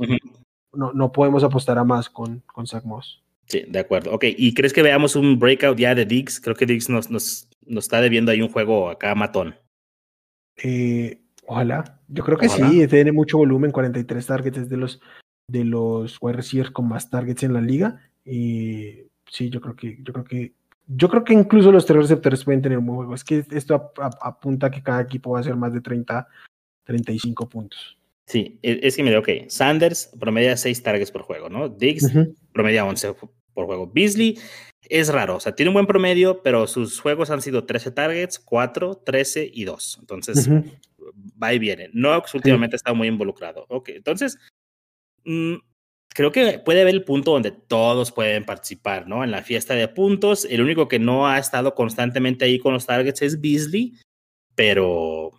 no, 0.72 0.92
no 0.92 1.12
podemos 1.12 1.44
apostar 1.44 1.78
a 1.78 1.84
más 1.84 2.08
con, 2.08 2.40
con 2.46 2.66
Zach 2.66 2.84
Moss. 2.84 3.22
Sí, 3.46 3.64
de 3.68 3.78
acuerdo. 3.78 4.14
Ok, 4.14 4.24
¿y 4.28 4.54
crees 4.54 4.72
que 4.72 4.82
veamos 4.82 5.16
un 5.16 5.38
breakout 5.38 5.78
ya 5.78 5.94
de 5.94 6.06
Diggs? 6.06 6.40
Creo 6.40 6.56
que 6.56 6.66
Diggs 6.66 6.88
nos, 6.88 7.10
nos, 7.10 7.48
nos 7.66 7.84
está 7.84 8.00
debiendo 8.00 8.30
ahí 8.30 8.40
un 8.40 8.48
juego 8.48 8.88
acá 8.88 9.14
matón. 9.14 9.54
Eh, 10.62 11.20
ojalá. 11.46 12.00
Yo 12.08 12.24
creo 12.24 12.38
que 12.38 12.48
sí, 12.48 12.86
tiene 12.88 13.12
mucho 13.12 13.38
volumen, 13.38 13.72
43 13.72 14.26
targets 14.26 14.58
es 14.58 14.68
de 14.68 14.76
los 14.76 15.00
de 15.48 15.64
los 15.64 16.18
wide 16.20 16.36
receivers 16.36 16.70
con 16.70 16.88
más 16.88 17.10
targets 17.10 17.42
en 17.42 17.52
la 17.52 17.60
liga. 17.60 18.00
Y 18.24 19.04
sí, 19.26 19.50
yo 19.50 19.60
creo 19.60 19.76
que, 19.76 19.98
yo 20.02 20.12
creo 20.12 20.24
que, 20.24 20.52
yo 20.86 21.08
creo 21.08 21.24
que 21.24 21.34
incluso 21.34 21.72
los 21.72 21.84
tres 21.84 22.02
receptores 22.02 22.44
pueden 22.44 22.62
tener 22.62 22.78
un 22.78 22.86
buen 22.86 22.96
juego. 22.96 23.14
Es 23.14 23.24
que 23.24 23.44
esto 23.50 23.92
apunta 24.20 24.68
a 24.68 24.70
que 24.70 24.82
cada 24.82 25.02
equipo 25.02 25.32
va 25.32 25.40
a 25.40 25.44
ser 25.44 25.56
más 25.56 25.72
de 25.72 25.80
30, 25.80 26.26
35 26.84 27.48
puntos. 27.48 27.98
Sí, 28.26 28.58
e, 28.62 28.80
es 28.82 28.96
que 28.96 29.02
mira, 29.02 29.18
ok, 29.18 29.28
Sanders 29.48 30.10
promedia 30.18 30.56
6 30.56 30.82
targets 30.82 31.10
por 31.10 31.22
juego, 31.22 31.48
¿no? 31.48 31.68
Diggs 31.68 32.10
promedia 32.52 32.84
11 32.84 33.14
por 33.54 33.66
juego. 33.66 33.90
Beasley 33.92 34.38
es 34.88 35.08
raro, 35.08 35.36
o 35.36 35.40
sea, 35.40 35.54
tiene 35.54 35.70
un 35.70 35.74
buen 35.74 35.86
promedio, 35.86 36.42
pero 36.42 36.66
sus 36.66 37.00
juegos 37.00 37.30
han 37.30 37.42
sido 37.42 37.64
13 37.64 37.90
targets, 37.92 38.38
4, 38.38 39.02
13 39.04 39.50
y 39.52 39.64
2. 39.64 39.98
Entonces, 40.00 40.48
va 41.42 41.54
y 41.54 41.58
viene. 41.58 41.88
Knox 41.92 42.34
últimamente 42.34 42.76
ha 42.76 42.78
estado 42.78 42.96
muy 42.96 43.08
involucrado. 43.08 43.66
Ok, 43.68 43.90
entonces, 43.90 44.38
mm, 45.24 45.54
creo 46.08 46.32
que 46.32 46.58
puede 46.58 46.82
haber 46.82 46.94
el 46.94 47.04
punto 47.04 47.32
donde 47.32 47.52
todos 47.52 48.12
pueden 48.12 48.44
participar, 48.44 49.06
¿no? 49.08 49.24
En 49.24 49.30
la 49.30 49.42
fiesta 49.42 49.74
de 49.74 49.88
puntos. 49.88 50.44
El 50.44 50.62
único 50.62 50.88
que 50.88 50.98
no 50.98 51.28
ha 51.28 51.38
estado 51.38 51.74
constantemente 51.74 52.44
ahí 52.44 52.58
con 52.58 52.72
los 52.74 52.86
targets 52.86 53.22
es 53.22 53.40
Beasley, 53.40 53.94
pero 54.54 55.30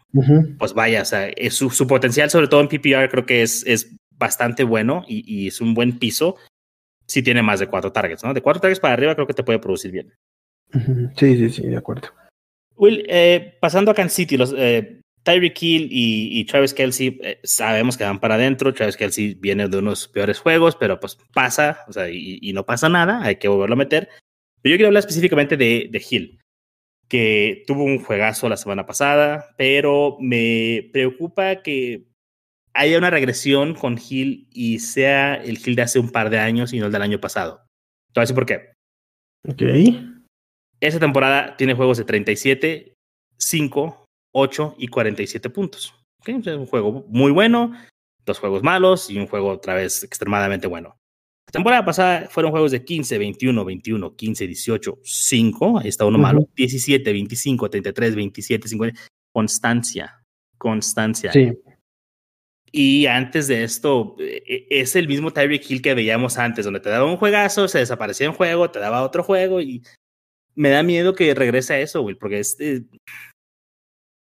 pues 0.60 0.74
vaya, 0.74 1.02
o 1.02 1.06
sea, 1.06 1.28
es 1.30 1.56
su, 1.56 1.70
su, 1.72 1.88
potencial, 1.88 2.30
sobre 2.30 2.48
todo 2.48 2.62
en 2.62 2.68
PPR, 2.68 3.10
creo 3.10 3.26
que 3.26 3.42
es, 3.42 3.66
es 3.66 3.96
bastante 4.12 4.64
bueno 4.64 5.04
y, 5.08 5.24
y, 5.26 5.48
es 5.48 5.60
un 5.60 5.74
buen 5.74 5.98
piso 5.98 6.36
si 7.08 7.24
tiene 7.24 7.42
más 7.42 7.60
de 7.60 7.68
cuatro 7.68 7.92
targets, 7.92 8.24
¿no? 8.24 8.34
De 8.34 8.42
cuatro 8.42 8.62
targets 8.62 8.80
para 8.80 8.94
arriba 8.94 9.16
creo 9.16 9.28
que 9.28 9.34
te 9.34 9.44
puede 9.44 9.60
producir 9.60 9.92
bien. 9.92 10.14
Sí, 11.18 11.38
sí, 11.38 11.50
sí, 11.50 11.68
de 11.68 11.78
acuerdo. 11.78 12.10
Will, 12.76 13.06
eh, 13.08 13.58
pasando 13.60 13.92
a 13.92 13.94
Kansas 13.94 14.16
City, 14.16 14.38
los, 14.38 14.54
eh, 14.58 15.02
Tyreek 15.24 15.62
Hill 15.62 15.88
y, 15.92 16.40
y, 16.40 16.46
Travis 16.46 16.74
Kelsey 16.74 17.20
eh, 17.24 17.40
sabemos 17.44 17.98
que 17.98 18.04
van 18.04 18.20
para 18.20 18.36
adentro. 18.36 18.74
Travis 18.74 18.98
Kelsey 18.98 19.36
viene 19.36 19.68
de 19.68 19.78
unos 19.78 20.08
peores 20.08 20.40
juegos, 20.40 20.76
pero 20.76 21.00
pues 21.00 21.18
pasa, 21.34 21.80
o 21.88 21.94
sea, 21.94 22.10
y, 22.10 22.40
y, 22.42 22.54
no 22.54 22.66
pasa 22.66 22.90
nada, 22.90 23.24
hay 23.24 23.38
que 23.38 23.48
volverlo 23.48 23.74
a 23.74 23.78
meter. 23.78 24.10
Pero 24.62 24.74
yo 24.74 24.78
quiero 24.78 24.88
hablar 24.88 25.02
específicamente 25.02 25.58
de, 25.58 25.88
de 25.92 26.06
Hill 26.10 26.40
que 27.14 27.64
tuvo 27.68 27.84
un 27.84 28.04
juegazo 28.04 28.50
la 28.50 28.58
semana 28.58 28.88
pasada, 28.88 29.54
pero 29.56 30.18
me 30.20 30.90
preocupa 30.92 31.62
que 31.62 32.08
haya 32.74 32.98
una 32.98 33.12
regresión 33.12 33.76
con 33.76 34.00
Hill 34.00 34.48
y 34.52 34.80
sea 34.80 35.36
el 35.36 35.60
Hill 35.64 35.76
de 35.76 35.84
hace 35.84 36.00
un 36.00 36.10
par 36.10 36.32
de 36.32 36.40
años 36.40 36.74
y 36.74 36.80
no 36.80 36.88
el 36.88 36.92
del 36.92 37.04
año 37.04 37.22
pasado. 37.22 37.68
Entonces, 38.08 38.34
¿por 38.34 38.48
qué? 38.48 38.74
Ok. 39.48 39.62
Esta 40.80 41.00
temporada 41.00 41.56
tiene 41.56 41.76
juegos 41.76 42.00
de 42.00 42.06
37, 42.06 42.96
5, 43.38 44.06
8 44.34 44.76
y 44.80 44.88
47 44.88 45.52
puntos. 45.52 45.94
¿Okay? 46.20 46.38
Es 46.40 46.48
un 46.48 46.66
juego 46.66 47.06
muy 47.10 47.32
bueno, 47.32 47.74
dos 48.26 48.40
juegos 48.40 48.64
malos 48.64 49.12
y 49.12 49.20
un 49.20 49.28
juego 49.28 49.50
otra 49.50 49.76
vez 49.76 50.04
extremadamente 50.04 50.66
bueno 50.66 50.98
temporada 51.54 51.86
pasada 51.86 52.28
fueron 52.30 52.52
juegos 52.52 52.72
de 52.72 52.84
15, 52.84 53.18
21, 53.20 53.64
21, 53.64 54.16
15, 54.16 54.48
18, 54.48 55.00
5. 55.04 55.80
Ahí 55.80 55.88
está 55.88 56.04
uno 56.06 56.18
malo. 56.18 56.50
17, 56.56 57.14
25, 57.14 57.70
33, 57.70 58.16
27, 58.16 58.68
50. 58.68 59.00
Constancia. 59.32 60.20
Constancia. 60.58 61.32
Sí. 61.32 61.54
Y 62.72 63.06
antes 63.06 63.48
de 63.48 63.64
esto, 63.64 64.16
e, 64.18 64.44
e, 64.48 64.82
es 64.82 64.96
el 64.96 65.08
mismo 65.08 65.32
Tyreek 65.32 65.70
Hill 65.70 65.84
que 65.84 65.94
veíamos 65.94 66.40
antes, 66.40 66.66
donde 66.66 66.80
te 66.80 66.90
daba 66.90 67.06
un 67.06 67.18
juegazo, 67.18 67.68
se 67.68 67.78
desaparecía 67.78 68.26
en 68.26 68.34
juego, 68.34 68.72
te 68.72 68.80
daba 68.80 69.04
otro 69.04 69.24
juego 69.24 69.62
y 69.62 69.84
me 70.56 70.70
da 70.70 70.82
miedo 70.82 71.14
que 71.14 71.36
regrese 71.36 71.76
a 71.76 71.80
eso, 71.80 72.02
Will, 72.02 72.18
porque 72.18 72.40
es... 72.40 72.60
Eh, 72.60 72.84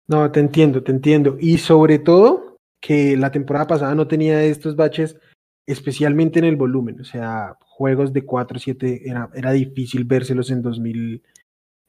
no, 0.07 0.29
te 0.33 0.41
entiendo, 0.41 0.83
te 0.83 0.91
entiendo. 0.91 1.37
Y 1.39 1.59
sobre 1.59 1.97
todo 1.97 2.57
que 2.81 3.15
la 3.15 3.31
temporada 3.31 3.67
pasada 3.67 3.95
no 3.95 4.07
tenía 4.09 4.43
estos 4.43 4.75
baches 4.75 5.15
especialmente 5.71 6.39
en 6.39 6.45
el 6.45 6.55
volumen, 6.55 7.01
o 7.01 7.03
sea, 7.03 7.57
juegos 7.61 8.13
de 8.13 8.25
4 8.25 8.59
7 8.59 9.09
era, 9.09 9.29
era 9.33 9.51
difícil 9.51 10.05
vérselos 10.05 10.51
en 10.51 10.61
2000 10.61 11.23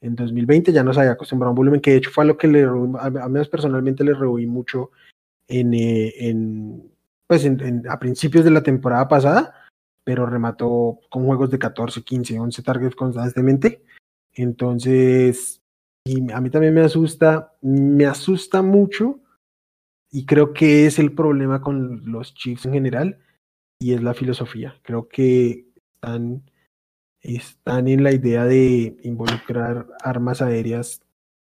en 0.02 0.16
2020 0.16 0.72
ya 0.72 0.82
nos 0.82 0.98
había 0.98 1.12
acostumbrado 1.12 1.50
a 1.50 1.52
un 1.52 1.56
volumen 1.56 1.80
que 1.80 1.92
de 1.92 1.98
hecho 1.98 2.10
fue 2.10 2.24
a 2.24 2.26
lo 2.26 2.36
que 2.36 2.48
le 2.48 2.64
a 2.64 3.28
mí 3.28 3.40
personalmente 3.48 4.02
le 4.02 4.14
rehuí 4.14 4.46
mucho 4.46 4.90
en, 5.46 5.74
eh, 5.74 6.12
en 6.18 6.90
pues 7.26 7.44
en, 7.44 7.84
a 7.88 7.98
principios 7.98 8.44
de 8.44 8.50
la 8.50 8.62
temporada 8.62 9.08
pasada, 9.08 9.54
pero 10.04 10.26
remató 10.26 10.98
con 11.08 11.24
juegos 11.24 11.50
de 11.50 11.58
14, 11.58 12.02
15, 12.02 12.38
11 12.38 12.62
targets 12.62 12.94
constantemente. 12.94 13.82
Entonces, 14.34 15.62
y 16.04 16.30
a 16.30 16.40
mí 16.40 16.50
también 16.50 16.74
me 16.74 16.82
asusta, 16.82 17.54
me 17.62 18.06
asusta 18.06 18.60
mucho 18.60 19.20
y 20.10 20.26
creo 20.26 20.52
que 20.52 20.86
es 20.86 20.98
el 20.98 21.14
problema 21.14 21.62
con 21.62 22.02
los 22.10 22.34
Chiefs 22.34 22.66
en 22.66 22.74
general, 22.74 23.18
y 23.82 23.94
es 23.94 24.02
la 24.02 24.14
filosofía. 24.14 24.76
Creo 24.82 25.08
que 25.08 25.66
están, 25.94 26.42
están 27.20 27.88
en 27.88 28.04
la 28.04 28.12
idea 28.12 28.44
de 28.44 28.96
involucrar 29.02 29.88
armas 30.04 30.40
aéreas 30.40 31.00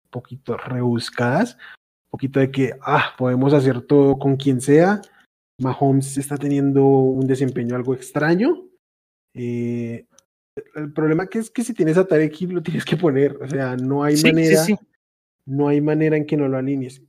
un 0.03 0.09
poquito 0.11 0.55
rebuscadas, 0.55 1.55
un 1.55 2.11
poquito 2.11 2.39
de 2.39 2.51
que, 2.51 2.73
ah, 2.81 3.15
podemos 3.17 3.53
hacer 3.53 3.81
todo 3.81 4.19
con 4.19 4.37
quien 4.37 4.61
sea. 4.61 5.01
Mahomes 5.57 6.17
está 6.17 6.37
teniendo 6.37 6.85
un 6.85 7.25
desempeño 7.25 7.75
algo 7.75 7.95
extraño. 7.95 8.63
Eh, 9.33 10.05
el 10.75 10.93
problema 10.93 11.25
que 11.25 11.39
es 11.39 11.49
que 11.49 11.63
si 11.63 11.73
tienes 11.73 11.97
a 11.97 12.05
Tarek 12.05 12.41
lo 12.41 12.61
tienes 12.61 12.85
que 12.85 12.97
poner, 12.97 13.37
o 13.41 13.47
sea, 13.47 13.75
no 13.75 14.03
hay 14.03 14.21
manera, 14.21 14.65
no 15.45 15.67
hay 15.67 15.81
manera 15.81 16.15
en 16.15 16.27
que 16.27 16.37
no 16.37 16.47
lo 16.47 16.57
alinees. 16.57 17.01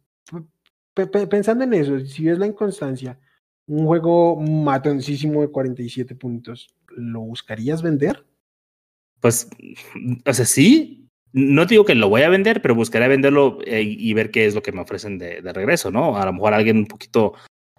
pensando 0.95 1.65
en 1.65 1.75
eso, 1.75 2.01
si 2.01 2.25
ves 2.25 2.39
la 2.39 2.47
inconstancia, 2.47 3.19
un 3.67 3.87
juego 3.87 4.37
matoncísimo 4.37 5.43
de 5.43 5.49
47 5.49 6.15
puntos, 6.15 6.69
¿lo 6.89 7.21
buscarías 7.21 7.83
vender? 7.83 8.25
Pues, 9.21 9.49
o 10.27 10.33
sea, 10.33 10.45
sí. 10.45 10.97
No 11.33 11.65
digo 11.67 11.85
que 11.85 11.95
lo 11.95 12.09
voy 12.09 12.23
a 12.23 12.29
vender, 12.29 12.61
pero 12.61 12.75
buscaría 12.75 13.07
venderlo 13.07 13.59
eh, 13.65 13.83
y 13.83 14.13
ver 14.15 14.33
qué 14.33 14.47
es 14.47 14.55
lo 14.57 14.63
que 14.63 14.73
me 14.73 14.81
ofrecen 14.81 15.17
de, 15.17 15.41
regreso, 15.53 15.93
¿no? 15.93 16.17
A 16.17 16.27
lo 16.27 16.33
mejor 16.33 16.55
alguien 16.55 16.79
un 16.79 16.87
poquito 16.87 17.35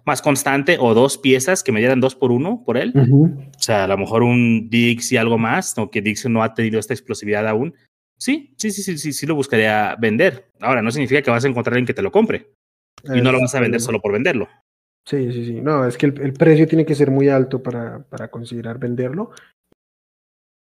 más 0.06 0.22
constante 0.22 0.78
o 0.80 0.94
dos 0.94 1.18
piezas 1.18 1.62
que 1.62 1.70
me 1.70 1.80
dieran 1.80 2.00
dos 2.00 2.14
por 2.14 2.32
uno 2.32 2.62
por 2.64 2.78
él. 2.78 2.94
O 2.96 3.60
sea, 3.60 3.84
a 3.84 3.88
lo 3.88 3.98
mejor 3.98 4.22
un 4.22 4.70
Dix 4.70 5.12
y 5.12 5.18
algo 5.18 5.36
más, 5.36 5.76
aunque 5.76 6.00
Dix 6.00 6.26
no 6.30 6.42
ha 6.42 6.54
tenido 6.54 6.80
esta 6.80 6.94
explosividad 6.94 7.46
aún. 7.46 7.74
Sí, 8.16 8.54
sí, 8.56 8.70
sí, 8.70 8.82
sí, 8.82 8.96
sí, 8.96 9.12
sí 9.12 9.26
lo 9.26 9.34
buscaría 9.34 9.96
vender. 9.96 10.48
Ahora, 10.60 10.80
no 10.80 10.90
significa 10.90 11.20
que 11.20 11.30
vas 11.30 11.44
a 11.44 11.48
encontrar 11.48 11.74
alguien 11.74 11.86
que 11.86 11.94
te 11.94 12.02
lo 12.02 12.10
compre. 12.10 12.52
Y 13.04 13.20
no 13.20 13.32
lo 13.32 13.40
vas 13.40 13.54
a 13.54 13.60
vender 13.60 13.80
solo 13.80 14.00
por 14.00 14.12
venderlo. 14.12 14.48
Sí, 15.04 15.32
sí, 15.32 15.46
sí. 15.46 15.60
No, 15.60 15.84
es 15.84 15.98
que 15.98 16.06
el, 16.06 16.32
precio 16.32 16.66
tiene 16.68 16.86
que 16.86 16.94
ser 16.94 17.10
muy 17.10 17.28
alto 17.28 17.62
para, 17.62 18.04
para 18.04 18.28
considerar 18.28 18.78
venderlo. 18.78 19.30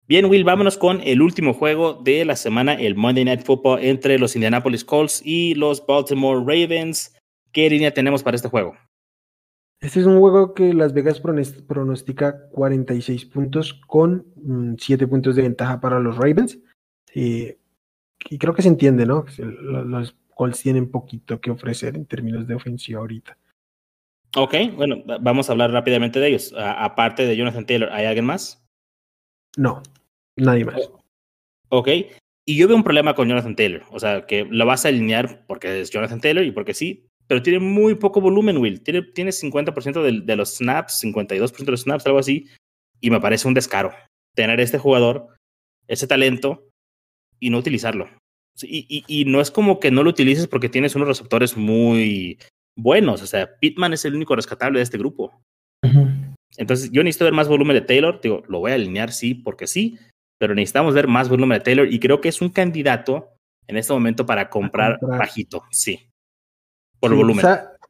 Bien, 0.07 0.25
Will, 0.25 0.45
vámonos 0.45 0.79
con 0.79 1.03
el 1.03 1.21
último 1.21 1.53
juego 1.53 1.95
de 1.95 2.25
la 2.25 2.35
semana, 2.35 2.73
el 2.73 2.95
Monday 2.95 3.27
Night 3.27 3.43
Football 3.43 3.81
entre 3.83 4.19
los 4.19 4.37
Indianapolis 4.37 4.85
Colts 4.85 5.21
y 5.23 5.55
los 5.55 5.85
Baltimore 5.85 6.41
Ravens. 6.41 7.15
¿Qué 7.53 7.69
línea 7.69 7.93
tenemos 7.93 8.23
para 8.23 8.37
este 8.37 8.49
juego? 8.49 8.75
Este 9.81 10.01
es 10.01 10.07
un 10.07 10.19
juego 10.19 10.55
que 10.55 10.73
Las 10.75 10.93
Vegas 10.93 11.21
pronostica 11.21 12.49
46 12.51 13.27
puntos 13.27 13.75
con 13.87 14.27
7 14.79 15.07
mm, 15.07 15.11
puntos 15.11 15.37
de 15.37 15.43
ventaja 15.43 15.81
para 15.81 16.01
los 16.01 16.17
Ravens. 16.17 16.59
Eh, 17.15 17.59
y 18.31 18.39
creo 18.39 18.55
que 18.55 18.63
se 18.63 18.69
entiende, 18.69 19.07
¿no? 19.07 19.25
Los 19.39 20.17
Colts 20.35 20.63
tienen 20.63 20.91
poquito 20.91 21.41
que 21.41 21.51
ofrecer 21.51 21.97
en 21.97 22.07
términos 22.07 22.47
de 22.47 22.55
ofensiva 22.55 23.01
ahorita. 23.01 23.37
Ok, 24.37 24.55
bueno, 24.77 25.03
vamos 25.21 25.49
a 25.49 25.53
hablar 25.53 25.71
rápidamente 25.71 26.21
de 26.21 26.29
ellos. 26.29 26.55
aparte 26.57 27.27
de 27.27 27.37
Jonathan 27.37 27.67
Taylor, 27.67 27.91
¿hay 27.93 28.07
alguien 28.07 28.27
más? 28.27 28.65
No, 29.57 29.83
nadie 30.37 30.65
más. 30.65 30.91
Ok, 31.71 31.89
y 32.47 32.57
yo 32.57 32.67
veo 32.67 32.77
un 32.77 32.85
problema 32.85 33.15
con 33.15 33.29
Jonathan 33.29 33.57
Taylor. 33.57 33.83
O 33.91 34.01
sea, 34.01 34.27
que 34.27 34.45
lo 34.45 34.65
vas 34.67 34.85
a 34.85 34.89
alinear 34.89 35.45
porque 35.47 35.81
es 35.81 35.91
Jonathan 35.91 36.21
Taylor 36.21 36.45
y 36.45 36.51
porque 36.51 36.75
sí, 36.75 37.07
pero 37.27 37.43
tiene 37.43 37.59
muy 37.59 37.95
poco 37.95 38.21
volumen, 38.21 38.57
Will. 38.57 38.83
Tiene, 38.83 39.03
tiene 39.03 39.33
50% 39.33 40.03
de, 40.03 40.21
de, 40.25 40.37
los 40.37 40.57
snaps, 40.57 41.03
52% 41.03 41.65
de 41.65 41.71
los 41.71 41.83
snaps, 41.83 42.07
algo 42.07 42.19
así. 42.19 42.47
Y 43.01 43.11
me 43.11 43.21
parece 43.21 43.49
un 43.49 43.55
descaro 43.55 43.93
tener 44.35 44.61
este 44.61 44.79
jugador, 44.79 45.29
ese 45.89 46.07
talento, 46.07 46.69
y 47.39 47.51
no 47.51 47.59
utilizarlo. 47.59 48.09
Y, 48.63 48.87
y, 48.89 49.05
y, 49.07 49.25
no 49.25 49.41
es 49.41 49.51
como 49.51 49.79
que 49.79 49.91
no 49.91 50.03
lo 50.03 50.11
utilices 50.11 50.49
porque 50.49 50.69
tienes 50.69 50.97
unos 50.97 51.07
receptores 51.07 51.57
muy 51.57 52.39
buenos. 52.79 53.23
O 53.23 53.27
sea, 53.27 53.59
Pittman 53.59 53.93
es 53.93 54.05
el 54.05 54.15
único 54.15 54.35
rescatable 54.35 54.79
de 54.79 54.85
este 54.85 54.97
grupo. 54.97 55.33
Entonces, 56.57 56.91
yo 56.91 57.05
necesito 57.05 57.27
ver 57.27 57.35
más 57.35 57.49
volumen 57.49 57.75
de 57.75 57.83
Taylor. 57.83 58.21
Digo, 58.23 58.43
lo 58.49 58.61
voy 58.61 58.73
a 58.73 58.75
alinear, 58.75 59.13
sí, 59.13 59.35
porque 59.35 59.67
sí, 59.67 59.99
pero 60.39 60.55
necesitamos 60.55 60.95
ver 60.95 61.09
más 61.09 61.29
volumen 61.29 61.59
de 61.59 61.65
Taylor 61.65 61.93
y 61.93 62.01
creo 62.01 62.21
que 62.21 62.29
es 62.29 62.41
un 62.41 62.49
candidato 62.49 63.29
en 63.67 63.77
este 63.77 63.93
momento 63.93 64.25
para 64.25 64.49
comprar, 64.49 64.99
bajito, 65.03 65.65
sí, 65.71 66.09
por 66.99 67.15
volumen. 67.15 67.45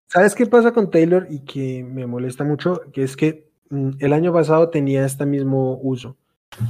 ¿Sabes 0.09 0.35
qué 0.35 0.47
pasa 0.47 0.73
con 0.73 0.91
Taylor 0.91 1.27
y 1.31 1.41
que 1.41 1.85
me 1.85 2.07
molesta 2.07 2.43
mucho? 2.43 2.81
Que 2.93 3.03
es 3.03 3.15
que 3.15 3.51
mm, 3.69 3.91
el 3.99 4.13
año 4.15 4.33
pasado 4.33 4.71
tenía 4.71 5.05
este 5.05 5.27
mismo 5.27 5.79
uso. 5.83 6.17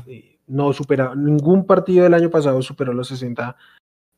Eh, 0.06 0.40
no 0.48 0.72
supera, 0.72 1.14
ningún 1.14 1.64
partido 1.64 2.02
del 2.04 2.14
año 2.14 2.30
pasado 2.30 2.60
superó 2.62 2.92
los 2.92 3.08
60, 3.08 3.56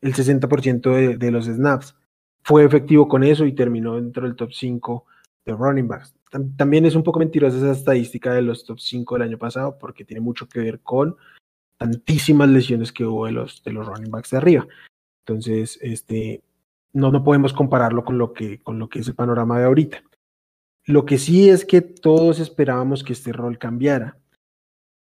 el 0.01 0.13
60% 0.13 0.95
de, 0.95 1.17
de 1.17 1.31
los 1.31 1.45
snaps 1.45 1.95
fue 2.43 2.63
efectivo 2.63 3.07
con 3.07 3.23
eso 3.23 3.45
y 3.45 3.53
terminó 3.53 3.95
dentro 3.95 4.23
del 4.23 4.35
top 4.35 4.51
5 4.51 5.05
de 5.45 5.53
running 5.53 5.87
backs. 5.87 6.15
También 6.55 6.85
es 6.85 6.95
un 6.95 7.03
poco 7.03 7.19
mentirosa 7.19 7.57
esa 7.57 7.71
estadística 7.71 8.33
de 8.33 8.41
los 8.41 8.63
top 8.63 8.79
5 8.79 9.15
del 9.15 9.23
año 9.23 9.37
pasado 9.37 9.77
porque 9.77 10.05
tiene 10.05 10.21
mucho 10.21 10.47
que 10.47 10.59
ver 10.59 10.79
con 10.79 11.17
tantísimas 11.77 12.47
lesiones 12.49 12.91
que 12.91 13.05
hubo 13.05 13.25
de 13.25 13.33
los, 13.33 13.63
de 13.63 13.73
los 13.73 13.85
running 13.87 14.11
backs 14.11 14.29
de 14.31 14.37
arriba. 14.37 14.67
Entonces, 15.25 15.77
este, 15.81 16.41
no, 16.93 17.11
no 17.11 17.23
podemos 17.23 17.53
compararlo 17.53 18.05
con 18.05 18.17
lo, 18.17 18.33
que, 18.33 18.61
con 18.61 18.79
lo 18.79 18.87
que 18.87 18.99
es 18.99 19.07
el 19.07 19.15
panorama 19.15 19.59
de 19.59 19.65
ahorita. 19.65 20.03
Lo 20.85 21.05
que 21.05 21.17
sí 21.17 21.49
es 21.49 21.65
que 21.65 21.81
todos 21.81 22.39
esperábamos 22.39 23.03
que 23.03 23.13
este 23.13 23.33
rol 23.33 23.57
cambiara. 23.57 24.17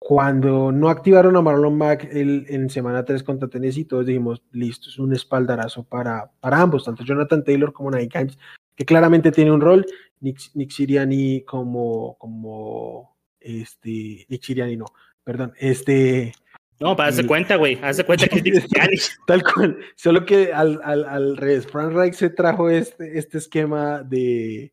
Cuando 0.03 0.73
no 0.73 0.89
activaron 0.89 1.37
a 1.37 1.43
Marlon 1.43 1.77
Mack 1.77 2.09
en 2.11 2.71
semana 2.71 3.05
3 3.05 3.23
contra 3.23 3.49
Tennessee, 3.49 3.85
todos 3.85 4.07
dijimos, 4.07 4.43
listo, 4.51 4.89
es 4.89 4.99
un 4.99 5.13
espaldarazo 5.13 5.85
para, 5.85 6.33
para 6.41 6.59
ambos, 6.59 6.87
tanto 6.87 7.05
Jonathan 7.05 7.45
Taylor 7.45 7.71
como 7.75 7.91
Nick 7.91 8.15
Himes, 8.17 8.39
que 8.75 8.87
claramente 8.87 9.31
tiene 9.31 9.53
un 9.53 9.61
rol, 9.61 9.85
Nick, 10.21 10.41
Nick 10.55 10.71
Siriani 10.71 11.43
como, 11.43 12.17
como, 12.19 13.15
este, 13.39 14.25
Nick 14.31 14.43
Siriani 14.43 14.79
no, 14.79 14.87
perdón, 15.23 15.53
este... 15.59 16.33
No, 16.81 16.97
para 16.97 17.11
darse 17.11 17.27
cuenta, 17.27 17.57
güey, 17.57 17.79
hazte 17.83 18.05
cuenta 18.05 18.27
que 18.27 18.39
es 18.39 18.43
Nick 18.43 18.61
Siriani. 18.63 18.97
Tal 19.27 19.43
cual, 19.43 19.79
solo 19.97 20.25
que 20.25 20.51
al, 20.55 20.81
al, 20.83 21.05
al 21.05 21.37
revés, 21.37 21.67
Frank 21.67 21.93
Reich 21.93 22.15
se 22.15 22.31
trajo 22.31 22.71
este, 22.71 23.19
este 23.19 23.37
esquema 23.37 24.03
de 24.03 24.73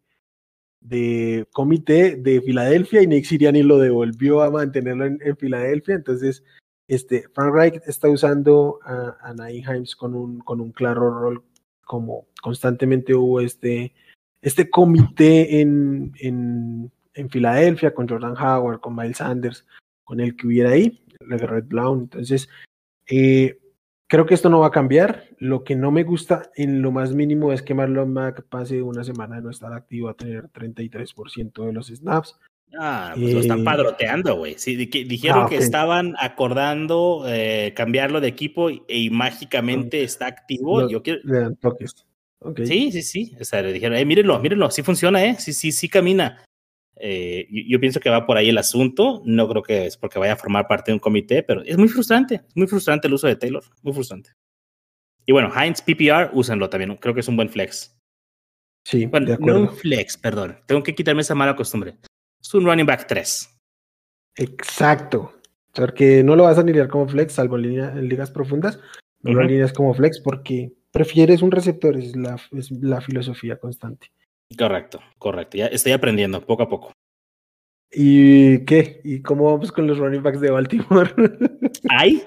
de 0.81 1.47
comité 1.53 2.15
de 2.15 2.41
Filadelfia 2.41 3.01
y 3.01 3.07
Nick 3.07 3.25
Siriani 3.25 3.63
lo 3.63 3.77
devolvió 3.77 4.41
a 4.41 4.51
mantenerlo 4.51 5.05
en, 5.05 5.37
Filadelfia. 5.37 5.95
Entonces, 5.95 6.43
este, 6.87 7.25
Frank 7.33 7.53
Reich 7.53 7.81
está 7.85 8.09
usando 8.09 8.79
a, 8.83 9.17
a 9.21 9.51
Himes 9.51 9.95
con 9.95 10.15
un, 10.15 10.39
con 10.39 10.61
un 10.61 10.71
claro 10.71 11.09
rol, 11.09 11.43
como 11.85 12.27
constantemente 12.41 13.15
hubo 13.15 13.41
este, 13.41 13.93
este 14.41 14.69
comité 14.69 15.61
en, 15.61 16.13
en, 16.19 16.91
en 17.13 17.29
Filadelfia 17.29 17.93
con 17.93 18.07
Jordan 18.07 18.37
Howard, 18.37 18.79
con 18.79 18.95
Miles 18.95 19.17
Sanders, 19.17 19.65
con 20.03 20.19
el 20.19 20.35
que 20.35 20.47
hubiera 20.47 20.71
ahí, 20.71 21.03
la 21.19 21.37
Red 21.37 21.65
Brown. 21.65 22.01
Entonces, 22.01 22.47
eh, 23.07 23.59
Creo 24.07 24.25
que 24.25 24.33
esto 24.33 24.49
no 24.49 24.59
va 24.59 24.67
a 24.67 24.71
cambiar. 24.71 25.25
Lo 25.37 25.63
que 25.63 25.75
no 25.75 25.91
me 25.91 26.03
gusta 26.03 26.49
en 26.55 26.81
lo 26.81 26.91
más 26.91 27.13
mínimo 27.13 27.51
es 27.51 27.61
que 27.61 27.73
Marlon 27.73 28.13
Mack 28.13 28.43
pase 28.47 28.81
una 28.81 29.03
semana 29.03 29.35
de 29.35 29.41
no 29.41 29.49
estar 29.49 29.73
activo 29.73 30.07
a 30.09 30.15
tener 30.15 30.45
33% 30.49 31.65
de 31.65 31.73
los 31.73 31.87
snaps. 31.87 32.39
Ah, 32.77 33.13
pues 33.15 33.33
lo 33.33 33.39
están 33.39 33.61
eh, 33.61 33.63
padroteando, 33.63 34.35
güey. 34.35 34.55
Sí, 34.57 34.75
dijeron 34.75 35.43
ah, 35.45 35.49
que 35.49 35.57
estaban 35.57 36.15
acordando 36.19 37.23
eh, 37.27 37.73
cambiarlo 37.75 38.19
de 38.21 38.27
equipo 38.27 38.69
y, 38.69 39.09
mágicamente 39.09 40.03
está 40.03 40.27
activo. 40.27 40.87
Yo 40.89 41.01
quiero... 41.01 41.21
Sí, 42.65 42.91
sí, 42.91 43.01
sí. 43.01 43.35
O 43.39 43.43
sea, 43.43 43.61
le 43.61 43.73
dijeron, 43.73 43.97
eh, 43.97 44.05
mírenlo, 44.05 44.39
mírenlo, 44.39 44.69
sí 44.69 44.83
funciona, 44.83 45.23
¿eh? 45.25 45.35
Sí, 45.39 45.53
sí, 45.53 45.71
sí 45.71 45.89
camina. 45.89 46.43
Eh, 46.99 47.47
yo, 47.49 47.79
pienso 47.79 47.99
que 47.99 48.09
va 48.09 48.25
por 48.25 48.37
ahí 48.37 48.49
el 48.49 48.57
asunto. 48.57 49.21
No 49.25 49.47
creo 49.47 49.63
que 49.63 49.85
es 49.85 49.97
porque 49.97 50.19
vaya 50.19 50.33
a 50.33 50.37
formar 50.37 50.67
parte 50.67 50.91
de 50.91 50.95
un 50.95 50.99
comité, 50.99 51.43
pero 51.43 51.61
es 51.63 51.77
muy 51.77 51.87
frustrante. 51.87 52.35
Es 52.47 52.55
muy 52.55 52.67
frustrante 52.67 53.07
el 53.07 53.13
uso 53.13 53.27
de 53.27 53.35
Taylor. 53.35 53.63
Muy 53.81 53.93
frustrante. 53.93 54.31
Y 55.25 55.31
bueno, 55.31 55.51
Heinz 55.53 55.81
PPR, 55.81 56.31
úsenlo 56.33 56.69
también. 56.69 56.95
Creo 56.97 57.13
que 57.13 57.19
es 57.19 57.27
un 57.27 57.35
buen 57.35 57.49
flex. 57.49 57.97
Sí, 58.85 59.05
bueno, 59.05 59.35
no 59.39 59.59
un 59.59 59.75
flex, 59.75 60.17
perdón. 60.17 60.57
Tengo 60.65 60.81
que 60.81 60.95
quitarme 60.95 61.21
esa 61.21 61.35
mala 61.35 61.55
costumbre. 61.55 61.97
Es 62.41 62.53
un 62.53 62.65
running 62.65 62.85
back 62.85 63.05
3. 63.07 63.59
Exacto. 64.37 65.33
Porque 65.73 66.23
no 66.23 66.35
lo 66.35 66.43
vas 66.43 66.57
a 66.57 66.61
alinear 66.61 66.87
como 66.87 67.07
flex, 67.07 67.33
salvo 67.33 67.57
en, 67.57 68.07
ligas 68.07 68.31
profundas. 68.31 68.79
No 69.21 69.33
lo 69.33 69.41
alineas 69.41 69.73
como 69.73 69.93
flex 69.93 70.21
porque 70.21 70.71
prefieres 70.91 71.41
un 71.41 71.51
receptor, 71.51 71.97
es 71.97 72.15
la, 72.15 72.39
es 72.53 72.71
la 72.71 73.01
filosofía 73.01 73.57
constante. 73.57 74.11
Correcto, 74.55 74.99
correcto. 75.17 75.57
Ya 75.57 75.67
estoy 75.67 75.91
aprendiendo 75.91 76.41
poco 76.41 76.63
a 76.63 76.69
poco. 76.69 76.91
¿Y 77.91 78.65
qué? 78.65 79.01
¿Y 79.03 79.21
cómo 79.21 79.45
vamos 79.45 79.71
con 79.71 79.87
los 79.87 79.97
running 79.97 80.23
backs 80.23 80.41
de 80.41 80.51
Baltimore? 80.51 81.11
¿Hay? 81.89 82.23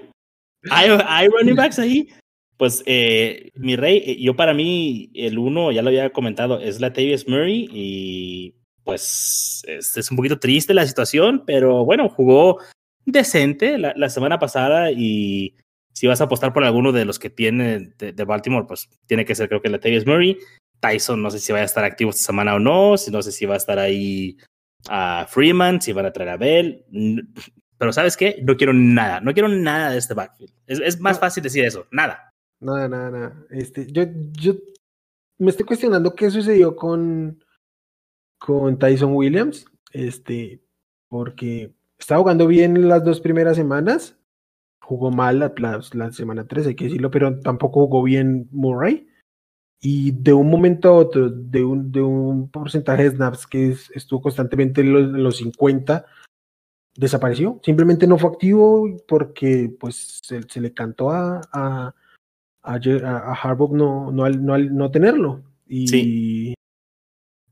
¿Hay, 0.71 1.29
running 1.29 1.57
backs 1.57 1.79
ahí? 1.79 2.09
Pues 2.57 2.83
eh, 2.87 3.51
mi 3.55 3.77
rey, 3.77 4.03
eh, 4.07 4.17
yo 4.21 4.37
para 4.37 4.53
mí 4.53 5.11
el 5.15 5.39
uno, 5.39 5.73
ya 5.73 5.83
lo 5.83 5.89
había 5.89 6.11
comentado, 6.11 6.61
es 6.61 6.81
la 6.81 6.93
Tavius 6.93 7.27
Murray 7.29 7.69
y 7.73 8.55
pues 8.85 9.63
es, 9.67 9.97
es, 9.97 10.11
un 10.11 10.17
poquito 10.17 10.39
triste 10.39 10.75
la 10.75 10.87
situación, 10.87 11.45
pero 11.47 11.85
bueno, 11.85 12.09
jugó 12.09 12.59
decente 13.07 13.79
la, 13.79 14.09
semana 14.11 14.39
pasada 14.39 14.91
y 14.91 15.57
si 15.93 16.07
vas 16.07 16.21
a 16.21 16.25
apostar 16.25 16.53
por 16.53 16.65
alguno 16.65 16.93
de 16.93 17.05
los 17.05 17.19
que 17.19 17.31
tiene 17.31 17.93
de, 17.99 18.13
de 18.13 18.25
Baltimore, 18.25 18.67
pues 18.67 18.89
tiene 19.07 19.25
que 19.25 19.35
ser 19.35 19.49
creo 19.49 19.63
que 19.63 19.71
la 19.71 19.81
Tavius 19.81 20.07
Murray. 20.07 20.37
Tyson 20.81 21.23
no 21.23 21.31
sé 21.31 21.39
si 21.39 21.53
va 21.53 21.61
a 21.61 21.65
estar 21.65 21.85
activo 21.85 22.11
esta 22.11 22.25
semana 22.25 22.55
o 22.55 22.59
no, 22.59 22.97
si 22.97 23.11
no 23.11 23.23
sé 23.23 23.33
si 23.33 23.47
va 23.47 23.55
a 23.55 23.59
estar 23.59 23.79
ahí 23.79 24.37
a 24.89 25.27
Freeman, 25.29 25.81
si 25.81 25.93
van 25.93 26.07
a 26.07 26.13
traer 26.13 26.31
a 26.31 26.37
Bell. 26.37 26.85
Pero 27.79 27.93
¿sabes 27.93 28.17
qué? 28.17 28.43
No 28.43 28.57
quiero 28.57 28.73
nada, 28.73 29.21
no 29.21 29.33
quiero 29.33 29.49
nada 29.49 29.91
de 29.91 29.99
este 29.99 30.15
backfield. 30.15 30.53
Es, 30.67 31.01
más 31.01 31.19
fácil 31.19 31.43
decir 31.43 31.65
eso, 31.65 31.87
nada. 31.91 32.33
Nada, 32.61 32.89
nada, 32.89 33.11
nada. 33.11 33.47
Este, 33.51 33.91
yo, 33.91 34.05
yo 34.33 34.55
me 35.39 35.51
estoy 35.51 35.65
cuestionando 35.65 36.15
qué 36.15 36.31
sucedió 36.31 36.77
con, 36.77 37.43
con 38.39 38.79
Tyson 38.79 39.15
Williams, 39.15 39.65
este, 39.93 40.63
porque 41.09 41.75
estaba 41.99 42.21
jugando 42.21 42.47
bien 42.47 42.89
las 42.89 43.05
dos 43.05 43.21
primeras 43.21 43.57
semanas, 43.57 44.19
jugó 44.83 45.11
mal 45.11 45.39
la, 45.39 45.53
la, 45.93 46.13
semana 46.13 46.47
3, 46.47 46.67
hay 46.67 46.75
que 46.75 46.85
decirlo, 46.85 47.11
pero 47.11 47.41
tampoco 47.41 47.87
jugó 47.87 48.03
bien 48.03 48.49
Murray. 48.51 49.10
Y 49.83 50.13
de 50.13 50.33
un 50.33 50.51
momento 50.51 50.89
a 50.89 50.93
otro, 50.93 51.31
de 51.31 51.65
un, 51.65 51.91
de 51.91 52.03
un 52.03 52.51
porcentaje 52.51 53.05
de 53.05 53.17
snaps 53.17 53.47
que 53.47 53.75
estuvo 53.95 54.21
constantemente 54.21 54.83
en 54.83 54.93
los, 54.93 55.03
en 55.05 55.23
los 55.23 55.37
50, 55.39 56.05
desapareció. 56.97 57.61
Simplemente 57.65 58.07
no 58.07 58.19
fue 58.19 58.31
activo 58.31 58.87
porque 59.09 59.75
pues 59.81 60.21
se, 60.23 60.61
le 60.61 60.75
cantó 60.75 61.11
a, 61.11 61.41
a, 61.53 61.95
a, 62.63 63.33
Harbaugh 63.43 63.75
no, 63.75 64.13
no, 64.13 64.29
no, 64.29 64.59
no 64.59 64.91
tenerlo. 64.91 65.43
Y 65.67 66.55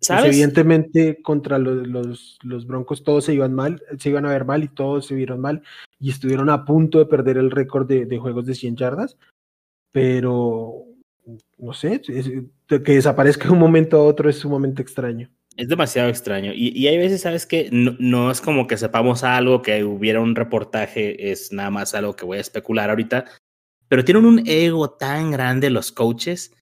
pues, 0.06 0.24
evidentemente 0.24 1.22
contra 1.22 1.58
los, 1.58 1.86
los, 1.86 2.38
los, 2.42 2.66
Broncos 2.66 3.02
todos 3.02 3.24
se 3.24 3.34
iban 3.34 3.54
mal, 3.54 3.82
se 3.98 4.10
iban 4.10 4.26
a 4.26 4.30
ver 4.30 4.44
mal 4.44 4.62
y 4.64 4.68
todos 4.68 5.06
se 5.06 5.14
vieron 5.14 5.40
mal 5.40 5.62
y 5.98 6.10
estuvieron 6.10 6.50
a 6.50 6.64
punto 6.64 6.98
de 6.98 7.06
perder 7.06 7.38
el 7.38 7.50
récord 7.50 7.86
de, 7.86 8.06
de 8.06 8.18
juegos 8.18 8.44
de 8.44 8.54
100 8.54 8.76
yardas. 8.76 9.16
Pero 9.92 10.87
no 11.58 11.72
sé, 11.72 12.00
que 12.00 12.92
desaparezca 12.92 13.46
de 13.46 13.52
un 13.52 13.58
momento 13.58 13.96
a 13.96 14.04
otro 14.04 14.28
es 14.28 14.38
sumamente 14.38 14.82
extraño. 14.82 15.30
Es 15.56 15.68
demasiado 15.68 16.08
extraño. 16.08 16.52
Y, 16.54 16.68
y 16.78 16.86
hay 16.86 16.98
veces, 16.98 17.22
¿sabes 17.22 17.44
que 17.44 17.68
no, 17.72 17.96
no, 17.98 18.30
es 18.30 18.40
como 18.40 18.66
que 18.66 18.76
sepamos 18.76 19.24
algo, 19.24 19.62
que 19.62 19.82
hubiera 19.82 20.20
un 20.20 20.36
reportaje, 20.36 21.30
es 21.32 21.52
nada 21.52 21.70
más 21.70 21.94
algo 21.94 22.14
que 22.14 22.24
voy 22.24 22.38
a 22.38 22.42
especular 22.42 22.90
ahorita. 22.90 23.24
Pero 23.88 24.04
tienen 24.04 24.24
un 24.24 24.42
ego 24.46 24.90
tan 24.90 25.30
grande 25.30 25.70
los 25.70 25.90
coaches 25.90 26.52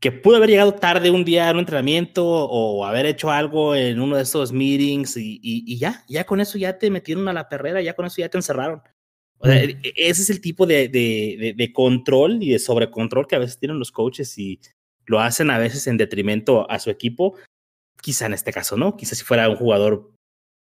que 0.00 0.10
pudo 0.12 0.36
haber 0.36 0.48
llegado 0.48 0.74
tarde 0.74 1.10
un 1.10 1.24
día 1.24 1.48
a 1.48 1.52
un 1.52 1.58
entrenamiento 1.58 2.26
o 2.26 2.84
haber 2.86 3.04
hecho 3.04 3.30
algo 3.30 3.76
en 3.76 4.00
uno 4.00 4.16
de 4.16 4.22
esos 4.22 4.50
meetings 4.50 5.16
y, 5.18 5.38
y, 5.42 5.78
ya, 5.78 6.04
ya 6.08 6.24
con 6.24 6.40
eso 6.40 6.56
ya 6.56 6.78
te 6.78 6.90
metieron 6.90 7.28
a 7.28 7.34
la 7.34 7.48
perrera, 7.50 7.82
ya 7.82 7.94
con 7.94 8.06
eso 8.06 8.16
ya 8.18 8.30
te 8.30 8.38
encerraron. 8.38 8.82
O 9.40 9.46
sea, 9.46 9.62
e, 9.62 9.78
e, 9.82 9.92
ese 9.96 10.22
es 10.22 10.30
el 10.30 10.40
tipo 10.40 10.66
de, 10.66 10.88
de, 10.88 11.36
de, 11.38 11.54
de, 11.56 11.72
control 11.72 12.42
y 12.42 12.50
de 12.50 12.58
sobrecontrol 12.58 13.26
que 13.26 13.36
a 13.36 13.40
veces 13.40 13.58
tienen 13.58 13.78
los 13.78 13.90
coaches 13.90 14.38
y 14.38 14.60
lo 15.06 15.20
hacen 15.20 15.50
a 15.50 15.58
veces 15.58 15.86
en 15.86 15.96
detrimento 15.96 16.70
a 16.70 16.78
su 16.78 16.90
equipo 16.90 17.36
Quizá 18.00 18.26
en 18.26 18.32
este 18.32 18.52
caso 18.52 18.76
no, 18.76 18.96
quizá 18.96 19.14
si 19.14 19.24
fuera 19.24 19.48
un 19.48 19.56
jugador 19.56 20.12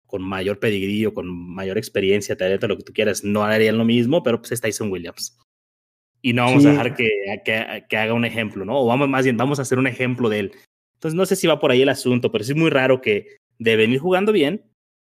con 0.07 0.23
mayor 0.23 0.59
pedigrí 0.59 1.03
con 1.11 1.27
mayor 1.27 1.77
experiencia, 1.77 2.37
talento, 2.37 2.67
lo 2.67 2.77
que 2.77 2.83
tú 2.83 2.93
quieras, 2.93 3.23
no 3.23 3.43
harían 3.43 3.77
lo 3.77 3.85
mismo, 3.85 4.23
pero 4.23 4.39
pues 4.39 4.53
es 4.53 4.61
Tyson 4.61 4.91
Williams. 4.91 5.37
Y 6.21 6.33
no 6.33 6.45
vamos 6.45 6.65
a 6.65 6.71
dejar 6.71 6.95
que, 6.95 7.09
que, 7.45 7.85
que, 7.87 7.97
haga 7.97 8.13
un 8.13 8.25
ejemplo, 8.25 8.65
¿no? 8.65 8.79
O 8.79 8.87
vamos 8.87 9.07
más 9.07 9.25
bien, 9.25 9.37
vamos 9.37 9.59
a 9.59 9.63
hacer 9.63 9.77
un 9.77 9.85
ejemplo 9.85 10.29
de 10.29 10.39
él. 10.39 10.51
Entonces 10.95 11.15
no 11.15 11.25
sé 11.25 11.35
si 11.35 11.45
va 11.45 11.59
por 11.59 11.71
ahí 11.71 11.81
el 11.83 11.89
asunto, 11.89 12.31
pero 12.31 12.43
sí 12.43 12.53
es 12.53 12.57
muy 12.57 12.71
raro 12.71 13.01
que 13.01 13.37
de 13.59 13.75
venir 13.75 13.99
jugando 13.99 14.31
bien 14.31 14.63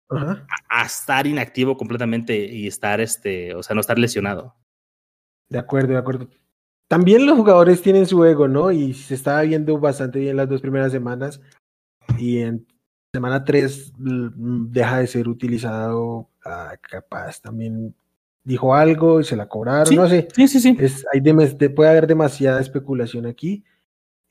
A, 0.09 0.83
estar 0.85 1.25
inactivo 1.25 1.75
completamente 1.75 2.35
y 2.45 2.67
estar, 2.67 3.01
este, 3.01 3.55
o 3.55 3.63
sea, 3.63 3.73
no 3.73 3.81
estar 3.81 3.97
lesionado. 3.97 4.55
De 5.49 5.57
acuerdo, 5.57 5.93
de 5.93 5.97
acuerdo. 5.97 6.29
También 6.87 7.25
los 7.25 7.37
jugadores 7.37 7.81
tienen 7.81 8.05
su 8.05 8.23
ego, 8.23 8.47
¿no? 8.47 8.71
Y 8.71 8.93
se 8.93 9.15
estaba 9.15 9.41
viendo 9.41 9.79
bastante 9.79 10.19
bien 10.19 10.37
las 10.37 10.49
dos 10.49 10.61
primeras 10.61 10.91
semanas 10.91 11.41
y 12.19 12.39
en 12.39 12.67
semana 13.13 13.43
3 13.43 13.93
mm, 13.97 14.71
deja 14.71 14.99
de 14.99 15.07
ser 15.07 15.27
utilizado, 15.27 16.29
ah, 16.45 16.75
capaz 16.81 17.41
también 17.41 17.95
dijo 18.43 18.75
algo 18.75 19.21
y 19.21 19.23
se 19.23 19.35
la 19.35 19.47
cobraron, 19.47 19.95
no 19.95 20.07
sé. 20.07 20.27
Sí, 20.35 20.47
sí, 20.47 20.59
sí. 20.59 20.77
Es, 20.79 21.05
hay 21.13 21.21
puede 21.69 21.89
haber 21.89 22.07
demasiada 22.07 22.59
especulación 22.59 23.25
aquí. 23.25 23.63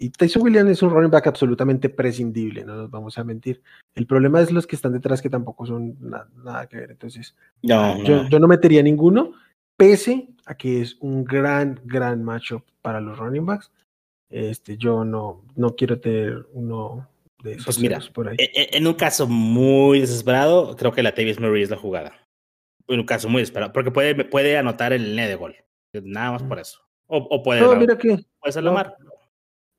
Y 0.02 0.10
Tyson 0.10 0.42
Williams 0.42 0.70
es 0.72 0.82
un 0.82 0.90
running 0.90 1.12
back 1.12 1.28
absolutamente 1.28 1.88
prescindible, 1.88 2.64
no 2.64 2.74
nos 2.74 2.90
vamos 2.90 3.16
a 3.18 3.24
mentir. 3.24 3.62
El 3.94 4.04
problema 4.04 4.40
es 4.40 4.50
los 4.50 4.66
que 4.66 4.74
están 4.74 4.92
detrás 4.92 5.22
que 5.22 5.30
tampoco 5.30 5.64
son 5.64 5.96
nada 6.00 6.66
que 6.66 6.76
ver. 6.76 6.90
Entonces, 6.90 7.36
no, 7.62 8.02
yo, 8.02 8.28
yo 8.28 8.40
no 8.40 8.48
metería 8.48 8.82
ninguno, 8.82 9.34
pese 9.76 10.26
a 10.44 10.56
que 10.56 10.80
es 10.80 10.96
un 10.98 11.22
gran, 11.22 11.80
gran 11.84 12.24
matchup 12.24 12.64
para 12.82 13.00
los 13.00 13.16
running 13.16 13.46
backs. 13.46 13.70
Este, 14.28 14.76
yo 14.76 15.04
no, 15.04 15.44
no 15.54 15.76
quiero 15.76 16.00
tener 16.00 16.48
uno 16.52 17.08
pues 17.64 17.78
mira, 17.78 18.00
por 18.12 18.28
ahí. 18.28 18.36
E, 18.40 18.50
e, 18.54 18.76
en 18.76 18.84
un 18.88 18.94
caso 18.94 19.28
muy 19.28 20.00
desesperado, 20.00 20.74
creo 20.74 20.90
que 20.90 21.04
la 21.04 21.14
Tavis 21.14 21.38
Murray 21.38 21.62
es 21.62 21.70
la 21.70 21.76
jugada. 21.76 22.12
En 22.88 22.98
un 22.98 23.06
caso 23.06 23.28
muy 23.28 23.42
desesperado, 23.42 23.72
porque 23.72 23.92
puede, 23.92 24.24
puede 24.24 24.58
anotar 24.58 24.92
el 24.92 25.14
net 25.14 25.28
de 25.28 25.36
gol. 25.36 25.54
Nada 25.92 26.32
más 26.32 26.42
por 26.42 26.58
eso. 26.58 26.80
O, 27.06 27.42
puede, 27.42 27.60
no, 27.60 27.76
mira 27.76 27.96
que, 27.96 28.18
puede 28.40 28.52
ser 28.52 28.64
la 28.64 28.72
mar. 28.72 28.96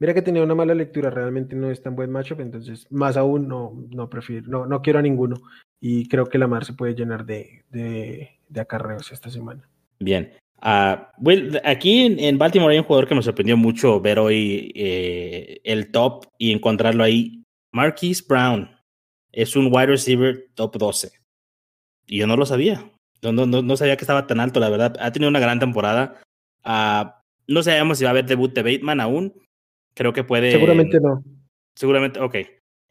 Mira 0.03 0.13
que 0.13 0.21
tenía 0.21 0.43
una 0.43 0.53
mala 0.53 0.75
lectura, 0.75 1.09
realmente 1.09 1.55
no 1.55 1.71
es 1.71 1.81
tan 1.81 1.95
buen 1.95 2.11
matchup, 2.11 2.41
entonces 2.41 2.85
más 2.91 3.15
aún 3.15 3.47
no, 3.47 3.71
no 3.89 4.09
prefiero, 4.09 4.45
no, 4.49 4.65
no 4.65 4.81
quiero 4.81 4.99
a 4.99 5.01
ninguno. 5.01 5.37
Y 5.79 6.09
creo 6.09 6.25
que 6.25 6.37
la 6.37 6.45
mar 6.45 6.65
se 6.65 6.73
puede 6.73 6.93
llenar 6.93 7.25
de, 7.25 7.63
de, 7.69 8.31
de 8.49 8.59
acarreos 8.59 9.13
esta 9.13 9.29
semana. 9.29 9.65
Bien. 10.01 10.33
Uh, 10.61 11.57
aquí 11.63 12.17
en, 12.19 12.37
Baltimore 12.37 12.73
hay 12.73 12.79
un 12.79 12.83
jugador 12.83 13.07
que 13.07 13.15
me 13.15 13.21
sorprendió 13.21 13.55
mucho 13.55 14.01
ver 14.01 14.19
hoy 14.19 14.73
eh, 14.75 15.61
el 15.63 15.89
top 15.89 16.25
y 16.37 16.51
encontrarlo 16.51 17.05
ahí. 17.05 17.41
Marquise 17.71 18.25
Brown 18.27 18.71
es 19.31 19.55
un 19.55 19.67
wide 19.71 19.85
receiver 19.85 20.49
top 20.53 20.75
12. 20.79 21.13
Y 22.07 22.17
yo 22.17 22.27
no 22.27 22.35
lo 22.35 22.45
sabía. 22.45 22.91
No, 23.21 23.31
no, 23.31 23.45
no 23.45 23.77
sabía 23.77 23.95
que 23.95 24.03
estaba 24.03 24.27
tan 24.27 24.41
alto, 24.41 24.59
la 24.59 24.69
verdad. 24.69 24.97
Ha 24.99 25.13
tenido 25.13 25.29
una 25.29 25.39
gran 25.39 25.59
temporada. 25.59 26.19
Uh, 26.65 27.09
no 27.47 27.63
sabemos 27.63 27.99
si 27.99 28.03
va 28.03 28.09
a 28.09 28.11
haber 28.11 28.25
debut 28.25 28.53
de 28.53 28.63
Bateman 28.63 28.99
aún. 28.99 29.33
Creo 29.93 30.13
que 30.13 30.23
puede. 30.23 30.51
Seguramente 30.51 30.99
no. 30.99 31.23
Seguramente, 31.75 32.19
ok. 32.19 32.35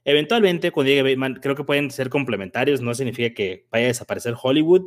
Eventualmente, 0.04 0.72
cuando 0.72 0.90
llegue 0.90 1.02
Bateman, 1.02 1.34
creo 1.36 1.54
que 1.54 1.64
pueden 1.64 1.90
ser 1.90 2.08
complementarios. 2.08 2.80
No 2.80 2.94
significa 2.94 3.32
que 3.34 3.66
vaya 3.70 3.86
a 3.86 3.88
desaparecer 3.88 4.34
Hollywood, 4.40 4.82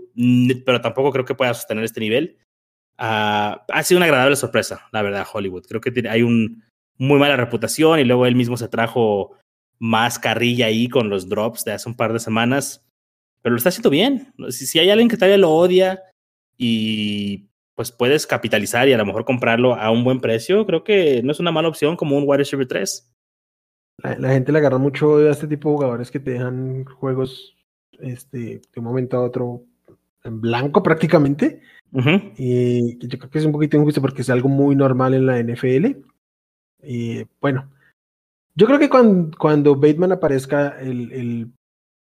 pero 0.65 0.81
tampoco 0.81 1.11
creo 1.11 1.25
que 1.25 1.35
pueda 1.35 1.53
sostener 1.53 1.83
este 1.83 2.01
nivel. 2.01 2.37
Uh, 2.97 3.59
ha 3.67 3.83
sido 3.83 3.97
una 3.97 4.05
agradable 4.05 4.35
sorpresa, 4.35 4.87
la 4.91 5.01
verdad, 5.01 5.25
Hollywood. 5.31 5.65
Creo 5.67 5.81
que 5.81 5.91
hay 6.09 6.21
un 6.21 6.63
muy 6.97 7.19
mala 7.19 7.35
reputación 7.35 7.99
y 7.99 8.05
luego 8.05 8.25
él 8.25 8.35
mismo 8.35 8.57
se 8.57 8.69
trajo 8.69 9.37
más 9.79 10.19
carrilla 10.19 10.67
ahí 10.67 10.87
con 10.87 11.09
los 11.09 11.27
drops 11.27 11.65
de 11.65 11.73
hace 11.73 11.89
un 11.89 11.95
par 11.95 12.13
de 12.13 12.19
semanas, 12.19 12.85
pero 13.41 13.51
lo 13.53 13.57
está 13.57 13.69
haciendo 13.69 13.89
bien. 13.89 14.33
Si, 14.49 14.65
si 14.65 14.79
hay 14.79 14.89
alguien 14.89 15.09
que 15.09 15.17
todavía 15.17 15.37
lo 15.37 15.51
odia 15.51 16.01
y 16.57 17.49
pues 17.75 17.91
puedes 17.91 18.25
capitalizar 18.25 18.87
y 18.87 18.93
a 18.93 18.97
lo 18.97 19.05
mejor 19.05 19.25
comprarlo 19.25 19.75
a 19.75 19.91
un 19.91 20.03
buen 20.03 20.21
precio, 20.21 20.65
creo 20.65 20.83
que 20.83 21.21
no 21.23 21.31
es 21.31 21.39
una 21.39 21.51
mala 21.51 21.67
opción 21.67 21.97
como 21.97 22.17
un 22.17 22.23
wide 22.25 22.39
receiver 22.39 22.67
3. 22.67 23.11
La, 23.97 24.29
gente 24.29 24.51
le 24.51 24.59
agarra 24.59 24.77
mucho 24.77 25.17
a 25.17 25.31
este 25.31 25.47
tipo 25.47 25.69
de 25.69 25.75
jugadores 25.75 26.11
que 26.11 26.19
te 26.19 26.31
dejan 26.31 26.85
juegos 26.85 27.55
este, 27.99 28.37
de 28.37 28.61
un 28.77 28.83
momento 28.83 29.17
a 29.17 29.23
otro 29.23 29.63
en 30.23 30.41
blanco 30.41 30.83
prácticamente. 30.83 31.61
Y 32.37 32.97
yo 33.07 33.17
creo 33.17 33.29
que 33.29 33.39
es 33.39 33.45
un 33.45 33.53
poquito 33.53 33.77
injusto 33.77 34.01
porque 34.01 34.21
es 34.21 34.29
algo 34.29 34.49
muy 34.49 34.75
normal 34.75 35.13
en 35.13 35.25
la 35.25 35.41
NFL. 35.41 35.97
Y 36.83 37.25
bueno, 37.39 37.71
yo 38.53 38.67
creo 38.67 38.79
que 38.79 38.89
cuando, 38.89 39.37
cuando 39.37 39.75
Bateman 39.75 40.11
aparezca, 40.11 40.77
el, 40.79 41.11
el 41.13 41.51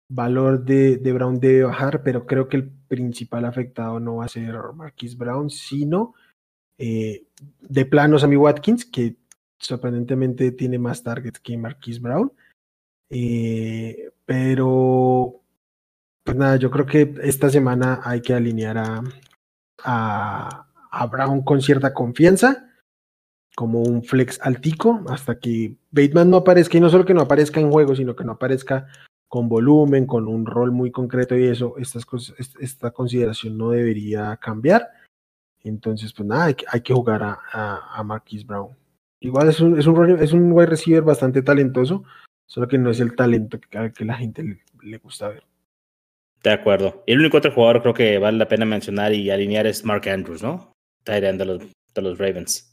valor 0.09 0.65
de, 0.65 0.97
de, 0.97 1.13
Brown 1.13 1.39
debe 1.39 1.63
bajar, 1.63 2.03
pero 2.03 2.25
creo 2.25 2.47
que 2.49 2.57
el 2.57 2.71
principal 2.95 3.43
afectado 3.43 3.99
no 3.99 4.17
va 4.17 4.25
a 4.25 4.29
ser 4.29 4.55
Marquis 4.73 5.17
Brown, 5.17 5.49
sino 5.49 6.13
eh, 6.77 7.25
de 7.59 7.85
plano 7.85 8.17
Sammy 8.17 8.37
Watkins, 8.37 8.85
que 8.85 9.17
sorprendentemente 9.59 10.51
tiene 10.51 10.79
más 10.79 11.03
targets 11.03 11.39
que 11.39 11.57
Marquis 11.57 12.01
Brown. 12.01 12.31
Eh, 13.09 14.11
pero, 14.25 15.41
pues 16.23 16.37
nada, 16.37 16.55
yo 16.55 16.71
creo 16.71 16.85
que 16.85 17.13
esta 17.21 17.49
semana 17.49 17.99
hay 18.03 18.21
que 18.21 18.33
alinear 18.33 18.77
a, 18.77 19.03
a, 19.83 20.67
a 20.89 21.07
Brown 21.07 21.43
con 21.43 21.61
cierta 21.61 21.93
confianza 21.93 22.69
como 23.55 23.81
un 23.81 24.03
flex 24.03 24.39
altico 24.41 25.01
hasta 25.09 25.39
que 25.39 25.75
Bateman 25.91 26.29
no 26.29 26.37
aparezca 26.37 26.77
y 26.77 26.81
no 26.81 26.89
solo 26.89 27.05
que 27.05 27.13
no 27.13 27.21
aparezca 27.21 27.59
en 27.59 27.71
juego, 27.71 27.95
sino 27.95 28.15
que 28.15 28.23
no 28.23 28.33
aparezca 28.33 28.87
con 29.35 29.49
volumen, 29.49 30.05
con 30.05 30.29
un 30.29 30.45
rol 30.45 30.71
muy 30.71 30.91
concreto 30.91 31.37
y 31.37 31.43
eso, 31.43 31.75
estas 31.77 32.05
cosas, 32.05 32.37
esta 32.57 32.91
consideración 32.91 33.57
no 33.57 33.71
debería 33.71 34.37
cambiar. 34.37 34.87
Entonces, 35.61 36.13
pues 36.13 36.25
nada, 36.25 36.45
hay 36.45 36.81
que, 36.81 36.93
jugar 36.93 37.21
a, 37.21 37.37
a, 37.51 38.01
Marquis 38.05 38.47
Brown. 38.47 38.69
Igual 39.19 39.49
es 39.49 39.59
un, 39.59 39.77
es, 39.77 39.87
un, 39.87 40.19
es 40.23 40.31
un 40.31 40.53
wide 40.53 40.67
receiver 40.67 41.01
bastante 41.01 41.41
talentoso, 41.41 42.05
solo 42.47 42.69
que 42.69 42.77
no 42.77 42.89
es 42.91 43.01
el 43.01 43.13
talento 43.13 43.59
que, 43.59 43.91
que 43.91 44.05
la 44.05 44.15
gente 44.15 44.61
le, 44.81 44.97
gusta 44.99 45.27
ver. 45.27 45.43
De 46.41 46.53
acuerdo. 46.53 47.03
Y 47.05 47.11
el 47.11 47.19
único 47.19 47.39
otro 47.39 47.51
jugador 47.51 47.81
creo 47.81 47.93
que 47.93 48.17
vale 48.19 48.37
la 48.37 48.47
pena 48.47 48.63
mencionar 48.63 49.11
y 49.11 49.31
alinear 49.31 49.67
es 49.67 49.83
Mark 49.83 50.07
Andrews, 50.07 50.43
¿no? 50.43 50.71
Tight 51.03 51.25
de 51.25 51.45
los, 51.45 51.59
de 51.93 52.01
los 52.01 52.17
Ravens. 52.17 52.71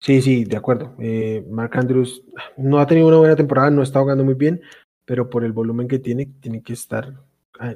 Sí, 0.00 0.22
sí, 0.22 0.46
de 0.46 0.56
acuerdo. 0.56 0.96
Eh, 1.00 1.44
Mark 1.50 1.76
Andrews 1.76 2.24
no 2.56 2.78
ha 2.78 2.86
tenido 2.86 3.08
una 3.08 3.18
buena 3.18 3.36
temporada, 3.36 3.70
no 3.70 3.82
está 3.82 4.00
jugando 4.00 4.24
muy 4.24 4.34
bien, 4.34 4.62
pero 5.06 5.30
por 5.30 5.44
el 5.44 5.52
volumen 5.52 5.88
que 5.88 5.98
tiene, 5.98 6.26
tiene 6.40 6.62
que 6.62 6.74
estar 6.74 7.14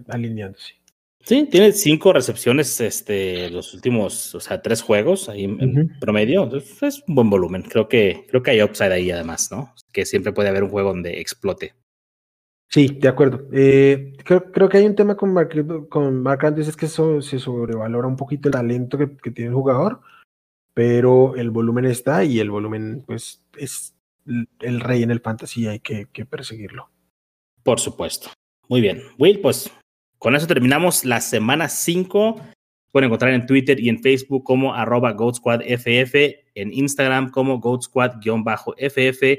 alineándose. 0.08 0.74
Sí, 1.22 1.46
tiene 1.50 1.72
cinco 1.72 2.12
recepciones, 2.12 2.80
este, 2.80 3.50
los 3.50 3.74
últimos, 3.74 4.34
o 4.34 4.40
sea, 4.40 4.62
tres 4.62 4.82
juegos 4.82 5.28
ahí 5.28 5.44
en, 5.44 5.98
promedio. 6.00 6.50
es 6.56 7.04
un 7.06 7.14
buen 7.14 7.30
volumen. 7.30 7.62
Creo 7.62 7.88
que, 7.88 8.26
creo 8.28 8.42
que 8.42 8.52
hay 8.52 8.62
upside 8.62 8.92
ahí 8.92 9.10
además, 9.10 9.50
¿no? 9.50 9.74
Que 9.92 10.06
siempre 10.06 10.32
puede 10.32 10.48
haber 10.48 10.64
un 10.64 10.70
juego 10.70 10.90
donde 10.90 11.20
explote. 11.20 11.74
Sí, 12.68 12.98
de 13.00 13.08
acuerdo. 13.08 13.48
Eh, 13.52 14.16
creo, 14.24 14.68
que 14.68 14.78
hay 14.78 14.86
un 14.86 14.94
tema 14.94 15.16
con 15.16 15.32
Mark, 15.32 15.88
con 15.88 16.22
Mark 16.22 16.46
Andrews, 16.46 16.68
es 16.68 16.76
que 16.76 16.86
eso 16.86 17.20
se 17.20 17.38
sobrevalora 17.38 18.08
un 18.08 18.16
poquito 18.16 18.48
el 18.48 18.52
talento 18.52 18.96
que, 18.96 19.30
tiene 19.30 19.48
el 19.50 19.54
jugador, 19.54 20.00
pero 20.72 21.36
el 21.36 21.50
volumen 21.50 21.84
está 21.84 22.24
y 22.24 22.38
el 22.38 22.50
volumen, 22.50 23.02
pues, 23.06 23.42
es 23.58 23.94
el 24.60 24.80
rey 24.80 25.02
en 25.02 25.10
el 25.10 25.20
fantasy, 25.20 25.66
hay 25.66 25.80
que, 25.80 26.06
que 26.12 26.24
perseguirlo. 26.24 26.90
Por 27.62 27.80
supuesto. 27.80 28.30
Muy 28.68 28.80
bien. 28.80 29.02
Will, 29.18 29.40
pues 29.40 29.70
con 30.18 30.36
eso 30.36 30.46
terminamos 30.46 31.04
la 31.04 31.20
semana 31.20 31.68
5. 31.68 32.40
Pueden 32.92 33.06
encontrar 33.06 33.32
en 33.32 33.46
Twitter 33.46 33.80
y 33.80 33.88
en 33.88 34.02
Facebook 34.02 34.44
como 34.44 34.74
arroba 34.74 35.12
GoatSquadFF, 35.12 36.14
en 36.54 36.72
Instagram 36.72 37.30
como 37.30 37.60
GoatSquad-FF 37.60 39.38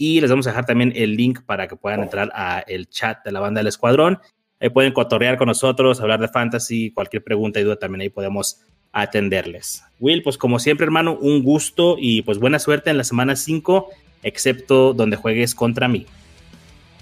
y 0.00 0.20
les 0.20 0.30
vamos 0.30 0.46
a 0.46 0.50
dejar 0.50 0.64
también 0.64 0.92
el 0.94 1.16
link 1.16 1.40
para 1.44 1.66
que 1.66 1.76
puedan 1.76 2.02
entrar 2.02 2.30
a 2.32 2.60
el 2.60 2.88
chat 2.88 3.24
de 3.24 3.32
la 3.32 3.40
banda 3.40 3.58
del 3.58 3.66
escuadrón. 3.66 4.18
Ahí 4.60 4.70
pueden 4.70 4.92
cotorrear 4.92 5.36
con 5.36 5.48
nosotros, 5.48 6.00
hablar 6.00 6.20
de 6.20 6.28
fantasy, 6.28 6.92
cualquier 6.92 7.22
pregunta 7.22 7.60
y 7.60 7.64
duda 7.64 7.76
también 7.76 8.02
ahí 8.02 8.08
podemos 8.08 8.60
atenderles. 8.92 9.82
Will, 9.98 10.22
pues 10.22 10.38
como 10.38 10.60
siempre 10.60 10.84
hermano, 10.84 11.18
un 11.20 11.42
gusto 11.42 11.96
y 11.98 12.22
pues 12.22 12.38
buena 12.38 12.58
suerte 12.60 12.90
en 12.90 12.96
la 12.96 13.04
semana 13.04 13.34
5, 13.34 13.88
excepto 14.22 14.94
donde 14.94 15.16
juegues 15.16 15.54
contra 15.54 15.88
mí. 15.88 16.06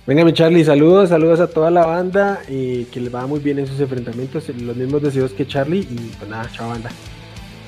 Venga, 0.06 0.24
mi 0.24 0.32
Charlie, 0.32 0.64
saludos, 0.64 1.08
saludos 1.08 1.40
a 1.40 1.48
toda 1.48 1.68
la 1.68 1.84
banda 1.84 2.40
y 2.48 2.84
que 2.84 3.00
les 3.00 3.12
va 3.12 3.26
muy 3.26 3.40
bien 3.40 3.58
en 3.58 3.66
sus 3.66 3.80
enfrentamientos, 3.80 4.48
los 4.50 4.76
mismos 4.76 5.02
deseos 5.02 5.32
que 5.32 5.48
Charlie 5.48 5.80
y 5.80 6.12
pues 6.16 6.30
nada, 6.30 6.48
chao 6.52 6.68
banda. 6.68 6.90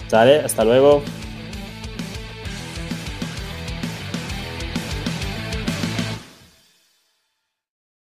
Sale, 0.06 0.38
hasta 0.38 0.64
luego. 0.64 1.02